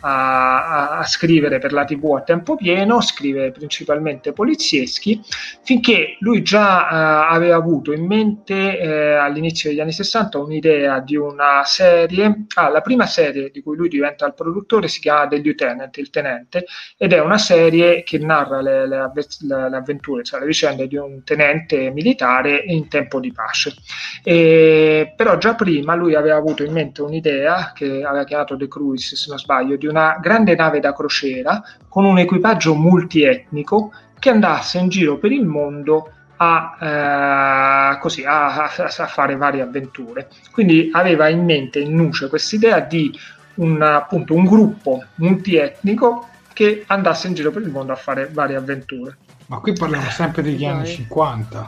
a, 0.01 1.03
scrivere 1.05 1.59
per 1.59 1.73
la 1.73 1.85
TV 1.85 2.15
a 2.15 2.21
tempo 2.21 2.55
pieno, 2.55 3.01
scrive 3.01 3.51
principalmente 3.51 4.33
polizieschi, 4.33 5.21
finché 5.63 6.17
lui 6.19 6.41
già 6.41 6.89
eh, 6.89 7.33
aveva 7.33 7.55
avuto 7.55 7.91
in 7.91 8.05
mente 8.05 8.79
eh, 8.79 9.13
all'inizio 9.13 9.69
degli 9.69 9.79
anni 9.79 9.91
60 9.91 10.37
un'idea 10.39 10.99
di 10.99 11.15
una 11.15 11.63
serie, 11.65 12.45
ah, 12.55 12.69
la 12.69 12.81
prima 12.81 13.05
serie 13.05 13.49
di 13.51 13.61
cui 13.61 13.75
lui 13.75 13.89
diventa 13.89 14.25
il 14.25 14.33
produttore 14.33 14.87
si 14.87 14.99
chiama 14.99 15.27
The 15.27 15.37
Lieutenant, 15.37 15.97
il 15.97 16.09
tenente, 16.09 16.65
ed 16.97 17.13
è 17.13 17.19
una 17.19 17.37
serie 17.37 18.03
che 18.03 18.17
narra 18.17 18.61
le, 18.61 18.87
le, 18.87 19.11
le 19.41 19.77
avventure, 19.77 20.23
cioè 20.23 20.39
le 20.39 20.45
vicende 20.45 20.87
di 20.87 20.97
un 20.97 21.23
tenente 21.23 21.89
militare 21.91 22.63
in 22.65 22.87
tempo 22.87 23.19
di 23.19 23.31
pace. 23.31 23.73
E, 24.23 25.13
però 25.15 25.37
già 25.37 25.55
prima 25.55 25.95
lui 25.95 26.15
aveva 26.15 26.37
avuto 26.37 26.63
in 26.63 26.73
mente 26.73 27.01
un'idea 27.01 27.71
che 27.73 28.03
aveva 28.03 28.23
chiamato 28.23 28.55
The 28.55 28.67
Cruise, 28.67 29.15
se 29.15 29.25
non 29.29 29.37
sbaglio, 29.37 29.75
di 29.75 29.87
una 29.91 30.17
grande 30.19 30.55
nave 30.55 30.79
da 30.79 30.93
crociera 30.93 31.61
con 31.87 32.05
un 32.05 32.17
equipaggio 32.17 32.73
multietnico 32.73 33.93
che 34.17 34.29
andasse 34.29 34.79
in 34.79 34.89
giro 34.89 35.17
per 35.17 35.31
il 35.31 35.45
mondo 35.45 36.11
a, 36.37 37.93
eh, 37.93 37.99
così, 37.99 38.23
a, 38.23 38.63
a, 38.63 38.71
a, 38.75 39.07
fare 39.07 39.35
varie 39.35 39.61
avventure. 39.61 40.29
Quindi 40.51 40.89
aveva 40.91 41.29
in 41.29 41.45
mente 41.45 41.79
in 41.79 41.95
nuce 41.95 42.29
questa 42.29 42.55
idea 42.55 42.79
di 42.79 43.11
un, 43.55 43.81
appunto, 43.81 44.33
un 44.33 44.45
gruppo 44.45 45.03
multietnico 45.15 46.27
che 46.53 46.83
andasse 46.87 47.27
in 47.27 47.33
giro 47.33 47.51
per 47.51 47.61
il 47.61 47.69
mondo 47.69 47.91
a 47.93 47.95
fare 47.95 48.29
varie 48.31 48.55
avventure. 48.55 49.17
Ma 49.47 49.59
qui 49.59 49.73
parliamo 49.73 50.09
sempre 50.09 50.41
degli 50.41 50.65
anni 50.65 50.87
50. 50.87 51.67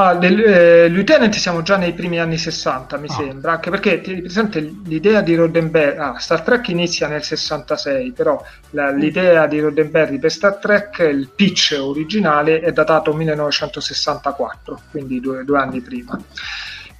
Ah, 0.00 0.14
del, 0.14 0.38
eh, 0.38 0.86
Lieutenant 0.86 1.34
siamo 1.34 1.62
già 1.62 1.76
nei 1.76 1.92
primi 1.92 2.20
anni 2.20 2.38
60, 2.38 2.98
mi 2.98 3.08
ah. 3.08 3.12
sembra, 3.14 3.52
anche 3.54 3.68
perché 3.68 4.00
ti 4.00 4.20
presente 4.20 4.60
l'idea 4.84 5.22
di 5.22 5.34
Roddenberry, 5.34 5.98
ah, 5.98 6.18
Star 6.20 6.42
Trek 6.42 6.68
inizia 6.68 7.08
nel 7.08 7.24
66, 7.24 8.12
però 8.12 8.40
la, 8.70 8.92
l'idea 8.92 9.48
di 9.48 9.58
Roddenberry 9.58 10.20
per 10.20 10.30
Star 10.30 10.58
Trek, 10.58 11.00
il 11.00 11.28
pitch 11.34 11.76
originale 11.80 12.60
è 12.60 12.70
datato 12.70 13.12
1964, 13.12 14.82
quindi 14.92 15.18
due, 15.18 15.44
due 15.44 15.58
anni 15.58 15.80
prima. 15.80 16.16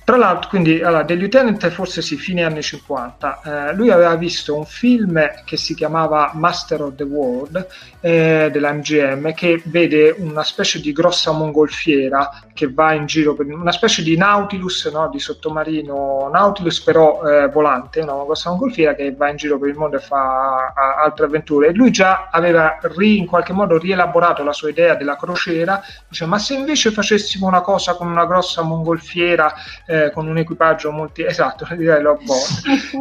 Tra 0.08 0.16
l'altro, 0.16 0.48
quindi, 0.48 0.80
allora, 0.80 1.04
The 1.04 1.12
Lieutenant 1.12 1.68
forse 1.68 2.00
sì, 2.00 2.16
fine 2.16 2.42
anni 2.42 2.62
50. 2.62 3.40
Eh, 3.44 3.74
lui 3.74 3.90
aveva 3.90 4.14
visto 4.14 4.56
un 4.56 4.64
film 4.64 5.22
che 5.44 5.58
si 5.58 5.74
chiamava 5.74 6.30
Master 6.32 6.80
of 6.80 6.94
the 6.94 7.02
World 7.02 7.66
eh, 8.00 8.48
della 8.50 8.72
MGM 8.72 9.34
che 9.34 9.60
vede 9.66 10.14
una 10.16 10.44
specie 10.44 10.80
di 10.80 10.92
grossa 10.92 11.32
mongolfiera 11.32 12.30
che 12.54 12.72
va 12.72 12.94
in 12.94 13.04
giro 13.04 13.34
per 13.34 13.46
una 13.52 13.70
specie 13.70 14.02
di 14.02 14.16
Nautilus, 14.16 14.86
no? 14.86 15.10
di 15.10 15.18
sottomarino 15.18 16.30
Nautilus 16.32 16.80
però 16.80 17.22
eh, 17.28 17.48
volante, 17.48 18.00
una 18.00 18.14
grossa 18.24 18.48
mongolfiera 18.48 18.94
che 18.94 19.12
va 19.14 19.28
in 19.28 19.36
giro 19.36 19.58
per 19.58 19.68
il 19.68 19.76
mondo 19.76 19.96
e 19.96 20.00
fa 20.00 20.72
a, 20.74 21.02
altre 21.04 21.26
avventure. 21.26 21.68
E 21.68 21.74
lui 21.74 21.90
già 21.90 22.28
aveva 22.30 22.78
ri, 22.96 23.18
in 23.18 23.26
qualche 23.26 23.52
modo 23.52 23.76
rielaborato 23.76 24.42
la 24.42 24.54
sua 24.54 24.70
idea 24.70 24.94
della 24.94 25.16
crociera, 25.16 25.82
dice 26.08 26.24
ma 26.24 26.38
se 26.38 26.54
invece 26.54 26.92
facessimo 26.92 27.46
una 27.46 27.60
cosa 27.60 27.94
con 27.94 28.06
una 28.08 28.24
grossa 28.24 28.62
mongolfiera 28.62 29.52
eh, 29.86 29.96
eh, 30.06 30.10
con 30.10 30.26
un 30.26 30.38
equipaggio 30.38 30.90
multi 30.90 31.24
esatto, 31.24 31.66
direi 31.74 32.02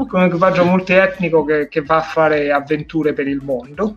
con 0.08 0.20
un 0.20 0.24
equipaggio 0.24 0.66
multietnico 0.66 1.44
che, 1.44 1.68
che 1.68 1.82
va 1.82 1.98
a 1.98 2.02
fare 2.02 2.52
avventure 2.52 3.14
per 3.14 3.28
il 3.28 3.42
mondo. 3.44 3.96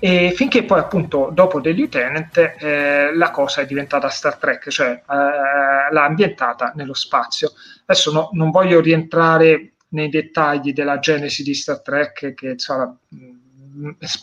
E 0.00 0.32
finché 0.36 0.62
poi 0.62 0.78
appunto 0.78 1.30
dopo 1.32 1.60
The 1.60 1.72
Lieutenant 1.72 2.36
eh, 2.36 3.12
la 3.14 3.30
cosa 3.32 3.62
è 3.62 3.66
diventata 3.66 4.08
Star 4.08 4.36
Trek, 4.36 4.68
cioè 4.68 4.90
eh, 4.90 5.02
l'ha 5.06 6.04
ambientata 6.04 6.72
nello 6.76 6.94
spazio. 6.94 7.52
Adesso 7.84 8.12
no, 8.12 8.30
non 8.32 8.50
voglio 8.50 8.80
rientrare 8.80 9.72
nei 9.88 10.08
dettagli 10.08 10.72
della 10.72 10.98
genesi 10.98 11.42
di 11.42 11.54
Star 11.54 11.80
Trek, 11.80 12.34
che 12.34 12.50
insomma, 12.50 12.96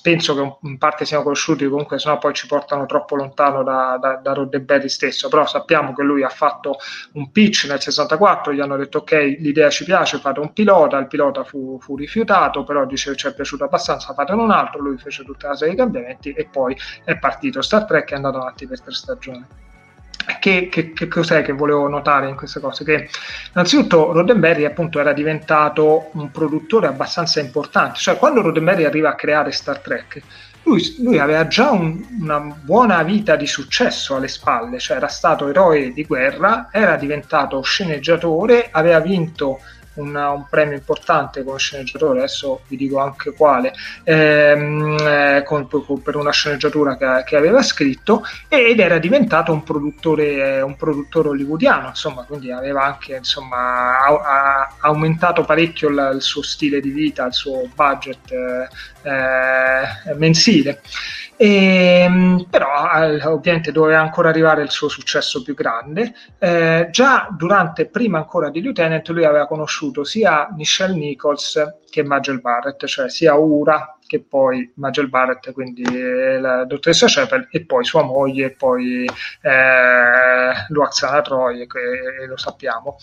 penso 0.02 0.36
che 0.36 0.68
in 0.68 0.78
parte 0.78 1.06
siamo 1.06 1.24
conosciuti, 1.24 1.68
comunque 1.68 2.00
sennò 2.00 2.18
poi 2.18 2.34
ci 2.34 2.48
portano 2.48 2.86
troppo 2.86 3.16
lontano 3.16 3.64
da, 3.64 3.98
da, 4.00 4.16
da 4.16 4.34
Roddenberry 4.34 4.90
stesso, 4.90 5.30
però 5.30 5.46
sappiamo 5.46 5.94
che 5.94 6.04
lui 6.04 6.24
ha 6.24 6.30
fatto 6.30 6.78
un 7.14 7.32
pitch 7.32 7.66
nel 7.68 7.82
64, 7.82 8.54
gli 8.54 8.60
hanno 8.60 8.78
detto 8.78 9.00
ok, 9.00 9.12
l'idea 9.40 9.70
ci 9.70 9.84
piace, 9.84 10.18
fate 10.18 10.40
un 10.40 10.54
pilota, 10.54 10.98
il 10.98 11.08
pilota 11.08 11.44
fu, 11.44 11.78
fu 11.80 11.96
rifiutato, 11.96 12.64
però 12.64 12.86
dice 12.86 13.16
ci 13.16 13.28
è 13.28 13.34
piaciuto 13.34 13.64
abbastanza, 13.64 14.14
fate 14.14 14.34
un 14.34 14.52
altro, 14.52 14.82
lui 14.82 14.98
fece 14.98 15.24
tutta 15.24 15.48
una 15.48 15.56
serie 15.56 15.74
di 15.74 15.80
cambiamenti 15.80 16.32
e 16.32 16.48
poi 16.52 16.76
è 17.04 17.18
partito. 17.18 17.62
Star 17.62 17.86
Trek 17.86 18.10
e 18.10 18.14
è 18.14 18.16
andato 18.16 18.38
avanti 18.38 18.68
per 18.68 18.82
tre 18.82 18.94
stagioni. 18.94 19.46
Che, 20.40 20.70
che, 20.70 20.94
che, 20.94 21.08
cos'è 21.08 21.44
che 21.44 21.54
volevo 21.54 21.88
notare 21.88 22.28
in 22.28 22.36
queste 22.36 22.60
cose? 22.60 22.84
Che 22.84 23.10
innanzitutto 23.54 24.12
Roddenberry 24.12 24.66
appunto 24.66 25.00
era 25.00 25.14
diventato 25.14 26.10
un 26.14 26.32
produttore 26.32 26.88
abbastanza 26.88 27.40
importante, 27.40 28.00
cioè 28.00 28.18
quando 28.18 28.42
Roddenberry 28.42 28.86
arriva 28.86 29.10
a 29.10 29.16
creare 29.16 29.52
Star 29.52 29.80
Trek, 29.80 30.22
lui, 30.66 30.96
lui 31.00 31.20
aveva 31.20 31.48
già 31.48 31.70
un, 31.70 32.04
una 32.20 32.40
buona 32.40 33.04
vita 33.04 33.36
di 33.36 33.46
successo 33.46 34.16
alle 34.16 34.28
spalle, 34.28 34.80
cioè 34.80 34.98
era 34.98 35.08
stato 35.08 35.48
eroe 35.48 35.94
di 35.94 36.04
guerra, 36.04 36.70
era 36.72 36.96
diventato 36.96 37.62
sceneggiatore, 37.62 38.70
aveva 38.72 39.00
vinto 39.00 39.60
una, 39.96 40.30
un 40.32 40.46
premio 40.50 40.76
importante 40.76 41.44
come 41.44 41.58
sceneggiatore, 41.58 42.20
adesso 42.20 42.62
vi 42.68 42.78
dico 42.78 43.00
anche 43.00 43.34
quale, 43.34 43.74
ehm, 44.04 44.98
eh, 45.00 45.44
con, 45.46 45.68
con, 45.68 46.02
per 46.02 46.16
una 46.16 46.32
sceneggiatura 46.32 46.98
che, 46.98 47.24
che, 47.26 47.36
aveva 47.36 47.62
scritto 47.62 48.24
ed 48.48 48.80
era 48.80 48.98
diventato 48.98 49.52
un 49.52 49.64
produttore, 49.64 50.62
un 50.62 50.76
produttore 50.76 51.30
hollywoodiano, 51.30 51.90
insomma, 51.90 52.24
quindi 52.24 52.52
aveva 52.52 52.84
anche 52.84 53.16
insomma, 53.16 54.00
ha, 54.00 54.20
ha 54.22 54.76
aumentato 54.82 55.44
parecchio 55.44 55.90
il, 55.90 56.12
il, 56.16 56.22
suo 56.22 56.42
stile 56.42 56.80
di 56.80 56.90
vita, 56.90 57.26
il 57.26 57.34
suo 57.34 57.68
budget 57.74 58.32
eh, 58.32 58.68
eh, 59.04 60.14
mensile. 60.16 60.82
E, 61.38 62.02
ehm, 62.06 62.48
però 62.50 63.04
eh, 63.04 63.26
ovviamente 63.26 63.72
doveva 63.72 64.00
ancora 64.00 64.30
arrivare 64.30 64.62
il 64.64 64.72
suo 64.72 64.88
successo 64.88 65.42
più 65.42 65.54
grande. 65.54 66.14
Eh, 66.40 66.88
già 66.92 67.28
durante, 67.32 67.88
prima 67.88 68.18
ancora 68.18 68.50
di 68.50 68.62
Lieutenant, 68.62 69.08
lui 69.10 69.26
aveva 69.26 69.48
conosciuto 69.48 70.04
sia 70.04 70.48
Michelle 70.56 70.96
Nichols 70.96 71.62
che 71.90 72.04
Magel 72.04 72.42
Barrett, 72.42 72.86
cioè 72.86 73.10
sia 73.10 73.36
Ura 73.36 73.98
che 74.08 74.22
poi 74.22 74.72
Magel 74.76 75.10
Barrett, 75.10 75.52
quindi 75.52 75.84
la 76.40 76.64
dottoressa 76.66 77.08
Shepard, 77.08 77.48
e 77.50 77.66
poi 77.66 77.84
sua 77.84 78.04
moglie, 78.04 78.46
e 78.46 78.52
poi 78.52 79.04
eh, 79.06 80.54
Luaxana 80.70 81.22
Troy, 81.22 81.66
che 81.66 82.26
lo 82.28 82.38
sappiamo. 82.38 82.98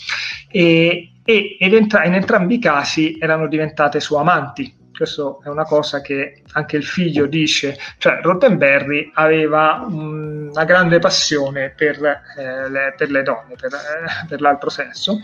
E, 0.49 1.11
e 1.25 1.57
entra- 1.59 2.05
in 2.05 2.15
entrambi 2.15 2.55
i 2.55 2.61
casi 2.61 3.19
erano 3.19 3.49
diventate 3.49 3.99
sue 3.99 4.19
amanti 4.19 4.81
questo 4.97 5.41
è 5.43 5.49
una 5.49 5.65
cosa 5.65 6.01
che 6.01 6.43
anche 6.53 6.77
il 6.77 6.85
figlio 6.85 7.27
dice, 7.27 7.77
cioè 7.99 8.21
Roddenberry 8.23 9.11
aveva 9.15 9.85
una 9.89 10.65
grande 10.65 10.99
passione 10.99 11.71
per, 11.71 12.03
eh, 12.37 12.69
le, 12.69 12.95
per 12.97 13.11
le, 13.11 13.23
donne, 13.23 13.55
per, 13.61 13.73
eh, 13.73 14.27
per 14.29 14.41
l'altro 14.41 14.71
sesso, 14.71 15.21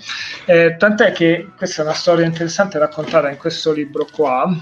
eh, 0.46 0.76
tant'è 0.76 1.12
che 1.12 1.50
questa 1.56 1.82
è 1.82 1.84
una 1.84 1.94
storia 1.94 2.24
interessante 2.24 2.78
raccontata 2.78 3.28
in 3.30 3.36
questo 3.36 3.72
libro 3.72 4.06
qua, 4.10 4.56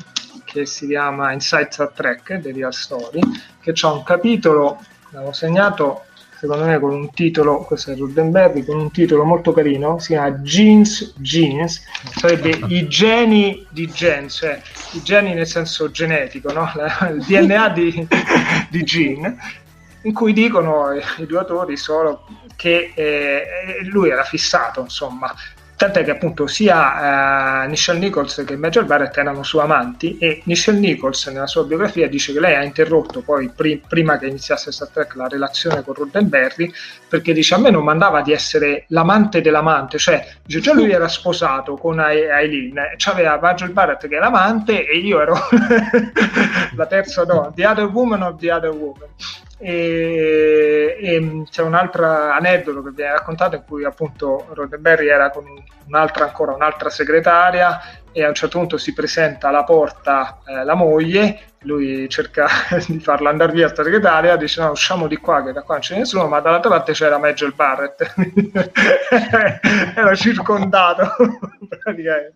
che 0.45 0.67
si 0.67 0.87
chiama 0.87 1.33
Insights 1.33 1.81
a 1.81 1.89
Trek, 1.89 2.41
The 2.41 2.53
Real 2.53 2.73
Story, 2.73 3.21
che 3.61 3.73
ha 3.81 3.93
un 3.93 4.03
capitolo, 4.03 4.81
l'avevo 5.11 5.33
segnato 5.33 6.05
secondo 6.47 6.65
me 6.65 6.79
con 6.79 6.95
un 6.95 7.11
titolo, 7.11 7.59
questo 7.59 7.91
è 7.91 7.97
Roddenberry, 7.97 8.65
con 8.65 8.79
un 8.79 8.91
titolo 8.93 9.25
molto 9.25 9.53
carino, 9.53 9.99
si 9.99 10.09
chiama 10.09 10.41
Genes 10.43 11.15
Genes, 11.17 11.83
sarebbe 12.15 12.61
i 12.69 12.87
geni 12.87 13.67
di 13.71 13.89
gen, 13.89 14.29
cioè 14.29 14.61
i 14.93 15.03
geni 15.03 15.35
nel 15.35 15.47
senso 15.47 15.91
genetico, 15.91 16.53
no? 16.53 16.71
il 17.11 17.25
DNA 17.25 17.69
di, 17.71 18.07
di 18.71 18.85
gene, 18.85 19.37
in 20.03 20.13
cui 20.13 20.33
dicono 20.33 20.93
i 20.93 21.27
due 21.27 21.39
autori 21.39 21.77
solo 21.77 22.27
che 22.55 22.93
eh, 22.95 23.47
lui 23.85 24.09
era 24.09 24.23
fissato, 24.23 24.81
insomma, 24.81 25.35
Tant'è 25.77 26.05
che 26.05 26.11
appunto 26.11 26.47
sia 26.47 27.65
eh, 27.65 27.69
Nichelle 27.69 27.99
Nichols 27.99 28.43
che 28.47 28.57
Major 28.57 28.87
Barrett 28.87 29.15
erano 29.19 29.43
suoi 29.43 29.65
amanti 29.65 30.17
e 30.17 30.41
Nichelle 30.45 30.79
Nichols 30.79 31.27
nella 31.27 31.47
sua 31.47 31.65
biografia 31.65 32.09
dice 32.09 32.33
che 32.33 32.41
lei 32.41 32.55
ha 32.55 32.65
interrotto 32.65 33.21
poi 33.21 33.51
pri- 33.55 33.83
prima 33.87 34.17
che 34.17 34.27
iniziasse 34.27 34.73
Star 34.73 34.89
Trek 34.89 35.15
la 35.17 35.29
relazione 35.29 35.83
con 35.83 35.93
Roddenberry 35.93 36.73
perché 37.07 37.35
dice 37.35 37.57
a 37.57 37.59
me 37.59 37.69
non 37.69 37.85
mandava 37.85 38.23
di 38.23 38.33
essere 38.33 38.87
l'amante 38.89 39.43
dell'amante, 39.43 39.99
cioè 39.99 40.27
dice 40.43 40.61
già 40.61 40.73
lui 40.73 40.91
era 40.91 41.09
sposato 41.09 41.77
con 41.77 41.99
Aileen, 41.99 42.75
c'aveva 42.97 43.39
Major 43.39 43.71
Barrett 43.71 44.09
che 44.09 44.17
è 44.17 44.19
l'amante 44.19 44.89
e 44.89 44.97
io 44.97 45.21
ero 45.21 45.37
la 46.75 46.87
terza 46.87 47.25
donna, 47.25 47.53
the 47.55 47.67
other 47.67 47.85
woman 47.85 48.23
of 48.23 48.39
the 48.39 48.51
other 48.51 48.71
woman. 48.71 49.09
E, 49.59 50.97
e, 51.01 51.43
c'è 51.51 51.63
un 51.63 51.75
altro 51.75 52.05
aneddoto 52.07 52.83
che 52.83 52.91
viene 52.91 53.13
raccontato 53.13 53.57
in 53.57 53.63
cui 53.67 53.85
appunto 53.85 54.47
Roddenberry 54.51 55.09
era 55.09 55.31
con 55.31 55.45
un'altra 55.87 56.25
ancora 56.25 56.53
un'altra 56.53 56.91
segretaria 56.91 57.81
e 58.17 58.25
a 58.25 58.29
un 58.29 58.35
certo 58.35 58.57
punto 58.57 58.79
si 58.79 58.95
presenta 58.95 59.49
alla 59.49 59.63
porta 59.63 60.39
eh, 60.47 60.65
la 60.65 60.75
moglie 60.75 61.51
lui 61.61 62.09
cerca 62.09 62.49
di 62.89 62.99
farla 62.99 63.29
andare 63.29 63.53
via 63.53 63.69
sta 63.69 63.83
segretaria 63.83 64.37
dice 64.37 64.63
no 64.63 64.71
usciamo 64.71 65.07
di 65.07 65.19
qua 65.19 65.45
che 65.45 65.53
da 65.53 65.61
qua 65.61 65.75
non 65.75 65.83
c'è 65.83 65.99
nessuno 65.99 66.27
ma 66.27 66.41
dall'altra 66.41 66.71
parte 66.71 66.93
c'era 66.93 67.19
Magel 67.19 67.53
Barrett. 67.55 68.15
Era 69.95 70.15
circondato 70.15 71.15
praticamente. 71.83 72.35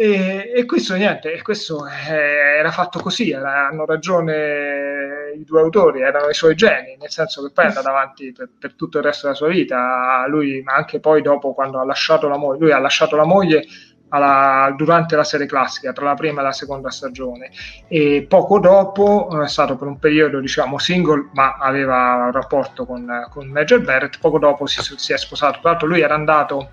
E, 0.00 0.52
e, 0.54 0.64
questo 0.64 0.94
niente, 0.94 1.42
questo 1.42 1.84
eh, 1.84 2.14
era 2.58 2.70
fatto 2.70 3.00
così, 3.00 3.32
era, 3.32 3.66
hanno 3.66 3.84
ragione 3.84 5.32
i 5.36 5.42
due 5.42 5.60
autori, 5.60 6.02
erano 6.02 6.28
i 6.28 6.34
suoi 6.34 6.54
geni, 6.54 6.96
nel 7.00 7.10
senso 7.10 7.42
che 7.42 7.52
poi 7.52 7.64
è 7.64 7.68
andato 7.68 7.88
avanti 7.88 8.30
per, 8.30 8.48
per, 8.56 8.74
tutto 8.74 8.98
il 8.98 9.04
resto 9.04 9.26
della 9.26 9.36
sua 9.36 9.48
vita, 9.48 10.24
lui, 10.28 10.62
ma 10.62 10.74
anche 10.74 11.00
poi 11.00 11.20
dopo 11.20 11.52
quando 11.52 11.80
ha 11.80 11.84
lasciato 11.84 12.28
la 12.28 12.36
moglie, 12.36 12.60
lui 12.60 12.70
ha 12.70 12.78
lasciato 12.78 13.16
la 13.16 13.24
moglie 13.24 13.64
alla, 14.08 14.72
durante 14.76 15.16
la 15.16 15.24
serie 15.24 15.46
classica, 15.46 15.92
tra 15.92 16.04
la 16.04 16.14
prima 16.14 16.40
e 16.40 16.44
la 16.44 16.52
seconda 16.52 16.90
stagione, 16.90 17.50
e 17.88 18.26
poco 18.28 18.58
dopo 18.58 19.42
è 19.42 19.48
stato 19.48 19.76
per 19.76 19.88
un 19.88 19.98
periodo 19.98 20.40
diciamo 20.40 20.78
single, 20.78 21.30
ma 21.32 21.56
aveva 21.58 22.24
un 22.26 22.32
rapporto 22.32 22.84
con, 22.84 23.06
con 23.30 23.48
Major 23.48 23.80
Barrett, 23.80 24.18
poco 24.18 24.38
dopo 24.38 24.66
si, 24.66 24.80
si 24.96 25.12
è 25.12 25.18
sposato, 25.18 25.60
tra 25.60 25.70
l'altro 25.70 25.88
lui 25.88 26.00
era 26.00 26.14
andato 26.14 26.70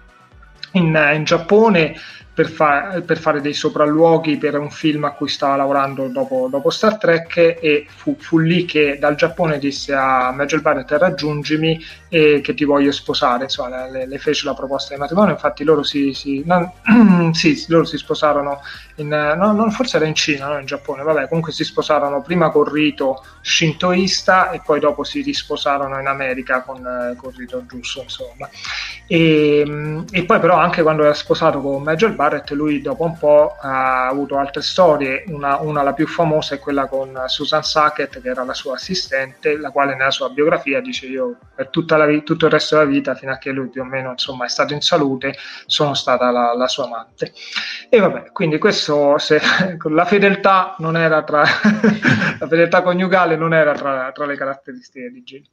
in, 0.72 1.12
in 1.14 1.24
Giappone 1.24 1.95
per, 2.36 2.49
fa- 2.49 3.02
per, 3.03 3.18
fare 3.18 3.40
dei 3.40 3.53
sopralluoghi 3.53 4.38
per 4.38 4.60
un 4.60 4.70
film 4.70 5.06
a 5.06 5.12
cui 5.12 5.30
stava 5.30 5.56
lavorando 5.56 6.10
dopo, 6.10 6.49
dopo 6.52 6.70
Star 6.70 6.98
Trek 6.98 7.38
e 7.38 7.88
fu, 7.88 8.18
fu, 8.20 8.40
lì 8.40 8.66
che 8.66 8.98
dal 8.99 9.16
Giappone 9.16 9.57
disse 9.57 9.94
a 9.94 10.32
Major 10.32 10.62
Barrett 10.62 10.91
raggiungimi 10.91 11.80
e 12.16 12.40
che 12.40 12.54
ti 12.54 12.64
voglio 12.64 12.94
sposare, 12.94 13.44
insomma, 13.44 13.90
le, 13.90 14.08
le 14.08 14.18
fece 14.20 14.46
la 14.46 14.54
proposta 14.54 14.94
di 14.94 15.00
matrimonio, 15.02 15.34
infatti 15.34 15.66
loro 15.66 15.84
si, 15.84 16.14
si, 16.14 16.44
non, 16.46 16.72
sì, 17.34 17.66
loro 17.68 17.84
si 17.84 17.98
sposarono, 17.98 18.62
in, 18.96 19.10
no, 19.10 19.52
non, 19.52 19.70
forse 19.70 19.98
era 19.98 20.06
in 20.06 20.16
Cina, 20.16 20.48
non 20.48 20.62
in 20.62 20.66
Giappone, 20.66 21.04
vabbè, 21.04 21.28
comunque 21.28 21.52
si 21.52 21.66
sposarono 21.66 22.22
prima 22.22 22.52
con 22.52 22.72
rito 22.72 23.22
shintoista 23.42 24.52
e 24.52 24.62
poi 24.64 24.80
dopo 24.80 25.04
si 25.04 25.22
risposarono 25.24 26.00
in 26.00 26.08
America 26.08 26.62
con, 26.62 27.16
con 27.18 27.34
rito 27.36 27.66
giusto, 27.66 28.04
insomma. 28.04 28.50
E, 29.08 30.06
e, 30.10 30.24
poi 30.24 30.40
però 30.40 30.56
anche 30.56 30.84
quando 30.84 31.04
era 31.04 31.14
sposato 31.14 31.60
con 31.60 31.84
Major 31.84 32.14
Barrett, 32.14 32.50
lui 32.52 32.82
dopo 32.82 33.04
un 33.04 33.18
po' 33.18 33.58
ha 33.60 34.08
avuto 34.08 34.38
altre 34.38 34.62
storie, 34.62 35.26
una, 35.28 35.60
una 35.60 35.84
la 35.84 35.92
più 35.92 36.08
famosa 36.08 36.56
è 36.56 36.60
quella 36.60 36.88
con 36.88 37.24
Susan 37.28 37.62
Sackett, 37.62 38.22
che 38.22 38.30
era 38.30 38.46
la 38.46 38.54
sua 38.54 38.76
assistente, 38.76 39.58
la 39.58 39.72
quale 39.72 39.98
nella 39.98 40.12
sua 40.12 40.30
biografia 40.30 40.80
dice 40.80 41.08
io 41.08 41.36
per 41.54 41.70
la, 41.74 42.05
tutto 42.23 42.45
il 42.45 42.52
resto 42.52 42.77
della 42.77 42.90
vita, 42.90 43.15
fino 43.15 43.32
a 43.32 43.38
che 43.38 43.52
lui 43.52 43.69
più 43.69 43.82
o 43.82 43.86
meno 43.86 44.11
insomma, 44.11 44.45
è 44.45 44.49
stato 44.49 44.73
in 44.73 44.82
salute, 44.82 45.36
sono 45.65 45.94
stata 45.94 46.32
la, 46.32 46.53
la 46.56 46.68
sua 46.68 46.86
amante. 46.86 47.34
E 47.90 47.99
vabbè, 47.99 48.32
quindi 48.32 48.57
questo, 48.57 49.18
se, 49.18 49.40
la 49.90 50.06
fedeltà 50.06 50.76
non 50.80 50.98
era 50.98 51.23
tra, 51.23 51.44
la 52.40 52.48
fedeltà 52.48 52.82
coniugale 52.82 53.36
non 53.36 53.53
era 53.53 53.73
tra, 53.73 54.11
tra 54.11 54.26
le 54.26 54.36
caratteristiche 54.36 55.10
di 55.10 55.23
Jill. 55.23 55.44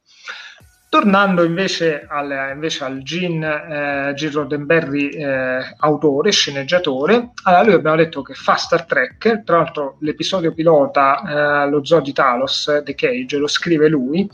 Tornando 0.93 1.43
invece 1.43 2.05
al, 2.07 2.51
invece 2.53 2.83
al 2.83 3.01
Gene, 3.01 4.09
eh, 4.09 4.13
Gene 4.13 4.31
Roddenberry, 4.31 5.09
eh, 5.09 5.75
autore, 5.79 6.29
sceneggiatore, 6.29 7.31
allora 7.45 7.63
lui 7.63 7.73
abbiamo 7.73 7.95
detto 7.95 8.21
che 8.21 8.35
fa 8.35 8.53
Star 8.57 8.85
Trek, 8.85 9.41
tra 9.43 9.57
l'altro 9.57 9.97
l'episodio 10.01 10.53
pilota, 10.53 11.63
eh, 11.63 11.69
lo 11.71 11.83
zoo 11.83 11.99
di 11.99 12.13
Talos, 12.13 12.81
The 12.83 12.93
Cage, 12.93 13.37
lo 13.37 13.47
scrive 13.47 13.89
lui, 13.89 14.29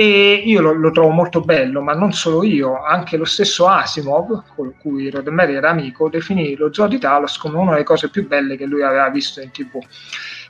e 0.00 0.42
io 0.44 0.60
lo, 0.60 0.74
lo, 0.74 0.92
trovo 0.92 1.08
molto 1.08 1.40
bello, 1.40 1.80
ma 1.80 1.92
non 1.92 2.12
solo 2.12 2.44
io, 2.44 2.84
anche 2.84 3.16
lo 3.16 3.24
stesso 3.24 3.66
Asimov, 3.66 4.44
con 4.54 4.72
cui 4.78 5.10
Roddenberry 5.10 5.56
era 5.56 5.70
amico, 5.70 6.08
definì 6.08 6.54
lo 6.54 6.72
zoo 6.72 6.86
di 6.86 7.00
Talos 7.00 7.36
come 7.36 7.58
una 7.58 7.72
delle 7.72 7.82
cose 7.82 8.08
più 8.08 8.24
belle 8.24 8.56
che 8.56 8.64
lui 8.64 8.84
aveva 8.84 9.08
visto 9.08 9.40
in 9.40 9.50
tv, 9.50 9.80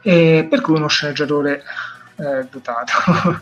e 0.03 0.47
per 0.51 0.61
cui 0.61 0.75
uno 0.75 0.87
sceneggiatore 0.89 1.63
eh, 2.17 2.47
dotato, 2.51 2.93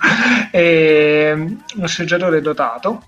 e, 0.53 1.57
uno 1.75 1.87
sceneggiatore 1.89 2.41
dotato. 2.41 3.03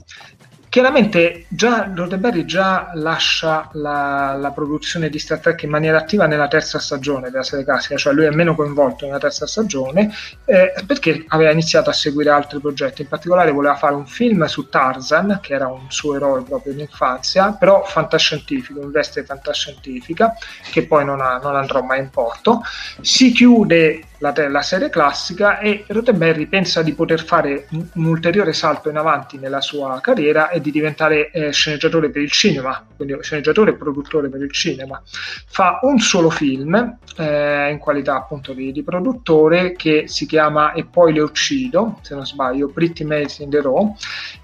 Chiaramente 0.79 1.47
già 1.49 1.91
Roddenberry 1.93 2.45
già 2.45 2.93
lascia 2.95 3.69
la, 3.73 4.37
la, 4.39 4.53
produzione 4.53 5.09
di 5.09 5.19
Star 5.19 5.41
Trek 5.41 5.65
in 5.65 5.71
maniera 5.71 5.99
attiva 5.99 6.29
nella 6.29 6.47
terza 6.47 6.79
stagione 6.79 7.31
della 7.31 7.43
serie 7.43 7.65
classica, 7.65 7.97
cioè 7.97 8.13
lui 8.13 8.27
è 8.27 8.31
meno 8.31 8.55
coinvolto 8.55 9.05
nella 9.05 9.19
terza 9.19 9.45
stagione 9.45 10.09
eh, 10.45 10.73
perché 10.87 11.25
aveva 11.27 11.51
iniziato 11.51 11.91
a 11.91 11.93
seguire 11.93 12.31
altri 12.31 12.61
progetti, 12.61 13.03
in 13.03 13.09
particolare 13.09 13.51
voleva 13.51 13.75
fare 13.75 13.97
un 13.97 14.07
film 14.07 14.45
su 14.45 14.69
Tarzan, 14.69 15.41
che 15.43 15.55
era 15.55 15.67
un 15.67 15.91
suo 15.91 16.15
eroe 16.15 16.45
proprio 16.45 16.73
in 16.75 16.79
infanzia, 16.79 17.51
però 17.55 17.83
fantascientifico, 17.85 18.81
in 18.81 18.93
veste 18.93 19.25
fantascientifica, 19.25 20.37
che 20.71 20.87
poi 20.87 21.05
non, 21.05 21.21
ha, 21.21 21.41
non 21.43 21.57
andrò 21.57 21.83
mai 21.83 21.99
in 21.99 22.11
porto. 22.11 22.63
Si 23.01 23.33
chiude 23.33 24.05
la, 24.19 24.35
la, 24.49 24.63
serie 24.63 24.91
classica 24.91 25.59
e 25.59 25.85
Roddenberry 25.87 26.47
pensa 26.47 26.83
di 26.83 26.93
poter 26.93 27.23
fare 27.25 27.67
un, 27.71 27.87
un, 27.95 28.05
ulteriore 28.07 28.53
salto 28.53 28.89
in 28.89 28.97
avanti 28.97 29.39
nella 29.39 29.61
sua 29.61 30.01
carriera 30.01 30.51
e 30.51 30.61
di 30.61 30.71
diventare 30.71 31.31
eh, 31.31 31.53
sceneggiatore 31.53 32.11
per 32.11 32.23
il 32.23 32.31
cinema, 32.31 32.85
quindi 32.97 33.17
sceneggiatore 33.21 33.71
e 33.71 33.75
produttore 33.75 34.29
per 34.29 34.43
il 34.43 34.51
cinema. 34.51 35.01
Fa 35.05 35.79
un 35.83 35.99
solo 35.99 36.31
film 36.31 36.99
eh, 37.17 37.71
in 37.71 37.79
qualità 37.79 38.17
appunto 38.17 38.53
di, 38.53 38.73
di, 38.73 38.83
produttore 38.83 39.73
che 39.73 40.05
si 40.07 40.27
chiama 40.27 40.73
E 40.73 40.85
poi 40.85 41.13
le 41.13 41.21
uccido, 41.21 41.99
se 42.03 42.15
non 42.15 42.27
sbaglio, 42.27 42.69
Pretty 42.69 43.05
Maze 43.05 43.43
in 43.43 43.51
the 43.51 43.61
Row, 43.61 43.95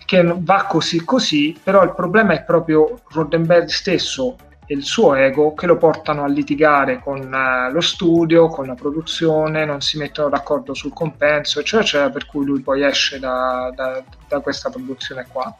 che 0.05 0.22
va 0.22 0.66
così 0.68 1.05
così, 1.05 1.59
però 1.62 1.82
il 1.82 1.94
problema 1.94 2.34
è 2.34 2.44
proprio 2.44 3.01
Roddenberry 3.10 3.68
stesso 3.68 4.36
e 4.66 4.74
il 4.74 4.85
suo 4.85 5.15
ego 5.15 5.55
che 5.55 5.66
lo 5.66 5.77
portano 5.77 6.24
a 6.24 6.28
litigare 6.28 7.01
con 7.01 7.20
uh, 7.20 7.73
lo 7.73 7.81
studio, 7.81 8.49
con 8.49 8.66
la 8.66 8.74
produzione, 8.74 9.65
non 9.65 9.81
si 9.81 9.99
mettono 9.99 10.28
d'accordo 10.28 10.74
sul 10.74 10.93
compenso, 10.93 11.61
eccetera, 11.61 11.82
eccetera, 11.82 12.11
per 12.11 12.27
cui 12.27 12.45
lui 12.45 12.61
poi 12.61 12.82
esce 12.85 13.19
da, 13.19 13.73
da, 13.74 14.03
da 14.28 14.41
questa 14.41 14.70
produzione 14.70 15.27
qua. 15.31 15.55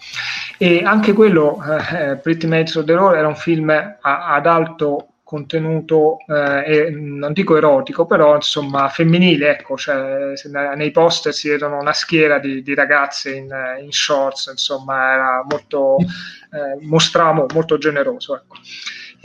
E 0.59 0.83
anche 0.83 1.13
quello, 1.13 1.59
eh, 1.93 2.17
Pretty 2.17 2.47
Maids 2.47 2.75
of 2.77 2.85
the 2.85 2.95
Roll, 2.95 3.15
era 3.15 3.29
un 3.29 3.37
film 3.37 3.71
a, 3.71 4.35
ad 4.35 4.47
alto 4.47 5.09
contenuto, 5.35 6.19
eh, 6.29 6.91
non 6.91 7.33
dico 7.33 7.57
erotico, 7.57 8.07
però 8.07 8.37
insomma 8.37 8.89
femminile, 8.89 9.51
ecco, 9.51 9.77
cioè, 9.77 10.33
nei 10.77 10.93
poster 10.93 11.35
si 11.35 11.49
vedono 11.49 11.81
una 11.81 11.93
schiera 11.93 12.39
di, 12.39 12.63
di 12.63 12.73
ragazze 12.73 13.35
in, 13.35 13.53
in, 13.83 13.91
shorts, 13.91 14.47
insomma 14.53 15.13
era 15.13 15.45
molto, 15.49 15.97
eh, 15.99 16.85
mostrava 16.85 17.47
molto 17.53 17.79
generoso. 17.79 18.37
Ecco. 18.37 18.55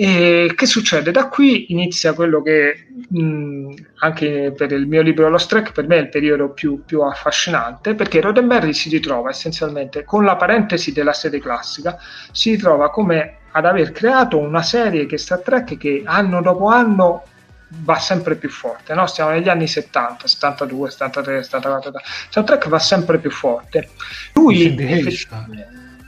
E 0.02 0.54
che 0.56 0.66
succede? 0.66 1.12
Da 1.12 1.28
qui 1.28 1.74
inizia 1.74 2.14
quello 2.14 2.42
che 2.42 2.88
mh, 3.10 3.74
anche 3.96 4.54
per 4.56 4.72
il 4.72 4.88
mio 4.88 5.02
libro 5.02 5.28
Lost 5.28 5.50
Track 5.50 5.74
per 5.74 5.88
me 5.88 5.98
è 5.98 6.00
il 6.00 6.08
periodo 6.08 6.52
più, 6.52 6.86
più, 6.86 7.02
affascinante 7.02 7.96
perché 7.96 8.22
Roddenberry 8.22 8.72
si 8.72 8.88
ritrova 8.88 9.30
essenzialmente 9.30 10.06
con 10.06 10.24
la 10.24 10.38
parentesi 10.38 10.94
della 10.94 11.12
serie 11.12 11.42
classica, 11.42 11.98
si 12.32 12.52
ritrova 12.52 12.90
come 12.92 13.40
ad 13.52 13.66
aver 13.66 13.92
creato 13.92 14.38
una 14.38 14.62
serie 14.62 15.06
che 15.06 15.18
Star 15.18 15.42
Trek 15.42 15.76
che 15.76 16.04
anno 16.06 16.42
dopo 16.42 16.68
anno 16.68 17.24
va 17.68 18.00
sempre 18.00 18.36
più 18.36 18.50
forte, 18.50 18.94
no? 18.94 19.06
stiamo 19.06 19.32
negli 19.32 19.50
anni 19.50 19.68
70, 19.68 20.28
72, 20.28 20.92
73, 20.92 21.44
74, 21.44 21.92
Star 22.30 22.44
Trek 22.46 22.70
va 22.70 22.80
sempre 22.80 23.18
più 23.18 23.32
forte. 23.32 23.90
Lui... 24.36 24.62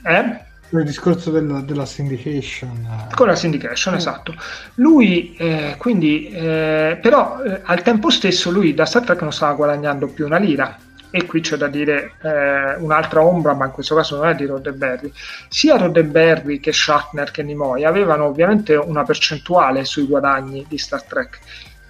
Eh? 0.04 0.50
Il 0.80 0.86
discorso 0.86 1.30
della, 1.30 1.60
della 1.60 1.86
syndication. 1.86 3.08
Con 3.14 3.26
la 3.26 3.34
syndication, 3.34 3.94
eh. 3.94 3.98
esatto. 3.98 4.34
Lui, 4.74 5.34
eh, 5.36 5.74
quindi, 5.78 6.28
eh, 6.28 6.98
però 7.00 7.42
eh, 7.42 7.60
al 7.64 7.82
tempo 7.82 8.10
stesso, 8.10 8.50
lui 8.50 8.74
da 8.74 8.86
Star 8.86 9.04
Trek 9.04 9.20
non 9.22 9.32
stava 9.32 9.54
guadagnando 9.54 10.06
più 10.08 10.26
una 10.26 10.38
lira. 10.38 10.76
E 11.14 11.26
qui 11.26 11.42
c'è 11.42 11.56
da 11.56 11.68
dire 11.68 12.14
eh, 12.22 12.76
un'altra 12.76 13.22
ombra, 13.22 13.52
ma 13.52 13.66
in 13.66 13.72
questo 13.72 13.94
caso 13.94 14.16
non 14.16 14.28
è 14.28 14.34
di 14.34 14.46
Roddenberry. 14.46 15.12
Sia 15.48 15.76
Roddenberry 15.76 16.58
che 16.58 16.72
Shatner 16.72 17.30
che 17.30 17.42
Nimoy 17.42 17.84
avevano 17.84 18.24
ovviamente 18.24 18.74
una 18.76 19.02
percentuale 19.04 19.84
sui 19.84 20.06
guadagni 20.06 20.64
di 20.66 20.78
Star 20.78 21.02
Trek 21.02 21.38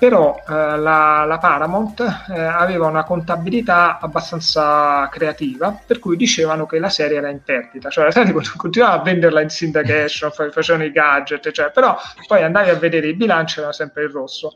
però 0.02 0.42
eh, 0.48 0.52
la, 0.52 1.24
la, 1.24 1.38
Paramount 1.38 2.00
eh, 2.00 2.40
aveva 2.40 2.88
una 2.88 3.04
contabilità 3.04 4.00
abbastanza 4.00 5.08
creativa, 5.08 5.78
per 5.86 6.00
cui 6.00 6.16
dicevano 6.16 6.66
che 6.66 6.80
la 6.80 6.88
serie 6.88 7.18
era 7.18 7.28
in 7.28 7.40
perdita, 7.44 7.88
cioè 7.88 8.06
la 8.06 8.10
serie 8.10 8.34
continuava 8.56 9.00
a 9.00 9.02
venderla 9.04 9.40
in 9.42 9.48
syndication, 9.48 10.32
facevano 10.32 10.82
i 10.82 10.90
gadget, 10.90 11.48
cioè, 11.52 11.70
però 11.70 11.96
poi 12.26 12.42
andavi 12.42 12.70
a 12.70 12.74
vedere 12.74 13.06
i 13.06 13.14
bilanci 13.14 13.58
erano 13.58 13.72
sempre 13.72 14.02
in 14.02 14.10
rosso. 14.10 14.54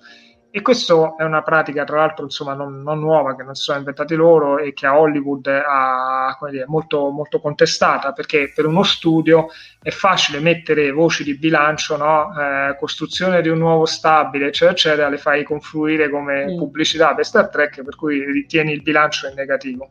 E 0.51 0.63
questa 0.63 1.15
è 1.17 1.23
una 1.23 1.43
pratica, 1.43 1.85
tra 1.85 1.99
l'altro, 1.99 2.25
insomma, 2.25 2.55
non, 2.55 2.83
non, 2.83 2.99
nuova, 2.99 3.37
che 3.37 3.45
non 3.45 3.55
si 3.55 3.63
sono 3.63 3.79
inventati 3.79 4.17
loro 4.17 4.59
e 4.59 4.73
che 4.73 4.87
a 4.87 4.99
Hollywood 4.99 5.47
è 5.47 6.65
molto, 6.67 7.11
molto, 7.11 7.41
contestata, 7.41 8.13
perché 8.13 8.51
per 8.53 8.67
uno 8.67 8.83
studio 8.83 9.49
è 9.87 9.93
facile 9.93 10.41
mettere 10.41 10.91
voci 10.91 11.23
di 11.23 11.37
bilancio, 11.37 11.97
no? 11.97 12.33
eh, 12.37 12.77
costruzione 12.77 13.41
di 13.41 13.49
un 13.49 13.59
nuovo 13.59 13.87
stabile, 13.87 14.47
eccetera, 14.47 14.73
eccetera, 14.73 15.09
le 15.09 15.17
fai 15.17 15.45
confluire 15.45 16.11
come 16.11 16.45
mm. 16.45 16.59
pubblicità 16.59 17.15
per 17.15 17.25
Star 17.25 17.49
Trek, 17.51 17.85
per 17.85 17.95
cui 17.95 18.25
ritieni 18.25 18.73
il 18.73 18.83
bilancio 18.83 19.29
in 19.29 19.35
negativo. 19.37 19.89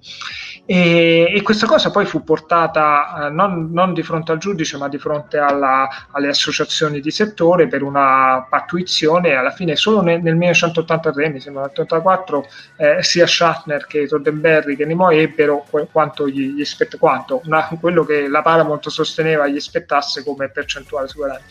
E, 0.65 1.31
e 1.33 1.41
questa 1.43 1.65
cosa 1.65 1.91
poi 1.91 2.05
fu 2.05 2.25
portata 2.25 3.27
eh, 3.27 3.29
non, 3.29 3.71
non, 3.71 3.93
di 3.93 4.03
fronte 4.03 4.33
al 4.33 4.37
giudice, 4.37 4.75
ma 4.75 4.89
di 4.89 4.97
fronte 4.97 5.37
alla, 5.37 5.87
alle 6.11 6.27
associazioni 6.27 6.99
di 6.99 7.11
settore 7.11 7.69
per 7.69 7.81
una 7.81 8.45
pattuizione, 8.49 9.29
e 9.29 9.35
alla 9.35 9.51
fine 9.51 9.77
solo 9.77 10.01
nel, 10.01 10.21
nel 10.21 10.35
1983, 10.35 11.29
mi 11.29 11.39
sembra, 11.39 11.71
1984, 11.73 12.47
eh, 12.75 13.01
sia 13.01 13.25
Shatner 13.25 13.87
che 13.87 14.05
Roddenberry 14.09 14.75
che 14.75 14.85
Nimoy 14.85 15.19
ebbero 15.19 15.65
quanto, 15.89 16.27
gli, 16.27 16.49
gli 16.49 16.65
spett- 16.65 16.97
quanto 16.97 17.39
una, 17.45 17.69
quello 17.79 18.03
che 18.03 18.27
la 18.27 18.41
Paramount 18.41 18.89
sosteneva 18.89 19.47
gli 19.47 19.61
spettasse 19.85 20.23
come 20.23 20.49
percentuale 20.49 21.07
su 21.07 21.17
guadagni. 21.17 21.43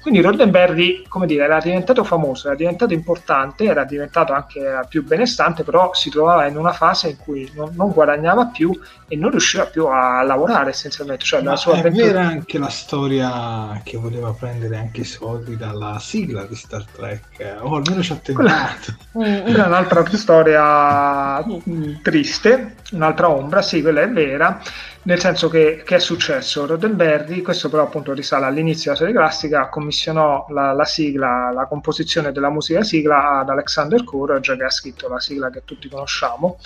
Quindi 0.00 0.20
Roddenberry, 0.20 1.04
come 1.06 1.26
dire, 1.26 1.44
era 1.44 1.60
diventato 1.60 2.02
famoso, 2.02 2.48
era 2.48 2.56
diventato 2.56 2.92
importante, 2.92 3.64
era 3.64 3.84
diventato 3.84 4.32
anche 4.32 4.80
più 4.88 5.04
benestante, 5.04 5.62
però 5.62 5.94
si 5.94 6.10
trovava 6.10 6.46
in 6.46 6.56
una 6.56 6.72
fase 6.72 7.10
in 7.10 7.16
cui 7.18 7.50
non, 7.54 7.72
non 7.76 7.92
guadagnava 7.92 8.46
più 8.46 8.76
e 9.06 9.16
non 9.16 9.30
riusciva 9.30 9.66
più 9.66 9.86
a 9.86 10.22
lavorare 10.22 10.70
essenzialmente. 10.70 11.24
Cioè, 11.24 11.42
la 11.42 11.56
sua 11.56 11.74
avventura... 11.76 12.06
vera 12.06 12.20
anche 12.22 12.58
la 12.58 12.70
storia 12.70 13.80
che 13.84 13.96
voleva 13.98 14.32
prendere 14.32 14.76
anche 14.76 15.02
i 15.02 15.04
soldi 15.04 15.56
dalla 15.56 15.98
sigla 16.00 16.44
di 16.44 16.56
Star 16.56 16.84
Trek, 16.84 17.58
o 17.60 17.76
almeno 17.76 18.02
ci 18.02 18.12
ha 18.12 18.16
tenuto 18.16 18.44
innamorato. 18.44 18.96
Quella 19.12 19.66
un'altra 19.66 20.04
storia 20.12 21.44
mm, 21.44 22.00
triste, 22.02 22.76
un'altra 22.92 23.28
ombra, 23.28 23.62
sì, 23.62 23.82
quella 23.82 24.02
è 24.02 24.10
vera, 24.10 24.60
nel 25.04 25.18
senso 25.18 25.48
che, 25.48 25.82
che 25.84 25.96
è 25.96 25.98
successo? 25.98 26.64
Roddenberry, 26.64 27.42
questo 27.42 27.68
però 27.68 27.82
appunto 27.82 28.12
risale 28.12 28.46
all'inizio 28.46 28.92
della 28.92 28.96
serie 28.96 29.14
classica, 29.14 29.68
commissionò 29.68 30.46
la, 30.50 30.72
la, 30.72 30.84
sigla, 30.84 31.50
la 31.52 31.66
composizione 31.66 32.30
della 32.30 32.50
musica 32.50 32.84
sigla 32.84 33.40
ad 33.40 33.48
Alexander 33.48 34.04
Courage 34.04 34.56
che 34.56 34.64
ha 34.64 34.70
scritto 34.70 35.08
la 35.08 35.18
sigla 35.18 35.50
che 35.50 35.62
tutti 35.64 35.88
conosciamo, 35.88 36.58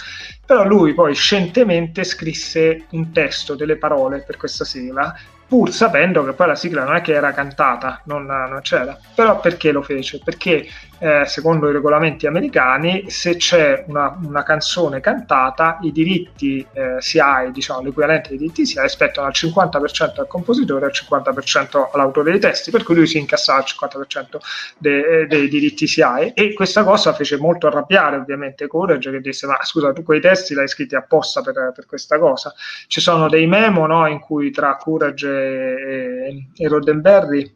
però 0.44 0.66
lui 0.66 0.92
poi 0.92 1.14
scientemente 1.14 2.04
scrisse 2.04 2.86
un 2.90 3.10
testo, 3.10 3.54
delle 3.54 3.76
parole 3.76 4.22
per 4.22 4.36
questa 4.36 4.64
sigla 4.64 5.14
pur 5.46 5.70
sapendo 5.70 6.24
che 6.24 6.32
poi 6.32 6.48
la 6.48 6.54
sigla 6.56 6.84
non 6.84 6.96
è 6.96 7.00
che 7.00 7.12
era 7.12 7.32
cantata, 7.32 8.00
non, 8.04 8.26
non 8.26 8.60
c'era. 8.62 8.98
Però 9.14 9.38
perché 9.40 9.70
lo 9.70 9.82
fece? 9.82 10.20
Perché 10.22 10.66
eh, 10.98 11.24
secondo 11.26 11.68
i 11.68 11.72
regolamenti 11.72 12.26
americani, 12.26 13.10
se 13.10 13.36
c'è 13.36 13.84
una, 13.88 14.18
una 14.22 14.42
canzone 14.42 15.00
cantata, 15.00 15.78
i 15.82 15.92
diritti 15.92 16.66
eh, 16.72 16.96
SIAE, 16.98 17.50
diciamo 17.52 17.82
l'equivalente 17.82 18.30
dei 18.30 18.38
diritti 18.38 18.64
SIAE, 18.64 18.88
spettano 18.88 19.26
al 19.26 19.32
50% 19.34 20.20
al 20.20 20.26
compositore 20.26 20.86
e 20.86 20.88
al 20.88 20.94
50% 20.94 21.90
all'autore 21.92 22.30
dei 22.30 22.40
testi, 22.40 22.70
per 22.70 22.82
cui 22.82 22.94
lui 22.94 23.06
si 23.06 23.18
incassava 23.18 23.60
il 23.60 23.66
50% 23.66 24.38
de, 24.78 25.20
eh, 25.22 25.26
dei 25.26 25.48
diritti 25.48 25.86
SIAE. 25.86 26.34
E 26.34 26.54
questa 26.54 26.84
cosa 26.84 27.12
fece 27.12 27.36
molto 27.36 27.66
arrabbiare 27.66 28.16
ovviamente 28.16 28.66
Courage, 28.66 29.10
che 29.10 29.20
disse: 29.20 29.46
Ma 29.46 29.58
scusa, 29.62 29.92
tu 29.92 30.02
quei 30.02 30.20
testi 30.20 30.54
l'hai 30.54 30.68
scritti 30.68 30.94
apposta 30.94 31.42
per, 31.42 31.72
per 31.74 31.86
questa 31.86 32.18
cosa. 32.18 32.52
Ci 32.86 33.00
sono 33.00 33.28
dei 33.28 33.46
memo 33.46 33.86
no, 33.86 34.06
in 34.06 34.20
cui 34.20 34.50
tra 34.50 34.76
Courage 34.76 35.28
e, 35.28 36.48
e 36.56 36.68
Roddenberry 36.68 37.55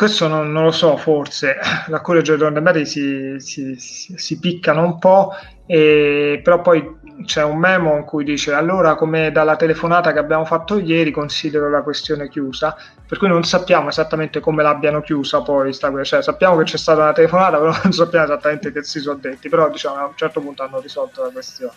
questo 0.00 0.28
non, 0.28 0.50
non, 0.50 0.64
lo 0.64 0.70
so, 0.70 0.96
forse 0.96 1.58
la 1.88 2.00
Courage 2.00 2.32
e 2.32 2.36
Roddenberry 2.36 2.86
si, 2.86 3.34
si, 3.36 3.74
si, 3.76 4.14
si, 4.16 4.38
piccano 4.38 4.82
un 4.82 4.98
po', 4.98 5.34
e, 5.66 6.40
però 6.42 6.62
poi 6.62 6.96
c'è 7.26 7.44
un 7.44 7.58
memo 7.58 7.98
in 7.98 8.04
cui 8.04 8.24
dice 8.24 8.54
allora 8.54 8.94
come 8.94 9.30
dalla 9.30 9.56
telefonata 9.56 10.14
che 10.14 10.18
abbiamo 10.18 10.46
fatto 10.46 10.78
ieri 10.78 11.10
considero 11.10 11.68
la 11.68 11.82
questione 11.82 12.30
chiusa, 12.30 12.74
per 13.06 13.18
cui 13.18 13.28
non 13.28 13.44
sappiamo 13.44 13.90
esattamente 13.90 14.40
come 14.40 14.62
l'abbiano 14.62 15.02
chiusa 15.02 15.42
poi, 15.42 15.74
sta, 15.74 15.92
cioè, 16.02 16.22
sappiamo 16.22 16.56
che 16.56 16.64
c'è 16.64 16.78
stata 16.78 17.02
una 17.02 17.12
telefonata, 17.12 17.58
però 17.60 17.74
non 17.82 17.92
sappiamo 17.92 18.24
esattamente 18.24 18.72
che 18.72 18.82
si 18.82 19.00
sono 19.00 19.18
detti, 19.20 19.50
però 19.50 19.68
diciamo 19.68 19.96
a 19.96 20.06
un 20.06 20.16
certo 20.16 20.40
punto 20.40 20.62
hanno 20.62 20.80
risolto 20.80 21.24
la 21.24 21.28
questione. 21.28 21.74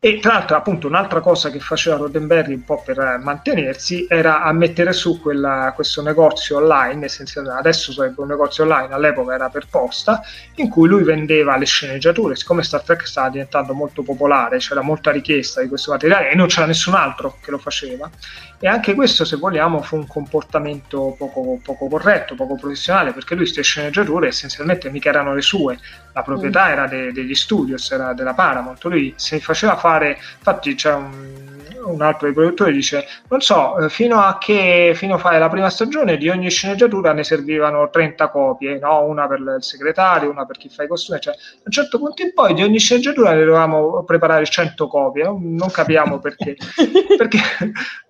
E 0.00 0.20
tra 0.20 0.34
l'altro, 0.34 0.56
appunto, 0.56 0.86
un'altra 0.86 1.18
cosa 1.18 1.50
che 1.50 1.58
faceva 1.58 1.96
Roddenberry 1.96 2.54
un 2.54 2.62
po' 2.62 2.80
per 2.84 3.00
eh, 3.00 3.18
mantenersi 3.18 4.06
era 4.08 4.42
a 4.42 4.52
mettere 4.52 4.92
su 4.92 5.20
quella, 5.20 5.72
questo 5.74 6.02
negozio 6.02 6.58
online, 6.58 7.06
essenzialmente 7.06 7.58
adesso 7.58 7.90
sarebbe 7.90 8.20
un 8.20 8.28
negozio 8.28 8.62
online, 8.62 8.94
all'epoca 8.94 9.34
era 9.34 9.48
per 9.48 9.66
posta, 9.68 10.22
in 10.54 10.68
cui 10.68 10.86
lui 10.86 11.02
vendeva 11.02 11.56
le 11.56 11.64
sceneggiature. 11.64 12.36
Siccome 12.36 12.62
Star 12.62 12.82
Trek 12.82 13.08
stava 13.08 13.30
diventando 13.30 13.74
molto 13.74 14.04
popolare, 14.04 14.58
c'era 14.58 14.82
molta 14.82 15.10
richiesta 15.10 15.62
di 15.62 15.66
questo 15.66 15.90
materiale 15.90 16.30
e 16.30 16.36
non 16.36 16.46
c'era 16.46 16.66
nessun 16.66 16.94
altro 16.94 17.36
che 17.42 17.50
lo 17.50 17.58
faceva. 17.58 18.08
E 18.60 18.66
anche 18.66 18.94
questo, 18.94 19.24
se 19.24 19.36
vogliamo, 19.36 19.82
fu 19.82 19.96
un 19.96 20.06
comportamento 20.06 21.14
poco, 21.16 21.60
poco 21.62 21.86
corretto, 21.86 22.34
poco 22.34 22.56
professionale, 22.56 23.12
perché 23.12 23.34
lui 23.34 23.44
queste 23.44 23.62
sceneggiature 23.62 24.28
essenzialmente 24.28 24.90
mica 24.90 25.10
erano 25.10 25.32
le 25.32 25.42
sue, 25.42 25.78
la 26.12 26.22
proprietà 26.22 26.66
mm. 26.66 26.70
era 26.70 26.86
de, 26.88 27.12
degli 27.12 27.34
studios, 27.34 27.90
era 27.92 28.12
della 28.14 28.34
Paramount. 28.34 28.82
Lui 28.84 29.12
se 29.16 29.38
faceva 29.38 29.76
fare, 29.76 30.18
infatti 30.38 30.74
c'è 30.74 30.92
un 30.92 31.56
un 31.84 32.02
altro 32.02 32.26
dei 32.26 32.34
produttori 32.34 32.72
dice 32.72 33.06
non 33.28 33.40
so 33.40 33.78
eh, 33.78 33.88
fino 33.88 34.20
a 34.20 34.38
che 34.38 34.92
fino 34.94 35.14
a 35.14 35.18
fare 35.18 35.38
la 35.38 35.48
prima 35.48 35.70
stagione 35.70 36.16
di 36.16 36.28
ogni 36.28 36.50
sceneggiatura 36.50 37.12
ne 37.12 37.24
servivano 37.24 37.88
30 37.90 38.28
copie 38.28 38.78
no? 38.78 39.04
una 39.04 39.26
per 39.26 39.38
il 39.40 39.56
segretario 39.60 40.30
una 40.30 40.44
per 40.44 40.56
chi 40.56 40.68
fa 40.68 40.84
i 40.84 40.88
costumi 40.88 41.20
cioè, 41.20 41.34
a 41.34 41.62
un 41.64 41.72
certo 41.72 41.98
punto 41.98 42.22
in 42.22 42.32
poi 42.34 42.54
di 42.54 42.62
ogni 42.62 42.78
sceneggiatura 42.78 43.32
ne 43.32 43.40
dovevamo 43.40 44.02
preparare 44.04 44.44
100 44.44 44.86
copie 44.88 45.24
non 45.24 45.70
capiamo 45.70 46.18
perché 46.18 46.56
perché 47.16 47.38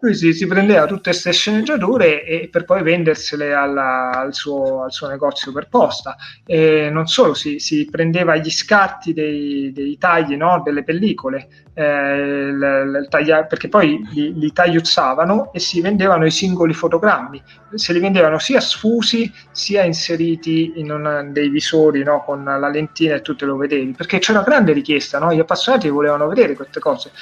lui 0.01 0.15
si, 0.15 0.33
si, 0.39 0.47
prendeva 0.47 0.87
tutte 0.87 1.11
queste 1.11 1.33
sceneggiature 1.33 2.25
e 2.25 2.49
per 2.51 2.65
poi 2.65 2.83
vendersele 2.83 3.53
alla, 3.53 4.11
al, 4.11 4.35
suo, 4.35 4.85
al, 4.85 4.93
suo, 4.93 5.09
negozio 5.09 5.53
per 5.53 5.69
posta 5.69 6.17
e 6.47 6.89
non 6.91 7.07
solo 7.07 7.35
si, 7.35 7.59
si 7.59 7.87
prendeva 7.91 8.37
gli 8.37 8.51
scarti 8.51 9.13
dei, 9.13 9.73
dei 9.73 9.99
tagli 9.99 10.37
no? 10.37 10.63
delle 10.65 10.85
pellicole 10.85 11.67
eh, 11.79 12.49
il, 12.49 13.01
il 13.03 13.07
taglia, 13.09 13.45
perché 13.45 13.69
poi 13.69 14.05
li, 14.11 14.37
li, 14.37 14.53
tagliuzzavano 14.53 15.53
e 15.53 15.61
si 15.61 15.81
vendevano 15.81 16.27
i 16.27 16.31
singoli 16.33 16.75
fotogrammi, 16.75 17.41
se 17.75 17.93
li 17.93 18.01
vendevano 18.01 18.39
sia 18.39 18.61
sfusi 18.61 19.33
sia 19.53 19.85
inseriti 19.85 20.73
in 20.77 20.91
un, 20.91 21.31
dei 21.33 21.49
visori 21.49 22.03
no, 22.03 22.25
con 22.25 22.43
la 22.43 22.69
lentina 22.69 23.15
e 23.15 23.23
tu 23.23 23.37
te 23.37 23.45
lo 23.45 23.57
vedevi, 23.57 23.93
perché 23.97 24.19
c'era 24.19 24.43
grande 24.43 24.73
richiesta, 24.73 25.21
no? 25.21 25.33
gli 25.33 25.39
appassionati 25.39 25.89
volevano 25.89 26.27
vedere 26.27 26.55
queste 26.55 26.81
cose 26.81 27.13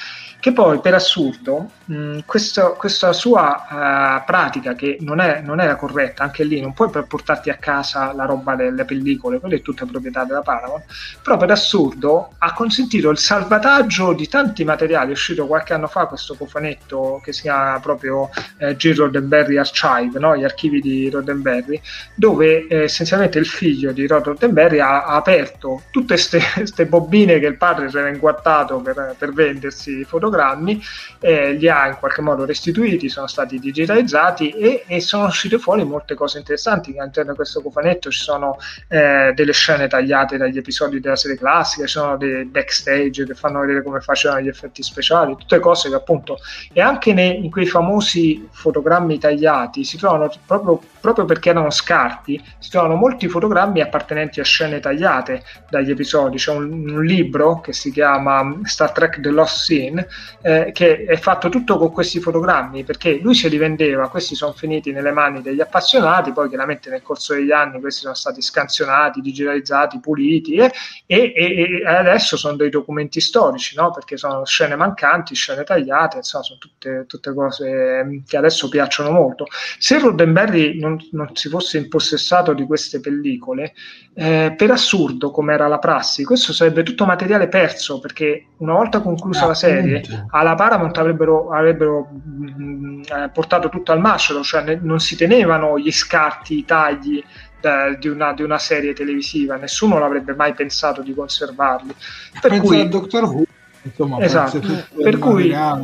che 0.46 0.52
poi 0.52 0.78
per 0.78 0.94
assurdo 0.94 1.70
mh, 1.86 2.20
questo, 2.24 2.76
questa 2.78 3.12
sua 3.12 3.66
uh, 3.68 4.24
pratica 4.24 4.76
che 4.76 4.96
non, 5.00 5.18
è, 5.18 5.40
non, 5.40 5.58
era 5.58 5.74
corretta, 5.74 6.22
anche 6.22 6.44
lì 6.44 6.60
non 6.60 6.72
puoi 6.72 6.88
portarti 6.88 7.50
a 7.50 7.56
casa 7.56 8.12
la 8.12 8.26
roba 8.26 8.54
delle 8.54 8.84
pellicole, 8.84 9.40
quella 9.40 9.56
è 9.56 9.60
tutta 9.60 9.84
proprietà 9.86 10.22
della 10.22 10.42
Paramount, 10.42 10.84
però 11.20 11.36
per 11.36 11.50
assurdo 11.50 12.34
ha 12.38 12.52
consentito 12.52 13.10
il 13.10 13.18
salvataggio 13.18 14.12
di 14.12 14.28
tanti 14.28 14.62
materiali, 14.62 15.08
è 15.08 15.14
uscito 15.14 15.48
qualche 15.48 15.72
anno 15.72 15.88
fa 15.88 16.06
questo 16.06 16.36
cofanetto 16.36 17.20
che 17.24 17.32
si 17.32 17.42
chiama 17.42 17.80
proprio 17.80 18.30
eh, 18.58 18.76
G. 18.76 18.94
Roddenberry 18.94 19.56
Archive, 19.56 20.16
no? 20.20 20.36
gli 20.36 20.44
archivi 20.44 20.80
di 20.80 21.10
Roddenberry, 21.10 21.80
dove 22.14 22.68
eh, 22.68 22.82
essenzialmente 22.82 23.40
il 23.40 23.46
figlio 23.46 23.90
di 23.90 24.06
Rod 24.06 24.24
Roddenberry 24.24 24.78
ha, 24.78 25.06
ha 25.06 25.16
aperto 25.16 25.82
tutte 25.90 26.14
queste 26.14 26.86
bobine 26.86 27.40
che 27.40 27.46
il 27.46 27.56
padre 27.56 27.90
si 27.90 27.98
era 27.98 28.10
inguattato 28.10 28.78
per, 28.78 29.16
per 29.18 29.32
vendersi 29.32 30.04
fotografie 30.04 30.34
fotogrammi, 30.36 30.82
eh, 31.20 31.52
li 31.52 31.68
ha 31.68 31.88
in 31.88 31.96
qualche 31.98 32.20
modo 32.20 32.44
restituiti, 32.44 33.08
sono 33.08 33.26
stati 33.26 33.58
digitalizzati 33.58 34.50
e, 34.50 34.84
e, 34.86 35.00
sono 35.00 35.26
uscite 35.26 35.58
fuori 35.58 35.84
molte 35.84 36.14
cose 36.14 36.38
interessanti. 36.38 36.94
All'interno 36.96 37.30
di 37.30 37.36
questo 37.36 37.62
cofanetto 37.62 38.10
ci 38.10 38.20
sono 38.20 38.58
eh, 38.88 39.32
delle 39.34 39.52
scene 39.52 39.88
tagliate 39.88 40.36
dagli 40.36 40.58
episodi 40.58 41.00
della 41.00 41.16
serie 41.16 41.38
classica, 41.38 41.86
ci 41.86 41.92
sono 41.92 42.16
dei 42.16 42.44
backstage 42.44 43.24
che 43.24 43.34
fanno 43.34 43.60
vedere 43.60 43.82
come 43.82 44.00
facevano 44.00 44.40
gli 44.40 44.48
effetti 44.48 44.82
speciali, 44.82 45.36
tutte 45.36 45.58
cose 45.58 45.88
che 45.88 45.94
appunto 45.94 46.38
e 46.72 46.80
anche 46.80 47.12
nei, 47.12 47.44
in 47.44 47.50
quei 47.50 47.66
famosi 47.66 48.48
fotogrammi 48.50 49.18
tagliati 49.18 49.84
si 49.84 49.96
trovano 49.96 50.30
proprio, 50.44 50.80
proprio 51.00 51.24
perché 51.24 51.50
erano 51.50 51.70
scarti, 51.70 52.42
si 52.58 52.70
trovano 52.70 52.94
molti 52.94 53.28
fotogrammi 53.28 53.80
appartenenti 53.80 54.40
a 54.40 54.44
scene 54.44 54.80
tagliate 54.80 55.42
dagli 55.70 55.90
episodi. 55.90 56.36
C'è 56.36 56.52
un, 56.52 56.90
un 56.90 57.04
libro 57.04 57.60
che 57.60 57.72
si 57.72 57.90
chiama 57.90 58.58
Star 58.64 58.92
Trek 58.92 59.20
The 59.20 59.30
Lost 59.30 59.62
Scene 59.62 60.06
eh, 60.42 60.70
che 60.72 61.04
è 61.04 61.16
fatto 61.16 61.48
tutto 61.48 61.76
con 61.76 61.92
questi 61.92 62.20
fotogrammi 62.20 62.84
perché 62.84 63.18
lui 63.18 63.34
ce 63.34 63.48
li 63.48 63.56
vendeva, 63.56 64.08
questi 64.08 64.34
sono 64.34 64.52
finiti 64.52 64.92
nelle 64.92 65.10
mani 65.10 65.42
degli 65.42 65.60
appassionati, 65.60 66.32
poi 66.32 66.48
chiaramente 66.48 66.90
nel 66.90 67.02
corso 67.02 67.34
degli 67.34 67.50
anni 67.52 67.80
questi 67.80 68.02
sono 68.02 68.14
stati 68.14 68.40
scansionati, 68.40 69.20
digitalizzati, 69.20 69.98
puliti 70.00 70.54
eh, 70.56 70.72
e, 71.06 71.32
e, 71.34 71.80
e, 71.82 71.86
adesso 71.86 72.36
sono 72.36 72.56
dei 72.56 72.70
documenti 72.70 73.20
storici, 73.20 73.76
no? 73.76 73.90
perché 73.90 74.16
sono 74.16 74.44
scene 74.44 74.76
mancanti, 74.76 75.34
scene 75.34 75.64
tagliate, 75.64 76.18
insomma 76.18 76.44
sono 76.44 76.58
tutte, 76.58 77.04
tutte 77.06 77.34
cose 77.34 78.04
mm, 78.04 78.18
che 78.26 78.36
adesso 78.36 78.68
piacciono 78.68 79.10
molto. 79.10 79.46
Se 79.78 79.98
Roddenberry 79.98 80.78
non, 80.78 80.98
non 81.12 81.34
si 81.34 81.48
fosse 81.48 81.78
impossessato 81.78 82.52
di 82.52 82.64
queste 82.64 83.00
pellicole, 83.00 83.74
eh, 84.14 84.54
per 84.56 84.70
assurdo 84.70 85.30
come 85.30 85.54
era 85.54 85.66
la 85.66 85.78
prassi, 85.78 86.24
questo 86.24 86.52
sarebbe 86.52 86.82
tutto 86.82 87.04
materiale 87.04 87.48
perso 87.48 87.98
perché 87.98 88.46
una 88.58 88.72
volta 88.72 89.00
conclusa 89.00 89.44
ah, 89.44 89.48
la 89.48 89.54
serie 89.54 90.02
alla 90.30 90.54
Paramount 90.54 90.96
avrebbero, 90.98 91.50
avrebbero 91.50 92.08
mh, 92.10 92.62
mm, 92.62 93.00
eh, 93.02 93.30
portato 93.32 93.68
tutto 93.68 93.92
al 93.92 94.00
macero, 94.00 94.42
cioè 94.42 94.62
ne, 94.62 94.78
non 94.80 95.00
si 95.00 95.16
tenevano 95.16 95.78
gli 95.78 95.90
scarti, 95.90 96.58
i 96.58 96.64
tagli 96.64 97.22
eh, 97.60 97.96
di, 97.98 98.08
una, 98.08 98.32
di, 98.32 98.42
una, 98.42 98.58
serie 98.58 98.92
televisiva, 98.92 99.56
nessuno 99.56 99.98
l'avrebbe 99.98 100.34
mai 100.34 100.54
pensato 100.54 101.02
di 101.02 101.14
conservarli. 101.14 101.94
Per 102.40 102.50
Penso 102.50 102.66
cui, 102.66 102.88
Doctor 102.88 103.24
Who, 103.24 103.44
insomma, 103.82 104.18
esatto, 104.20 104.60
per 105.02 105.18
cui 105.18 105.50
una 105.50 105.80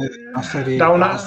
da, 0.76 0.88
una, 0.88 1.20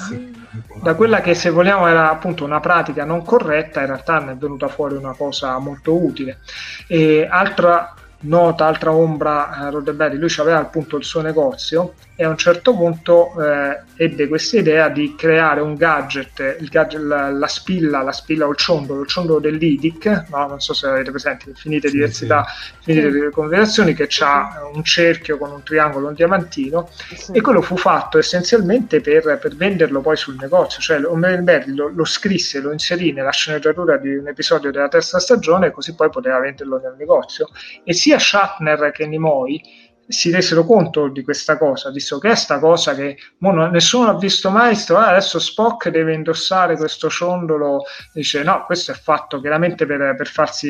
da 0.82 0.94
quella 0.94 1.20
che 1.20 1.34
se 1.34 1.50
vogliamo 1.50 1.86
era 1.86 2.10
appunto 2.10 2.44
una 2.44 2.60
pratica 2.60 3.04
non 3.04 3.24
corretta, 3.24 3.80
in 3.80 3.86
realtà 3.86 4.18
ne 4.20 4.32
è 4.32 4.36
venuta 4.36 4.68
fuori 4.68 4.94
una 4.94 5.14
cosa 5.14 5.58
molto 5.58 5.94
utile. 5.94 6.38
E 6.86 7.26
altra 7.28 7.94
nota 8.20 8.66
altra 8.66 8.92
ombra 8.92 9.66
eh, 9.66 9.70
Roddenberry, 9.70 10.16
lui 10.16 10.32
aveva 10.38 10.58
appunto 10.58 10.96
il 10.96 11.04
suo 11.04 11.20
negozio 11.20 11.94
e 12.18 12.24
a 12.24 12.30
un 12.30 12.38
certo 12.38 12.74
punto 12.74 13.34
eh, 13.42 13.82
ebbe 13.96 14.26
questa 14.26 14.56
idea 14.56 14.88
di 14.88 15.14
creare 15.14 15.60
un 15.60 15.74
gadget, 15.74 16.56
gadget 16.70 17.00
la, 17.00 17.30
la, 17.30 17.46
spilla, 17.46 18.00
la 18.00 18.12
spilla 18.12 18.46
o 18.46 18.50
il 18.50 18.56
ciondolo, 18.56 19.02
il 19.02 19.06
ciondolo 19.06 19.38
dell'IDIC, 19.38 20.24
no? 20.30 20.46
non 20.46 20.60
so 20.60 20.72
se 20.72 20.86
avete 20.86 21.10
presente, 21.10 21.50
infinite 21.50 21.88
sì, 21.88 21.94
diversità, 21.94 22.46
sì. 22.80 22.90
infinite 22.90 23.26
sì. 23.26 23.30
confederazioni, 23.30 23.94
che 23.94 24.08
ha 24.20 24.70
un 24.72 24.82
cerchio 24.82 25.36
con 25.36 25.50
un 25.50 25.62
triangolo, 25.62 26.08
un 26.08 26.14
diamantino, 26.14 26.88
sì. 27.14 27.32
e 27.32 27.40
quello 27.42 27.60
fu 27.60 27.76
fatto 27.76 28.16
essenzialmente 28.16 29.02
per, 29.02 29.38
per, 29.38 29.54
venderlo 29.54 30.00
poi 30.00 30.16
sul 30.16 30.36
negozio, 30.40 30.80
cioè 30.80 30.98
Roddenberry 31.00 31.74
lo, 31.74 31.90
lo 31.94 32.04
scrisse, 32.06 32.60
lo 32.60 32.72
inserì 32.72 33.12
nella 33.12 33.30
sceneggiatura 33.30 33.98
di 33.98 34.14
un 34.16 34.26
episodio 34.26 34.70
della 34.70 34.88
terza 34.88 35.18
stagione, 35.18 35.70
così 35.70 35.94
poi 35.94 36.08
poteva 36.08 36.38
venderlo 36.38 36.78
nel 36.78 36.94
negozio. 36.96 37.50
E 37.84 37.92
sia 37.92 38.18
Shatner 38.18 38.90
che 38.90 39.06
Nimoy 39.06 39.60
si 40.08 40.30
resero 40.30 40.64
conto 40.64 41.08
di 41.08 41.22
questa 41.22 41.58
cosa, 41.58 41.90
visto 41.90 42.18
che 42.18 42.30
è 42.30 42.34
sta 42.34 42.58
cosa 42.58 42.94
che 42.94 43.16
non, 43.38 43.70
nessuno 43.70 44.08
ha 44.10 44.18
visto 44.18 44.50
mai, 44.50 44.74
sto, 44.74 44.96
ah, 44.96 45.08
adesso 45.08 45.38
Spock 45.38 45.88
deve 45.88 46.14
indossare 46.14 46.76
questo 46.76 47.08
ciondolo, 47.08 47.82
dice 48.12 48.42
no, 48.42 48.64
questo 48.64 48.92
è 48.92 48.94
fatto 48.94 49.40
chiaramente 49.40 49.86
per, 49.86 50.14
per, 50.16 50.28
farsi, 50.28 50.68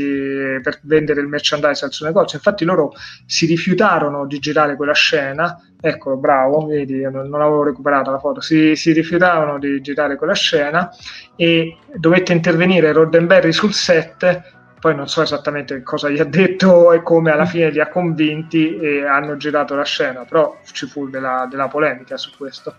per 0.62 0.80
vendere 0.82 1.20
il 1.20 1.28
merchandise 1.28 1.84
al 1.84 1.92
suo 1.92 2.06
negozio, 2.06 2.38
infatti 2.38 2.64
loro 2.64 2.92
si 3.26 3.46
rifiutarono 3.46 4.26
di 4.26 4.38
girare 4.38 4.76
quella 4.76 4.94
scena, 4.94 5.60
ecco 5.80 6.16
bravo, 6.16 6.66
vedi, 6.66 7.02
non, 7.02 7.28
non 7.28 7.40
avevo 7.40 7.62
recuperato 7.62 8.10
la 8.10 8.18
foto, 8.18 8.40
si, 8.40 8.74
si 8.74 8.92
rifiutarono 8.92 9.58
di 9.58 9.80
girare 9.80 10.16
quella 10.16 10.34
scena 10.34 10.90
e 11.36 11.76
dovette 11.94 12.32
intervenire 12.32 12.92
Roddenberry 12.92 13.52
sul 13.52 13.74
set 13.74 14.54
poi 14.78 14.94
non 14.94 15.08
so 15.08 15.22
esattamente 15.22 15.82
cosa 15.82 16.08
gli 16.08 16.18
ha 16.18 16.24
detto 16.24 16.92
e 16.94 17.02
come 17.02 17.30
alla 17.30 17.46
fine 17.46 17.70
li 17.70 17.80
ha 17.80 17.88
convinti 17.88 18.76
e 18.78 19.04
hanno 19.04 19.36
girato 19.36 19.74
la 19.74 19.84
scena, 19.84 20.24
però 20.24 20.60
ci 20.72 20.86
fu 20.86 21.08
della, 21.08 21.46
della 21.50 21.68
polemica 21.68 22.16
su 22.16 22.30
questo. 22.36 22.76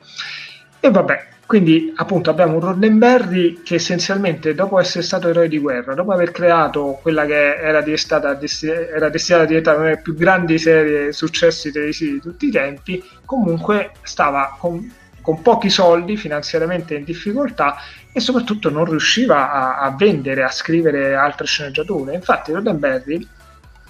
E 0.79 0.91
vabbè, 0.91 1.27
quindi 1.47 1.93
appunto 1.95 2.29
abbiamo 2.29 2.55
un 2.55 2.59
Roddenberry 2.59 3.61
che 3.63 3.75
essenzialmente 3.75 4.53
dopo 4.53 4.79
essere 4.79 5.01
stato 5.01 5.29
eroe 5.29 5.47
di 5.47 5.57
guerra, 5.59 5.93
dopo 5.93 6.11
aver 6.11 6.31
creato 6.31 6.99
quella 7.01 7.25
che 7.25 7.55
era, 7.55 7.81
destinata, 7.81 8.37
era 8.37 9.07
destinata 9.07 9.45
a 9.45 9.47
diventare 9.47 9.77
una 9.77 9.87
delle 9.87 10.01
più 10.01 10.13
grandi 10.13 10.59
serie 10.59 11.13
successi 11.13 11.71
televisivi 11.71 12.11
di 12.13 12.19
tutti 12.19 12.47
i 12.47 12.51
tempi, 12.51 13.01
comunque 13.23 13.91
stava 14.01 14.57
con, 14.59 14.93
con 15.21 15.41
pochi 15.41 15.69
soldi, 15.69 16.17
finanziariamente 16.17 16.95
in 16.95 17.05
difficoltà 17.05 17.77
e 18.17 18.19
soprattutto 18.19 18.71
non 18.71 18.85
riusciva 18.85 19.51
a, 19.51 19.77
a 19.77 19.91
vendere, 19.91 20.43
a 20.43 20.49
scrivere 20.49 21.13
altre 21.13 21.45
sceneggiature. 21.45 22.15
Infatti 22.15 22.51
Roddenberry 22.51 23.27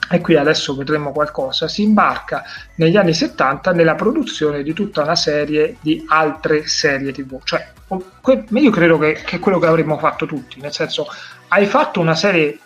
e 0.10 0.20
qui 0.20 0.36
adesso 0.36 0.76
vedremo 0.76 1.14
qualcosa, 1.14 1.70
si 1.70 1.84
imbarca 1.84 2.44
negli 2.76 2.98
anni 2.98 3.14
70 3.14 3.72
nella 3.72 3.96
produzione 3.96 4.64
di 4.64 4.74
tutta 4.74 5.04
una 5.04 5.16
serie 5.16 5.78
di 5.80 6.06
altre 6.10 6.68
serie 6.68 7.14
tv. 7.14 7.40
Cioè, 7.42 7.72
io 8.50 8.70
credo 8.70 8.98
che, 8.98 9.22
che 9.26 9.40
quello 9.40 9.60
che 9.60 9.68
avremmo 9.68 9.98
fatto 9.98 10.26
tutti, 10.26 10.60
nel 10.60 10.74
senso, 10.74 11.08
hai 11.48 11.66
fatto 11.66 12.02
una 12.02 12.16
serie 12.16 12.60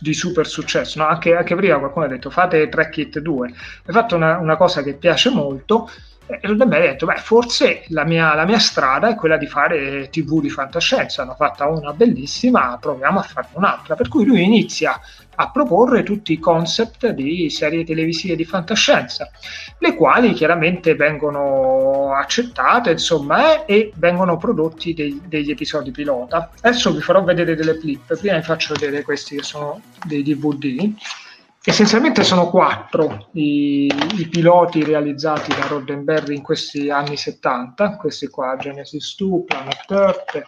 di 0.00 0.14
super 0.14 0.48
successo, 0.48 0.98
no? 0.98 1.06
anche, 1.06 1.36
anche, 1.36 1.54
prima 1.54 1.78
qualcuno 1.78 2.06
ha 2.06 2.08
detto 2.08 2.30
fate 2.30 2.68
Track 2.68 2.96
It 2.96 3.18
2, 3.20 3.48
hai 3.86 3.92
fatto 3.92 4.16
una, 4.16 4.38
una 4.38 4.56
cosa 4.56 4.82
che 4.82 4.94
piace 4.94 5.30
molto 5.30 5.88
Roddenberry 6.26 6.86
ha 6.86 6.90
detto, 6.92 7.04
beh, 7.04 7.16
forse 7.16 7.84
la 7.88 8.04
mia, 8.04 8.34
la 8.34 8.46
mia, 8.46 8.58
strada 8.58 9.08
è 9.08 9.14
quella 9.14 9.36
di 9.36 9.46
fare 9.46 10.08
TV 10.08 10.40
di 10.40 10.48
fantascienza, 10.48 11.22
hanno 11.22 11.34
fatta 11.34 11.68
una 11.68 11.92
bellissima, 11.92 12.78
proviamo 12.80 13.18
a 13.18 13.22
farne 13.22 13.50
un'altra. 13.52 13.94
Per 13.94 14.08
cui 14.08 14.24
lui 14.24 14.42
inizia 14.42 14.98
a 15.36 15.50
proporre 15.50 16.02
tutti 16.02 16.32
i 16.32 16.38
concept 16.38 17.08
di 17.10 17.50
serie 17.50 17.84
televisive 17.84 18.36
di 18.36 18.44
fantascienza, 18.44 19.28
le 19.78 19.94
quali 19.94 20.32
chiaramente 20.32 20.94
vengono 20.94 22.14
accettate, 22.14 22.92
insomma, 22.92 23.66
e 23.66 23.92
vengono 23.96 24.38
prodotti 24.38 24.94
dei, 24.94 25.20
degli 25.26 25.50
episodi 25.50 25.90
pilota. 25.90 26.50
Adesso 26.62 26.94
vi 26.94 27.02
farò 27.02 27.22
vedere 27.22 27.54
delle 27.54 27.76
clip, 27.78 28.18
prima 28.18 28.36
vi 28.36 28.42
faccio 28.42 28.74
vedere 28.74 29.02
questi 29.02 29.36
che 29.36 29.42
sono 29.42 29.80
dei 30.06 30.22
DVD. 30.22 30.90
Essenzialmente 31.66 32.24
sono 32.24 32.50
quattro 32.50 33.30
i, 33.32 33.86
i, 33.86 34.28
piloti 34.28 34.84
realizzati 34.84 35.50
da 35.54 35.66
Roddenberry 35.66 36.36
in 36.36 36.42
questi 36.42 36.90
anni 36.90 37.16
70, 37.16 37.96
questi 37.96 38.26
qua, 38.28 38.54
Genesis 38.58 39.16
2, 39.16 39.44
Planet 39.44 39.90
Earth, 39.90 40.42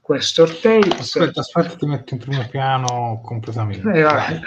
Questor 0.00 0.48
Tapes. 0.58 1.16
Aspetta, 1.16 1.40
aspetta, 1.40 1.74
ti 1.74 1.86
metto 1.86 2.14
in 2.14 2.20
primo 2.20 2.46
piano 2.48 3.20
completamente. 3.24 3.90
Eh, 3.90 4.40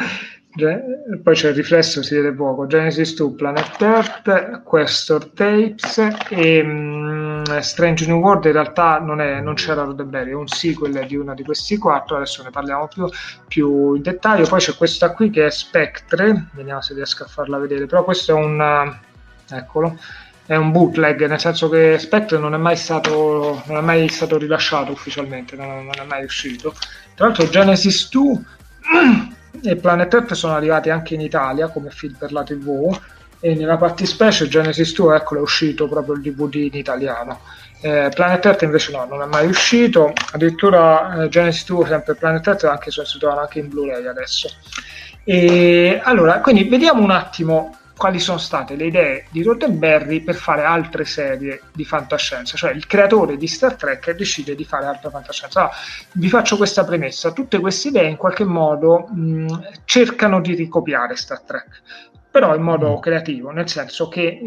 poi 0.55 1.33
c'è 1.33 1.49
il 1.49 1.55
riflesso, 1.55 2.03
si 2.03 2.13
vede 2.13 2.31
poco. 2.31 2.67
Genesis 2.67 3.15
2, 3.15 3.33
Planet 3.33 3.81
Earth, 3.81 4.61
Questor 4.61 5.25
Tapes 5.29 5.97
e 6.29 6.61
um, 6.61 7.59
Strange 7.59 8.05
New 8.05 8.19
World 8.19 8.45
in 8.45 8.51
realtà 8.51 8.99
non, 8.99 9.19
è, 9.19 9.41
non 9.41 9.55
c'era 9.55 9.83
Roddenberry, 9.83 10.29
è 10.29 10.35
un 10.35 10.47
sequel 10.47 11.05
di 11.07 11.15
uno 11.15 11.33
di 11.33 11.43
questi 11.43 11.77
quattro, 11.77 12.17
adesso 12.17 12.43
ne 12.43 12.51
parliamo 12.51 12.87
più, 12.87 13.09
più, 13.47 13.95
in 13.95 14.03
dettaglio. 14.03 14.47
Poi 14.47 14.59
c'è 14.59 14.75
questa 14.75 15.11
qui 15.11 15.31
che 15.31 15.47
è 15.47 15.49
Spectre, 15.49 16.49
vediamo 16.51 16.81
se 16.81 16.93
riesco 16.93 17.23
a 17.23 17.27
farla 17.27 17.57
vedere, 17.57 17.87
però 17.87 18.03
questo 18.03 18.31
è 18.31 18.35
un... 18.35 18.95
eccolo, 19.49 19.97
è 20.45 20.55
un 20.55 20.71
bootleg, 20.71 21.25
nel 21.25 21.39
senso 21.39 21.67
che 21.67 21.97
Spectre 21.97 22.37
non 22.37 22.53
è 22.53 22.57
mai 22.57 22.75
stato, 22.75 23.63
è 23.65 23.79
mai 23.79 24.07
stato 24.07 24.37
rilasciato 24.37 24.91
ufficialmente, 24.91 25.55
non, 25.55 25.85
non 25.85 25.93
è 25.99 26.05
mai 26.05 26.23
uscito. 26.25 26.75
Tra 27.15 27.25
l'altro 27.25 27.49
Genesis 27.49 28.09
2 28.09 28.41
e 29.61 29.75
Planet 29.75 30.13
Earth 30.13 30.33
sono 30.33 30.55
arrivati 30.55 30.89
anche 30.89 31.13
in 31.13 31.21
Italia 31.21 31.67
come 31.67 31.89
film 31.89 32.15
per 32.17 32.31
la 32.31 32.43
TV 32.43 32.97
e 33.39 33.55
nella 33.55 33.77
fattispecie 33.77 34.47
Genesis 34.47 34.93
2 34.93 35.17
eccolo 35.17 35.41
è 35.41 35.43
uscito 35.43 35.87
proprio 35.87 36.15
il 36.15 36.21
DVD 36.21 36.55
in 36.55 36.75
italiano. 36.75 37.41
Eh, 37.81 38.09
Planet 38.13 38.45
Earth 38.45 38.61
invece 38.61 38.93
no, 38.93 39.05
non 39.05 39.21
è 39.21 39.25
mai 39.25 39.47
uscito. 39.47 40.13
Addirittura 40.31 41.23
eh, 41.23 41.29
Genesis 41.29 41.65
2 41.65 41.87
sempre 41.87 42.15
Planet 42.15 42.47
Earth 42.47 42.63
anche 42.63 42.89
se 42.89 43.03
si 43.03 43.17
trovano 43.19 43.41
anche 43.41 43.59
in 43.59 43.67
Blu-ray 43.67 44.05
adesso. 44.07 44.49
E 45.25 45.99
allora 46.03 46.39
quindi 46.39 46.63
vediamo 46.63 47.01
un 47.01 47.11
attimo 47.11 47.77
quali 47.95 48.19
sono 48.19 48.37
state 48.37 48.75
le 48.75 48.85
idee 48.85 49.25
di 49.29 49.43
Roddenberry 49.43 50.21
per 50.21 50.35
fare 50.35 50.63
altre 50.63 51.05
serie 51.05 51.61
di 51.73 51.85
fantascienza, 51.85 52.57
cioè 52.57 52.71
il 52.71 52.87
creatore 52.87 53.37
di 53.37 53.47
Star 53.47 53.75
Trek 53.75 54.11
decide 54.15 54.55
di 54.55 54.65
fare 54.65 54.85
altra 54.85 55.09
fantascienza. 55.09 55.59
Allora, 55.59 55.75
vi 56.13 56.29
faccio 56.29 56.57
questa 56.57 56.83
premessa, 56.83 57.31
tutte 57.31 57.59
queste 57.59 57.89
idee 57.89 58.09
in 58.09 58.17
qualche 58.17 58.45
modo 58.45 59.07
mh, 59.07 59.83
cercano 59.85 60.41
di 60.41 60.55
ricopiare 60.55 61.15
Star 61.15 61.41
Trek, 61.41 61.81
però 62.29 62.55
in 62.55 62.61
modo 62.61 62.97
mm. 62.97 63.01
creativo, 63.01 63.51
nel 63.51 63.69
senso 63.69 64.07
che 64.07 64.39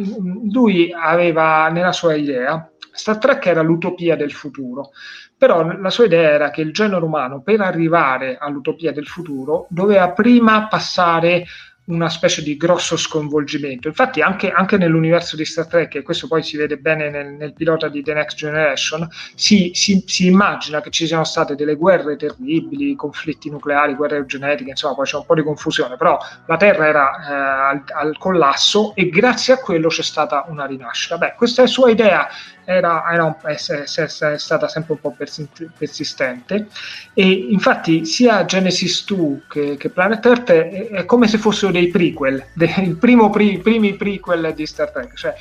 lui 0.50 0.92
aveva 0.92 1.68
nella 1.68 1.92
sua 1.92 2.14
idea 2.14 2.68
Star 2.96 3.18
Trek 3.18 3.44
era 3.46 3.60
l'utopia 3.60 4.16
del 4.16 4.32
futuro, 4.32 4.90
però 5.36 5.62
la 5.76 5.90
sua 5.90 6.06
idea 6.06 6.30
era 6.30 6.50
che 6.50 6.62
il 6.62 6.72
genere 6.72 7.04
umano 7.04 7.42
per 7.42 7.60
arrivare 7.60 8.38
all'utopia 8.40 8.90
del 8.90 9.06
futuro 9.06 9.66
doveva 9.68 10.10
prima 10.12 10.66
passare 10.66 11.44
una 11.86 12.08
specie 12.08 12.42
di 12.42 12.56
grosso 12.56 12.96
sconvolgimento. 12.96 13.88
Infatti, 13.88 14.20
anche, 14.20 14.50
anche, 14.50 14.76
nell'universo 14.76 15.36
di 15.36 15.44
Star 15.44 15.66
Trek, 15.66 15.94
e 15.96 16.02
questo 16.02 16.26
poi 16.26 16.42
si 16.42 16.56
vede 16.56 16.78
bene 16.78 17.10
nel, 17.10 17.32
nel 17.32 17.52
pilota 17.52 17.88
di 17.88 18.02
The 18.02 18.14
Next 18.14 18.36
Generation, 18.36 19.08
si, 19.34 19.70
si, 19.74 20.02
si, 20.06 20.26
immagina 20.26 20.80
che 20.80 20.90
ci 20.90 21.06
siano 21.06 21.24
state 21.24 21.54
delle 21.54 21.76
guerre 21.76 22.16
terribili, 22.16 22.96
conflitti 22.96 23.50
nucleari, 23.50 23.94
guerre 23.94 24.26
genetiche, 24.26 24.70
insomma, 24.70 24.94
poi 24.94 25.04
c'è 25.04 25.16
un 25.16 25.26
po' 25.26 25.34
di 25.34 25.42
confusione, 25.42 25.96
però 25.96 26.18
la 26.46 26.56
Terra 26.56 26.86
era 26.86 27.10
eh, 27.10 27.76
al, 27.76 27.84
al, 27.94 28.18
collasso 28.18 28.94
e 28.94 29.08
grazie 29.08 29.54
a 29.54 29.58
quello 29.58 29.88
c'è 29.88 30.02
stata 30.02 30.44
una 30.48 30.66
rinascita. 30.66 31.18
Beh, 31.18 31.34
questa 31.36 31.66
sua 31.66 31.90
idea 31.90 32.26
era, 32.66 33.04
era 33.10 33.24
un, 33.24 33.36
è, 33.42 33.54
è, 33.54 34.38
stata 34.38 34.68
sempre 34.68 34.92
un 34.94 35.00
po' 35.00 35.16
persistente. 35.78 36.66
E 37.14 37.46
infatti 37.50 38.04
sia 38.04 38.44
Genesis 38.44 39.04
2 39.06 39.42
che, 39.48 39.76
che 39.76 39.88
Planet 39.88 40.26
Earth 40.26 40.50
è, 40.50 40.88
è, 40.88 41.04
come 41.04 41.28
se 41.28 41.38
fossero 41.38 41.72
dei 41.72 41.88
prequel, 41.88 42.44
i 42.58 42.94
pri, 42.94 43.58
primi 43.58 43.94
prequel 43.94 44.52
di 44.54 44.66
Star 44.66 44.90
Trek, 44.90 45.14
cioè 45.14 45.34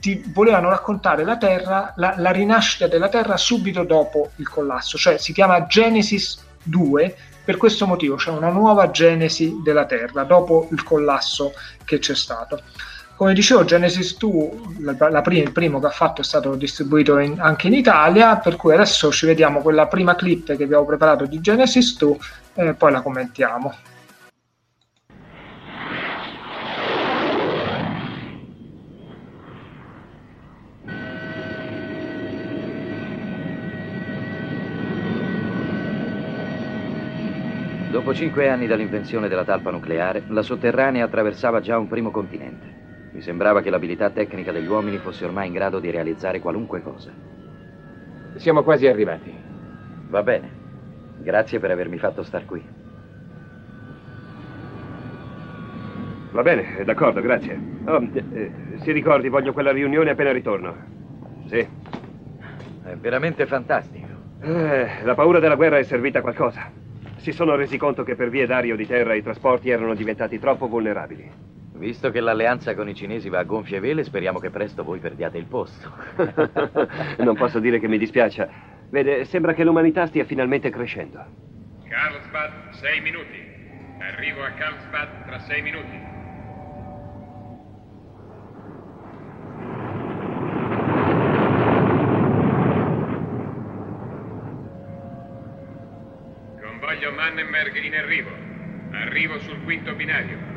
ti 0.00 0.22
volevano 0.34 0.68
raccontare 0.68 1.24
la 1.24 1.38
Terra, 1.38 1.94
la, 1.96 2.14
la 2.18 2.30
rinascita 2.30 2.88
della 2.88 3.08
Terra 3.08 3.38
subito 3.38 3.84
dopo 3.84 4.32
il 4.36 4.48
collasso, 4.48 4.98
cioè 4.98 5.16
si 5.16 5.32
chiama 5.32 5.64
Genesis 5.66 6.44
2 6.64 7.16
per 7.44 7.56
questo 7.56 7.86
motivo, 7.86 8.16
c'è 8.16 8.24
cioè 8.24 8.36
una 8.36 8.50
nuova 8.50 8.90
genesi 8.90 9.60
della 9.62 9.84
Terra 9.84 10.24
dopo 10.24 10.68
il 10.72 10.82
collasso 10.82 11.52
che 11.84 11.98
c'è 11.98 12.14
stato. 12.14 12.62
Come 13.16 13.32
dicevo, 13.32 13.64
Genesis 13.64 14.16
2, 14.18 14.50
la, 14.80 15.08
la 15.08 15.20
prima, 15.22 15.44
il 15.44 15.52
primo 15.52 15.78
che 15.78 15.86
ha 15.86 15.90
fatto 15.90 16.20
è 16.20 16.24
stato 16.24 16.56
distribuito 16.56 17.16
in, 17.18 17.40
anche 17.40 17.68
in 17.68 17.74
Italia, 17.74 18.38
per 18.38 18.56
cui 18.56 18.72
adesso 18.74 19.12
ci 19.12 19.24
vediamo 19.24 19.60
quella 19.60 19.86
prima 19.86 20.16
clip 20.16 20.56
che 20.56 20.64
abbiamo 20.64 20.84
preparato 20.84 21.24
di 21.24 21.40
Genesis 21.40 21.96
2 21.96 22.16
e 22.54 22.74
poi 22.74 22.90
la 22.90 23.02
commentiamo. 23.02 23.72
Dopo 37.92 38.12
cinque 38.12 38.48
anni 38.48 38.66
dall'invenzione 38.66 39.28
della 39.28 39.44
talpa 39.44 39.70
nucleare, 39.70 40.24
la 40.30 40.42
sotterranea 40.42 41.04
attraversava 41.04 41.60
già 41.60 41.78
un 41.78 41.86
primo 41.86 42.10
continente. 42.10 42.73
Mi 43.14 43.20
sembrava 43.20 43.62
che 43.62 43.70
l'abilità 43.70 44.10
tecnica 44.10 44.50
degli 44.50 44.66
uomini 44.66 44.98
fosse 44.98 45.24
ormai 45.24 45.46
in 45.46 45.52
grado 45.52 45.78
di 45.78 45.88
realizzare 45.88 46.40
qualunque 46.40 46.82
cosa. 46.82 47.12
Siamo 48.34 48.64
quasi 48.64 48.88
arrivati. 48.88 49.32
Va 50.08 50.24
bene. 50.24 50.50
Grazie 51.18 51.60
per 51.60 51.70
avermi 51.70 51.96
fatto 51.96 52.24
star 52.24 52.44
qui. 52.44 52.60
Va 56.32 56.42
bene, 56.42 56.82
d'accordo, 56.84 57.20
grazie. 57.20 57.56
Oh, 57.84 58.02
eh, 58.12 58.50
si 58.80 58.90
ricordi, 58.90 59.28
voglio 59.28 59.52
quella 59.52 59.70
riunione 59.70 60.10
appena 60.10 60.32
ritorno. 60.32 60.74
Sì. 61.46 61.58
È 61.58 62.96
veramente 62.96 63.46
fantastico. 63.46 64.08
Eh, 64.40 65.04
la 65.04 65.14
paura 65.14 65.38
della 65.38 65.54
guerra 65.54 65.78
è 65.78 65.84
servita 65.84 66.18
a 66.18 66.22
qualcosa. 66.22 66.68
Si 67.18 67.30
sono 67.30 67.54
resi 67.54 67.78
conto 67.78 68.02
che 68.02 68.16
per 68.16 68.28
vie 68.28 68.44
d'aria 68.44 68.74
o 68.74 68.76
di 68.76 68.88
terra 68.88 69.14
i 69.14 69.22
trasporti 69.22 69.70
erano 69.70 69.94
diventati 69.94 70.40
troppo 70.40 70.66
vulnerabili. 70.66 71.30
Visto 71.84 72.10
che 72.10 72.20
l'alleanza 72.20 72.74
con 72.74 72.88
i 72.88 72.94
cinesi 72.94 73.28
va 73.28 73.40
a 73.40 73.42
gonfie 73.42 73.78
vele, 73.78 74.04
speriamo 74.04 74.38
che 74.38 74.48
presto 74.48 74.82
voi 74.82 75.00
perdiate 75.00 75.36
il 75.36 75.44
posto. 75.44 75.92
non 77.22 77.36
posso 77.36 77.60
dire 77.60 77.78
che 77.78 77.88
mi 77.88 77.98
dispiaccia. 77.98 78.48
Vede, 78.88 79.26
sembra 79.26 79.52
che 79.52 79.64
l'umanità 79.64 80.06
stia 80.06 80.24
finalmente 80.24 80.70
crescendo. 80.70 81.22
Carlsbad, 81.86 82.70
sei 82.70 83.02
minuti. 83.02 83.38
Arrivo 83.98 84.42
a 84.42 84.52
Carlsbad 84.52 85.26
tra 85.26 85.38
sei 85.40 85.60
minuti. 85.60 86.00
Convoglio 96.62 97.12
Mannenberg 97.12 97.76
in 97.76 97.94
arrivo. 97.94 98.30
Arrivo 98.92 99.38
sul 99.40 99.62
quinto 99.64 99.94
binario. 99.94 100.54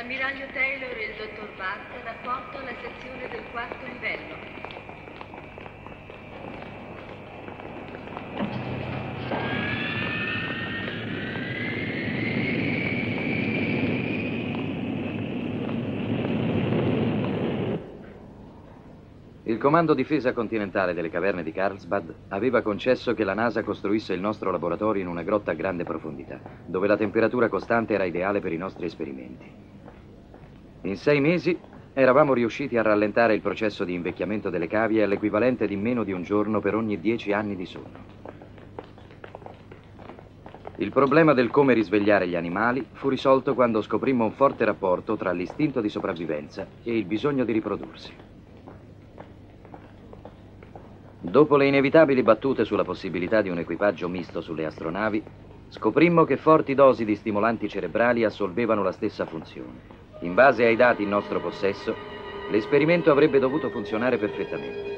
L'ammiraglio 0.00 0.46
Taylor 0.54 0.96
e 0.96 1.04
il 1.04 1.14
dottor 1.16 1.48
Bart 1.56 1.82
rapporto 2.04 2.56
alla 2.56 2.72
sezione 2.80 3.28
del 3.28 3.42
quarto 3.50 3.84
livello. 3.86 4.34
Il 19.44 19.58
comando 19.70 19.94
difesa 19.94 20.32
continentale 20.32 20.94
delle 20.94 21.10
caverne 21.10 21.44
di 21.44 21.52
Carlsbad 21.52 22.12
aveva 22.30 22.60
concesso 22.60 23.14
che 23.14 23.22
la 23.22 23.34
NASA 23.34 23.62
costruisse 23.62 24.12
il 24.12 24.18
nostro 24.18 24.50
laboratorio 24.50 25.00
in 25.00 25.06
una 25.06 25.22
grotta 25.22 25.52
a 25.52 25.54
grande 25.54 25.84
profondità, 25.84 26.40
dove 26.66 26.88
la 26.88 26.96
temperatura 26.96 27.48
costante 27.48 27.94
era 27.94 28.02
ideale 28.02 28.40
per 28.40 28.52
i 28.52 28.56
nostri 28.56 28.86
esperimenti. 28.86 29.48
In 30.80 30.96
sei 30.96 31.20
mesi 31.20 31.56
eravamo 31.92 32.34
riusciti 32.34 32.76
a 32.78 32.82
rallentare 32.82 33.34
il 33.34 33.40
processo 33.42 33.84
di 33.84 33.94
invecchiamento 33.94 34.50
delle 34.50 34.66
cavie 34.66 35.04
all'equivalente 35.04 35.68
di 35.68 35.76
meno 35.76 36.02
di 36.02 36.10
un 36.10 36.24
giorno 36.24 36.58
per 36.58 36.74
ogni 36.74 36.98
dieci 36.98 37.32
anni 37.32 37.54
di 37.54 37.66
sonno. 37.66 38.04
Il 40.78 40.90
problema 40.90 41.32
del 41.32 41.50
come 41.50 41.74
risvegliare 41.74 42.26
gli 42.26 42.34
animali 42.34 42.84
fu 42.90 43.08
risolto 43.08 43.54
quando 43.54 43.82
scoprimmo 43.82 44.24
un 44.24 44.32
forte 44.32 44.64
rapporto 44.64 45.16
tra 45.16 45.30
l'istinto 45.30 45.80
di 45.80 45.88
sopravvivenza 45.88 46.66
e 46.82 46.96
il 46.96 47.04
bisogno 47.04 47.44
di 47.44 47.52
riprodursi. 47.52 48.29
Dopo 51.30 51.56
le 51.56 51.66
inevitabili 51.66 52.24
battute 52.24 52.64
sulla 52.64 52.82
possibilità 52.82 53.40
di 53.40 53.50
un 53.50 53.58
equipaggio 53.58 54.08
misto 54.08 54.40
sulle 54.40 54.64
astronavi, 54.64 55.22
scoprimmo 55.68 56.24
che 56.24 56.36
forti 56.36 56.74
dosi 56.74 57.04
di 57.04 57.14
stimolanti 57.14 57.68
cerebrali 57.68 58.24
assolvevano 58.24 58.82
la 58.82 58.90
stessa 58.90 59.24
funzione. 59.24 59.78
In 60.22 60.34
base 60.34 60.64
ai 60.64 60.74
dati 60.74 61.04
in 61.04 61.08
nostro 61.08 61.38
possesso, 61.38 61.94
l'esperimento 62.50 63.12
avrebbe 63.12 63.38
dovuto 63.38 63.70
funzionare 63.70 64.18
perfettamente. 64.18 64.96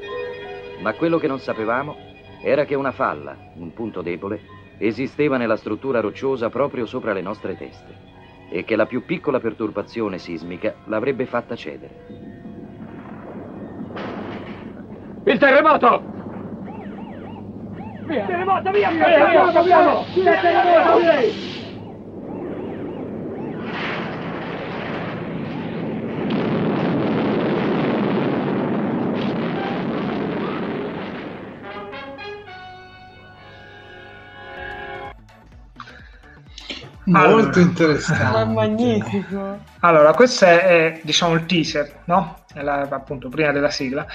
Ma 0.81 0.95
quello 0.95 1.19
che 1.19 1.27
non 1.27 1.37
sapevamo 1.37 1.95
era 2.41 2.65
che 2.65 2.73
una 2.73 2.91
falla, 2.91 3.37
un 3.57 3.71
punto 3.71 4.01
debole, 4.01 4.41
esisteva 4.79 5.37
nella 5.37 5.55
struttura 5.55 5.99
rocciosa 5.99 6.49
proprio 6.49 6.87
sopra 6.87 7.13
le 7.13 7.21
nostre 7.21 7.55
teste 7.55 7.95
e 8.49 8.63
che 8.63 8.75
la 8.75 8.87
più 8.87 9.05
piccola 9.05 9.39
perturbazione 9.39 10.17
sismica 10.17 10.73
l'avrebbe 10.85 11.27
fatta 11.27 11.55
cedere. 11.55 11.93
Il 15.25 15.37
terremoto! 15.37 16.09
Via! 18.13 18.25
Terremoto, 18.27 18.69
via! 18.69 18.91
Via, 18.91 19.05
terremoto, 19.05 19.63
via! 19.63 20.05
Via, 20.13 20.39
terremoto, 20.39 20.97
via! 20.99 21.61
Molto 37.05 37.59
interessante. 37.59 38.23
Ma 38.23 38.41
è 38.41 38.45
magnifico. 38.45 39.59
Allora, 39.79 40.13
questo 40.13 40.45
è, 40.45 40.59
è, 40.59 41.01
diciamo 41.03 41.33
il 41.33 41.45
teaser, 41.47 42.01
no? 42.05 42.43
È 42.53 42.61
la, 42.61 42.87
appunto 42.91 43.27
prima 43.29 43.51
della 43.51 43.71
sigla. 43.71 44.05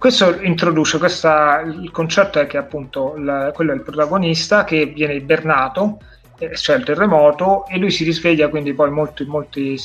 Questo 0.00 0.40
introduce 0.40 0.96
questa, 0.96 1.60
il 1.60 1.90
concetto 1.90 2.40
è 2.40 2.46
che 2.46 2.56
appunto 2.56 3.16
la, 3.18 3.52
quello 3.52 3.72
è 3.72 3.74
il 3.74 3.82
protagonista 3.82 4.64
che 4.64 4.86
viene 4.86 5.12
ibernato, 5.12 5.98
eh, 6.38 6.56
cioè 6.56 6.76
il 6.76 6.84
terremoto, 6.84 7.66
e 7.66 7.76
lui 7.76 7.90
si 7.90 8.02
risveglia 8.02 8.48
quindi 8.48 8.72
poi 8.72 8.90
molti, 8.90 9.26
molti 9.26 9.78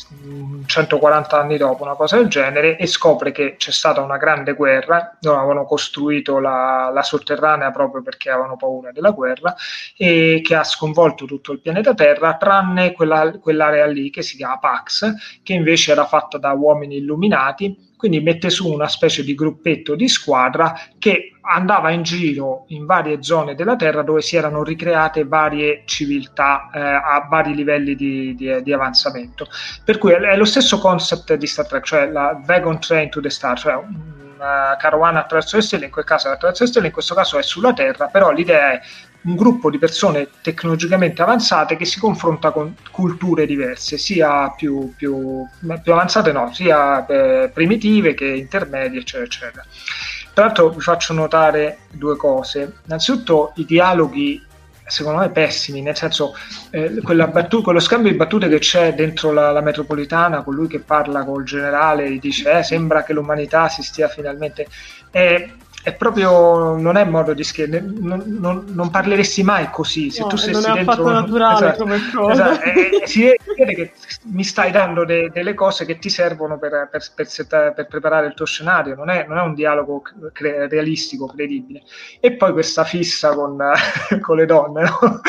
140 0.65 1.37
anni 1.37 1.57
dopo, 1.57 1.83
una 1.83 1.95
cosa 1.95 2.15
del 2.15 2.29
genere, 2.29 2.77
e 2.77 2.87
scopre 2.87 3.33
che 3.33 3.55
c'è 3.57 3.71
stata 3.71 3.99
una 3.99 4.15
grande 4.15 4.53
guerra, 4.53 5.17
non 5.19 5.37
avevano 5.37 5.65
costruito 5.65 6.39
la, 6.39 6.89
la 6.93 7.03
sotterranea 7.03 7.71
proprio 7.71 8.01
perché 8.01 8.29
avevano 8.29 8.55
paura 8.55 8.93
della 8.93 9.11
guerra, 9.11 9.53
e 9.97 10.39
che 10.41 10.55
ha 10.55 10.63
sconvolto 10.63 11.25
tutto 11.25 11.51
il 11.51 11.59
pianeta 11.59 11.93
Terra, 11.93 12.35
tranne 12.35 12.93
quella, 12.93 13.37
quell'area 13.37 13.85
lì 13.85 14.09
che 14.09 14.21
si 14.21 14.37
chiama 14.37 14.59
Pax, 14.59 15.41
che 15.43 15.51
invece 15.51 15.91
era 15.91 16.05
fatta 16.05 16.37
da 16.37 16.53
uomini 16.53 16.95
illuminati 16.95 17.91
quindi 17.97 18.19
mette 18.21 18.49
su 18.49 18.71
una 18.71 18.87
specie 18.87 19.23
di 19.23 19.35
gruppetto 19.35 19.95
di 19.95 20.07
squadra 20.07 20.79
che 20.97 21.31
andava 21.41 21.91
in 21.91 22.03
giro 22.03 22.65
in 22.69 22.85
varie 22.85 23.21
zone 23.21 23.55
della 23.55 23.75
Terra 23.75 24.01
dove 24.01 24.21
si 24.21 24.35
erano 24.35 24.63
ricreate 24.63 25.25
varie 25.25 25.83
civiltà 25.85 26.69
eh, 26.73 26.79
a 26.79 27.27
vari 27.29 27.53
livelli 27.53 27.95
di, 27.95 28.35
di, 28.35 28.61
di, 28.61 28.73
avanzamento. 28.73 29.47
Per 29.83 29.97
cui 29.97 30.11
è, 30.11 30.35
lo 30.35 30.45
stesso 30.45 30.79
concept 30.79 31.33
di 31.35 31.47
Star 31.47 31.67
Trek, 31.67 31.83
cioè 31.83 32.09
la 32.09 32.39
Wagon 32.45 32.79
Train 32.79 33.09
to 33.09 33.21
the 33.21 33.29
Star, 33.29 33.57
cioè 33.57 33.75
una 33.75 34.75
carovana 34.77 35.21
attraverso 35.21 35.55
le 35.55 35.61
stelle, 35.61 35.85
in 35.85 35.91
quel 35.91 36.05
caso 36.05 36.29
attraverso 36.29 36.63
le 36.63 36.69
stelle, 36.69 36.87
in 36.87 36.93
questo 36.93 37.15
caso 37.15 37.37
è 37.37 37.43
sulla 37.43 37.73
Terra, 37.73 38.07
però 38.07 38.31
l'idea 38.31 38.73
è 38.73 38.81
un 39.25 39.35
gruppo 39.35 39.69
di 39.69 39.77
persone 39.77 40.29
tecnologicamente 40.41 41.21
avanzate 41.21 41.75
che 41.75 41.85
si 41.85 41.99
confronta 41.99 42.51
con 42.51 42.75
culture 42.91 43.45
diverse, 43.45 43.97
sia 43.97 44.49
più, 44.51 44.93
più, 44.95 45.45
più 45.81 45.91
avanzate 45.91 46.31
no, 46.31 46.53
sia 46.53 47.05
eh, 47.05 47.49
primitive 47.49 48.13
che 48.13 48.25
intermedie, 48.25 48.99
eccetera, 48.99 49.25
eccetera. 49.25 49.65
Tra 50.33 50.45
l'altro 50.45 50.69
vi 50.69 50.81
faccio 50.81 51.13
notare 51.13 51.79
due 51.91 52.15
cose. 52.17 52.79
Innanzitutto 52.85 53.53
i 53.55 53.65
dialoghi 53.65 54.43
secondo 54.87 55.19
me 55.19 55.29
pessimi, 55.29 55.81
nel 55.81 55.95
senso 55.95 56.35
eh, 56.69 56.89
battuta, 56.89 57.63
quello 57.63 57.79
scambio 57.79 58.11
di 58.11 58.17
battute 58.17 58.47
che 58.47 58.59
c'è 58.59 58.93
dentro 58.93 59.31
la, 59.31 59.51
la, 59.51 59.61
metropolitana, 59.61 60.43
con 60.43 60.53
lui 60.53 60.67
che 60.67 60.79
parla 60.79 61.23
col 61.23 61.43
generale 61.43 62.05
e 62.05 62.19
dice 62.19 62.59
eh, 62.59 62.63
sembra 62.63 63.03
che 63.03 63.13
l'umanità 63.13 63.67
si 63.69 63.81
stia 63.81 64.07
finalmente... 64.07 64.67
Eh, 65.11 65.53
è 65.85 65.93
proprio 65.93 66.75
non 66.77 66.97
è 66.97 67.05
modo 67.05 67.35
di 67.35 67.43
scherzare 67.43 67.85
non, 67.85 68.23
non, 68.25 68.65
non, 68.69 68.89
parleresti 68.89 69.43
mai 69.43 69.69
così 69.69 70.09
se 70.09 70.21
no, 70.21 70.27
tu 70.27 70.35
stessi 70.35 70.65
non 70.65 70.77
è 70.77 70.81
affatto 70.81 71.11
naturale 71.11 71.67
esatto, 71.67 71.83
come 71.83 71.99
cosa. 72.11 72.51
esatto, 72.53 72.69
e, 72.69 72.99
e 73.03 73.07
si 73.07 73.21
vede 73.55 73.75
che 73.75 73.91
mi 74.23 74.43
stai 74.43 74.71
dando 74.71 75.05
de, 75.05 75.29
delle 75.31 75.53
cose 75.53 75.85
che 75.85 75.99
ti 75.99 76.09
servono 76.09 76.57
per, 76.57 76.89
per, 76.91 77.03
per, 77.13 77.27
setta, 77.27 77.71
per 77.71 77.85
preparare 77.85 78.25
il 78.25 78.33
tuo 78.33 78.47
scenario 78.47 78.95
non 78.95 79.11
è, 79.11 79.25
non 79.27 79.37
è 79.37 79.41
un 79.41 79.53
dialogo 79.53 80.01
cre- 80.33 80.67
realistico 80.67 81.27
credibile. 81.27 81.83
E 82.19 82.33
poi 82.33 82.51
questa 82.51 82.83
fissa 82.83 83.35
con, 83.35 83.57
con 84.21 84.35
le 84.37 84.45
donne 84.45 84.81
no? 84.81 85.21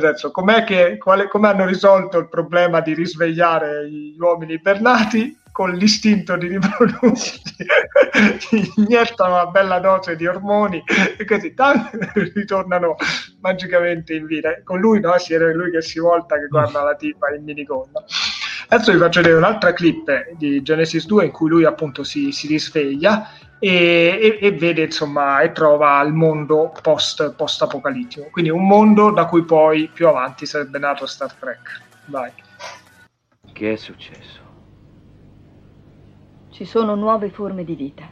senso 0.00 0.30
com'è 0.30 0.62
che, 0.62 0.96
quale, 0.96 1.28
come 1.28 1.48
hanno 1.48 1.66
risolto 1.66 2.18
il 2.18 2.28
problema 2.28 2.80
di 2.80 2.94
risvegliare 2.94 3.88
gli 3.88 4.16
uomini 4.18 4.54
ibernati 4.54 5.42
con 5.54 5.70
l'istinto 5.70 6.36
di 6.36 6.48
riprodursi 6.48 7.40
iniettano 8.74 9.34
una 9.34 9.46
bella 9.46 9.78
dose 9.78 10.16
di 10.16 10.26
ormoni 10.26 10.82
e 11.16 11.24
così 11.24 11.54
tanto 11.54 11.96
ritornano 12.34 12.96
magicamente 13.40 14.14
in 14.14 14.26
vita. 14.26 14.50
Con 14.64 14.80
lui 14.80 14.98
no, 14.98 15.16
si 15.18 15.32
era 15.32 15.52
lui 15.54 15.70
che 15.70 15.80
si 15.80 16.00
volta 16.00 16.40
che 16.40 16.48
guarda 16.48 16.82
la 16.82 16.96
tipa 16.96 17.32
in 17.32 17.44
minigonna. 17.44 18.02
Adesso 18.66 18.90
vi 18.90 18.98
faccio 18.98 19.20
vedere 19.20 19.38
un'altra 19.38 19.72
clip 19.72 20.32
di 20.36 20.60
Genesis 20.60 21.06
2 21.06 21.26
in 21.26 21.30
cui 21.30 21.48
lui 21.48 21.64
appunto 21.64 22.02
si, 22.02 22.32
si 22.32 22.48
risveglia 22.48 23.28
e, 23.60 24.18
e, 24.20 24.38
e, 24.44 24.50
vede 24.50 24.82
insomma 24.82 25.38
e 25.38 25.52
trova 25.52 26.02
il 26.02 26.12
mondo 26.12 26.74
post 26.82 27.62
apocalittico 27.62 28.28
quindi 28.30 28.50
un 28.50 28.66
mondo 28.66 29.12
da 29.12 29.26
cui 29.26 29.44
poi 29.44 29.88
più 29.92 30.08
avanti 30.08 30.44
sarebbe 30.44 30.78
nato 30.78 31.06
Star 31.06 31.32
Trek 31.32 31.82
vai 32.06 32.32
che 33.52 33.72
è 33.72 33.76
successo? 33.76 34.43
Ci 36.54 36.64
sono 36.64 36.94
nuove 36.94 37.30
forme 37.30 37.64
di 37.64 37.74
vita. 37.74 38.08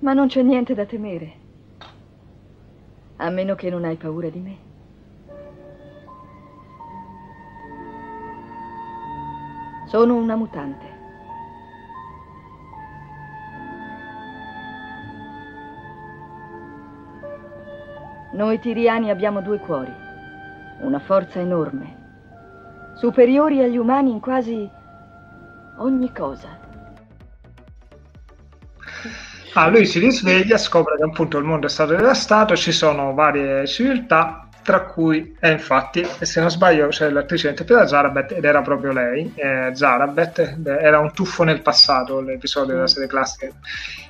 Ma 0.00 0.12
non 0.12 0.26
c'è 0.26 0.42
niente 0.42 0.74
da 0.74 0.84
temere 0.86 1.34
a 3.18 3.30
meno 3.30 3.54
che 3.54 3.70
non 3.70 3.84
hai 3.84 3.94
paura 3.94 4.28
di 4.28 4.40
me. 4.40 4.56
Sono 9.86 10.16
una 10.16 10.34
mutante. 10.34 10.98
Noi 18.32 18.58
tiriani 18.58 19.10
abbiamo 19.10 19.42
due 19.42 19.58
cuori, 19.58 19.92
una 20.80 20.98
forza 20.98 21.38
enorme, 21.38 21.99
superiori 23.00 23.62
agli 23.62 23.78
umani 23.78 24.10
in 24.10 24.20
quasi 24.20 24.68
ogni 25.78 26.12
cosa. 26.12 26.58
Ah, 29.54 29.68
lui 29.68 29.86
si 29.86 29.98
risveglia, 29.98 30.58
scopre 30.58 30.96
che 30.96 31.04
appunto 31.04 31.38
il 31.38 31.44
mondo 31.44 31.66
è 31.66 31.70
stato 31.70 31.94
devastato, 31.96 32.54
ci 32.54 32.72
sono 32.72 33.14
varie 33.14 33.66
civiltà, 33.66 34.46
tra 34.62 34.82
cui, 34.82 35.34
e 35.40 35.50
infatti, 35.50 36.06
se 36.20 36.40
non 36.40 36.50
sbaglio, 36.50 36.88
c'è 36.88 37.08
l'attrice 37.08 37.44
che 37.44 37.48
interpreta 37.50 37.86
Zarabeth 37.86 38.32
ed 38.32 38.44
era 38.44 38.60
proprio 38.60 38.92
lei, 38.92 39.32
eh, 39.34 39.70
Zarabeth, 39.72 40.58
era 40.64 40.98
un 40.98 41.12
tuffo 41.14 41.42
nel 41.42 41.62
passato 41.62 42.20
l'episodio 42.20 42.74
della 42.74 42.86
serie 42.86 43.08
classica. 43.08 43.48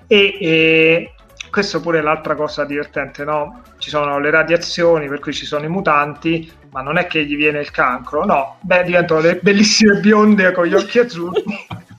E, 0.09 0.37
e 0.41 1.15
questo 1.49 1.81
pure 1.81 2.01
è 2.01 2.03
l'altra 2.03 2.35
cosa 2.35 2.65
divertente, 2.65 3.25
no? 3.25 3.63
Ci 3.79 3.89
sono 3.89 4.19
le 4.19 4.31
radiazioni, 4.31 5.07
per 5.07 5.21
cui 5.21 5.33
ci 5.33 5.47
sono 5.47 5.65
i 5.65 5.69
mutanti, 5.69 6.53
ma 6.71 6.83
non 6.83 6.97
è 6.97 7.07
che 7.07 7.25
gli 7.25 7.37
viene 7.37 7.61
il 7.61 7.71
cancro, 7.71 8.25
no, 8.25 8.59
beh, 8.61 8.85
diventano 8.85 9.21
le 9.21 9.39
bellissime 9.43 10.01
bionde 10.01 10.53
con 10.53 10.67
gli 10.67 10.75
occhi 10.75 10.99
azzurri 10.99 11.43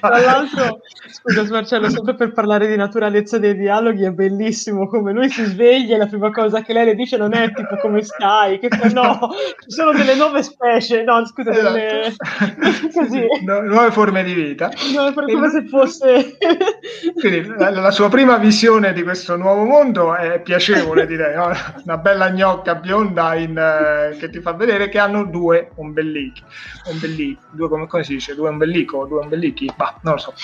Tra 0.00 0.20
l'altro, 0.20 0.80
scusa 1.10 1.44
Marcello, 1.50 1.88
sempre 1.90 2.14
per 2.14 2.32
parlare 2.32 2.66
di 2.66 2.76
naturalezza 2.76 3.38
dei 3.38 3.56
dialoghi, 3.56 4.04
è 4.04 4.10
bellissimo 4.10 4.86
come 4.88 5.12
lui 5.12 5.28
si 5.28 5.44
sveglia 5.44 5.94
e 5.94 5.98
la 5.98 6.06
prima 6.06 6.30
cosa 6.30 6.62
che 6.62 6.72
lei 6.72 6.86
le 6.86 6.94
dice 6.94 7.16
non 7.16 7.34
è 7.34 7.52
tipo 7.52 7.76
come 7.76 8.02
stai, 8.02 8.58
che 8.58 8.68
no, 8.92 9.30
ci 9.60 9.70
sono 9.70 9.92
delle 9.92 10.14
nuove 10.14 10.42
specie, 10.42 11.02
no, 11.02 11.24
scusa, 11.26 11.50
delle... 11.50 12.14
Così. 12.92 13.26
No, 13.44 13.60
nuove 13.62 13.90
forme 13.90 14.22
di 14.22 14.34
vita. 14.34 14.70
No, 14.94 15.12
come 15.12 15.50
se 15.50 15.66
fosse... 15.68 16.36
Quindi 17.18 17.46
la, 17.56 17.70
la, 17.70 17.90
sua 17.90 18.08
prima 18.08 18.36
visione 18.38 18.92
di 18.92 19.02
questo 19.02 19.36
nuovo 19.36 19.64
mondo 19.64 20.14
è 20.14 20.40
piacevole, 20.40 21.06
direi, 21.06 21.34
no? 21.34 21.50
una 21.84 21.96
bella 21.98 22.30
gnocca 22.30 22.74
bionda 22.74 23.34
in, 23.34 23.50
uh, 23.50 24.16
che 24.16 24.30
ti 24.30 24.40
fa 24.40 24.52
vedere 24.52 24.88
che 24.88 24.98
hanno 24.98 25.24
due 25.24 25.70
ombellichi, 25.76 26.42
ombellichi 26.90 27.38
due 27.50 27.68
come, 27.68 27.86
come 27.86 28.04
si 28.04 28.14
dice, 28.14 28.34
due 28.34 28.48
ombellichi 28.48 28.85
ombelico, 28.86 29.06
due 29.06 29.20
ombelichi, 29.20 29.72
bah, 29.76 29.98
non 30.02 30.14
lo 30.14 30.20
so. 30.20 30.34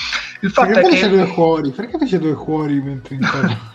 Il 0.41 0.51
fatto 0.51 0.73
perché 0.73 0.97
è 0.97 1.01
che... 1.01 1.09
due 1.09 1.27
cuori? 1.29 1.71
Perché 1.71 1.99
fece 1.99 2.19
due 2.19 2.35
cuori 2.35 2.81
mentre? 2.81 3.19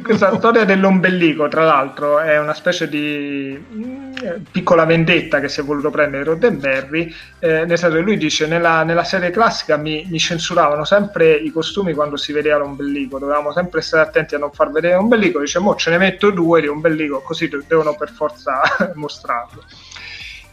Questa 0.00 0.36
storia 0.36 0.64
dell'ombelico, 0.64 1.48
tra 1.48 1.64
l'altro, 1.64 2.20
è 2.20 2.38
una 2.38 2.54
specie 2.54 2.88
di 2.88 3.60
mm, 3.60 4.12
piccola 4.52 4.84
vendetta 4.84 5.40
che 5.40 5.48
si 5.48 5.58
è 5.58 5.64
voluto 5.64 5.90
prendere 5.90 6.22
Roddenberry, 6.22 7.12
eh, 7.40 7.64
nel 7.64 7.76
senso 7.76 7.96
che 7.96 8.02
lui 8.02 8.16
dice 8.16 8.46
nella, 8.46 8.84
nella 8.84 9.02
serie 9.02 9.30
classica 9.30 9.76
mi, 9.76 10.06
mi, 10.08 10.20
censuravano 10.20 10.84
sempre 10.84 11.32
i 11.34 11.50
costumi 11.50 11.94
quando 11.94 12.16
si 12.16 12.32
vedeva 12.32 12.58
l'ombelico, 12.58 13.18
dovevamo 13.18 13.52
sempre 13.52 13.80
stare 13.80 14.04
attenti 14.04 14.36
a 14.36 14.38
non 14.38 14.52
far 14.52 14.70
vedere 14.70 14.94
l'ombelico, 14.94 15.40
dice 15.40 15.58
mo 15.58 15.74
ce 15.74 15.90
ne 15.90 15.98
metto 15.98 16.30
due 16.30 16.60
di 16.60 16.68
ombelico, 16.68 17.20
così 17.22 17.50
devono 17.66 17.96
per 17.96 18.10
forza 18.10 18.60
mostrarlo. 18.94 19.64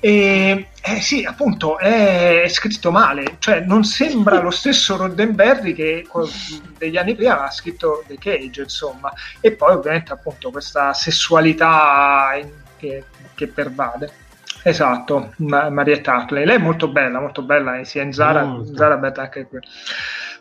E 0.06 0.68
eh, 0.82 1.00
sì, 1.00 1.24
appunto, 1.24 1.80
è 1.80 2.44
scritto 2.50 2.92
male, 2.92 3.38
cioè 3.40 3.62
non 3.62 3.86
sembra 3.86 4.42
lo 4.42 4.52
stesso 4.52 4.98
Roddenberry 4.98 5.72
che 5.72 6.06
degli 6.78 6.98
anni 6.98 7.16
prima 7.16 7.36
aveva 7.36 7.50
scritto 7.50 8.04
The 8.06 8.18
Cage, 8.18 8.64
insomma, 8.64 9.14
e 9.40 9.54
poi 9.54 9.76
ovviamente 9.76 10.12
appunto 10.12 10.52
questa 10.52 10.92
sessualità 10.92 12.38
che, 12.76 13.06
che 13.34 13.48
pervade. 13.48 14.12
Esatto, 14.64 15.36
Ma- 15.38 15.70
Marietta 15.70 16.16
Hartley. 16.16 16.44
Lei 16.44 16.58
è 16.58 16.60
molto 16.60 16.90
bella, 16.90 17.22
molto 17.22 17.42
bella, 17.42 17.82
sia 17.86 18.02
in 18.02 18.12
Zara, 18.12 18.44
molto. 18.44 18.76
Zara 18.76 18.98
bella 18.98 19.22
anche 19.22 19.48
qui. 19.48 19.60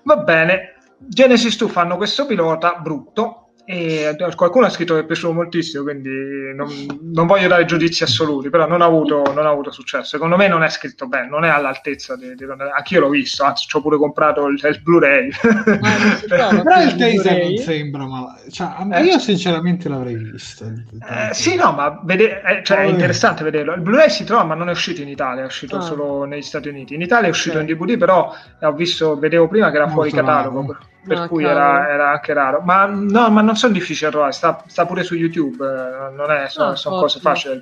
Va 0.02 0.16
bene, 0.16 0.74
Genesis 0.98 1.56
2 1.56 1.68
fanno 1.68 1.97
questo 1.97 2.26
pilota 2.26 2.74
brutto, 2.74 3.41
e 3.72 4.14
qualcuno 4.36 4.66
ha 4.66 4.68
scritto 4.68 4.92
che 4.92 5.00
è 5.00 5.04
piaciuto 5.06 5.32
moltissimo, 5.32 5.84
quindi 5.84 6.52
non, 6.54 6.68
non 7.14 7.26
voglio 7.26 7.48
dare 7.48 7.64
giudizi 7.64 8.02
assoluti, 8.02 8.50
però 8.50 8.66
non 8.66 8.82
ha, 8.82 8.84
avuto, 8.84 9.22
non 9.34 9.46
ha, 9.46 9.48
avuto, 9.48 9.70
successo. 9.70 10.04
Secondo 10.04 10.36
me 10.36 10.46
non 10.46 10.62
è 10.62 10.68
scritto 10.68 11.06
bene, 11.06 11.28
non 11.28 11.46
è 11.46 11.48
all'altezza 11.48 12.14
di, 12.14 12.34
di 12.34 12.44
anch'io 12.44 13.00
l'ho 13.00 13.08
visto, 13.08 13.44
anzi 13.44 13.66
ci 13.66 13.74
ho 13.74 13.80
pure 13.80 13.96
comprato 13.96 14.46
il, 14.46 14.60
il 14.62 14.80
Blu-ray. 14.82 15.30
Ah, 15.80 16.20
però 16.62 16.82
il 16.82 16.96
taser 16.96 17.44
non 17.44 17.56
sembra 17.56 18.04
male, 18.04 18.50
cioè, 18.50 18.68
eh? 18.90 19.04
io 19.04 19.18
sinceramente 19.18 19.88
l'avrei 19.88 20.16
visto. 20.16 20.66
Eh, 20.66 21.32
sì, 21.32 21.54
no, 21.54 21.72
ma 21.72 21.98
vede, 22.04 22.42
eh, 22.42 22.62
cioè, 22.62 22.80
è 22.80 22.84
interessante 22.84 23.42
vederlo. 23.42 23.72
Il 23.72 23.80
Blu-ray 23.80 24.10
si 24.10 24.24
trova, 24.24 24.44
ma 24.44 24.54
non 24.54 24.68
è 24.68 24.72
uscito 24.72 25.00
in 25.00 25.08
Italia, 25.08 25.44
è 25.44 25.46
uscito 25.46 25.78
ah. 25.78 25.80
solo 25.80 26.24
negli 26.24 26.42
Stati 26.42 26.68
Uniti. 26.68 26.94
In 26.94 27.00
Italia 27.00 27.28
è 27.28 27.30
uscito 27.30 27.58
in 27.58 27.64
DVD, 27.64 27.96
però 27.96 28.34
ho 28.60 28.72
visto, 28.72 29.18
vedevo 29.18 29.48
prima 29.48 29.70
che 29.70 29.76
era 29.76 29.86
Molto 29.86 30.00
fuori 30.02 30.10
catalogo. 30.10 30.60
Raro 30.60 30.90
per 31.06 31.18
no, 31.18 31.28
cui 31.28 31.44
era, 31.44 31.88
era, 31.88 32.10
anche 32.10 32.32
raro. 32.32 32.60
Ma 32.60 32.86
no, 32.86 33.30
ma 33.30 33.40
non 33.40 33.56
sono 33.56 33.72
difficili 33.72 34.06
a 34.06 34.10
trovare, 34.10 34.32
sta, 34.32 34.62
sta, 34.66 34.86
pure 34.86 35.02
su 35.02 35.14
YouTube, 35.14 35.64
eh, 35.64 36.14
non 36.14 36.30
è, 36.30 36.48
sono, 36.48 36.70
no, 36.70 36.76
sono 36.76 36.98
cose 36.98 37.20
facili. 37.20 37.60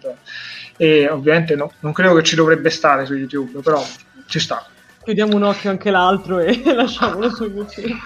E 0.76 1.08
ovviamente 1.08 1.56
no, 1.56 1.72
non 1.80 1.92
credo 1.92 2.14
che 2.14 2.22
ci 2.22 2.36
dovrebbe 2.36 2.70
stare 2.70 3.06
su 3.06 3.14
YouTube, 3.14 3.60
però 3.60 3.82
ci 4.26 4.38
sta. 4.38 4.64
Chiudiamo 5.02 5.34
un 5.34 5.44
occhio 5.44 5.70
anche 5.70 5.90
l'altro 5.90 6.38
e 6.38 6.62
lasciamolo 6.74 7.30
su 7.30 7.44
YouTube. 7.44 7.98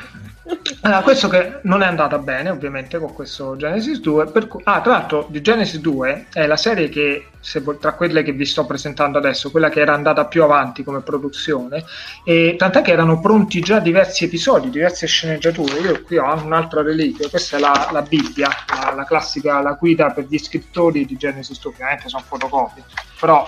Allora, 0.82 1.00
questo 1.00 1.28
che 1.28 1.60
non 1.62 1.82
è 1.82 1.86
andata 1.86 2.18
bene 2.18 2.50
ovviamente 2.50 2.98
con 2.98 3.14
questo 3.14 3.56
Genesis 3.56 4.00
2 4.00 4.26
per 4.26 4.46
cui, 4.46 4.60
ah 4.64 4.82
tra 4.82 4.92
l'altro 4.92 5.26
di 5.30 5.40
Genesis 5.40 5.80
2 5.80 6.26
è 6.34 6.46
la 6.46 6.58
serie 6.58 6.90
che 6.90 7.28
se, 7.40 7.62
tra 7.78 7.94
quelle 7.94 8.22
che 8.22 8.32
vi 8.32 8.44
sto 8.44 8.66
presentando 8.66 9.16
adesso 9.16 9.50
quella 9.50 9.70
che 9.70 9.80
era 9.80 9.94
andata 9.94 10.26
più 10.26 10.42
avanti 10.42 10.84
come 10.84 11.00
produzione 11.00 11.84
e 12.24 12.56
tant'è 12.58 12.82
che 12.82 12.92
erano 12.92 13.20
pronti 13.20 13.60
già 13.60 13.78
diversi 13.78 14.24
episodi 14.24 14.68
diverse 14.68 15.06
sceneggiature 15.06 15.78
io 15.78 16.02
qui 16.02 16.18
ho 16.18 16.34
un'altra 16.34 16.82
reliquia 16.82 17.30
questa 17.30 17.56
è 17.56 17.60
la, 17.60 17.88
la 17.90 18.02
Bibbia 18.02 18.48
la, 18.68 18.92
la, 18.94 19.04
classica 19.04 19.62
la 19.62 19.72
guida 19.72 20.10
per 20.10 20.26
gli 20.28 20.38
scrittori 20.38 21.06
di 21.06 21.16
Genesis 21.16 21.58
2 21.58 21.72
ovviamente 21.72 22.08
sono 22.10 22.22
fotocopie 22.26 22.84
però 23.18 23.46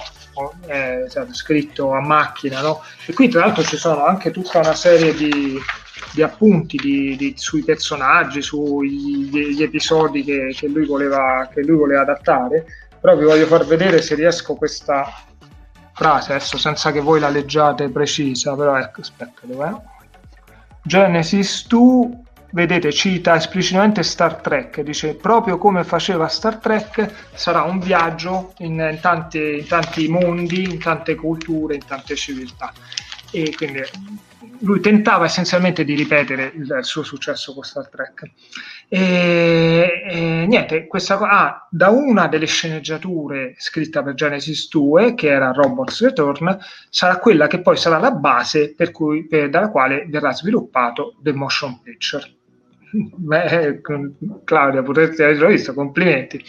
è 0.67 1.05
stato 1.09 1.35
scritto 1.35 1.93
a 1.93 2.01
macchina 2.01 2.63
no? 2.63 2.83
e 3.05 3.13
qui 3.13 3.29
tra 3.29 3.41
l'altro 3.41 3.63
ci 3.63 3.77
sono 3.77 4.05
anche 4.07 4.31
tutta 4.31 4.59
una 4.59 4.75
serie 4.75 5.15
di 5.15 5.59
di 6.17 6.23
appunti 6.23 6.79
di, 6.79 7.15
di, 7.15 7.35
sui 7.37 7.63
personaggi, 7.63 8.41
sugli 8.41 9.63
episodi 9.63 10.25
che, 10.25 10.55
che, 10.57 10.67
lui 10.67 10.87
voleva, 10.87 11.47
che 11.53 11.61
lui 11.61 11.77
voleva 11.77 12.01
adattare, 12.01 12.65
però 12.99 13.15
vi 13.15 13.27
voglio 13.27 13.45
far 13.45 13.67
vedere 13.67 14.01
se 14.01 14.15
riesco 14.15 14.55
questa 14.55 15.13
frase 15.93 16.33
adesso 16.33 16.57
senza 16.57 16.91
che 16.91 17.01
voi 17.01 17.21
la 17.21 17.29
leggiate 17.29 17.91
precisa, 17.91 18.57
però 18.57 18.79
ecco, 18.79 19.03
aspetta, 19.03 19.43
dov'è? 19.43 19.75
Genesis 20.83 21.67
2 21.67 22.09
vedete, 22.53 22.93
cita 22.93 23.37
esplicitamente 23.37 24.03
Star 24.03 24.37
Trek, 24.37 24.81
dice 24.81 25.17
proprio 25.17 25.59
come 25.59 25.85
faceva 25.85 26.29
Star 26.29 26.57
Trek 26.57 27.29
sarà 27.35 27.61
un 27.65 27.79
viaggio 27.79 28.55
in, 28.59 28.73
in, 28.91 28.99
tanti, 29.03 29.59
in 29.59 29.67
tanti 29.67 30.09
mondi, 30.09 30.63
in 30.63 30.79
tante 30.79 31.15
culture, 31.15 31.75
in 31.75 31.85
tante 31.85 32.17
civiltà. 32.17 32.73
E 33.31 33.55
quindi 33.55 33.83
lui 34.61 34.81
tentava 34.81 35.25
essenzialmente 35.25 35.85
di 35.85 35.95
ripetere 35.95 36.53
il, 36.55 36.63
il, 36.63 36.85
suo 36.85 37.03
successo 37.03 37.53
con 37.55 37.63
Star 37.63 37.89
Trek. 37.89 38.31
E, 38.89 40.03
e 40.09 40.47
niente, 40.47 40.87
questa 40.87 41.19
ah, 41.19 41.69
da 41.71 41.91
una 41.91 42.29
delle 42.29 42.47
sceneggiature 42.47 43.55
scritta 43.59 44.03
per 44.03 44.15
Genesis 44.15 44.69
2, 44.69 45.15
che 45.15 45.29
era 45.29 45.53
Robots 45.53 46.03
Return, 46.03 46.59
sarà 46.89 47.19
quella 47.19 47.47
che 47.47 47.61
poi 47.61 47.77
sarà 47.77 47.99
la 47.99 48.13
base 48.13 48.75
per 48.75 48.91
cui, 48.91 49.27
per, 49.27 49.51
dalla 49.51 49.71
quale 49.71 50.07
verrà 50.09 50.33
sviluppato 50.33 51.17
The 51.23 51.33
Motion 51.33 51.81
Picture. 51.83 52.25
Beh, 52.93 53.81
Claudia, 54.45 54.83
potresti 54.83 55.23
averlo 55.23 55.49
visto, 55.49 55.75
complimenti. 55.75 56.43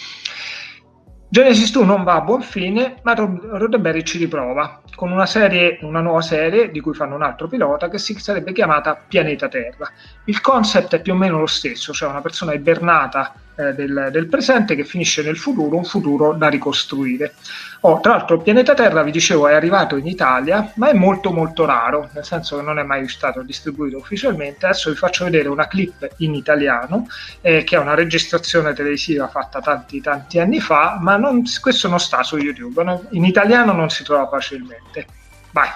Genesis 1.30 1.72
2 1.72 1.84
non 1.84 2.06
va 2.06 2.16
a 2.16 2.22
buon 2.22 2.42
fine, 2.42 3.00
ma 3.04 3.14
Roddenberry 3.14 4.04
ci 4.04 4.18
riprova 4.18 4.82
con 4.96 5.12
una, 5.12 5.26
serie, 5.26 5.78
una 5.82 6.00
nuova 6.00 6.22
serie 6.22 6.72
di 6.72 6.80
cui 6.80 6.94
fanno 6.94 7.16
un 7.16 7.22
altro 7.22 7.50
pilota 7.50 7.90
che 7.90 7.98
si 7.98 8.18
sarebbe 8.18 8.54
chiamata 8.54 8.96
Pianeta 8.96 9.50
Terra. 9.50 9.92
Il 10.24 10.40
concept 10.40 10.96
è 10.96 11.02
più 11.02 11.14
o 11.14 11.18
meno 11.18 11.40
lo 11.40 11.46
stesso, 11.46 11.92
cioè 11.92 12.10
una 12.10 12.22
persona 12.22 12.54
ibernata 12.54 13.34
eh, 13.58 13.74
del, 13.74 14.10
del, 14.12 14.28
presente 14.28 14.76
che 14.76 14.84
finisce 14.84 15.24
nel 15.24 15.38
futuro, 15.38 15.76
un 15.76 15.84
futuro 15.84 16.34
da 16.34 16.48
ricostruire. 16.48 17.34
Oh, 17.82 18.00
tra 18.00 18.14
l'altro 18.14 18.36
il 18.36 18.44
pianeta 18.44 18.74
Terra, 18.74 19.04
vi 19.04 19.12
dicevo, 19.12 19.48
è 19.48 19.54
arrivato 19.54 19.98
in 19.98 20.06
Italia, 20.06 20.72
ma 20.76 20.90
è 20.90 20.94
molto 20.94 21.32
molto 21.32 21.66
raro, 21.66 22.10
nel 22.14 22.24
senso 22.24 22.58
che 22.58 22.62
non 22.62 22.80
è 22.80 22.84
mai 22.84 23.08
stato 23.08 23.42
distribuito 23.42 23.98
ufficialmente. 23.98 24.66
Adesso 24.66 24.92
vi 24.92 24.96
faccio 24.96 25.24
vedere 25.26 25.50
una 25.50 25.68
clip 25.68 26.08
in 26.18 26.36
italiano, 26.36 27.08
eh, 27.42 27.64
che 27.64 27.76
è 27.76 27.80
una 27.80 27.96
registrazione 27.96 28.74
televisiva 28.74 29.28
fatta 29.28 29.60
tanti 29.60 30.02
tanti 30.02 30.40
anni 30.40 30.60
fa, 30.60 30.98
ma 31.02 31.18
non, 31.18 31.44
questo 31.60 31.88
non 31.88 32.00
sta 32.00 32.24
su 32.24 32.38
YouTube, 32.38 32.84
no? 32.84 33.06
in 33.12 33.26
italiano 33.26 33.74
non 33.74 33.90
si 33.90 34.04
trova 34.04 34.28
facilmente. 34.28 35.06
Vai. 35.52 35.70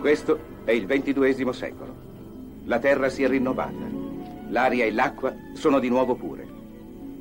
Questo 0.00 0.40
è 0.64 0.72
il 0.72 0.86
ventiduesimo 0.86 1.52
secolo. 1.52 1.94
La 2.64 2.78
Terra 2.80 3.08
si 3.08 3.22
è 3.22 3.28
rinnovata. 3.28 4.01
L'aria 4.52 4.84
e 4.84 4.92
l'acqua 4.92 5.34
sono 5.54 5.78
di 5.78 5.88
nuovo 5.88 6.14
pure. 6.14 6.46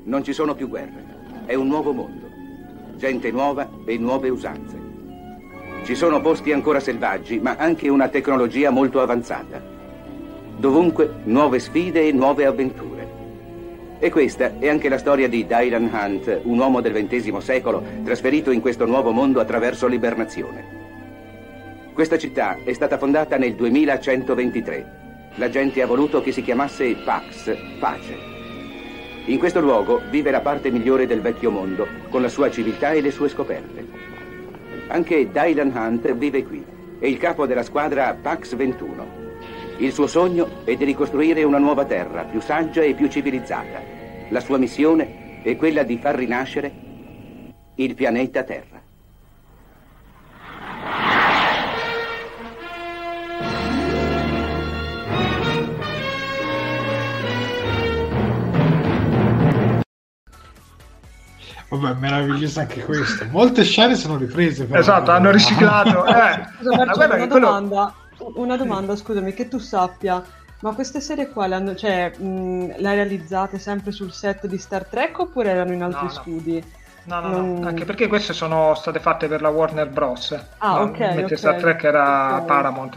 Non 0.03 0.22
ci 0.22 0.34
sono 0.34 0.53
più 0.53 0.68
guerre. 0.68 1.06
È 1.45 1.53
un 1.53 1.68
nuovo 1.68 1.94
mondo. 1.94 2.28
Gente 2.98 3.32
nuova 3.32 3.70
e 3.86 3.98
nuove 3.98 4.28
usanze. 4.28 4.78
Ci 5.86 5.95
sono 5.95 6.20
posti 6.20 6.52
ancora 6.52 6.82
selvaggi, 6.82 7.40
ma 7.40 7.56
anche 7.56 7.88
una 7.88 8.10
tecnologia 8.10 8.70
molto 8.70 8.99
avanzata. 8.99 9.64
Dovunque 10.58 11.22
nuove 11.24 11.60
sfide 11.60 12.06
e 12.06 12.12
nuove 12.12 12.45
avventure. 12.45 13.08
E 13.99 14.10
questa 14.10 14.60
è 14.60 14.68
anche 14.68 14.90
la 14.90 14.98
storia 14.98 15.30
di 15.30 15.45
Dylan 15.45 15.90
Hunt, 15.90 16.41
un 16.44 16.60
uomo 16.60 16.82
del 16.82 17.08
XX 17.08 17.38
secolo 17.38 17.82
trasferito 18.03 18.52
in 18.52 18.60
questo 18.60 18.86
nuovo 18.86 19.12
mondo 19.12 19.40
attraverso 19.40 19.88
l'ibernazione. 19.88 20.80
Questa 21.94 22.18
città 22.18 22.58
è 22.66 22.74
stata 22.74 22.98
fondata 22.98 23.38
nel 23.38 23.56
2123. 23.56 25.01
La 25.36 25.49
gente 25.49 25.82
ha 25.82 25.86
voluto 25.86 26.22
che 26.22 26.32
si 26.32 26.41
chiamasse 26.41 26.94
Pax, 27.06 27.56
pace. 27.80 28.18
In 29.26 29.38
questo 29.40 29.62
luogo 29.62 30.02
vive 30.10 30.30
la 30.30 30.41
parte 30.41 30.70
migliore 30.72 31.08
del 31.08 31.22
vecchio 31.22 31.52
mondo, 31.52 31.88
con 32.10 32.22
la 32.22 32.28
sua 32.28 32.52
civiltà 32.52 32.91
e 32.91 33.02
le 33.02 33.12
sue 33.12 33.30
scoperte. 33.30 33.88
Anche 34.88 35.32
Dylan 35.32 35.72
Hunt 35.74 36.14
vive 36.16 36.44
qui, 36.44 36.64
è 36.99 37.06
il 37.06 37.18
capo 37.18 37.45
della 37.45 37.64
squadra 37.64 38.14
Pax 38.22 38.56
21. 38.56 39.20
Il 39.78 39.94
suo 39.94 40.08
sogno 40.08 40.66
è 40.66 40.76
di 40.76 40.84
ricostruire 40.84 41.44
una 41.44 41.60
nuova 41.60 41.86
terra, 41.86 42.24
più 42.24 42.41
saggia 42.41 42.82
e 42.82 42.94
più 42.94 43.08
civilizzata. 43.08 43.82
La 44.30 44.41
sua 44.41 44.58
missione 44.58 45.41
è 45.44 45.56
quella 45.56 45.84
di 45.84 45.98
far 45.98 46.16
rinascere 46.16 46.72
il 47.76 47.95
pianeta 47.95 48.44
Terra. 48.44 48.81
Vabbè, 61.72 61.99
meraviglioso 61.99 62.60
anche 62.60 62.84
questo. 62.84 63.26
Molte 63.31 63.64
scene 63.64 63.95
sono 63.95 64.18
riprese. 64.18 64.65
Però. 64.65 64.80
Esatto, 64.80 65.11
hanno 65.11 65.31
riciclato. 65.31 66.03
Eh. 66.11 66.48
Scusa, 66.57 66.76
Marcello, 66.76 67.15
una, 67.15 67.27
quello... 67.27 67.45
domanda, 67.45 67.95
una 68.35 68.57
domanda, 68.57 68.95
scusami, 68.95 69.34
che 69.34 69.48
tu 69.48 69.57
sappia. 69.57 70.22
Ma 70.60 70.73
queste 70.73 70.99
serie 70.99 71.30
qua 71.30 71.48
le, 71.48 71.56
hanno, 71.56 71.76
cioè, 71.76 72.11
mh, 72.15 72.76
le 72.77 72.89
hai 72.89 72.95
realizzate 72.95 73.57
sempre 73.57 73.91
sul 73.91 74.11
set 74.11 74.45
di 74.48 74.57
Star 74.57 74.85
Trek 74.85 75.18
oppure 75.19 75.49
erano 75.49 75.72
in 75.72 75.81
altri 75.81 76.06
no, 76.06 76.14
no. 76.14 76.19
studi? 76.19 76.64
No, 77.03 77.19
no, 77.19 77.30
non... 77.30 77.60
no, 77.60 77.68
anche 77.68 77.84
perché 77.86 78.07
queste 78.07 78.34
sono 78.34 78.76
state 78.76 78.99
fatte 78.99 79.28
per 79.28 79.41
la 79.41 79.49
Warner 79.49 79.90
Bros. 79.90 80.38
Ah, 80.60 80.78
no, 80.78 80.82
ok. 80.84 80.99
Mentre 80.99 81.23
okay. 81.23 81.38
Star 81.38 81.56
Trek 81.56 81.84
era 81.84 82.36
okay. 82.36 82.45
Paramount. 82.45 82.90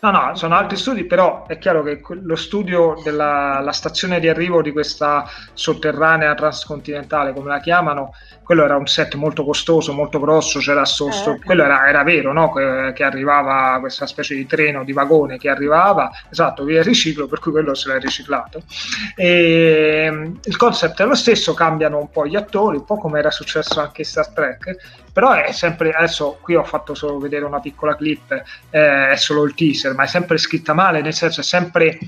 No, 0.00 0.10
no, 0.10 0.34
sono 0.36 0.54
altri 0.54 0.76
studi, 0.76 1.04
però 1.04 1.46
è 1.46 1.58
chiaro 1.58 1.82
che 1.82 2.00
lo 2.22 2.36
studio 2.36 2.94
della 3.02 3.68
stazione 3.72 4.20
di 4.20 4.28
arrivo 4.28 4.62
di 4.62 4.70
questa 4.70 5.28
sotterranea 5.52 6.34
transcontinentale, 6.34 7.32
come 7.32 7.48
la 7.48 7.60
chiamano, 7.60 8.12
quello 8.44 8.62
era 8.62 8.76
un 8.76 8.86
set 8.86 9.14
molto 9.14 9.42
costoso, 9.44 9.92
molto 9.92 10.20
grosso, 10.20 10.60
c'era 10.60 10.84
sto, 10.84 11.10
sto, 11.10 11.32
eh, 11.32 11.40
quello 11.40 11.64
era, 11.64 11.88
era 11.88 12.02
vero, 12.04 12.32
no? 12.32 12.52
che, 12.52 12.92
che, 12.94 13.02
arrivava 13.02 13.78
questa 13.80 14.06
specie 14.06 14.34
di 14.34 14.46
treno, 14.46 14.84
di 14.84 14.92
vagone 14.92 15.38
che 15.38 15.48
arrivava, 15.48 16.10
esatto, 16.30 16.62
via 16.64 16.82
riciclo, 16.82 17.26
per 17.26 17.40
cui 17.40 17.50
quello 17.50 17.74
se 17.74 17.88
l'è 17.88 17.98
riciclato. 17.98 18.62
E, 19.16 20.04
ehm, 20.04 20.40
il 20.44 20.56
concept 20.56 21.00
è 21.00 21.06
lo 21.06 21.14
stesso, 21.14 21.54
cambiano 21.54 21.98
un 21.98 22.10
po' 22.10 22.26
gli 22.26 22.36
attori, 22.36 22.76
un 22.76 22.84
po' 22.84 22.98
come 22.98 23.22
era 23.24 23.30
successo 23.30 23.80
anche 23.80 24.02
in 24.02 24.06
Star 24.06 24.28
Trek, 24.28 25.03
però 25.14 25.32
è 25.32 25.52
sempre, 25.52 25.92
adesso 25.92 26.38
qui 26.42 26.56
ho 26.56 26.64
fatto 26.64 26.92
solo 26.96 27.20
vedere 27.20 27.44
una 27.44 27.60
piccola 27.60 27.94
clip, 27.94 28.32
eh, 28.70 29.10
è 29.10 29.16
solo 29.16 29.44
il 29.44 29.54
teaser, 29.54 29.94
ma 29.94 30.02
è 30.02 30.06
sempre 30.08 30.38
scritta 30.38 30.74
male, 30.74 31.02
nel 31.02 31.14
senso 31.14 31.40
è 31.40 31.44
sempre 31.44 32.00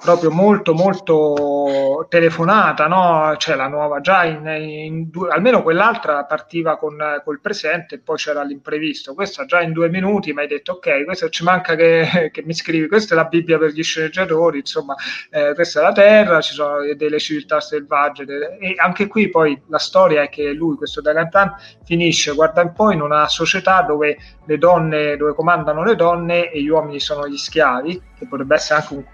proprio 0.00 0.30
molto 0.30 0.74
molto 0.74 2.06
telefonata, 2.08 2.86
no? 2.86 3.34
C'è 3.36 3.56
la 3.56 3.66
nuova 3.66 4.00
già 4.00 4.24
in, 4.24 4.46
in 4.46 5.10
due, 5.10 5.30
almeno 5.30 5.62
quell'altra 5.62 6.24
partiva 6.24 6.78
con 6.78 6.96
col 7.24 7.40
presente 7.40 7.96
e 7.96 7.98
poi 7.98 8.16
c'era 8.16 8.42
l'imprevisto. 8.42 9.14
Questa 9.14 9.44
già 9.44 9.60
in 9.60 9.72
due 9.72 9.88
minuti 9.88 10.32
mi 10.32 10.40
hai 10.40 10.46
detto 10.46 10.72
ok, 10.72 11.04
questo 11.04 11.28
ci 11.28 11.42
manca 11.42 11.74
che, 11.74 12.30
che, 12.32 12.42
mi 12.44 12.54
scrivi, 12.54 12.86
questa 12.86 13.14
è 13.14 13.16
la 13.16 13.24
Bibbia 13.24 13.58
per 13.58 13.70
gli 13.70 13.82
sceneggiatori, 13.82 14.58
insomma, 14.58 14.94
eh, 15.30 15.52
questa 15.54 15.80
è 15.80 15.82
la 15.82 15.92
Terra, 15.92 16.40
ci 16.40 16.54
sono 16.54 16.78
delle 16.94 17.18
civiltà 17.18 17.60
selvagge 17.60 18.24
delle, 18.24 18.56
e 18.58 18.74
anche 18.76 19.06
qui 19.08 19.28
poi 19.28 19.60
la 19.68 19.78
storia 19.78 20.22
è 20.22 20.28
che 20.28 20.52
lui, 20.52 20.76
questo 20.76 21.00
Dagantan, 21.00 21.54
finisce, 21.84 22.34
guarda 22.48 22.62
un 22.62 22.72
po' 22.72 22.90
in 22.90 23.00
una 23.00 23.28
società 23.28 23.82
dove 23.82 24.16
le 24.44 24.58
donne, 24.58 25.16
dove 25.16 25.34
comandano 25.34 25.84
le 25.84 25.94
donne 25.94 26.50
e 26.50 26.62
gli 26.62 26.68
uomini 26.68 27.00
sono 27.00 27.28
gli 27.28 27.36
schiavi, 27.36 28.00
che 28.18 28.26
potrebbe 28.26 28.54
essere 28.54 28.80
anche 28.80 28.94
un, 28.94 29.04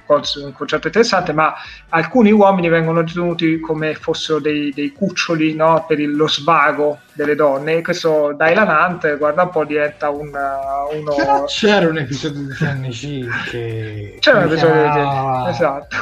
un 0.44 0.52
concetto 0.52 0.86
interessante, 0.86 1.32
ma 1.32 1.54
alcuni 1.88 2.30
uomini 2.30 2.68
vengono 2.68 3.02
tenuti 3.02 3.58
come 3.58 3.94
fossero 3.94 4.38
dei, 4.38 4.72
dei 4.72 4.92
cuccioli 4.92 5.54
no? 5.54 5.84
per 5.86 5.98
il, 5.98 6.14
lo 6.14 6.28
svago 6.28 7.00
delle 7.12 7.34
donne. 7.34 7.74
E 7.74 7.82
questo 7.82 8.32
Dylan 8.36 8.68
Hunt, 8.68 9.16
guarda 9.16 9.42
un 9.42 9.50
po', 9.50 9.64
diventa 9.64 10.10
un, 10.10 10.28
uh, 10.28 10.96
uno. 10.96 11.14
Però 11.14 11.44
c'era 11.44 11.88
un 11.88 11.98
episodio 11.98 12.42
di 12.42 12.54
TNC 12.54 13.50
che. 13.50 14.16
C'era 14.20 14.38
un 14.38 14.44
episodio 14.44 14.82
di 14.82 14.88
TNC, 14.90 15.48
esatto. 15.48 15.96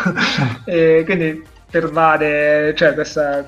e 0.70 1.02
quindi 1.04 1.42
pervade, 1.70 2.74
cioè 2.76 2.92
questa. 2.92 3.46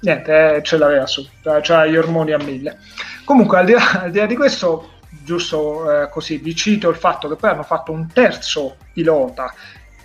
Niente, 0.00 0.56
eh, 0.56 0.62
ce 0.62 0.78
l'aveva 0.78 1.06
su, 1.06 1.26
cioè 1.62 1.88
gli 1.88 1.96
ormoni 1.96 2.32
a 2.32 2.38
mille. 2.38 2.78
Comunque, 3.24 3.58
al 3.58 3.66
di 3.66 3.72
là, 3.72 4.00
al 4.02 4.10
di, 4.10 4.18
là 4.18 4.26
di 4.26 4.36
questo, 4.36 4.92
giusto 5.22 6.02
eh, 6.02 6.08
così, 6.08 6.38
vi 6.38 6.54
cito 6.54 6.88
il 6.88 6.96
fatto 6.96 7.28
che 7.28 7.36
poi 7.36 7.50
hanno 7.50 7.62
fatto 7.62 7.92
un 7.92 8.06
terzo 8.12 8.76
pilota 8.92 9.52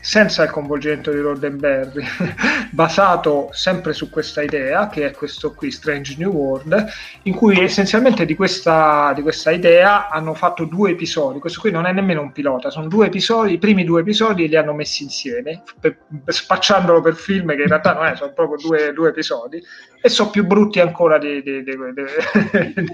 senza 0.06 0.44
il 0.44 0.52
coinvolgimento 0.52 1.12
di 1.12 1.18
Roddenberry, 1.18 2.06
basato 2.70 3.50
sempre 3.54 3.92
su 3.92 4.12
questa 4.12 4.44
idea, 4.44 4.88
che 4.88 5.08
è 5.08 5.12
questo 5.12 5.56
qui, 5.56 5.72
Strange 5.72 6.14
New 6.20 6.32
World, 6.32 6.86
in 7.24 7.34
cui 7.34 7.60
essenzialmente 7.60 8.24
di 8.24 8.36
questa, 8.36 9.14
di 9.16 9.24
questa 9.24 9.50
idea 9.50 10.08
hanno 10.10 10.36
fatto 10.36 10.66
due 10.66 10.92
episodi. 10.92 11.40
Questo 11.40 11.60
qui 11.60 11.72
non 11.72 11.88
è 11.88 11.92
nemmeno 11.92 12.22
un 12.22 12.32
pilota, 12.32 12.70
sono 12.70 12.88
due 12.88 13.08
episodi, 13.08 13.54
i 13.54 13.58
primi 13.58 13.84
due 13.84 14.02
episodi 14.02 14.48
li 14.48 14.56
hanno 14.56 14.74
messi 14.74 15.02
insieme, 15.02 15.64
per, 15.80 15.98
spacciandolo 16.24 17.02
per 17.02 17.16
film 17.16 17.56
che 17.56 17.64
in 17.64 17.68
realtà 17.68 17.94
non 17.94 18.06
è, 18.06 18.16
sono 18.16 18.32
proprio 18.32 18.58
due, 18.58 18.94
due 18.94 19.10
episodi, 19.10 19.60
e 20.06 20.10
sono 20.10 20.30
più 20.30 20.46
brutti 20.46 20.80
ancora 20.80 21.18
di... 21.18 21.42
di, 21.42 21.64
di, 21.64 21.72
di 21.72 22.04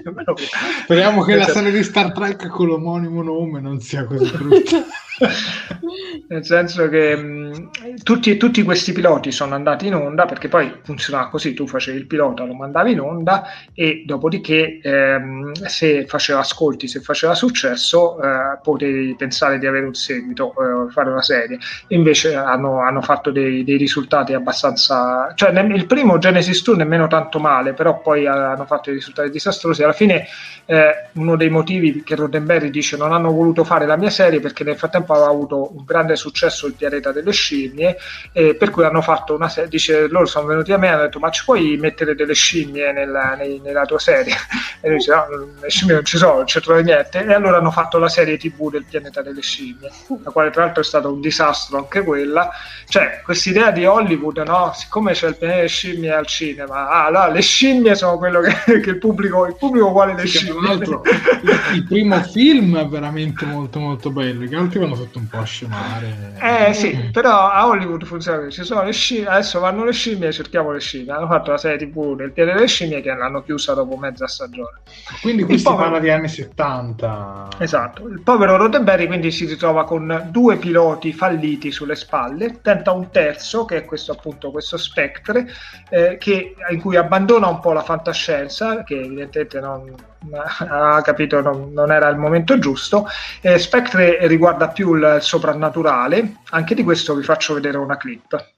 Speriamo 0.84 1.22
che 1.22 1.34
la 1.34 1.42
esatto. 1.42 1.58
serie 1.58 1.70
di 1.70 1.82
Star 1.82 2.10
Trek 2.10 2.46
con 2.46 2.68
l'omonimo 2.68 3.22
nome 3.22 3.60
non 3.60 3.80
sia 3.80 4.06
così 4.06 4.34
brutta. 4.34 4.82
Nel 6.28 6.44
senso 6.44 6.88
che 6.88 7.14
mh, 7.14 7.70
tutti, 8.02 8.36
tutti, 8.36 8.62
questi 8.62 8.92
piloti 8.92 9.30
sono 9.30 9.54
andati 9.54 9.86
in 9.86 9.94
onda 9.94 10.24
perché 10.24 10.48
poi 10.48 10.72
funzionava 10.82 11.28
così: 11.28 11.54
tu 11.54 11.66
facevi 11.66 11.98
il 11.98 12.06
pilota, 12.06 12.44
lo 12.44 12.54
mandavi 12.54 12.92
in 12.92 13.00
onda 13.00 13.44
e 13.74 14.04
dopodiché 14.06 14.80
ehm, 14.82 15.52
se 15.52 16.06
faceva 16.06 16.40
ascolti, 16.40 16.88
se 16.88 17.00
faceva 17.00 17.34
successo, 17.34 18.20
eh, 18.22 18.58
potevi 18.62 19.14
pensare 19.16 19.58
di 19.58 19.66
avere 19.66 19.86
un 19.86 19.94
seguito, 19.94 20.52
eh, 20.52 20.90
fare 20.90 21.10
una 21.10 21.22
serie. 21.22 21.58
Invece 21.88 22.34
hanno, 22.34 22.80
hanno 22.80 23.02
fatto 23.02 23.30
dei, 23.30 23.64
dei, 23.64 23.76
risultati 23.76 24.32
abbastanza. 24.32 25.32
cioè, 25.34 25.52
nel, 25.52 25.70
il 25.72 25.86
primo 25.86 26.18
Genesis 26.18 26.62
2 26.62 26.76
nemmeno 26.76 27.01
nemmeno 27.02 27.08
tanto 27.08 27.38
male, 27.38 27.72
però 27.72 28.00
poi 28.00 28.26
hanno 28.26 28.64
fatto 28.64 28.84
dei 28.86 28.94
risultati 28.94 29.30
disastrosi. 29.30 29.82
Alla 29.82 29.92
fine 29.92 30.26
eh, 30.66 31.08
uno 31.14 31.36
dei 31.36 31.50
motivi 31.50 32.02
che 32.02 32.14
Roddenberry 32.14 32.70
dice 32.70 32.96
non 32.96 33.12
hanno 33.12 33.32
voluto 33.32 33.64
fare 33.64 33.86
la 33.86 33.96
mia 33.96 34.10
serie 34.10 34.40
perché 34.40 34.64
nel 34.64 34.76
frattempo 34.76 35.12
aveva 35.12 35.28
avuto 35.28 35.76
un 35.76 35.84
grande 35.84 36.16
successo 36.16 36.66
il 36.66 36.74
pianeta 36.74 37.12
delle 37.12 37.32
scimmie, 37.32 37.96
eh, 38.32 38.54
per 38.54 38.70
cui 38.70 38.84
hanno 38.84 39.02
fatto 39.02 39.34
una 39.34 39.48
serie, 39.48 39.68
dice 39.68 40.08
loro 40.08 40.26
sono 40.26 40.46
venuti 40.46 40.72
a 40.72 40.78
me 40.78 40.86
e 40.86 40.90
hanno 40.90 41.02
detto 41.02 41.18
ma 41.18 41.30
ci 41.30 41.44
puoi 41.44 41.76
mettere 41.76 42.14
delle 42.14 42.34
scimmie 42.34 42.92
nella, 42.92 43.34
nei, 43.34 43.60
nella 43.62 43.84
tua 43.84 43.98
serie? 43.98 44.34
E 44.84 44.88
lui 44.88 44.96
dice 44.96 45.12
no, 45.14 45.26
le 45.60 45.70
scimmie 45.70 45.94
non 45.94 46.04
ci 46.04 46.16
sono, 46.16 46.34
non 46.34 46.44
c'è 46.44 46.60
trovo 46.60 46.80
niente. 46.80 47.24
E 47.24 47.32
allora 47.32 47.58
hanno 47.58 47.70
fatto 47.70 47.98
la 47.98 48.08
serie 48.08 48.36
tv 48.36 48.68
del 48.68 48.84
pianeta 48.84 49.22
delle 49.22 49.40
scimmie, 49.40 49.88
la 50.24 50.30
quale 50.32 50.50
tra 50.50 50.64
l'altro 50.64 50.82
è 50.82 50.84
stato 50.84 51.12
un 51.12 51.20
disastro 51.20 51.78
anche 51.78 52.02
quella. 52.02 52.50
Cioè, 52.88 53.20
questa 53.22 53.50
idea 53.50 53.70
di 53.70 53.86
Hollywood, 53.86 54.38
no? 54.38 54.72
Siccome 54.74 55.12
c'è 55.12 55.28
il 55.28 55.36
pianeta 55.36 55.58
delle 55.58 55.68
scimmie 55.68 56.12
al 56.12 56.26
cinema, 56.26 56.88
ah, 56.92 57.08
no, 57.08 57.32
le 57.32 57.40
scimmie 57.40 57.94
sono 57.94 58.18
quello 58.18 58.40
che, 58.40 58.52
che 58.80 58.90
il 58.90 58.98
pubblico, 58.98 59.46
il 59.46 59.56
pubblico 59.56 59.90
vuole 59.90 60.14
le 60.14 60.26
scimmie. 60.26 60.52
Tra 60.52 60.68
l'altro, 60.68 61.02
il, 61.04 61.74
il, 61.74 61.84
primo 61.84 62.20
film 62.22 62.78
è 62.78 62.86
veramente 62.86 63.44
molto 63.46 63.78
molto 63.80 64.10
bello, 64.10 64.44
gli 64.44 64.54
altri 64.54 64.78
vanno 64.78 64.94
fatto 64.94 65.18
un 65.18 65.28
po' 65.28 65.38
a 65.38 65.44
scemare. 65.44 66.34
Eh 66.40 66.74
sì, 66.74 67.10
però 67.10 67.50
a 67.50 67.66
Hollywood 67.66 68.04
funziona 68.04 68.48
ci 68.50 68.64
sono 68.64 68.82
le 68.82 68.92
scimmie, 68.92 69.28
adesso 69.28 69.60
vanno 69.60 69.84
le 69.84 69.92
scimmie, 69.92 70.32
cerchiamo 70.32 70.70
le 70.70 70.80
scimmie. 70.80 71.12
Hanno 71.12 71.26
fatto 71.26 71.50
la 71.50 71.58
serie 71.58 71.78
tv 71.78 72.16
del 72.16 72.32
pianeta 72.32 72.56
delle 72.56 72.68
scimmie 72.68 73.00
che 73.00 73.14
l'hanno 73.14 73.42
chiusa 73.42 73.74
dopo 73.74 73.96
mezza 73.96 74.26
stagione. 74.26 74.80
Quindi 75.20 75.44
qui 75.44 75.58
si 75.58 75.64
povero... 75.64 75.82
parla 75.82 75.98
di 75.98 76.10
anni 76.10 76.28
70. 76.28 77.48
Esatto, 77.58 78.06
il 78.08 78.20
povero 78.20 78.56
Roddenberry 78.56 79.06
quindi 79.06 79.30
si 79.30 79.46
ritrova 79.46 79.84
con 79.84 80.28
due 80.30 80.56
piloti 80.56 81.12
falliti 81.12 81.70
sulle 81.70 81.96
spalle, 81.96 82.60
tenta 82.60 82.92
un 82.92 83.10
terzo 83.10 83.64
che 83.64 83.78
è 83.78 83.84
questo 83.84 84.12
appunto 84.12 84.50
questo 84.50 84.76
Spectre 84.76 85.46
eh, 85.90 86.16
che, 86.18 86.54
in 86.72 86.80
cui 86.80 86.96
abbandona 86.96 87.48
un 87.48 87.60
po' 87.60 87.72
la 87.72 87.82
fantascienza 87.82 88.82
che 88.82 89.00
evidentemente 89.00 89.60
non 89.60 89.94
ha 90.68 91.00
capito 91.02 91.40
non, 91.40 91.72
non 91.72 91.90
era 91.92 92.08
il 92.08 92.16
momento 92.16 92.58
giusto. 92.58 93.06
Eh, 93.40 93.58
Spectre 93.58 94.26
riguarda 94.26 94.68
più 94.68 94.94
il 94.94 95.18
soprannaturale, 95.20 96.36
anche 96.50 96.74
di 96.74 96.82
questo 96.82 97.14
vi 97.14 97.22
faccio 97.22 97.54
vedere 97.54 97.78
una 97.78 97.96
clip. 97.96 98.50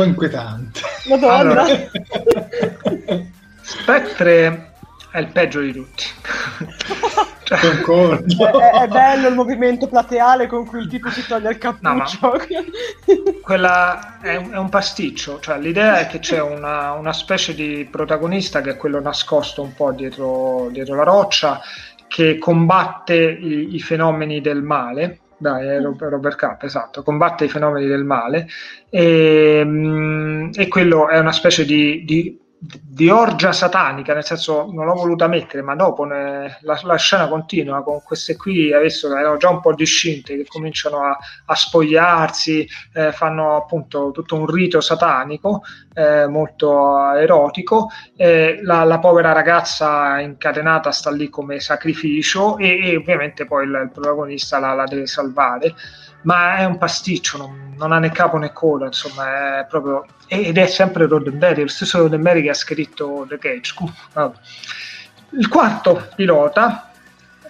Po' 0.00 0.04
inquietante. 0.04 0.80
Madonna. 1.08 1.36
Allora, 1.36 1.64
Spectre 3.60 4.72
è 5.10 5.18
il 5.18 5.28
peggio 5.28 5.60
di 5.60 5.72
tutti. 5.72 6.04
Cioè, 7.50 7.58
è, 7.58 8.82
è, 8.82 8.86
bello 8.86 9.26
il 9.26 9.34
movimento 9.34 9.88
plateale 9.88 10.46
con 10.46 10.64
cui 10.66 10.82
il 10.82 10.88
tipo 10.88 11.10
si 11.10 11.26
toglie 11.26 11.50
il 11.50 11.58
cappuccio. 11.58 12.18
No, 12.22 12.36
quella 13.42 14.20
è 14.20 14.36
un, 14.36 14.52
è 14.52 14.56
un, 14.56 14.68
pasticcio. 14.68 15.40
Cioè, 15.40 15.58
l'idea 15.58 15.98
è 15.98 16.06
che 16.06 16.20
c'è 16.20 16.40
una, 16.40 16.92
una, 16.92 17.12
specie 17.12 17.52
di 17.52 17.88
protagonista 17.90 18.60
che 18.60 18.70
è 18.70 18.76
quello 18.76 19.00
nascosto 19.00 19.62
un 19.62 19.74
po' 19.74 19.90
dietro, 19.90 20.68
dietro 20.70 20.94
la 20.94 21.02
roccia 21.02 21.60
che 22.06 22.38
combatte 22.38 23.16
i, 23.16 23.74
i 23.74 23.80
fenomeni 23.80 24.40
del 24.40 24.62
male 24.62 25.18
dai, 25.40 25.66
è 25.66 25.80
Robert 25.80 26.36
Cap, 26.36 26.62
esatto, 26.62 27.02
combatte 27.02 27.44
i 27.44 27.48
fenomeni 27.48 27.86
del 27.86 28.04
male. 28.04 28.46
E, 28.88 29.62
mm, 29.64 30.50
e 30.54 30.68
quello 30.68 31.08
è 31.08 31.18
una 31.18 31.32
specie 31.32 31.64
di, 31.64 32.04
di 32.04 32.38
di 32.62 33.08
orgia 33.08 33.52
satanica, 33.52 34.12
nel 34.12 34.24
senso 34.24 34.68
non 34.70 34.84
l'ho 34.84 34.92
voluta 34.92 35.26
mettere, 35.26 35.62
ma 35.62 35.74
dopo 35.74 36.04
ne, 36.04 36.58
la, 36.60 36.78
la, 36.82 36.96
scena 36.96 37.26
continua 37.26 37.82
con 37.82 38.02
queste 38.02 38.36
qui, 38.36 38.70
adesso 38.70 39.10
erano 39.16 39.38
già 39.38 39.48
un 39.48 39.60
po' 39.60 39.72
discinte, 39.72 40.36
che 40.36 40.44
cominciano 40.46 41.02
a, 41.02 41.16
a 41.46 41.54
spogliarsi, 41.54 42.68
eh, 42.92 43.12
fanno 43.12 43.56
appunto 43.56 44.10
tutto 44.12 44.36
un 44.36 44.44
rito 44.44 44.82
satanico 44.82 45.62
eh, 45.94 46.26
molto 46.26 47.14
erotico, 47.14 47.88
eh, 48.14 48.60
la, 48.62 48.84
la, 48.84 48.98
povera 48.98 49.32
ragazza 49.32 50.20
incatenata 50.20 50.90
sta 50.90 51.10
lì 51.10 51.30
come 51.30 51.60
sacrificio 51.60 52.58
e, 52.58 52.90
e 52.90 52.96
ovviamente 52.96 53.46
poi 53.46 53.64
il, 53.64 53.80
il 53.84 53.90
protagonista 53.90 54.58
la, 54.58 54.74
la 54.74 54.84
deve 54.84 55.06
salvare 55.06 55.74
ma 56.22 56.56
è 56.56 56.64
un 56.64 56.78
pasticcio, 56.78 57.38
non, 57.38 57.74
non, 57.76 57.92
ha 57.92 57.98
né 57.98 58.10
capo 58.10 58.36
né 58.36 58.52
coda, 58.52 58.86
insomma, 58.86 59.60
è 59.60 59.66
proprio... 59.66 60.06
ed 60.26 60.58
è 60.58 60.66
sempre 60.66 61.06
Roddenberry, 61.06 61.62
lo 61.62 61.68
stesso 61.68 61.98
Roddenberry 61.98 62.42
che 62.42 62.50
ha 62.50 62.54
scritto 62.54 63.24
The 63.28 63.38
Cage. 63.38 63.74
Il 65.30 65.48
quarto 65.48 66.08
pilota, 66.14 66.90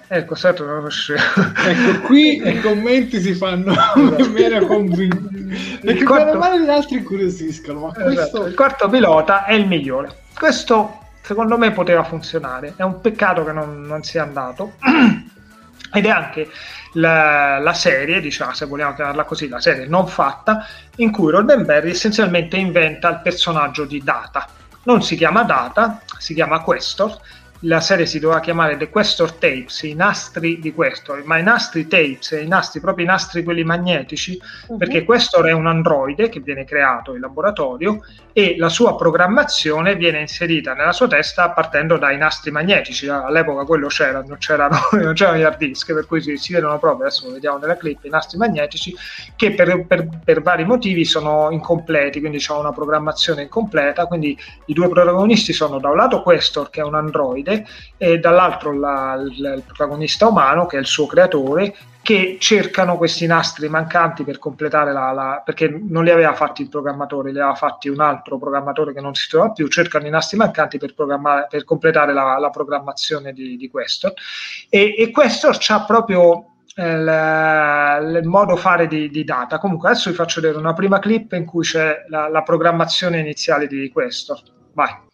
ecco, 0.06 0.36
certo 0.36 0.64
non 0.64 0.80
riuscivo. 0.80 1.18
ecco, 1.18 2.01
qui 2.06 2.47
i 2.47 2.60
commenti 2.60 3.20
si 3.20 3.34
fanno 3.34 3.74
meno 4.32 4.66
convinti, 4.66 5.78
perché 5.82 6.05
quarto... 6.05 6.38
male 6.38 6.62
gli 6.62 6.68
altri 6.68 6.98
incuriosiscono, 6.98 7.80
ma 7.80 7.92
questo... 7.92 8.10
Esatto. 8.10 8.47
Il 8.47 8.55
quarto 8.55 8.88
pilota 8.88 9.44
è 9.44 9.55
il 9.55 9.66
migliore. 9.66 10.18
Questo, 10.38 10.98
secondo 11.22 11.59
me, 11.59 11.72
poteva 11.72 12.05
funzionare, 12.05 12.74
è 12.76 12.82
un 12.82 13.01
peccato 13.01 13.44
che 13.44 13.52
non, 13.52 13.82
non 13.82 14.02
sia 14.05 14.22
andato. 14.22 14.74
ed 15.92 16.06
è 16.06 16.09
anche 16.09 16.48
la, 16.93 17.59
la, 17.59 17.73
serie, 17.75 18.21
diciamo, 18.21 18.53
se 18.53 18.67
vogliamo 18.67 18.95
chiamarla 18.95 19.25
così, 19.25 19.49
la 19.49 19.61
serie 19.61 19.87
non 19.87 20.07
fatta, 20.07 20.67
in 20.97 21.11
cui 21.11 21.31
Roddenberry 21.31 21.91
essenzialmente 21.91 22.57
inventa 22.57 23.09
il 23.09 23.21
personaggio 23.23 23.85
di 23.85 24.03
Data. 24.03 24.47
Non 24.85 25.03
si 25.03 25.17
chiama 25.17 25.43
Data, 25.43 26.01
si 26.19 26.35
chiama 26.35 26.61
Questor 26.61 27.19
la 27.65 27.81
serie 27.81 28.07
si 28.07 28.19
doveva 28.19 28.41
chiamare 28.41 28.77
The 28.77 28.89
Questor 28.89 29.32
Tapes, 29.32 29.82
i 29.82 29.95
nastri 29.95 30.59
di 30.59 30.73
Questor, 30.73 31.23
ma 31.24 31.37
i 31.37 31.43
nastri 31.43 31.87
tapes, 31.87 32.31
i 32.31 32.49
nastri, 32.49 32.81
proprio 32.81 33.05
i 33.05 33.09
nastri 33.09 33.43
quelli 33.43 33.65
magnetici, 33.65 34.41
uh-huh. 34.69 34.78
perché 34.78 35.05
Questor 35.05 35.47
è 35.47 35.53
un 35.53 35.66
androide 35.66 36.28
che 36.28 36.41
viene 36.41 36.65
creato 36.65 37.15
in 37.15 37.20
laboratorio 37.20 38.01
e 38.32 38.57
la 38.57 38.69
sua 38.69 38.97
programmazione 38.97 39.97
viene 39.97 40.20
inserita 40.20 40.73
nella 40.73 40.93
sua 40.93 41.09
testa 41.09 41.51
partendo 41.51 41.97
dai 41.99 42.16
nastri 42.16 42.51
magnetici. 42.51 43.09
All'epoca 43.09 43.65
quello 43.65 43.89
c'era, 43.89 44.23
non 44.27 44.39
c'erano, 44.39 44.78
non 44.93 45.15
c'erano 45.15 45.39
gli 45.39 45.43
hard 45.43 45.59
disk, 45.59 45.93
per 45.93 46.07
cui 46.07 46.23
si, 46.23 46.37
si, 46.37 46.53
vedono 46.53 46.78
proprio, 46.78 47.07
adesso 47.07 47.27
lo 47.27 47.35
vediamo 47.35 47.59
nella 47.59 47.77
clip, 47.77 48.05
i 48.05 48.09
nastri 48.09 48.39
magnetici 48.39 48.95
che 49.37 49.53
per, 49.53 49.85
per, 49.87 50.09
per 50.24 50.43
vari 50.43 50.65
motivi 50.65 51.05
sono 51.05 51.51
incompleti, 51.51 52.20
quindi 52.20 52.39
c'è 52.39 52.55
una 52.55 52.73
programmazione 52.73 53.43
incompleta, 53.43 54.07
quindi 54.07 54.39
i 54.66 54.73
due 54.73 54.89
protagonisti 54.89 55.53
sono 55.53 55.78
da 55.78 55.91
un 55.91 55.97
lato 55.97 56.23
Questor 56.23 56.70
che 56.70 56.81
è 56.81 56.85
un 56.85 56.95
androide, 56.95 57.49
verde 57.51 57.66
e 57.97 58.18
dall'altro 58.18 58.72
la, 58.72 59.14
il, 59.20 59.55
il 59.56 59.62
protagonista 59.66 60.28
umano 60.28 60.66
che 60.66 60.77
è 60.77 60.81
il 60.81 60.86
suo 60.86 61.06
creatore 61.06 61.74
che 62.02 62.39
cercano 62.40 62.97
questi 62.97 63.27
nastri 63.27 63.68
mancanti 63.68 64.24
per 64.24 64.39
completare 64.39 64.90
la, 64.90 65.12
la, 65.12 65.43
perché 65.44 65.68
non 65.68 66.02
li 66.02 66.10
aveva 66.10 66.32
fatti 66.32 66.62
il 66.62 66.70
programmatore, 66.70 67.31
li 67.31 67.39
aveva 67.39 67.55
fatti 67.55 67.89
un 67.89 68.01
altro 68.01 68.39
programmatore 68.39 68.94
che 68.94 69.02
non 69.02 69.14
si 69.14 69.28
trova 69.28 69.51
più, 69.51 69.68
cercano 69.68 70.06
i 70.06 70.10
nastri 70.10 70.39
mancanti 70.39 70.78
per, 70.78 70.94
per 70.94 71.64
completare 71.64 72.14
la, 72.14 72.39
la, 72.39 72.51
programmazione 72.51 73.35
di, 73.35 73.56
di 73.56 73.68
questo 73.68 74.14
e, 74.70 74.94
e 74.97 75.10
questo 75.10 75.51
ha 75.51 75.85
proprio 75.85 76.47
il, 76.77 78.20
il, 78.22 78.27
modo 78.27 78.56
fare 78.56 78.86
di, 78.86 79.10
di, 79.10 79.22
data. 79.22 79.59
Comunque 79.59 79.90
adesso 79.90 80.09
vi 80.09 80.16
faccio 80.16 80.40
vedere 80.40 80.59
una 80.59 80.72
prima 80.72 80.98
clip 81.01 81.32
in 81.32 81.44
cui 81.44 81.64
c'è 81.64 82.06
la, 82.09 82.28
la 82.28 82.43
programmazione 82.43 83.18
iniziale 83.18 83.66
di 83.66 83.90
questo. 83.90 84.40
Vai. 84.72 85.09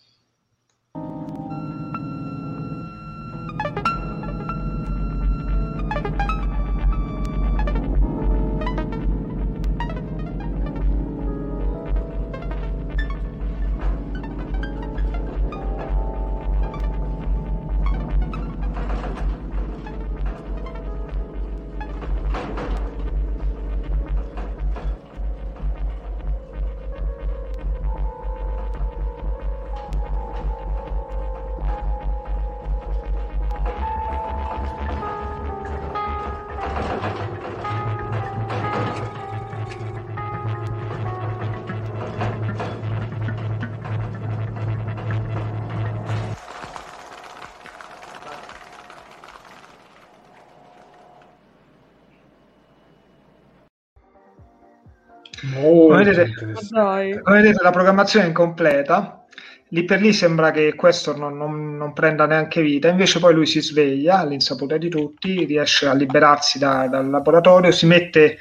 Vedete, 56.60 57.22
come 57.22 57.40
vedete, 57.40 57.62
la 57.62 57.70
programmazione 57.70 58.26
è 58.26 58.28
incompleta. 58.28 59.24
Lì 59.70 59.84
per 59.84 60.00
lì 60.00 60.12
sembra 60.12 60.52
che 60.52 60.74
questo 60.76 61.16
non, 61.16 61.36
non, 61.36 61.76
non, 61.76 61.92
prenda 61.92 62.26
neanche 62.26 62.62
vita, 62.62 62.88
invece 62.88 63.18
poi 63.18 63.34
lui 63.34 63.46
si 63.46 63.60
sveglia 63.60 64.18
all'insaputa 64.18 64.76
di 64.76 64.88
tutti, 64.88 65.44
riesce 65.44 65.88
a 65.88 65.94
liberarsi 65.94 66.58
da, 66.58 66.86
dal 66.86 67.10
laboratorio, 67.10 67.72
si 67.72 67.86
mette 67.86 68.38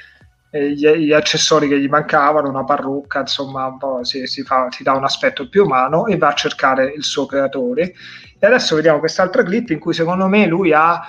eh, 0.50 0.70
gli, 0.70 0.88
gli, 0.88 1.12
accessori 1.12 1.66
che 1.66 1.80
gli 1.80 1.88
mancavano, 1.88 2.48
una 2.48 2.62
parrucca, 2.62 3.20
insomma, 3.20 3.66
un 3.66 3.76
po' 3.76 4.04
si, 4.04 4.26
si, 4.28 4.42
fa, 4.42 4.68
si 4.70 4.84
dà 4.84 4.92
un 4.92 5.02
aspetto 5.02 5.48
più 5.48 5.64
umano 5.64 6.06
e 6.06 6.16
va 6.16 6.28
a 6.28 6.34
cercare 6.34 6.92
il 6.94 7.02
suo 7.02 7.26
creatore. 7.26 7.92
E 8.38 8.46
adesso 8.46 8.76
vediamo 8.76 9.00
quest'altra 9.00 9.42
clip 9.42 9.70
in 9.70 9.80
cui 9.80 9.94
secondo 9.94 10.28
me 10.28 10.46
lui 10.46 10.72
ha 10.72 11.02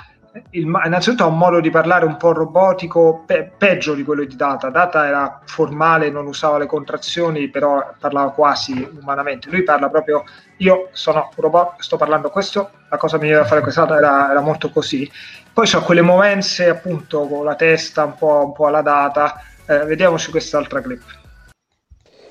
il, 0.51 0.63
innanzitutto 0.63 1.23
ha 1.23 1.27
un 1.27 1.37
modo 1.37 1.59
di 1.59 1.69
parlare 1.69 2.05
un 2.05 2.17
po' 2.17 2.33
robotico, 2.33 3.23
pe- 3.25 3.51
peggio 3.57 3.93
di 3.93 4.03
quello 4.03 4.23
di 4.23 4.35
Data. 4.35 4.69
Data 4.69 5.05
era 5.05 5.41
formale, 5.45 6.09
non 6.09 6.25
usava 6.25 6.57
le 6.57 6.65
contrazioni, 6.65 7.49
però 7.49 7.93
parlava 7.99 8.31
quasi 8.31 8.87
umanamente. 8.99 9.49
Lui 9.49 9.63
parla 9.63 9.89
proprio, 9.89 10.23
io 10.57 10.89
sono 10.91 11.29
un 11.35 11.43
robot, 11.43 11.81
sto 11.81 11.97
parlando 11.97 12.29
questo, 12.29 12.71
la 12.89 12.97
cosa 12.97 13.17
migliore 13.17 13.41
da 13.41 13.47
fare 13.47 13.61
quest'altra 13.61 13.97
era, 13.97 14.31
era 14.31 14.41
molto 14.41 14.69
così. 14.69 15.09
Poi 15.53 15.67
c'ha 15.67 15.81
quelle 15.81 16.01
movenze 16.01 16.69
appunto 16.69 17.27
con 17.27 17.43
la 17.43 17.55
testa 17.55 18.03
un 18.03 18.15
po', 18.15 18.45
un 18.45 18.53
po 18.53 18.67
alla 18.67 18.81
Data. 18.81 19.41
Eh, 19.65 19.85
vediamoci 19.85 20.31
quest'altra 20.31 20.81
clip. 20.81 21.03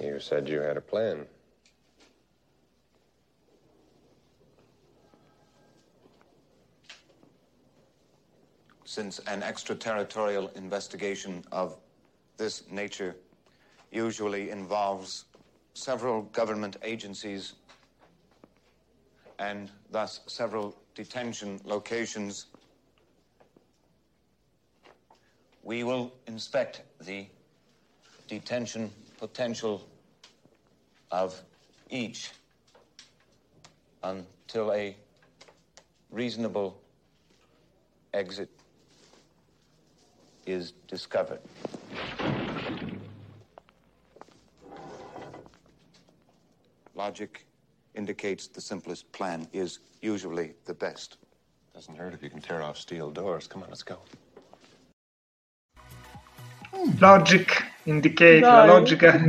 You 0.00 0.18
said 0.18 0.48
you 0.48 0.62
had 0.62 0.76
a 0.76 0.80
plan. 0.80 1.26
Since 8.96 9.18
an 9.26 9.42
extraterritorial 9.42 10.48
investigation 10.54 11.44
of 11.52 11.76
this 12.38 12.62
nature 12.70 13.14
usually 13.92 14.48
involves 14.48 15.26
several 15.74 16.22
government 16.32 16.78
agencies 16.82 17.52
and 19.38 19.70
thus 19.90 20.20
several 20.26 20.74
detention 20.94 21.60
locations. 21.64 22.46
We 25.62 25.84
will 25.84 26.10
inspect 26.26 26.80
the 27.04 27.26
detention 28.28 28.90
potential 29.18 29.86
of 31.10 31.38
each 31.90 32.30
until 34.02 34.72
a 34.72 34.96
reasonable 36.10 36.80
exit 38.14 38.55
is 40.46 40.72
discovered. 40.88 41.40
Logic 46.94 47.44
indicates 47.94 48.46
the 48.46 48.60
simplest 48.60 49.10
plan 49.12 49.46
is 49.52 49.80
usually 50.00 50.54
the 50.64 50.74
best. 50.74 51.18
Doesn't 51.74 51.96
hurt 51.96 52.14
if 52.14 52.22
you 52.22 52.30
can 52.30 52.40
tear 52.40 52.62
off 52.62 52.78
steel 52.78 53.10
doors. 53.10 53.46
Come 53.46 53.62
on, 53.62 53.68
let's 53.68 53.82
go. 53.82 53.98
Logic 57.00 57.64
indicate, 57.84 58.40
Dai. 58.40 58.66
la 58.66 58.66
logica 58.66 59.12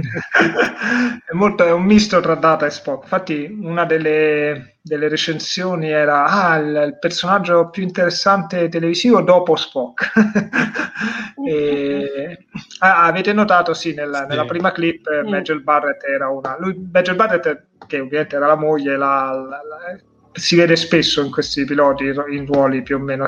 è, 1.30 1.34
molto, 1.34 1.65
è 1.65 1.72
un 1.72 1.84
misto 1.84 2.19
tra 2.19 2.35
Data 2.35 2.65
e 2.65 2.69
Spock. 2.69 3.03
Infatti, 3.03 3.45
una 3.45 3.85
delle, 3.85 4.76
delle 4.88 5.07
recensioni 5.07 5.89
era 5.89 6.26
ah, 6.26 6.55
il, 6.57 6.84
il, 6.88 6.97
personaggio 6.99 7.69
più 7.69 7.84
interessante 7.84 8.69
televisivo 8.69 9.22
dopo 9.22 9.55
Spock. 9.55 10.11
e, 11.47 12.45
ah, 12.80 13.03
avete 13.03 13.34
notato, 13.34 13.73
sì, 13.73 13.93
nella, 13.93 14.22
sì. 14.22 14.26
nella 14.27 14.45
prima 14.45 14.72
clip 14.72 15.07
mm. 15.09 15.30
Magel 15.30 15.61
Barrett 15.61 16.03
era 16.03 16.30
una. 16.30 16.55
Lui, 16.59 16.89
Magel 16.91 17.15
Barrett, 17.15 17.65
che 17.85 17.99
ovviamente 17.99 18.35
era 18.35 18.47
la 18.47 18.55
moglie, 18.55 18.97
la, 18.97 19.31
la, 19.31 19.61
la 19.61 19.99
si 20.31 20.55
vede 20.55 20.76
spesso 20.76 21.23
in 21.23 21.31
questi 21.31 21.65
piloti 21.65 22.03
in 22.05 22.45
ruoli 22.45 22.84
più 22.84 22.97
o 22.97 22.99
meno 22.99 23.26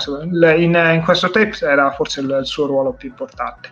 in, 0.56 0.92
in 0.94 1.02
questo 1.04 1.32
tape 1.32 1.58
era 1.62 1.90
forse 1.92 2.22
il, 2.22 2.38
il 2.40 2.46
suo 2.46 2.68
ruolo 2.68 2.94
più 2.94 3.10
importante 3.10 3.70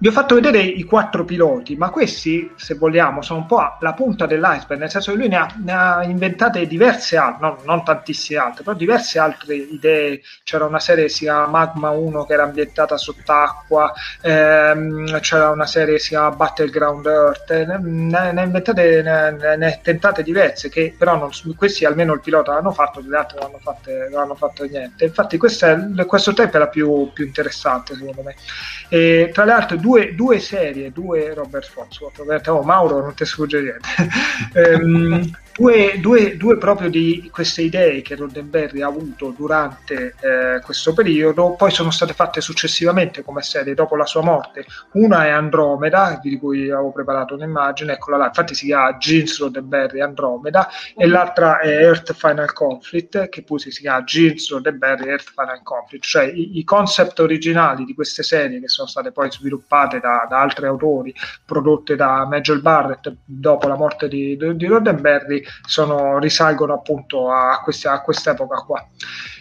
vi 0.00 0.08
ho 0.08 0.12
fatto 0.12 0.34
vedere 0.34 0.62
i 0.62 0.84
quattro 0.84 1.26
piloti, 1.26 1.76
ma 1.76 1.90
questi, 1.90 2.52
se 2.56 2.74
vogliamo, 2.74 3.20
sono 3.20 3.40
un 3.40 3.46
po' 3.46 3.76
la 3.80 3.92
punta 3.92 4.24
dell'iceberg, 4.24 4.80
nel 4.80 4.88
senso 4.88 5.12
che 5.12 5.18
lui 5.18 5.28
ne 5.28 5.36
ha, 5.36 5.54
ne 5.62 5.72
ha 5.72 6.02
inventate 6.04 6.66
diverse 6.66 7.18
altre, 7.18 7.46
non, 7.46 7.56
non, 7.66 7.84
tantissime 7.84 8.40
altre, 8.40 8.64
però 8.64 8.74
diverse 8.74 9.18
altre 9.18 9.56
idee. 9.56 10.22
C'era 10.42 10.64
una 10.64 10.80
serie 10.80 11.04
che 11.04 11.10
si 11.10 11.24
chiama 11.24 11.48
Magma 11.48 11.90
1 11.90 12.24
che 12.24 12.32
era 12.32 12.44
ambientata 12.44 12.96
sott'acqua, 12.96 13.92
ehm, 14.22 15.20
c'era 15.20 15.50
una 15.50 15.66
serie 15.66 15.96
che 15.96 16.00
si 16.00 16.08
chiama 16.08 16.30
Battleground 16.30 17.04
Earth, 17.04 17.50
ne, 17.50 17.78
ne 18.32 18.40
ha 18.40 18.42
inventate, 18.42 19.02
ne, 19.02 19.56
ne, 19.56 19.80
tentate 19.82 20.22
diverse, 20.22 20.70
che 20.70 20.94
però 20.96 21.18
non, 21.18 21.28
questi 21.54 21.84
almeno 21.84 22.14
il 22.14 22.20
pilota 22.20 22.54
l'hanno 22.54 22.72
fatto, 22.72 23.02
gli 23.02 23.14
altri 23.14 23.36
non 23.38 23.48
hanno, 23.48 23.58
fatte, 23.58 24.08
non 24.10 24.22
hanno 24.22 24.34
fatto 24.34 24.64
niente. 24.64 25.04
Infatti 25.04 25.36
questo, 25.36 25.66
è, 25.66 26.06
questo 26.06 26.32
tempo 26.32 26.56
era 26.56 26.68
più, 26.68 27.10
più 27.12 27.26
interessante 27.26 27.94
secondo 27.94 28.22
me. 28.22 28.34
E, 28.88 29.30
tra 29.34 29.44
le 29.44 29.52
altre 29.52 29.76
due 29.76 29.89
due, 29.90 30.14
due, 30.14 30.38
serie, 30.38 30.92
due 30.92 31.34
Robert 31.34 31.68
Foxworth, 31.68 32.48
oh, 32.48 32.62
Mauro 32.62 33.00
non 33.00 33.14
ti 33.14 33.24
sfugge 33.24 33.60
niente, 33.60 33.88
um, 34.54 35.30
due, 35.54 35.98
due, 36.00 36.36
due, 36.36 36.56
proprio 36.58 36.88
di 36.88 37.28
queste 37.32 37.62
idee 37.62 38.02
che 38.02 38.14
Roddenberry 38.14 38.82
ha 38.82 38.86
avuto 38.86 39.34
durante 39.36 40.14
eh, 40.20 40.60
questo 40.62 40.92
periodo, 40.92 41.54
poi 41.54 41.70
sono 41.70 41.90
state 41.90 42.12
fatte 42.12 42.40
successivamente 42.40 43.22
come 43.22 43.42
serie 43.42 43.74
dopo 43.74 43.96
la 43.96 44.06
sua 44.06 44.22
morte. 44.22 44.64
Una 44.92 45.26
è 45.26 45.30
Andromeda, 45.30 46.18
di 46.22 46.38
cui 46.38 46.70
avevo 46.70 46.92
preparato 46.92 47.34
un'immagine, 47.34 47.94
eccola 47.94 48.16
là, 48.16 48.26
infatti 48.26 48.54
si 48.54 48.66
chiama 48.66 48.94
Jeans 48.94 49.38
Roddenberry 49.40 50.00
Andromeda, 50.00 50.68
e 50.96 51.06
l'altra 51.06 51.58
è 51.60 51.68
Earth 51.68 52.12
Final 52.14 52.52
Conflict, 52.52 53.28
che 53.28 53.42
poi 53.42 53.58
si 53.58 53.70
chiama 53.70 54.02
Jeans 54.02 54.50
Roddenberry 54.50 55.08
Earth 55.08 55.32
Final 55.34 55.62
Conflict, 55.62 56.04
cioè 56.04 56.24
i, 56.24 56.58
i, 56.58 56.64
concept 56.64 57.18
originali 57.20 57.84
di 57.84 57.94
queste 57.94 58.22
serie 58.22 58.60
che 58.60 58.68
sono 58.68 58.86
state 58.86 59.12
poi 59.12 59.30
sviluppate 59.30 59.98
da, 59.98 60.26
da 60.28 60.40
altri 60.40 60.66
autori, 60.66 61.14
prodotte 61.44 61.96
da 61.96 62.26
Major 62.26 62.60
Barrett 62.60 63.12
dopo 63.24 63.66
la 63.66 63.76
morte 63.76 64.08
di, 64.08 64.36
di 64.36 64.66
Roddenberry, 64.66 65.39
sono, 65.66 66.18
risalgono 66.18 66.74
appunto 66.74 67.30
a, 67.30 67.60
questi, 67.62 67.86
a 67.86 68.00
quest'epoca 68.00 68.60
qua. 68.60 68.86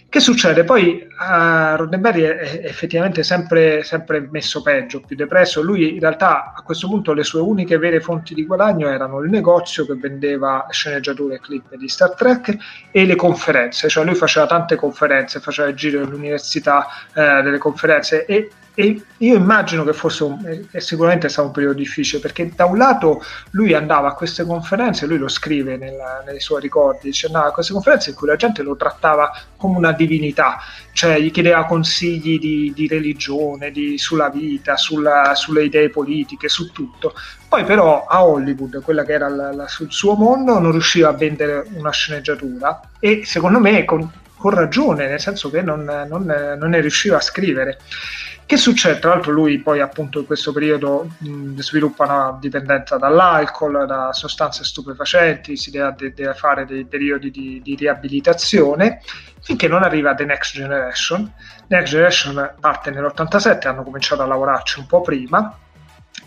Che 0.09 0.19
succede? 0.19 0.63
Poi 0.63 1.07
uh, 1.07 1.75
Roddenberry 1.75 2.23
è, 2.23 2.61
effettivamente 2.63 3.21
sempre, 3.21 3.83
sempre, 3.83 4.27
messo 4.31 4.63
peggio, 4.63 5.01
più 5.01 5.15
depresso. 5.15 5.61
Lui 5.61 5.93
in 5.93 5.99
realtà 5.99 6.51
a 6.55 6.63
questo 6.63 6.87
punto 6.87 7.13
le 7.13 7.23
sue 7.23 7.41
uniche 7.41 7.77
vere 7.77 7.99
fonti 8.01 8.33
di 8.33 8.43
guadagno 8.43 8.89
erano 8.89 9.19
il 9.19 9.29
negozio 9.29 9.85
che 9.85 9.93
vendeva 9.93 10.65
sceneggiature 10.71 11.35
e 11.35 11.39
clip 11.39 11.75
di 11.75 11.87
Star 11.87 12.15
Trek 12.15 12.57
e 12.89 13.05
le 13.05 13.15
conferenze, 13.15 13.87
cioè 13.87 14.03
lui 14.03 14.15
faceva 14.15 14.47
tante 14.47 14.75
conferenze, 14.75 15.39
faceva 15.39 15.67
il 15.67 15.75
giro 15.75 16.03
dell'università 16.03 16.87
eh, 17.13 17.43
delle 17.43 17.59
conferenze 17.59 18.25
e 18.25 18.49
e 18.79 19.03
io 19.17 19.35
immagino 19.35 19.83
che 19.83 19.91
fosse 19.91 20.23
un, 20.23 20.65
è 20.71 20.79
sicuramente 20.79 21.27
stato 21.27 21.47
un 21.47 21.53
periodo 21.53 21.77
difficile 21.77 22.21
perché 22.21 22.49
da 22.55 22.63
un 22.63 22.77
lato 22.77 23.21
lui 23.51 23.73
andava 23.73 24.07
a 24.07 24.13
queste 24.13 24.45
conferenze, 24.45 25.05
lui 25.05 25.17
lo 25.17 25.27
scrive 25.27 25.75
nella, 25.75 26.23
nei 26.25 26.39
suoi 26.39 26.61
ricordi, 26.61 27.09
dice 27.09 27.25
andava 27.25 27.47
a 27.47 27.51
queste 27.51 27.73
conferenze 27.73 28.11
in 28.11 28.15
cui 28.15 28.29
la 28.29 28.37
gente 28.37 28.63
lo 28.63 28.77
trattava 28.77 29.33
come 29.57 29.75
una 29.75 29.91
divinità, 29.99 30.59
cioè 30.93 31.19
gli 31.19 31.31
chiedeva 31.31 31.65
consigli 31.65 32.39
di, 32.39 32.71
di 32.73 32.87
religione, 32.87 33.71
di, 33.71 33.97
sulla 33.97 34.29
vita, 34.29 34.77
sulla, 34.77 35.35
sulle 35.35 35.65
idee 35.65 35.89
politiche, 35.89 36.47
su 36.47 36.71
tutto. 36.71 37.13
Poi 37.47 37.63
però 37.65 38.05
a 38.05 38.25
Hollywood, 38.25 38.81
quella 38.81 39.03
che 39.03 39.13
era 39.13 39.27
la, 39.27 39.51
la, 39.53 39.67
sul 39.67 39.91
suo 39.91 40.15
mondo, 40.15 40.59
non 40.59 40.71
riusciva 40.71 41.09
a 41.09 41.13
vendere 41.13 41.65
una 41.73 41.91
sceneggiatura 41.91 42.79
e 42.99 43.21
secondo 43.25 43.59
me 43.59 43.83
con, 43.85 44.09
con 44.37 44.51
ragione, 44.51 45.07
nel 45.07 45.19
senso 45.19 45.49
che 45.49 45.61
non, 45.61 45.83
non, 46.07 46.23
non 46.57 46.69
ne 46.69 46.79
riusciva 46.79 47.17
a 47.17 47.21
scrivere. 47.21 47.79
Che 48.49 48.57
succede? 48.57 48.97
Tra 48.97 49.11
l'altro 49.11 49.31
lui 49.31 49.59
poi 49.59 49.79
appunto 49.79 50.17
in 50.17 50.25
questo 50.25 50.51
periodo 50.51 51.07
mh, 51.19 51.59
sviluppa 51.59 52.05
una 52.05 52.37
dipendenza 52.41 52.97
dall'alcol, 52.97 53.85
da 53.85 54.11
sostanze 54.11 54.63
stupefacenti, 54.63 55.55
si 55.55 55.69
deve, 55.69 55.93
deve 56.15 56.33
fare 56.33 56.65
dei 56.65 56.83
periodi 56.85 57.29
di, 57.29 57.61
di, 57.63 57.75
riabilitazione 57.75 59.01
finché 59.39 59.67
non 59.67 59.83
arriva 59.83 60.15
The 60.15 60.25
Next 60.25 60.55
Generation. 60.55 61.31
Next 61.67 61.91
Generation 61.91 62.55
parte 62.59 62.89
nell'87, 62.89 63.67
hanno 63.67 63.83
cominciato 63.83 64.23
a 64.23 64.25
lavorarci 64.25 64.79
un 64.79 64.87
po' 64.87 65.01
prima 65.01 65.55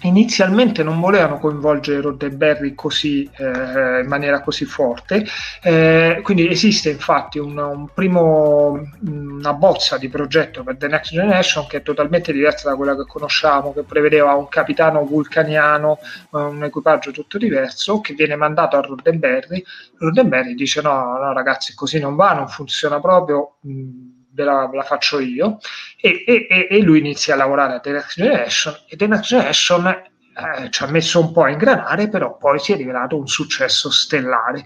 inizialmente 0.02 0.82
non 0.82 1.00
volevano 1.00 1.38
coinvolgere 1.38 2.00
Roddenberry 2.00 2.74
così, 2.74 3.28
eh, 3.36 4.00
in 4.00 4.06
maniera 4.06 4.40
così 4.42 4.64
forte, 4.64 5.24
eh, 5.62 6.20
quindi 6.22 6.48
esiste 6.48 6.90
infatti 6.90 7.38
un, 7.38 7.56
un 7.58 7.88
primo, 7.92 8.80
una 9.06 9.52
bozza 9.54 9.98
di 9.98 10.08
progetto 10.08 10.62
per 10.62 10.76
The 10.76 10.88
Next 10.88 11.12
Generation 11.12 11.66
che 11.66 11.78
è 11.78 11.82
totalmente 11.82 12.32
diversa 12.32 12.68
da 12.68 12.76
quella 12.76 12.96
che 12.96 13.06
conosciamo, 13.06 13.72
che 13.72 13.82
prevedeva 13.82 14.34
un 14.34 14.48
capitano 14.48 15.04
vulcaniano, 15.04 15.98
un 16.30 16.62
equipaggio 16.64 17.10
tutto 17.10 17.38
diverso, 17.38 18.00
che 18.00 18.14
viene 18.14 18.36
mandato 18.36 18.76
a 18.76 18.80
Roddenberry. 18.80 19.62
Roddenberry 19.98 20.54
dice 20.54 20.80
no, 20.82 21.18
no 21.18 21.32
ragazzi, 21.32 21.74
così 21.74 21.98
non 21.98 22.16
va, 22.16 22.32
non 22.34 22.48
funziona 22.48 23.00
proprio. 23.00 23.56
Mh, 23.60 24.11
ve 24.32 24.44
la, 24.44 24.68
ve 24.68 24.76
la 24.76 24.82
faccio 24.82 25.20
io, 25.20 25.59
e, 26.00 26.24
e, 26.26 26.66
e, 26.70 26.82
lui 26.82 26.98
inizia 26.98 27.34
a 27.34 27.36
lavorare 27.36 27.74
a 27.74 27.80
The 27.80 27.92
Next 27.92 28.18
Generation, 28.18 28.74
e 28.88 28.96
The 28.96 29.06
Next 29.06 29.28
Generation 29.28 29.86
eh, 30.34 30.70
ci 30.70 30.82
ha 30.82 30.86
messo 30.86 31.20
un 31.20 31.32
po' 31.32 31.44
a 31.44 31.50
ingranare, 31.50 32.09
però 32.09 32.36
poi 32.36 32.59
si 32.59 32.72
è 32.72 32.76
rivelato 32.76 33.16
un 33.16 33.26
successo 33.26 33.90
stellare. 33.90 34.64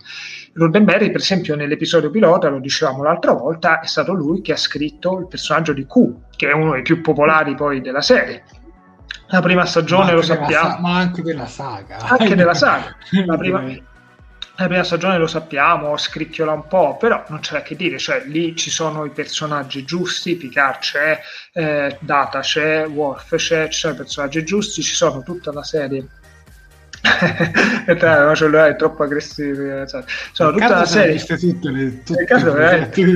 Roddenberry, 0.53 1.11
per 1.11 1.21
esempio, 1.21 1.57
nell'episodio 1.57 2.11
pilota, 2.11 2.49
lo 2.49 2.61
dicevamo 2.61 3.03
l'altra 3.03 3.33
volta, 3.33 3.81
è 3.81 3.87
stato 3.87 4.13
lui 4.13 4.41
che 4.41 4.53
ha 4.53 4.57
scritto 4.57 5.19
il 5.19 5.27
personaggio 5.27 5.73
di 5.73 5.87
Q, 5.87 6.37
che 6.37 6.49
è 6.49 6.53
uno 6.53 6.73
dei 6.73 6.83
più 6.83 7.01
popolari 7.01 7.55
poi 7.55 7.81
della 7.81 8.01
serie. 8.01 8.45
La 9.29 9.41
prima 9.41 9.65
stagione 9.65 10.13
lo 10.13 10.23
sappiamo. 10.23 10.71
Sa- 10.71 10.79
ma 10.81 10.97
anche 10.97 11.23
della 11.23 11.47
saga. 11.47 11.99
Anche 11.99 12.35
della 12.37 12.55
saga. 12.55 12.97
La 13.27 13.37
prima, 13.37 13.65
la 14.57 14.67
prima 14.67 14.85
stagione 14.85 15.19
lo 15.19 15.27
sappiamo, 15.27 15.97
scricchiola 15.97 16.53
un 16.53 16.67
po', 16.67 16.97
però 16.97 17.23
non 17.29 17.41
c'è 17.41 17.63
che 17.63 17.77
dire, 17.77 17.99
cioè 17.99 18.23
lì 18.25 18.57
ci 18.57 18.71
sono 18.71 19.05
i 19.05 19.11
personaggi 19.11 19.85
giusti, 19.85 20.37
Picard 20.37 20.79
c'è, 20.79 21.21
eh, 21.53 21.97
Data 22.01 22.41
c'è, 22.41 22.87
Worf 22.87 23.37
c'è, 23.37 23.69
ci 23.69 23.79
sono 23.79 23.93
i 23.95 23.97
personaggi 23.97 24.45
giusti, 24.45 24.83
ci 24.83 24.95
sono 24.95 25.23
tutta 25.23 25.51
una 25.51 25.65
serie 25.65 26.07
e 27.87 27.97
tra 27.97 28.15
l'altro 28.15 28.35
cellulare 28.35 28.71
è 28.71 28.77
troppo 28.77 29.03
aggressivo 29.03 29.87
cioè, 29.87 30.05
sono 30.33 30.53
tutta 30.53 30.69
la 30.69 30.87
serie. 30.87 31.19
caso, 32.25 32.55
le 32.55 32.91
di, 32.95 33.11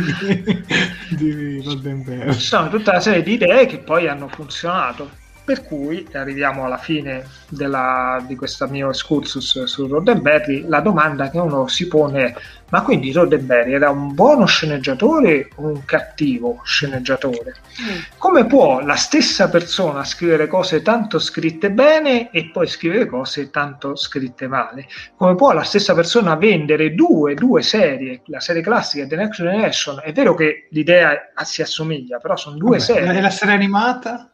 di 1.17 2.33
sono 2.39 2.69
tutta 2.69 2.91
una 2.91 3.01
serie 3.01 3.23
di 3.23 3.33
idee 3.33 3.67
che 3.67 3.79
poi 3.79 4.09
hanno 4.09 4.29
funzionato 4.29 5.19
per 5.45 5.65
cui 5.65 6.07
arriviamo 6.12 6.65
alla 6.65 6.79
fine 6.79 7.25
della, 7.49 8.23
di 8.27 8.37
questo 8.37 8.69
mio 8.69 8.89
excursus 8.89 9.65
su 9.65 9.87
Roddenberry. 9.87 10.67
La 10.69 10.81
domanda 10.81 11.31
che 11.31 11.39
uno 11.39 11.67
si 11.67 11.89
pone 11.89 12.25
è: 12.25 12.35
ma 12.71 12.83
quindi 12.83 13.12
Roddenberry 13.12 13.73
era 13.73 13.91
un 13.91 14.15
buono 14.15 14.47
sceneggiatore 14.47 15.49
o 15.57 15.67
un 15.67 15.85
cattivo 15.85 16.61
sceneggiatore? 16.65 17.55
Mm. 17.83 17.99
Come 18.17 18.47
può 18.47 18.81
la 18.81 18.95
stessa 18.95 19.49
persona 19.49 20.05
scrivere 20.05 20.47
cose 20.47 20.83
tanto 20.83 21.19
scritte 21.19 21.71
bene 21.71 22.31
e 22.31 22.51
poi 22.53 22.67
scrivere 22.67 23.07
cose 23.07 23.51
tanto 23.51 23.97
scritte 23.97 24.47
male? 24.47 24.87
Come 25.17 25.35
può 25.35 25.53
la 25.53 25.65
stessa 25.65 25.95
persona 25.95 26.37
vendere 26.37 26.95
due, 26.95 27.35
due 27.35 27.62
serie, 27.62 28.23
la 28.27 28.41
serie 28.41 28.62
classica 28.62 29.05
e 29.05 29.09
The 29.09 29.17
Next 29.17 29.43
Generation? 29.43 30.01
È 30.03 30.12
vero 30.12 30.35
che 30.35 30.69
l'idea 30.71 31.33
si 31.43 31.62
assomiglia, 31.62 32.19
però 32.19 32.37
sono 32.37 32.57
due 32.57 32.79
Vabbè, 32.79 32.81
serie. 32.81 33.17
E 33.17 33.21
la 33.21 33.31
serie 33.31 33.55
animata? 33.55 34.30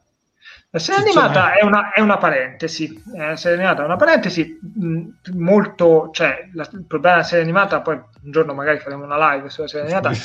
La 0.70 0.78
serie 0.80 1.02
animata 1.02 1.55
è 1.55 1.64
una, 1.64 1.93
è 1.93 2.01
una 2.01 2.18
parentesi, 2.18 3.02
eh, 3.14 3.28
la 3.28 3.36
serie 3.36 3.56
animata 3.56 3.82
è 3.82 3.84
una 3.86 3.97
parentesi 3.97 4.59
mh, 4.60 5.09
molto, 5.34 6.10
cioè 6.12 6.48
la, 6.52 6.68
il 6.72 6.84
problema 6.84 7.16
della 7.16 7.26
serie 7.26 7.44
animata, 7.44 7.80
poi 7.80 7.94
un 7.94 8.30
giorno 8.30 8.52
magari 8.52 8.78
faremo 8.78 9.05
una 9.05 9.32
live 9.32 9.48
sulla 9.48 9.68
serie 9.68 9.86
animata, 9.86 10.12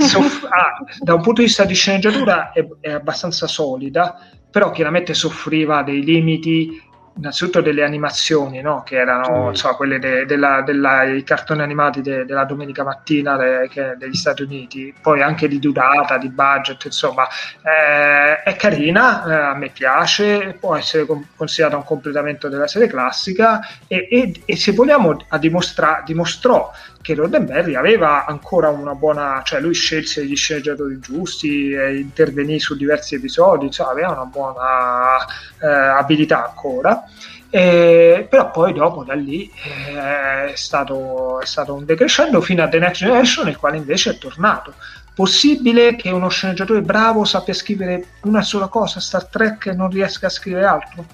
soff- 0.00 0.44
ah, 0.44 0.82
da 1.00 1.14
un 1.14 1.20
punto 1.20 1.40
di 1.40 1.48
vista 1.48 1.64
di 1.64 1.74
sceneggiatura 1.74 2.52
è, 2.52 2.66
è 2.80 2.92
abbastanza 2.92 3.46
solida, 3.46 4.18
però 4.50 4.70
chiaramente 4.70 5.12
soffriva 5.12 5.82
dei 5.82 6.02
limiti 6.04 6.80
innanzitutto 7.16 7.60
delle 7.60 7.84
animazioni, 7.84 8.60
no? 8.60 8.82
che 8.82 8.96
erano 8.96 9.50
mm. 9.50 9.52
so, 9.52 9.74
quelle 9.76 9.98
de, 9.98 10.26
della, 10.26 10.62
della, 10.62 11.04
i 11.04 11.22
cartoni 11.22 11.62
animati 11.62 12.00
de, 12.02 12.24
della 12.24 12.44
domenica 12.44 12.82
mattina 12.82 13.36
de, 13.36 13.68
degli 13.96 14.14
Stati 14.14 14.42
Uniti, 14.42 14.94
poi 15.00 15.22
anche 15.22 15.48
di 15.48 15.58
durata, 15.58 16.18
di 16.18 16.28
budget, 16.28 16.84
insomma, 16.84 17.26
eh, 17.62 18.42
è 18.42 18.56
carina, 18.56 19.24
eh, 19.26 19.34
a 19.50 19.54
me 19.54 19.68
piace, 19.70 20.56
può 20.58 20.74
essere 20.76 21.06
com- 21.06 21.24
considerata 21.36 21.76
un 21.76 21.84
completamento 21.84 22.48
della 22.48 22.66
serie 22.66 22.88
classica 22.88 23.60
e, 23.86 24.08
e, 24.10 24.42
e 24.44 24.56
se 24.56 24.72
vogliamo 24.72 25.16
dimostra- 25.38 26.02
dimostrò 26.04 26.72
che 27.04 27.14
Roddenberry 27.14 27.74
aveva 27.74 28.24
ancora 28.24 28.70
una 28.70 28.94
buona, 28.94 29.42
cioè 29.44 29.60
lui 29.60 29.74
scelse 29.74 30.24
gli 30.24 30.34
sceneggiatori 30.34 30.98
giusti, 31.00 31.72
intervenì 31.98 32.58
su 32.58 32.74
diversi 32.74 33.16
episodi, 33.16 33.70
cioè 33.70 33.90
aveva 33.90 34.12
una 34.12 34.24
buona 34.24 35.18
eh, 35.60 35.66
abilità 35.66 36.46
ancora. 36.48 37.04
Eh, 37.50 38.26
però 38.28 38.50
poi 38.50 38.72
dopo 38.72 39.04
da 39.04 39.12
lì 39.12 39.50
eh, 39.52 40.52
è, 40.52 40.52
stato, 40.54 41.42
è 41.42 41.44
stato 41.44 41.74
un 41.74 41.84
decrescendo 41.84 42.40
fino 42.40 42.62
a 42.62 42.68
The 42.68 42.78
Next 42.78 43.02
Generation 43.02 43.44
nel 43.44 43.58
quale 43.58 43.76
invece 43.76 44.12
è 44.12 44.18
tornato 44.18 44.72
possibile 45.14 45.94
che 45.94 46.10
uno 46.10 46.28
sceneggiatore 46.28 46.80
bravo 46.80 47.24
sappia 47.24 47.54
scrivere 47.54 48.06
una 48.22 48.42
sola 48.42 48.66
cosa 48.66 48.98
Star 48.98 49.26
Trek 49.26 49.66
e 49.66 49.74
non 49.74 49.88
riesca 49.88 50.26
a 50.26 50.30
scrivere 50.30 50.64
altro 50.64 51.06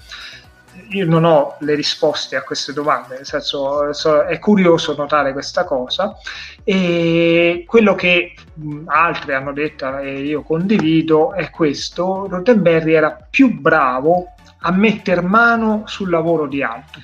io 0.91 1.05
non 1.05 1.23
ho 1.23 1.55
le 1.59 1.75
risposte 1.75 2.35
a 2.35 2.43
queste 2.43 2.73
domande, 2.73 3.15
nel 3.15 3.25
senso 3.25 3.93
so, 3.93 4.21
è 4.21 4.39
curioso 4.39 4.95
notare 4.95 5.31
questa 5.33 5.63
cosa. 5.63 6.17
E 6.63 7.63
quello 7.67 7.95
che 7.95 8.33
mh, 8.53 8.83
altri 8.85 9.33
hanno 9.33 9.53
detto 9.53 9.97
e 9.97 10.21
io 10.21 10.41
condivido 10.41 11.33
è 11.33 11.49
questo, 11.49 12.27
Roddenberry 12.27 12.93
era 12.93 13.27
più 13.29 13.59
bravo 13.59 14.33
a 14.63 14.71
mettere 14.71 15.21
mano 15.21 15.83
sul 15.85 16.09
lavoro 16.09 16.47
di 16.47 16.61
altri 16.61 17.01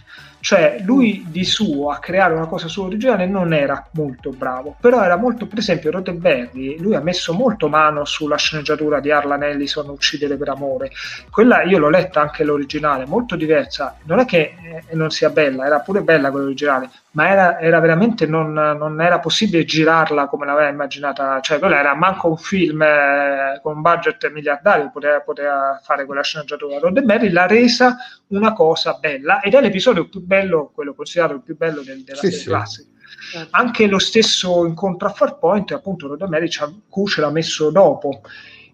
cioè, 0.47 0.77
lui 0.85 1.25
di 1.27 1.43
suo 1.43 1.89
a 1.89 1.99
creare 1.99 2.33
una 2.33 2.45
cosa 2.45 2.69
sua 2.69 2.85
originale 2.85 3.25
non 3.25 3.51
era 3.51 3.85
molto 3.91 4.29
bravo, 4.29 4.77
però 4.79 5.03
era 5.03 5.17
molto, 5.17 5.45
per 5.45 5.57
esempio, 5.57 5.91
Roddenberry, 5.91 6.79
lui 6.79 6.95
ha 6.95 7.01
messo 7.01 7.33
molto 7.33 7.67
mano 7.67 8.05
sulla 8.05 8.37
sceneggiatura 8.37 9.01
di 9.01 9.11
Arlan 9.11 9.43
Ellison 9.43 9.89
Uccidere 9.89 10.37
per 10.37 10.47
amore. 10.47 10.91
Quella 11.29 11.63
io 11.63 11.79
l'ho 11.79 11.89
letta 11.89 12.21
anche 12.21 12.45
l'originale, 12.45 13.05
molto 13.05 13.35
diversa. 13.35 13.97
Non 14.03 14.19
è 14.19 14.25
che 14.25 14.53
eh, 14.87 14.95
non 14.95 15.09
sia 15.09 15.29
bella, 15.31 15.65
era 15.65 15.81
pure 15.81 16.01
bella 16.01 16.31
quella 16.31 16.45
originale, 16.45 16.91
ma 17.17 17.29
era, 17.29 17.59
era 17.59 17.79
veramente 17.79 18.27
non, 18.27 18.53
non, 18.53 19.01
era 19.01 19.17
possibile 19.17 19.65
girarla 19.65 20.27
come 20.27 20.45
l'aveva 20.45 20.69
immaginata, 20.69 21.39
cioè 21.41 21.57
quella 21.57 21.79
era 21.79 21.95
manco 21.95 22.29
un 22.29 22.37
film 22.37 22.83
eh, 22.83 23.59
con 23.63 23.77
un 23.77 23.81
budget 23.81 24.31
miliardario 24.31 24.91
poteva, 24.91 25.21
poteva 25.21 25.79
fare 25.81 26.05
quella 26.05 26.21
sceneggiatura. 26.21 26.77
Roddenberry 26.77 27.31
l'ha 27.31 27.47
resa 27.47 27.97
una 28.27 28.53
cosa 28.53 28.99
bella 29.01 29.41
ed 29.41 29.55
è 29.55 29.61
l'episodio 29.61 30.07
più 30.07 30.21
bello, 30.21 30.69
quello 30.71 30.93
considerato 30.93 31.33
il 31.33 31.41
più 31.41 31.57
bello 31.57 31.81
del, 31.81 32.03
della 32.03 32.19
sì, 32.19 32.27
serie 32.27 32.39
sì. 32.39 32.47
classica. 32.49 32.89
Certo. 33.31 33.47
Anche 33.49 33.87
lo 33.87 33.97
stesso 33.97 34.67
incontro 34.67 35.07
a 35.07 35.11
Farpoint, 35.11 35.71
appunto, 35.71 36.07
Roddenberry 36.07 36.49
Q 36.49 37.07
ce 37.07 37.21
l'ha 37.21 37.31
messo 37.31 37.71
dopo. 37.71 38.21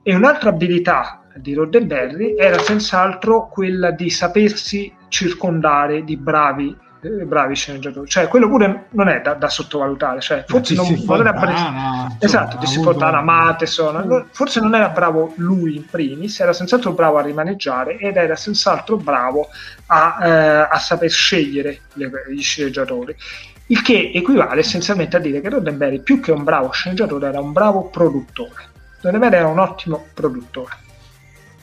E 0.03 0.13
un'altra 0.13 0.49
abilità 0.49 1.23
di 1.33 1.53
Roddenberry 1.53 2.35
era 2.35 2.59
senz'altro 2.59 3.47
quella 3.47 3.91
di 3.91 4.09
sapersi 4.09 4.93
circondare 5.07 6.03
di 6.03 6.17
bravi 6.17 6.82
bravi 7.25 7.55
sceneggiatori, 7.55 8.09
cioè 8.09 8.27
quello 8.27 8.47
pure 8.47 8.85
non 8.91 9.09
è 9.09 9.21
da, 9.21 9.33
da 9.33 9.49
sottovalutare, 9.49 10.21
cioè, 10.21 10.43
forse 10.47 10.73
non, 10.75 10.87
era 11.19 11.33
bravo, 11.33 12.15
esatto, 12.19 12.57
di 12.57 12.65
Fontana, 12.65 13.21
Matheson, 13.21 14.05
mm. 14.05 14.29
forse 14.31 14.59
non 14.59 14.75
era 14.75 14.89
bravo 14.89 15.33
lui 15.37 15.75
in 15.75 15.85
primis, 15.85 16.39
era 16.39 16.53
senz'altro 16.53 16.93
bravo 16.93 17.17
a 17.17 17.21
rimaneggiare 17.21 17.97
ed 17.97 18.15
era 18.15 18.35
senz'altro 18.35 18.97
bravo 18.97 19.49
a, 19.87 20.17
eh, 20.21 20.67
a 20.69 20.79
saper 20.79 21.09
scegliere 21.09 21.81
gli, 21.93 22.05
gli 22.29 22.41
sceneggiatori. 22.41 23.15
Il 23.67 23.81
che 23.81 24.11
equivale 24.13 24.59
essenzialmente 24.59 25.17
a 25.17 25.19
dire 25.19 25.41
che 25.41 25.49
Roddenberry 25.49 26.01
più 26.01 26.19
che 26.19 26.31
un 26.31 26.43
bravo 26.43 26.71
sceneggiatore 26.71 27.27
era 27.27 27.39
un 27.39 27.51
bravo 27.53 27.89
produttore. 27.89 28.71
Roddenberry 29.01 29.35
era 29.35 29.47
un 29.47 29.59
ottimo 29.59 30.05
produttore 30.13 30.81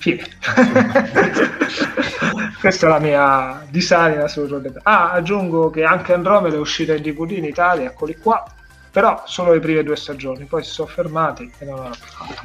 Fine. 0.01 0.27
Questa 2.59 2.86
è 2.86 2.89
la 2.89 2.98
mia 2.98 3.66
disamina 3.68 4.27
su 4.28 4.47
Roddenberry. 4.47 4.81
Ah, 4.85 5.10
aggiungo 5.12 5.68
che 5.68 5.85
anche 5.85 6.14
Andromeda 6.14 6.56
è 6.56 6.59
uscita 6.59 6.94
in 6.94 7.02
DVD 7.02 7.32
in 7.32 7.44
Italia, 7.44 7.90
eccoli 7.90 8.16
qua, 8.16 8.43
però 8.90 9.22
solo 9.27 9.52
le 9.52 9.60
prime 9.60 9.82
due 9.82 9.97
stagioni, 9.97 10.47
poi 10.47 10.64
si 10.64 10.70
sono 10.70 10.89
fermati 10.89 11.52
e 11.59 11.66
non 11.66 11.81
hanno 11.81 11.90
più 11.90 12.09
fatto. 12.09 12.40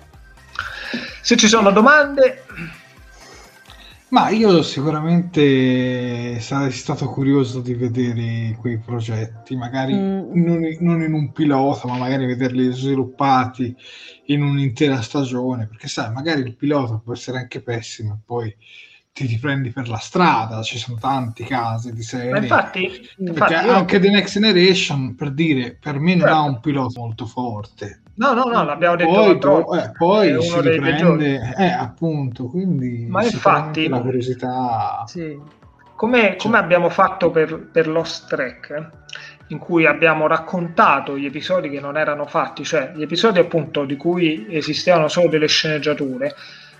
Se 1.20 1.36
ci 1.36 1.48
sono 1.48 1.70
domande, 1.70 2.44
ma 4.10 4.28
io 4.30 4.62
sicuramente 4.62 6.40
sarei 6.40 6.72
stato 6.72 7.08
curioso 7.08 7.60
di 7.60 7.74
vedere 7.74 8.56
quei 8.58 8.78
progetti, 8.78 9.56
magari 9.56 9.94
mm. 9.94 10.32
non, 10.34 10.60
non, 10.80 11.02
in 11.02 11.12
un 11.12 11.32
pilota, 11.32 11.86
ma 11.86 11.96
magari 11.96 12.26
vederli 12.26 12.72
sviluppati 12.72 13.74
in 14.26 14.42
un'intera 14.42 15.00
stagione, 15.00 15.66
perché 15.66 15.88
sai, 15.88 16.12
magari 16.12 16.42
il 16.42 16.56
pilota 16.56 17.00
può 17.02 17.12
essere 17.12 17.38
anche 17.38 17.62
pessimo 17.62 18.14
e 18.14 18.18
poi 18.24 18.56
ti 19.12 19.26
riprendi 19.26 19.70
per 19.70 19.88
la 19.88 19.98
strada, 19.98 20.62
ci 20.62 20.78
sono 20.78 20.98
tanti 20.98 21.44
casi 21.44 21.92
di 21.92 22.02
serie. 22.02 22.30
Ma 22.30 22.38
infatti, 22.38 23.08
infatti 23.18 23.54
anche 23.54 23.96
io... 23.96 24.00
The 24.00 24.10
Next 24.10 24.32
Generation, 24.34 25.14
per 25.14 25.32
dire, 25.32 25.76
per 25.80 25.98
me 25.98 26.14
non 26.14 26.26
certo. 26.26 26.34
ha 26.34 26.42
un 26.42 26.60
pilota 26.60 27.00
molto 27.00 27.26
forte 27.26 28.02
No, 28.20 28.34
no, 28.34 28.44
no, 28.44 28.64
l'abbiamo 28.64 28.96
detto 28.96 29.10
poi, 29.10 29.38
troppo, 29.38 29.74
eh, 29.78 29.92
poi 29.96 30.42
si 30.42 30.60
riprende, 30.60 31.54
eh, 31.56 31.70
appunto, 31.70 32.48
quindi 32.48 33.06
Ma 33.08 33.24
infatti, 33.24 33.88
la 33.88 33.98
curiosità... 33.98 35.04
Sì. 35.06 35.40
Come, 35.96 36.20
cioè. 36.20 36.36
come, 36.36 36.58
abbiamo 36.58 36.90
fatto 36.90 37.30
per, 37.30 37.68
per 37.72 37.88
Lost 37.88 38.28
Track, 38.28 38.90
in 39.46 39.58
cui 39.58 39.86
abbiamo 39.86 40.26
raccontato 40.26 41.16
gli 41.16 41.24
episodi 41.24 41.70
che 41.70 41.80
non 41.80 41.96
erano 41.96 42.26
fatti, 42.26 42.62
cioè 42.62 42.92
gli 42.94 43.00
episodi 43.00 43.38
appunto 43.38 43.86
di 43.86 43.96
cui 43.96 44.46
esistevano 44.50 45.08
solo 45.08 45.28
delle 45.28 45.48
sceneggiature, 45.48 46.34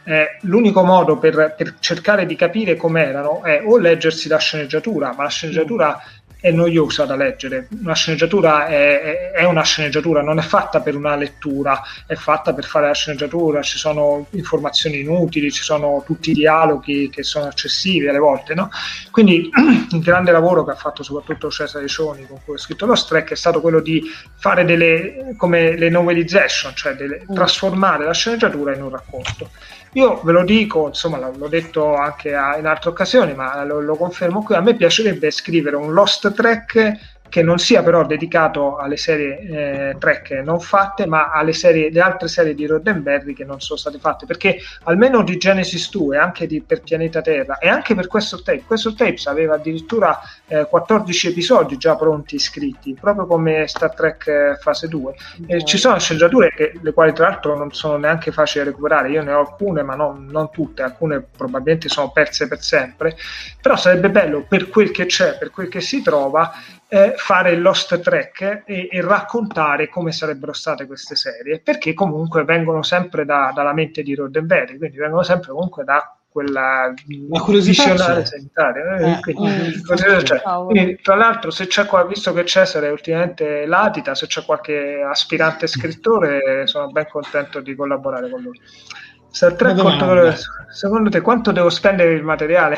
eh, 0.04 0.36
l'unico 0.42 0.82
modo 0.84 1.16
per, 1.18 1.54
per, 1.56 1.76
cercare 1.78 2.26
di 2.26 2.36
capire 2.36 2.76
com'erano 2.76 3.42
è 3.44 3.62
o 3.64 3.78
leggersi 3.78 4.28
la 4.28 4.38
sceneggiatura, 4.38 5.14
ma 5.16 5.22
la 5.22 5.28
sceneggiatura 5.30 6.02
è 6.40 6.50
noiosa 6.50 7.04
da 7.04 7.16
leggere. 7.16 7.68
Una 7.80 7.94
sceneggiatura 7.94 8.66
è, 8.66 9.30
è, 9.32 9.44
una 9.44 9.62
sceneggiatura, 9.62 10.22
non 10.22 10.38
è 10.38 10.42
fatta 10.42 10.80
per 10.80 10.96
una 10.96 11.14
lettura, 11.16 11.82
è 12.06 12.14
fatta 12.14 12.54
per 12.54 12.64
fare 12.64 12.86
la 12.86 12.94
sceneggiatura, 12.94 13.62
ci 13.62 13.78
sono 13.78 14.26
informazioni 14.30 15.00
inutili, 15.00 15.50
ci 15.50 15.62
sono 15.62 16.02
tutti 16.04 16.30
i 16.30 16.34
dialoghi 16.34 17.10
che 17.10 17.22
sono 17.22 17.48
eccessivi 17.48 18.08
alle 18.08 18.18
volte. 18.18 18.54
No? 18.54 18.70
Quindi 19.10 19.50
il 19.90 20.00
grande 20.00 20.32
lavoro 20.32 20.64
che 20.64 20.72
ha 20.72 20.76
fatto 20.76 21.02
soprattutto 21.02 21.50
Cesare 21.50 21.86
Cioni 21.88 22.26
con 22.26 22.40
cui 22.44 22.54
ha 22.54 22.58
scritto 22.58 22.86
lo 22.86 22.94
Streck 22.94 23.32
è 23.32 23.36
stato 23.36 23.60
quello 23.60 23.80
di 23.80 24.02
fare 24.38 24.64
delle 24.64 25.34
come 25.36 25.76
le 25.76 25.90
novelization, 25.90 26.74
cioè 26.74 26.94
delle, 26.94 27.22
mm. 27.30 27.34
trasformare 27.34 28.04
la 28.04 28.14
sceneggiatura 28.14 28.74
in 28.74 28.82
un 28.82 28.90
racconto. 28.90 29.50
Io 29.92 30.20
ve 30.22 30.32
lo 30.32 30.44
dico, 30.44 30.86
insomma, 30.86 31.18
l'ho 31.18 31.48
detto 31.48 31.94
anche 31.94 32.28
in 32.28 32.66
altre 32.66 32.90
occasioni, 32.90 33.34
ma 33.34 33.64
lo, 33.64 33.80
lo, 33.80 33.96
confermo 33.96 34.42
qui. 34.42 34.54
A 34.54 34.60
me 34.60 34.74
piacerebbe 34.74 35.30
scrivere 35.32 35.74
un 35.74 35.92
Lost 35.92 36.32
Track 36.32 37.19
che 37.30 37.42
non 37.42 37.58
sia 37.58 37.82
però 37.82 38.04
dedicato 38.04 38.76
alle 38.76 38.96
serie 38.96 39.38
eh, 39.38 39.96
track 39.98 40.32
non 40.44 40.60
fatte, 40.60 41.06
ma 41.06 41.30
alle 41.30 41.52
serie, 41.52 41.90
le 41.90 42.00
altre 42.00 42.28
serie 42.28 42.54
di 42.54 42.66
Roddenberry 42.66 43.32
che 43.32 43.44
non 43.44 43.60
sono 43.60 43.78
state 43.78 43.98
fatte, 43.98 44.26
perché 44.26 44.58
almeno 44.84 45.22
di 45.22 45.38
Genesis 45.38 45.90
2 45.90 46.16
e 46.16 46.18
anche 46.18 46.46
di, 46.46 46.60
per 46.60 46.82
Pianeta 46.82 47.22
Terra 47.22 47.58
e 47.58 47.68
anche 47.68 47.94
per 47.94 48.08
questo 48.08 48.42
tape, 48.42 48.64
questo 48.66 48.94
tapes 48.94 49.26
aveva 49.26 49.54
addirittura 49.54 50.18
eh, 50.48 50.66
14 50.68 51.28
episodi 51.28 51.76
già 51.76 51.94
pronti 51.94 52.38
scritti, 52.40 52.96
proprio 53.00 53.26
come 53.26 53.66
Star 53.68 53.94
Trek 53.94 54.26
eh, 54.26 54.56
fase 54.60 54.88
2. 54.88 55.14
E 55.46 55.64
ci 55.64 55.78
sono 55.78 55.98
sceneggiature 56.00 56.52
che, 56.52 56.72
le 56.82 56.92
quali 56.92 57.12
tra 57.12 57.28
l'altro 57.28 57.56
non 57.56 57.72
sono 57.72 57.96
neanche 57.96 58.32
facili 58.32 58.64
da 58.64 58.70
recuperare, 58.70 59.10
io 59.10 59.22
ne 59.22 59.32
ho 59.32 59.38
alcune, 59.38 59.84
ma 59.84 59.94
non, 59.94 60.26
non 60.26 60.50
tutte, 60.50 60.82
alcune 60.82 61.24
probabilmente 61.36 61.88
sono 61.88 62.10
perse 62.10 62.48
per 62.48 62.60
sempre, 62.60 63.16
però 63.62 63.76
sarebbe 63.76 64.10
bello 64.10 64.44
per 64.48 64.68
quel 64.68 64.90
che 64.90 65.06
c'è, 65.06 65.38
per 65.38 65.52
quel 65.52 65.68
che 65.68 65.80
si 65.80 66.02
trova, 66.02 66.52
eh, 66.92 67.14
fare 67.16 67.52
il 67.52 67.62
Lost 67.62 68.00
Track 68.00 68.64
e, 68.66 68.88
e, 68.90 69.00
raccontare 69.00 69.88
come 69.88 70.10
sarebbero 70.10 70.52
state 70.52 70.86
queste 70.86 71.14
serie, 71.14 71.60
perché 71.60 71.94
comunque 71.94 72.42
vengono 72.42 72.82
sempre 72.82 73.24
da, 73.24 73.52
dalla 73.54 73.72
mente 73.72 74.02
di 74.02 74.16
Roddenberry, 74.16 74.76
quindi 74.76 74.96
vengono 74.96 75.22
sempre 75.22 75.52
comunque 75.52 75.84
da 75.84 76.16
quella 76.28 76.92
visionaria 77.06 78.24
sanitaria. 78.24 78.96
Eh, 78.96 79.10
eh, 79.10 79.20
quindi, 79.20 79.82
eh, 80.06 80.24
cioè, 80.24 80.40
quindi, 80.66 80.98
tra 81.00 81.14
l'altro, 81.14 81.52
se 81.52 81.68
c'è 81.68 81.86
qua, 81.86 82.04
visto 82.04 82.32
che 82.32 82.44
Cesare 82.44 82.88
ultimamente 82.88 83.66
latita, 83.66 84.16
se 84.16 84.26
c'è 84.26 84.44
qualche 84.44 85.00
aspirante 85.00 85.68
scrittore, 85.68 86.66
sono 86.66 86.90
ben 86.90 87.06
contento 87.08 87.60
di 87.60 87.76
collaborare 87.76 88.28
con 88.28 88.42
lui. 88.42 88.60
Star 89.30 89.54
Trek, 89.54 89.76
secondo 90.72 91.08
te 91.08 91.20
quanto 91.20 91.52
devo 91.52 91.70
spendere 91.70 92.14
il 92.14 92.24
materiale? 92.24 92.76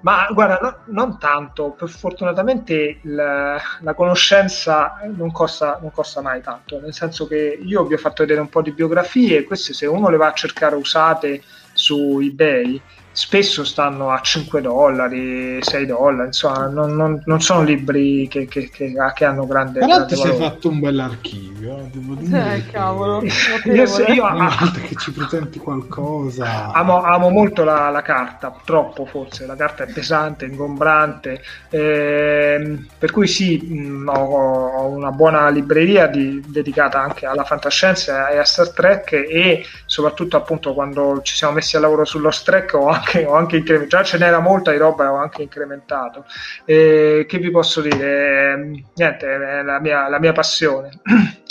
Ma 0.00 0.28
guarda, 0.30 0.58
no, 0.62 0.94
non 0.94 1.18
tanto, 1.18 1.70
per 1.70 1.88
fortunatamente 1.88 3.00
la, 3.02 3.60
la 3.80 3.94
conoscenza 3.94 5.00
non 5.12 5.32
costa, 5.32 5.78
non 5.80 5.90
costa, 5.90 6.20
mai 6.20 6.40
tanto, 6.40 6.80
nel 6.80 6.94
senso 6.94 7.26
che 7.26 7.58
io 7.60 7.84
vi 7.84 7.94
ho 7.94 7.98
fatto 7.98 8.22
vedere 8.22 8.40
un 8.40 8.48
po' 8.48 8.62
di 8.62 8.70
biografie, 8.70 9.42
queste 9.42 9.72
se 9.72 9.86
uno 9.86 10.08
le 10.08 10.16
va 10.16 10.28
a 10.28 10.32
cercare 10.32 10.76
usate 10.76 11.42
su 11.72 12.20
eBay, 12.20 12.80
spesso 13.18 13.64
stanno 13.64 14.12
a 14.12 14.20
5 14.20 14.60
dollari, 14.60 15.58
6 15.60 15.86
dollari, 15.86 16.26
insomma, 16.26 16.68
non, 16.68 16.94
non, 16.94 17.20
non 17.24 17.40
sono 17.40 17.64
libri 17.64 18.28
che, 18.28 18.46
che, 18.46 18.70
che, 18.70 18.94
che 19.12 19.24
hanno 19.24 19.44
grande, 19.44 19.80
Però 19.80 20.06
ti 20.06 20.14
sei 20.14 20.36
fatto 20.36 20.68
un 20.68 20.78
bell'archivio, 20.78 21.78
eh, 21.78 21.90
devo 21.92 22.14
dire. 22.14 22.54
Eh, 22.54 22.66
cavolo. 22.70 23.20
io, 23.64 23.84
io 24.06 24.24
a, 24.24 24.72
che 24.86 24.94
ci 24.94 25.10
presenti 25.10 25.58
qualcosa. 25.58 26.70
Amo, 26.70 27.02
amo 27.02 27.30
molto 27.30 27.64
la, 27.64 27.90
la, 27.90 28.02
carta, 28.02 28.54
troppo 28.64 29.04
forse, 29.04 29.46
la 29.46 29.56
carta 29.56 29.82
è 29.82 29.92
pesante, 29.92 30.44
ingombrante, 30.44 31.42
eh, 31.70 32.78
per 32.96 33.10
cui 33.10 33.26
sì, 33.26 33.58
mh, 33.58 34.08
ho, 34.14 34.68
ho, 34.68 34.86
una 34.86 35.10
buona 35.10 35.48
libreria 35.48 36.06
di, 36.06 36.40
dedicata 36.46 37.00
anche 37.00 37.26
alla 37.26 37.42
fantascienza 37.42 38.28
e 38.28 38.38
a 38.38 38.44
Star 38.44 38.70
Trek 38.70 39.10
e 39.12 39.64
soprattutto 39.86 40.36
appunto 40.36 40.72
quando 40.72 41.20
ci 41.22 41.34
siamo 41.34 41.54
messi 41.54 41.76
a 41.76 41.80
lavoro 41.80 42.04
sullo 42.04 42.26
Trek 42.44 42.74
ho 42.74 42.86
anche 42.86 43.07
anche, 43.08 43.24
ho 43.24 43.34
anche 43.34 43.56
incrementato, 43.56 44.02
già 44.02 44.08
ce 44.08 44.18
n'era 44.18 44.38
molta 44.40 44.70
di 44.70 44.76
roba 44.76 45.10
ho 45.10 45.16
anche 45.16 45.42
incrementato. 45.42 46.26
E 46.64 47.24
che 47.26 47.38
vi 47.38 47.50
posso 47.50 47.80
dire? 47.80 48.52
Ehm, 48.52 48.84
niente, 48.94 49.26
è 49.26 49.62
la 49.62 49.80
mia, 49.80 50.08
la 50.08 50.18
mia 50.18 50.32
passione. 50.32 50.90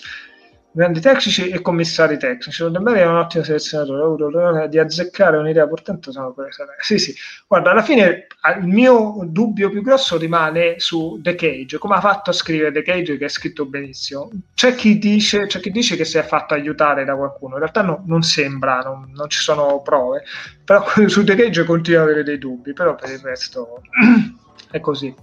grandi 0.77 0.99
tecnici 1.01 1.49
e 1.49 1.59
commissari 1.61 2.19
tecnici. 2.19 2.63
Me 2.63 2.93
è 2.93 3.05
un 3.07 3.15
ottimo 3.15 3.43
selezionatore. 3.43 4.01
Ho 4.01 4.13
avuto 4.13 4.67
di 4.67 4.77
azzeccare 4.77 5.35
un'idea 5.37 5.67
portante. 5.67 6.11
Sono 6.11 6.35
sì, 6.79 6.99
sì. 6.99 7.15
Guarda, 7.47 7.71
alla 7.71 7.81
fine 7.81 8.27
il 8.59 8.67
mio 8.67 9.21
dubbio 9.25 9.71
più 9.71 9.81
grosso 9.81 10.17
rimane 10.17 10.75
su 10.77 11.19
The 11.19 11.33
Cage. 11.33 11.79
Come 11.79 11.95
ha 11.95 11.99
fatto 11.99 12.29
a 12.29 12.33
scrivere 12.33 12.71
The 12.71 12.83
Cage, 12.83 13.17
che 13.17 13.25
è 13.25 13.29
scritto 13.29 13.65
benissimo? 13.65 14.29
C'è 14.53 14.75
chi 14.75 14.99
dice, 14.99 15.47
c'è 15.47 15.59
chi 15.59 15.71
dice 15.71 15.95
che 15.95 16.05
si 16.05 16.19
è 16.19 16.23
fatto 16.23 16.53
aiutare 16.53 17.05
da 17.05 17.15
qualcuno. 17.15 17.53
In 17.53 17.61
realtà 17.61 17.81
no, 17.81 18.03
non 18.05 18.21
sembra, 18.21 18.81
non, 18.81 19.11
non, 19.15 19.29
ci 19.29 19.41
sono 19.41 19.81
prove. 19.81 20.23
Però 20.63 20.85
su 21.07 21.23
The 21.23 21.35
Cage 21.35 21.63
continuo 21.63 22.01
ad 22.01 22.07
avere 22.07 22.23
dei 22.23 22.37
dubbi. 22.37 22.73
Però 22.73 22.93
per 22.93 23.09
il 23.09 23.19
resto 23.19 23.81
è 24.69 24.79
così. 24.79 25.13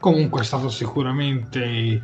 Comunque 0.00 0.40
è 0.40 0.44
stato 0.44 0.68
sicuramente 0.68 2.02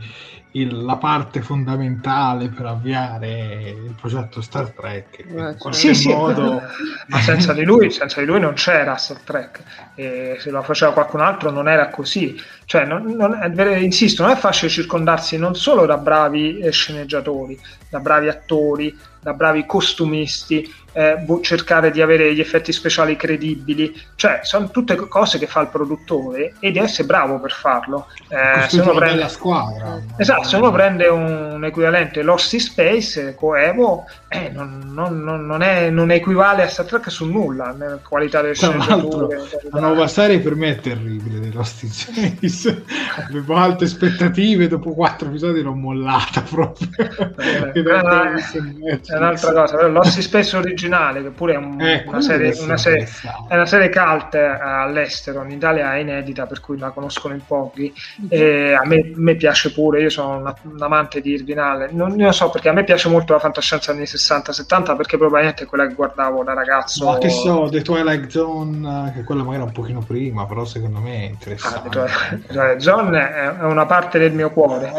il, 0.56 0.84
la 0.84 0.96
parte 0.96 1.40
fondamentale 1.42 2.48
per 2.48 2.66
avviare 2.66 3.70
il 3.70 3.94
progetto 4.00 4.40
Star 4.40 4.70
Trek. 4.70 5.24
In 5.26 5.38
eh, 5.38 5.72
sì, 5.72 5.94
sì, 5.94 6.12
modo... 6.12 6.60
ma 7.08 7.20
senza 7.20 7.52
di, 7.52 7.64
lui, 7.64 7.90
senza 7.90 8.20
di 8.20 8.26
lui 8.26 8.40
non 8.40 8.54
c'era 8.54 8.96
Star 8.96 9.18
Trek 9.18 9.62
e 9.94 10.36
se 10.38 10.50
lo 10.50 10.62
faceva 10.62 10.92
qualcun 10.92 11.20
altro 11.20 11.50
non 11.50 11.68
era 11.68 11.88
così. 11.88 12.40
Cioè, 12.66 12.84
non, 12.84 13.04
non, 13.16 13.38
insisto, 13.80 14.22
non 14.22 14.32
è 14.32 14.36
facile 14.36 14.70
circondarsi 14.70 15.36
non 15.36 15.54
solo 15.54 15.86
da 15.86 15.98
bravi 15.98 16.66
sceneggiatori, 16.70 17.58
da 17.88 18.00
bravi 18.00 18.28
attori, 18.28 18.96
da 19.20 19.32
bravi 19.32 19.64
costumisti, 19.66 20.70
eh, 20.92 21.16
cercare 21.40 21.90
di 21.90 22.00
avere 22.00 22.32
gli 22.34 22.40
effetti 22.40 22.72
speciali 22.72 23.16
credibili, 23.16 23.92
cioè 24.14 24.40
sono 24.42 24.70
tutte 24.70 24.94
cose 24.94 25.38
che 25.38 25.46
fa 25.46 25.60
il 25.60 25.68
produttore 25.68 26.54
e 26.60 26.70
deve 26.70 26.86
essere 26.86 27.06
bravo 27.06 27.40
per 27.40 27.52
farlo. 27.52 28.06
Eh, 28.28 28.68
se 28.68 28.80
uno 28.80 28.92
prende 28.92 29.20
la 29.22 29.28
squadra. 29.28 30.00
Esatto, 30.16 30.44
se 30.44 30.56
uno 30.56 30.70
prende 30.70 31.08
un 31.08 31.64
equivalente 31.64 32.22
Lost 32.22 32.52
in 32.52 32.60
Space, 32.60 33.34
Coevo, 33.34 34.04
eh, 34.28 34.50
non, 34.50 34.92
non, 34.92 35.22
non, 35.22 35.62
è, 35.62 35.90
non, 35.90 36.10
equivale 36.12 36.62
a 36.62 36.68
Star 36.68 36.86
Trek 36.86 37.10
su 37.10 37.26
nulla 37.26 37.74
nella 37.76 37.98
qualità 38.06 38.40
del 38.40 38.54
sceneggiature. 38.54 39.48
La 39.70 39.80
nuova 39.80 40.06
serie 40.06 40.38
per 40.38 40.54
me 40.54 40.70
è 40.70 40.80
terribile 40.80 41.50
Lost 41.50 41.82
in 41.82 41.90
Space. 41.90 42.38
Avevo 43.28 43.56
alte 43.56 43.84
aspettative, 43.84 44.68
dopo 44.68 44.92
quattro 44.94 45.28
episodi 45.28 45.62
l'ho 45.62 45.74
mollata 45.74 46.42
proprio. 46.42 46.88
Eh, 46.96 47.72
è, 47.72 47.80
è 47.80 49.16
un'altra 49.16 49.52
cosa, 49.52 49.86
in 49.86 50.22
Space 50.22 50.56
originale 50.56 51.22
che 51.22 51.30
pure 51.30 51.54
è 51.54 51.56
un, 51.56 51.80
eh, 51.80 52.04
una, 52.06 52.20
serie, 52.20 52.54
una, 52.60 52.76
serie, 52.76 53.08
è 53.48 53.54
una 53.54 53.66
serie 53.66 53.90
cult 53.90 54.34
eh, 54.34 54.44
all'estero, 54.44 55.42
in 55.44 55.50
Italia 55.50 55.94
è 55.94 55.98
inedita, 55.98 56.46
per 56.46 56.60
cui 56.60 56.78
la 56.78 56.90
conoscono 56.90 57.34
in 57.34 57.40
pochi. 57.46 57.92
Mm-hmm. 58.22 58.76
a 58.76 58.86
me, 58.86 59.12
me, 59.14 59.34
piace 59.36 59.72
pure, 59.72 60.00
io 60.00 60.10
sono 60.10 60.36
un, 60.36 60.54
un 60.62 60.82
amante 60.82 61.20
di 61.20 61.32
Irvinale, 61.32 61.88
non, 61.92 62.10
non, 62.10 62.26
lo 62.26 62.32
so 62.32 62.50
perché 62.50 62.68
a 62.68 62.72
me 62.72 62.84
piace 62.84 63.08
molto 63.08 63.32
la 63.32 63.38
fantascienza 63.38 63.92
anni 63.92 64.02
60-70 64.02 64.96
perché 64.96 65.16
probabilmente 65.16 65.64
è 65.64 65.66
quella 65.66 65.86
che 65.86 65.94
guardavo 65.94 66.42
da 66.44 66.54
ragazzo. 66.54 67.04
Ma 67.04 67.18
che 67.18 67.30
so, 67.30 67.68
The 67.70 67.82
Twilight 67.82 68.28
Zone, 68.28 69.12
che 69.14 69.24
quella 69.24 69.42
magari 69.42 69.62
un 69.64 69.72
pochino 69.72 70.00
prima, 70.00 70.46
però 70.46 70.64
secondo 70.64 71.00
me 71.00 71.22
è 71.22 71.24
interessante. 71.30 71.98
Ah, 71.98 72.38
The 72.46 72.52
Twilight 72.52 72.80
Zone 72.80 73.18
è, 73.18 73.56
è 73.58 73.62
una 73.62 73.86
parte 73.86 74.18
del 74.18 74.32
mio 74.32 74.50
cuore. 74.50 74.92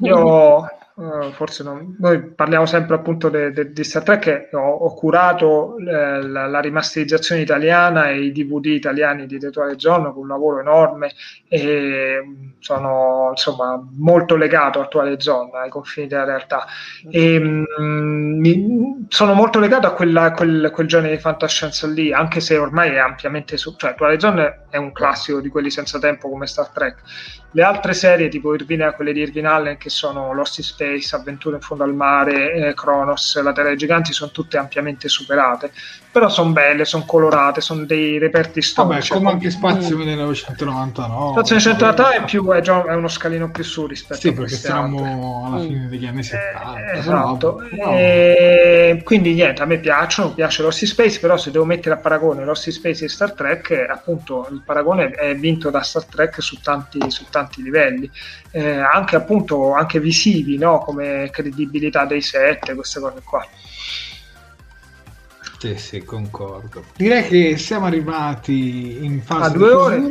Io 0.00 0.75
Uh, 0.96 1.30
forse 1.32 1.62
non. 1.62 1.94
Noi 1.98 2.22
parliamo 2.22 2.64
sempre 2.64 2.94
appunto 2.94 3.28
di 3.28 3.84
Star 3.84 4.02
Trek. 4.02 4.48
Ho, 4.52 4.58
ho 4.58 4.94
curato 4.94 5.76
eh, 5.76 6.22
la, 6.22 6.46
la, 6.46 6.60
rimasterizzazione 6.60 7.42
italiana 7.42 8.08
e 8.08 8.22
i 8.22 8.32
DVD 8.32 8.64
italiani 8.66 9.26
di 9.26 9.36
Detuale 9.36 9.76
Giorno 9.76 10.14
con 10.14 10.22
un 10.22 10.28
lavoro 10.28 10.60
enorme 10.60 11.12
e 11.48 12.22
sono 12.60 13.28
insomma 13.30 13.78
molto 13.98 14.36
legato 14.36 14.80
a 14.80 14.86
Tuale 14.86 15.20
Zone, 15.20 15.50
ai 15.58 15.68
confini 15.68 16.06
della 16.06 16.24
realtà. 16.24 16.64
E, 17.10 17.38
mm, 17.40 18.40
mi, 18.40 19.06
sono 19.10 19.34
molto 19.34 19.58
legato 19.58 19.86
a 19.86 19.92
quella, 19.92 20.32
quel, 20.32 20.70
quel, 20.72 20.86
genere 20.86 21.16
di 21.16 21.20
fantascienza 21.20 21.86
lì, 21.86 22.10
anche 22.10 22.40
se 22.40 22.56
ormai 22.56 22.92
è 22.92 22.98
ampiamente 22.98 23.58
su. 23.58 23.76
cioè 23.76 23.94
Tuale 23.94 24.18
Zone 24.18 24.64
è 24.70 24.78
un 24.78 24.92
classico 24.92 25.40
di 25.40 25.50
quelli 25.50 25.70
senza 25.70 25.98
tempo 25.98 26.30
come 26.30 26.46
Star 26.46 26.68
Trek. 26.68 27.02
Le 27.56 27.62
altre 27.62 27.94
serie, 27.94 28.28
tipo 28.28 28.54
Irvine, 28.54 28.92
quelle 28.92 29.14
di 29.14 29.20
Irvine 29.20 29.48
Allen, 29.48 29.78
che 29.78 29.88
sono 29.88 30.34
Lost 30.34 30.58
in 30.58 30.64
Space, 30.64 31.16
Avventure 31.16 31.56
in 31.56 31.62
fondo 31.62 31.84
al 31.84 31.94
mare, 31.94 32.52
eh, 32.52 32.74
Kronos, 32.74 33.40
La 33.42 33.54
Terra 33.54 33.68
dei 33.68 33.78
Giganti, 33.78 34.12
sono 34.12 34.30
tutte 34.30 34.58
ampiamente 34.58 35.08
superate. 35.08 35.72
Però 36.16 36.30
sono 36.30 36.52
belle, 36.52 36.86
sono 36.86 37.04
colorate, 37.04 37.60
sono 37.60 37.84
dei 37.84 38.16
reperti 38.16 38.62
storici. 38.62 39.10
Vabbè, 39.10 39.20
come 39.22 39.32
anche 39.34 39.50
Spazio 39.50 39.98
1999. 39.98 41.32
Spazio 41.32 41.56
1999 41.56 42.16
è, 42.16 42.24
più, 42.24 42.50
è, 42.52 42.60
già, 42.62 42.84
è 42.84 42.94
uno 42.94 43.08
scalino 43.08 43.50
più 43.50 43.62
su 43.62 43.84
rispetto 43.84 44.20
sì, 44.20 44.28
a 44.28 44.32
perché 44.32 44.54
siamo 44.54 45.44
altre. 45.44 45.58
alla 45.58 45.66
fine 45.66 45.88
degli 45.88 46.06
anni 46.06 46.22
70. 46.22 46.78
Eh, 46.78 46.98
esatto. 47.00 47.68
No. 47.70 47.90
E... 47.90 49.02
Quindi 49.04 49.34
niente, 49.34 49.60
a 49.60 49.66
me 49.66 49.76
piacciono, 49.76 50.32
piace 50.32 50.62
Rossi 50.62 50.86
Space, 50.86 51.20
però 51.20 51.36
se 51.36 51.50
devo 51.50 51.66
mettere 51.66 51.96
a 51.96 51.98
paragone 51.98 52.44
Rossi 52.44 52.72
Space 52.72 53.04
e 53.04 53.08
Star 53.10 53.34
Trek, 53.34 53.84
appunto 53.86 54.48
il 54.50 54.62
paragone 54.64 55.10
è 55.10 55.36
vinto 55.36 55.68
da 55.68 55.82
Star 55.82 56.06
Trek 56.06 56.40
su 56.40 56.58
tanti, 56.62 57.10
su 57.10 57.26
tanti 57.28 57.62
livelli, 57.62 58.10
eh, 58.52 58.78
anche 58.78 59.16
appunto 59.16 59.74
anche 59.74 60.00
visivi, 60.00 60.56
no? 60.56 60.78
come 60.78 61.28
credibilità 61.30 62.06
dei 62.06 62.22
set, 62.22 62.74
queste 62.74 63.00
cose 63.00 63.20
qua. 63.22 63.46
Sì, 65.58 65.76
sì, 65.76 66.04
concordo. 66.04 66.84
Direi 66.96 67.22
che 67.26 67.56
siamo 67.56 67.86
arrivati 67.86 69.04
in 69.04 69.22
fase 69.22 69.54
a 69.54 69.56
due 69.56 69.72
ore. 69.72 70.02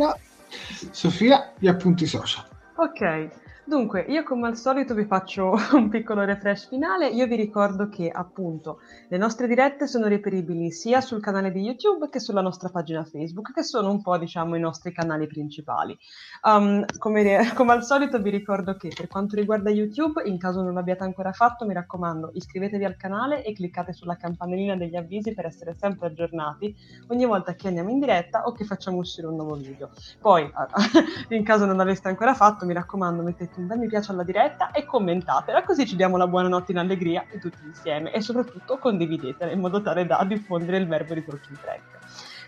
Sofia, 0.92 1.54
gli 1.58 1.68
appunti 1.68 2.06
social. 2.06 2.46
Ok, 2.76 3.30
Dunque, 3.68 4.02
io 4.02 4.22
come 4.22 4.46
al 4.46 4.56
solito 4.56 4.94
vi 4.94 5.06
faccio 5.06 5.56
un 5.74 5.90
piccolo 5.90 6.24
refresh 6.24 6.68
finale. 6.68 7.08
Io 7.08 7.26
vi 7.26 7.36
ricordo 7.36 7.90
che 7.90 8.12
appunto 8.12 8.80
le 9.08 9.18
nostre 9.18 9.48
dirette 9.48 9.88
sono 9.88 10.06
reperibili 10.06 10.70
sia 10.70 11.02
sul 11.02 11.20
canale 11.20 11.52
di 11.52 11.62
YouTube 11.62 12.10
che 12.10 12.20
sulla 12.20 12.42
nostra 12.42 12.70
pagina 12.70 13.04
Facebook, 13.04 13.54
che 13.54 13.64
sono 13.64 13.90
un 13.90 14.04
po' 14.04 14.20
diciamo 14.20 14.56
i 14.56 14.60
nostri 14.60 14.92
canali 14.92 15.26
principali. 15.26 15.98
Um, 16.44 16.86
come, 17.00 17.40
come, 17.56 17.72
al 17.72 17.84
solito 17.84 18.22
vi 18.22 18.30
ricordo 18.30 18.78
che 18.78 18.92
per 18.96 19.08
quanto 19.08 19.36
riguarda 19.36 19.72
YouTube, 19.72 20.22
in 20.26 20.38
caso 20.38 20.62
non 20.62 20.76
l'abbiate 20.76 21.04
ancora 21.04 21.32
fatto, 21.32 21.66
mi 21.66 21.74
raccomando, 21.74 22.34
iscrivetevi 22.36 22.86
al 22.86 22.96
canale 22.96 23.44
e 23.44 23.54
cliccate 23.54 23.94
sulla 23.94 24.16
campanellina 24.16 24.76
degli 24.76 24.96
avvisi 24.96 25.34
per 25.34 25.48
essere 25.48 25.74
sempre 25.76 26.10
aggiornati 26.10 26.76
ogni 27.08 27.26
volta 27.26 27.56
che 27.56 27.68
andiamo 27.68 27.90
in 27.90 28.00
diretta 28.00 28.44
o 28.44 28.52
che 28.52 28.64
facciamo 28.64 28.98
uscire 28.98 29.26
un 29.26 29.38
nuovo 29.38 29.56
video. 29.56 29.90
Poi, 30.22 30.48
in 31.30 31.44
caso 31.44 31.66
non 31.66 31.78
l'aveste 31.78 32.10
ancora 32.10 32.36
fatto, 32.36 32.68
mi 32.68 32.74
raccomando, 32.74 33.24
mettete 33.24 33.54
un 33.60 33.68
bel 33.68 33.78
mi 33.78 33.88
piace 33.88 34.12
alla 34.12 34.24
diretta 34.24 34.72
e 34.72 34.86
commentatela, 34.86 35.64
così 35.64 35.86
ci 35.86 35.96
diamo 35.96 36.18
la 36.18 36.28
buonanotte 36.28 36.72
in 36.72 36.78
allegria 36.78 37.26
tutti 37.40 37.66
insieme 37.66 38.12
e 38.12 38.22
soprattutto 38.22 38.78
condividetela 38.78 39.52
in 39.52 39.60
modo 39.60 39.82
tale 39.82 40.06
da 40.06 40.24
diffondere 40.24 40.78
il 40.78 40.88
verbo 40.88 41.14
di 41.14 41.24
Talking 41.24 41.60
Track. 41.60 41.84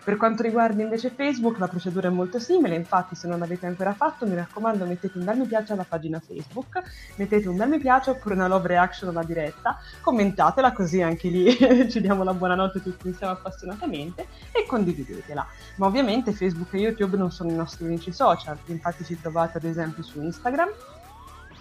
Per 0.08 0.16
quanto 0.16 0.42
riguarda 0.42 0.82
invece 0.82 1.10
Facebook, 1.10 1.58
la 1.58 1.68
procedura 1.68 2.08
è 2.08 2.12
molto 2.12 2.40
simile, 2.40 2.76
infatti 2.76 3.14
se 3.14 3.28
non 3.28 3.40
l'avete 3.40 3.66
ancora 3.66 3.94
fatto 3.94 4.26
mi 4.26 4.36
raccomando 4.36 4.86
mettete 4.86 5.18
un 5.18 5.26
bel 5.26 5.40
mi 5.40 5.46
piace 5.46 5.74
alla 5.74 5.84
pagina 5.84 6.22
Facebook, 6.22 6.82
mettete 7.18 7.50
un 7.50 7.58
bel 7.58 7.68
mi 7.68 7.78
piace 7.78 8.12
oppure 8.12 8.36
una 8.36 8.48
love 8.48 8.70
reaction 8.70 9.10
alla 9.10 9.24
diretta, 9.24 9.78
commentatela 10.00 10.72
così 10.72 11.02
anche 11.02 11.28
lì 11.28 11.52
ci 11.92 12.00
diamo 12.00 12.24
la 12.24 12.34
buonanotte 12.34 12.82
tutti 12.82 13.10
insieme 13.10 13.34
appassionatamente 13.34 14.28
e 14.54 14.66
condividetela. 14.66 15.46
Ma 15.76 15.86
ovviamente 15.88 16.32
Facebook 16.32 16.74
e 16.76 16.78
YouTube 16.78 17.18
non 17.18 17.30
sono 17.30 17.50
i 17.50 17.56
nostri 17.56 17.84
unici 17.84 18.14
social, 18.14 18.58
infatti 18.68 19.04
ci 19.04 19.20
trovate 19.20 19.58
ad 19.58 19.66
esempio 19.66 20.04
su 20.04 20.22
Instagram, 20.22 20.70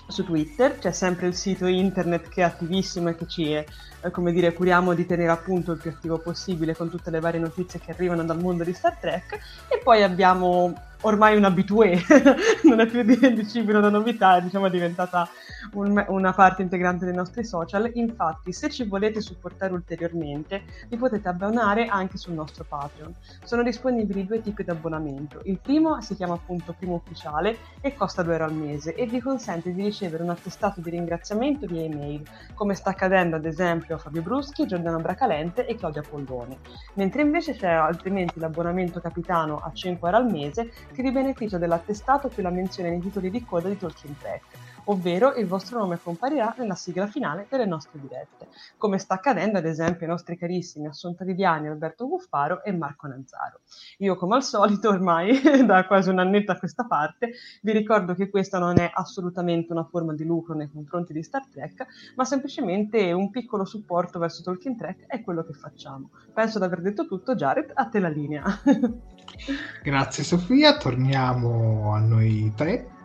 su 0.07 0.25
Twitter, 0.25 0.79
c'è 0.79 0.93
sempre 0.93 1.27
il 1.27 1.35
sito 1.35 1.67
internet 1.67 2.29
che 2.29 2.43
è 2.43 2.45
attivissimo 2.45 3.09
e 3.09 3.17
che 3.17 3.27
ci 3.27 3.51
è, 3.53 3.65
eh, 4.03 4.11
come 4.11 4.33
dire, 4.33 4.53
curiamo 4.53 4.95
di 4.95 5.07
tenere 5.07 5.31
a 5.31 5.37
punto 5.37 5.73
il 5.73 5.79
più 5.79 5.91
attivo 5.91 6.19
possibile 6.19 6.77
con 6.77 6.91
tutte 6.91 7.11
le 7.11 7.21
varie 7.21 7.41
notizie 7.41 7.81
che 7.81 7.91
arrivano 7.91 8.25
dal 8.25 8.41
mondo 8.41 8.65
di 8.65 8.73
Star 8.73 8.97
Trek. 8.97 9.39
E 9.69 9.81
poi 9.83 10.03
abbiamo 10.03 10.75
ormai 11.07 11.37
un 11.37 11.45
non 12.65 12.81
è 12.81 12.87
più 12.87 13.03
dicibile 13.03 13.79
una 13.79 13.91
novità, 13.91 14.41
diciamo 14.41 14.67
è 14.67 14.71
diventata 14.71 15.29
un, 15.73 16.05
una 16.09 16.33
parte 16.33 16.63
integrante 16.63 17.05
dei 17.05 17.15
nostri 17.15 17.45
social. 17.45 17.91
Infatti, 17.95 18.53
se 18.53 18.71
ci 18.71 18.85
volete 18.85 19.21
supportare 19.21 19.73
ulteriormente, 19.73 20.63
vi 20.89 20.97
potete 20.97 21.29
abbonare 21.29 21.87
anche 21.87 22.17
sul 22.17 22.35
nostro 22.35 22.65
Patreon. 22.69 23.15
Sono 23.45 23.63
disponibili 23.63 24.27
due 24.27 24.41
tipi 24.41 24.65
di 24.65 24.71
abbonamento. 24.71 25.41
Il 25.45 25.59
primo 25.61 26.01
si 26.01 26.15
chiama 26.15 26.35
appunto 26.35 26.75
Primo 26.77 26.95
Ufficiale 26.95 27.57
e 27.81 27.95
costa 27.95 28.23
2 28.23 28.33
euro 28.33 28.45
al 28.45 28.55
mese 28.55 28.95
e 28.95 29.07
vi 29.07 29.21
consente 29.21 29.73
di 29.73 29.83
ricevere 29.83 30.23
un 30.23 30.31
attestato 30.31 30.81
di 30.81 30.91
ringraziamento 30.91 31.67
via 31.67 31.83
email, 31.83 32.23
come 32.55 32.75
sta 32.75 32.91
accadendo 32.91 33.37
ad 33.37 33.45
esempio 33.45 33.95
a 33.95 33.99
Fabio 33.99 34.23
Bruschi, 34.23 34.67
Giordano 34.67 34.99
Bracalente 34.99 35.67
e 35.67 35.77
Claudia 35.77 36.03
Pollone. 36.03 36.59
Mentre 36.95 37.23
invece 37.23 37.55
c'è 37.55 37.69
altrimenti 37.69 38.39
l'abbonamento 38.39 39.01
capitano 39.01 39.61
a 39.61 39.73
5 39.73 40.09
euro 40.09 40.21
al 40.21 40.31
mese 40.31 40.71
che 40.97 41.03
vi 41.03 41.13
beneficia 41.13 41.59
dell'attestato 41.59 42.29
più 42.29 42.43
la 42.43 42.49
menzione 42.49 42.89
nei 42.89 43.01
titoli 43.01 43.31
di 43.31 43.45
coda 43.45 43.69
di 43.69 43.77
Talking 43.77 44.17
Track 44.19 44.45
ovvero 44.87 45.35
il 45.35 45.47
vostro 45.47 45.79
nome 45.79 45.99
comparirà 46.03 46.55
nella 46.59 46.75
sigla 46.75 47.07
finale 47.07 47.47
delle 47.49 47.67
nostre 47.67 48.01
dirette, 48.01 48.49
come 48.77 48.99
sta 48.99 49.15
accadendo 49.15 49.59
ad 49.59 49.67
esempio 49.67 50.07
ai 50.07 50.13
nostri 50.13 50.37
carissimi 50.37 50.87
Assunta 50.87 51.25
Viviani, 51.25 51.69
Alberto 51.69 52.07
Buffaro 52.07 52.63
e 52.63 52.73
Marco 52.73 53.07
Nanzaro. 53.07 53.61
Io 53.99 54.17
come 54.17 54.37
al 54.37 54.45
solito 54.45 54.89
ormai 54.89 55.41
da 55.65 55.87
quasi 55.87 56.11
un 56.11 56.19
annetto 56.19 56.53
a 56.53 56.59
questa 56.59 56.85
parte 56.85 57.33
vi 57.63 57.73
ricordo 57.73 58.15
che 58.15 58.29
questa 58.29 58.59
non 58.59 58.79
è 58.79 58.91
assolutamente 58.93 59.73
una 59.73 59.85
forma 59.85 60.15
di 60.15 60.25
lucro 60.25 60.55
nei 60.55 60.71
confronti 60.71 61.13
di 61.13 61.23
Star 61.23 61.47
Trek, 61.47 61.87
ma 62.15 62.25
semplicemente 62.25 63.13
un 63.13 63.31
piccolo 63.31 63.65
supporto 63.65 64.19
verso 64.19 64.43
Tolkien 64.43 64.77
Trek 64.77 65.07
è 65.07 65.23
quello 65.23 65.45
che 65.45 65.53
facciamo. 65.53 66.11
Penso 66.33 66.59
di 66.59 66.65
aver 66.65 66.81
detto 66.81 67.07
tutto, 67.07 67.35
Jared, 67.35 67.71
a 67.75 67.87
te 67.87 67.99
la 67.99 68.09
linea. 68.09 68.45
Grazie 69.83 70.25
Sofia, 70.25 70.77
torniamo 70.77 71.93
a 71.93 71.99
noi 71.99 72.53
tre 72.55 72.96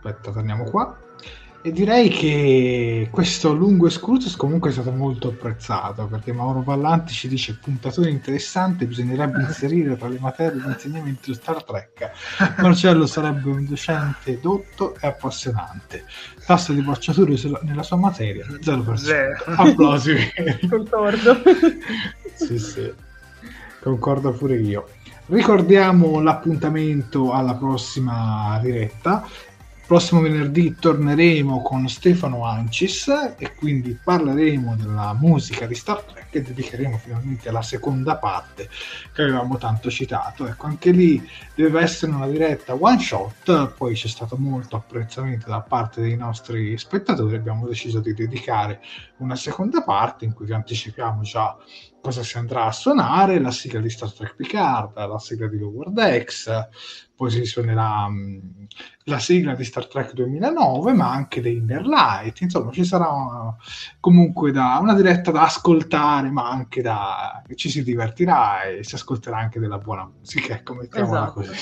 aspetta, 0.00 0.30
torniamo 0.30 0.64
qua. 0.64 0.96
E 1.62 1.72
direi 1.72 2.08
che 2.08 3.08
questo 3.10 3.52
lungo 3.52 3.84
excursus 3.84 4.34
comunque 4.34 4.70
è 4.70 4.72
stato 4.72 4.92
molto 4.92 5.28
apprezzato 5.28 6.06
perché 6.06 6.32
Mauro 6.32 6.62
Vallanti 6.62 7.12
ci 7.12 7.28
dice 7.28 7.58
puntatore 7.62 8.08
interessante 8.08 8.86
bisognerebbe 8.86 9.42
inserire 9.44 9.94
tra 9.98 10.08
le 10.08 10.18
materie 10.18 10.58
di 10.58 10.66
insegnamento 10.66 11.34
Star 11.34 11.62
Trek. 11.62 12.12
Marcello 12.62 13.04
sarebbe 13.04 13.50
un 13.50 13.66
docente 13.66 14.40
dotto 14.40 14.94
e 14.98 15.06
appassionante. 15.06 16.06
Tasso 16.46 16.72
di 16.72 16.80
bocciature 16.80 17.36
nella 17.60 17.82
sua 17.82 17.98
materia 17.98 18.46
0%, 18.46 18.94
Zero. 18.94 19.44
applausi. 19.44 20.16
Concordo. 20.66 21.42
Sì 22.40 22.58
sì. 22.58 22.90
Concordo 23.82 24.32
pure 24.32 24.56
io. 24.56 24.86
Ricordiamo 25.26 26.20
l'appuntamento 26.20 27.32
alla 27.32 27.54
prossima 27.54 28.58
diretta 28.62 29.28
prossimo 29.90 30.20
venerdì 30.20 30.76
torneremo 30.78 31.62
con 31.62 31.88
Stefano 31.88 32.44
Ancis 32.44 33.08
e 33.36 33.56
quindi 33.56 33.98
parleremo 34.00 34.76
della 34.76 35.16
musica 35.18 35.66
di 35.66 35.74
Star 35.74 36.02
Trek 36.02 36.32
e 36.32 36.42
dedicheremo 36.42 36.96
finalmente 36.96 37.48
alla 37.48 37.60
seconda 37.60 38.16
parte 38.16 38.68
che 39.12 39.22
avevamo 39.22 39.58
tanto 39.58 39.90
citato. 39.90 40.46
Ecco, 40.46 40.66
anche 40.66 40.92
lì 40.92 41.28
deve 41.56 41.80
essere 41.80 42.12
una 42.12 42.28
diretta 42.28 42.76
one 42.78 43.00
shot, 43.00 43.72
poi 43.76 43.94
c'è 43.94 44.06
stato 44.06 44.36
molto 44.36 44.76
apprezzamento 44.76 45.48
da 45.48 45.60
parte 45.60 46.00
dei 46.00 46.16
nostri 46.16 46.78
spettatori, 46.78 47.34
abbiamo 47.34 47.66
deciso 47.66 47.98
di 47.98 48.14
dedicare 48.14 48.80
una 49.16 49.34
seconda 49.34 49.82
parte 49.82 50.24
in 50.24 50.34
cui 50.34 50.46
vi 50.46 50.52
anticipiamo 50.52 51.22
già 51.22 51.56
cosa 52.00 52.22
si 52.22 52.38
andrà 52.38 52.64
a 52.64 52.72
suonare, 52.72 53.40
la 53.40 53.50
sigla 53.50 53.80
di 53.80 53.90
Star 53.90 54.12
Trek 54.12 54.34
Picard, 54.34 54.96
la 54.96 55.18
sigla 55.18 55.48
di 55.48 55.58
Lower 55.58 55.90
Decks, 55.90 56.50
poi 57.14 57.30
si 57.30 57.44
suonerà 57.44 58.06
um, 58.06 58.40
la 59.04 59.18
sigla 59.18 59.54
di 59.54 59.64
Star 59.64 59.86
Trek 59.86 60.14
2009, 60.14 60.92
ma 60.92 61.10
anche 61.10 61.40
dei 61.40 61.56
Inner 61.56 61.84
Light, 61.84 62.40
insomma 62.40 62.70
ci 62.72 62.84
sarà 62.84 63.08
una, 63.08 63.56
comunque 64.00 64.52
da, 64.52 64.78
una 64.80 64.94
diretta 64.94 65.30
da 65.30 65.42
ascoltare, 65.42 66.30
ma 66.30 66.48
anche 66.48 66.80
da... 66.80 67.42
ci 67.54 67.68
si 67.68 67.82
divertirà 67.82 68.62
e 68.62 68.82
si 68.84 68.94
ascolterà 68.94 69.36
anche 69.36 69.60
della 69.60 69.78
buona 69.78 70.10
musica, 70.10 70.54
ecco, 70.54 70.74
mettiamola 70.74 71.20
esatto. 71.20 71.32
così. 71.32 71.52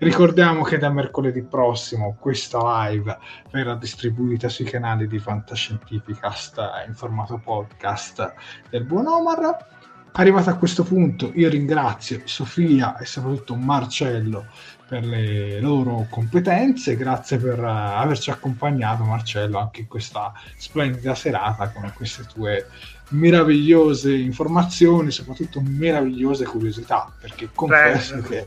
Ricordiamo 0.00 0.62
che 0.62 0.78
da 0.78 0.88
mercoledì 0.88 1.42
prossimo 1.42 2.16
questa 2.18 2.88
live 2.88 3.18
verrà 3.50 3.74
distribuita 3.74 4.48
sui 4.48 4.64
canali 4.64 5.06
di 5.06 5.18
Fantascientificast 5.18 6.58
in 6.86 6.94
formato 6.94 7.38
podcast 7.38 8.32
del 8.70 8.84
buon 8.84 9.08
Omar 9.08 9.68
Arrivato 10.12 10.50
a 10.50 10.56
questo 10.56 10.82
punto, 10.82 11.30
io 11.34 11.48
ringrazio 11.48 12.22
Sofia 12.24 12.96
e 12.96 13.04
soprattutto 13.04 13.54
Marcello 13.54 14.46
per 14.88 15.04
le 15.04 15.60
loro 15.60 16.06
competenze. 16.10 16.96
Grazie 16.96 17.36
per 17.36 17.60
uh, 17.60 17.66
averci 17.66 18.30
accompagnato, 18.30 19.04
Marcello, 19.04 19.58
anche 19.58 19.82
in 19.82 19.86
questa 19.86 20.32
splendida 20.56 21.14
serata 21.14 21.68
con 21.68 21.92
queste 21.94 22.24
tue 22.24 22.66
meravigliose 23.10 24.12
informazioni, 24.12 25.12
soprattutto 25.12 25.62
meravigliose 25.64 26.44
curiosità. 26.44 27.12
Perché 27.20 27.50
confesso 27.54 28.18
Prego. 28.20 28.28
che 28.28 28.46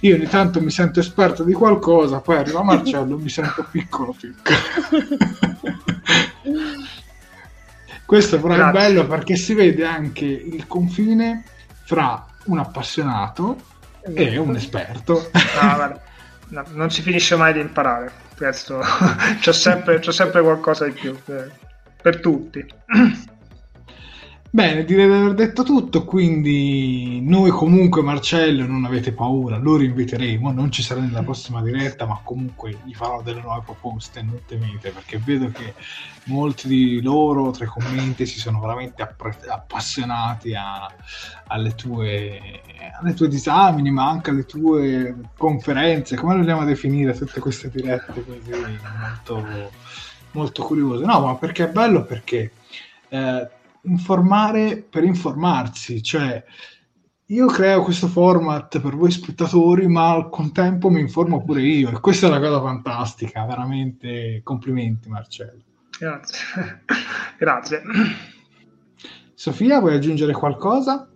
io 0.00 0.14
ogni 0.14 0.26
tanto 0.26 0.60
mi 0.60 0.70
sento 0.70 1.00
esperto 1.00 1.42
di 1.42 1.52
qualcosa, 1.52 2.20
poi 2.20 2.36
arriva 2.36 2.62
Marcello 2.62 3.18
e 3.18 3.22
mi 3.22 3.28
sento 3.28 3.66
piccolo 3.70 4.14
piccolo. 4.18 4.56
Questo 8.04 8.40
però 8.40 8.54
Grazie. 8.54 8.68
è 8.68 8.82
bello 8.82 9.06
perché 9.06 9.36
si 9.36 9.54
vede 9.54 9.86
anche 9.86 10.26
il 10.26 10.66
confine 10.66 11.44
fra 11.84 12.26
un 12.44 12.58
appassionato 12.58 13.56
e 14.02 14.36
un 14.36 14.54
esperto. 14.54 15.30
No, 15.60 16.00
no, 16.48 16.64
non 16.72 16.90
si 16.90 17.00
finisce 17.00 17.36
mai 17.36 17.54
di 17.54 17.60
imparare. 17.60 18.12
Questo 18.36 18.82
c'è, 19.40 19.52
sempre, 19.52 19.98
c'è 20.00 20.12
sempre 20.12 20.42
qualcosa 20.42 20.84
di 20.84 20.92
più 20.92 21.16
per, 21.24 21.50
per 22.02 22.20
tutti. 22.20 22.66
Bene, 24.54 24.84
direi 24.84 25.06
di 25.06 25.14
aver 25.14 25.32
detto 25.32 25.62
tutto, 25.62 26.04
quindi 26.04 27.22
noi 27.22 27.48
comunque 27.48 28.02
Marcello 28.02 28.66
non 28.66 28.84
avete 28.84 29.12
paura, 29.14 29.56
lo 29.56 29.76
rinviteremo, 29.76 30.52
non 30.52 30.70
ci 30.70 30.82
sarà 30.82 31.00
nella 31.00 31.22
prossima 31.22 31.62
diretta, 31.62 32.04
ma 32.04 32.20
comunque 32.22 32.78
gli 32.84 32.92
farò 32.92 33.22
delle 33.22 33.40
nuove 33.40 33.62
proposte, 33.64 34.20
non 34.20 34.42
temete, 34.46 34.90
perché 34.90 35.16
vedo 35.16 35.50
che 35.50 35.72
molti 36.24 36.68
di 36.68 37.00
loro 37.00 37.50
tra 37.50 37.64
i 37.64 37.68
commenti 37.68 38.26
si 38.26 38.38
sono 38.38 38.60
veramente 38.60 39.00
appre- 39.00 39.38
appassionati 39.48 40.54
a, 40.54 40.86
alle, 41.46 41.74
tue, 41.74 42.60
alle 43.00 43.14
tue 43.14 43.28
disamini, 43.28 43.90
ma 43.90 44.06
anche 44.06 44.28
alle 44.28 44.44
tue 44.44 45.16
conferenze, 45.34 46.16
come 46.16 46.36
vogliamo 46.36 46.66
definire 46.66 47.14
tutte 47.14 47.40
queste 47.40 47.70
dirette 47.70 48.22
così, 48.22 48.50
molto, 49.00 49.72
molto 50.32 50.62
curiose. 50.62 51.06
No, 51.06 51.20
ma 51.20 51.36
perché 51.36 51.70
è 51.70 51.72
bello? 51.72 52.04
Perché... 52.04 52.52
Eh, 53.08 53.48
informare 53.82 54.76
per 54.88 55.04
informarsi, 55.04 56.02
cioè 56.02 56.42
io 57.26 57.46
creo 57.46 57.82
questo 57.82 58.08
format 58.08 58.80
per 58.80 58.94
voi 58.94 59.10
spettatori, 59.10 59.86
ma 59.86 60.10
al 60.10 60.28
contempo 60.28 60.90
mi 60.90 61.00
informo 61.00 61.42
pure 61.42 61.62
io 61.62 61.90
e 61.90 62.00
questa 62.00 62.26
è 62.26 62.30
una 62.30 62.40
cosa 62.40 62.60
fantastica, 62.60 63.44
veramente 63.44 64.40
complimenti 64.42 65.08
Marcello. 65.08 65.62
Grazie. 65.98 66.84
Grazie. 67.38 67.82
Sofia, 69.34 69.80
vuoi 69.80 69.94
aggiungere 69.94 70.32
qualcosa? 70.32 71.11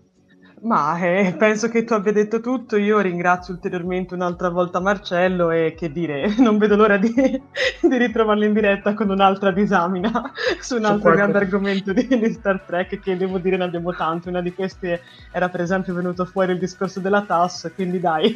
Ma 0.66 0.98
eh, 0.98 1.34
penso 1.38 1.68
che 1.68 1.84
tu 1.84 1.94
abbia 1.94 2.12
detto 2.12 2.40
tutto. 2.40 2.76
Io 2.76 2.98
ringrazio 2.98 3.55
ulteriormente 3.55 4.14
un'altra 4.14 4.51
volta 4.51 4.80
Marcello 4.80 5.51
e 5.51 5.74
che 5.76 5.90
dire, 5.90 6.34
non 6.38 6.59
vedo 6.59 6.76
l'ora 6.76 6.97
di, 6.97 7.12
di 7.14 7.97
ritrovarlo 7.97 8.44
in 8.44 8.52
diretta 8.52 8.93
con 8.94 9.09
un'altra 9.09 9.52
disamina 9.52 10.32
su 10.60 10.76
un 10.76 10.84
altro 10.84 11.01
qualche... 11.01 11.20
grande 11.20 11.38
argomento 11.38 11.93
di, 11.93 12.06
di, 12.06 12.32
Star 12.32 12.60
Trek 12.60 12.98
che 13.01 13.16
devo 13.16 13.38
dire 13.38 13.56
ne 13.56 13.64
abbiamo 13.64 13.94
tanti. 13.94 14.28
Una 14.28 14.43
di 14.43 14.52
queste 14.52 15.02
era 15.30 15.48
per 15.48 15.60
esempio 15.60 15.94
venuto 15.94 16.24
fuori 16.24 16.52
il 16.52 16.59
discorso 16.59 17.01
della 17.01 17.22
TAS, 17.22 17.70
quindi 17.74 18.01
dai, 18.01 18.34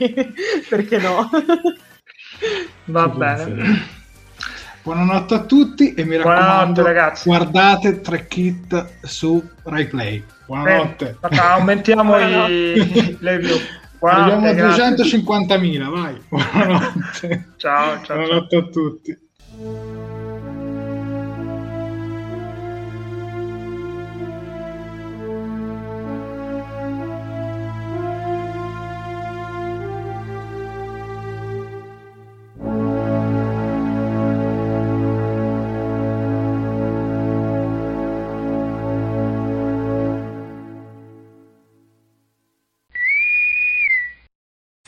perché 0.69 0.98
no? 0.98 1.28
Va 2.85 3.09
bene. 3.09 3.98
Buonanotte 4.82 5.35
a 5.35 5.40
tutti 5.40 5.93
e 5.93 6.05
mi 6.05 6.16
raccomando, 6.16 6.82
ragazzi. 6.82 7.28
guardate 7.28 8.01
Trek 8.01 8.28
Kit 8.28 8.86
su 9.02 9.43
RaiPlay. 9.65 10.24
Buonanotte. 10.51 11.16
Eh, 11.31 11.39
aumentiamo 11.39 12.18
i, 12.18 13.16
le 13.20 13.39
view. 13.39 13.56
Arriviamo 14.01 14.48
a 14.48 14.74
250.000, 14.74 15.89
vai. 15.89 16.20
Buonanotte. 16.28 17.52
Ciao, 17.56 18.02
ciao. 18.02 18.16
Buonanotte 18.16 18.56
ciao. 18.56 18.66
a 18.66 18.70
tutti. 18.70 19.18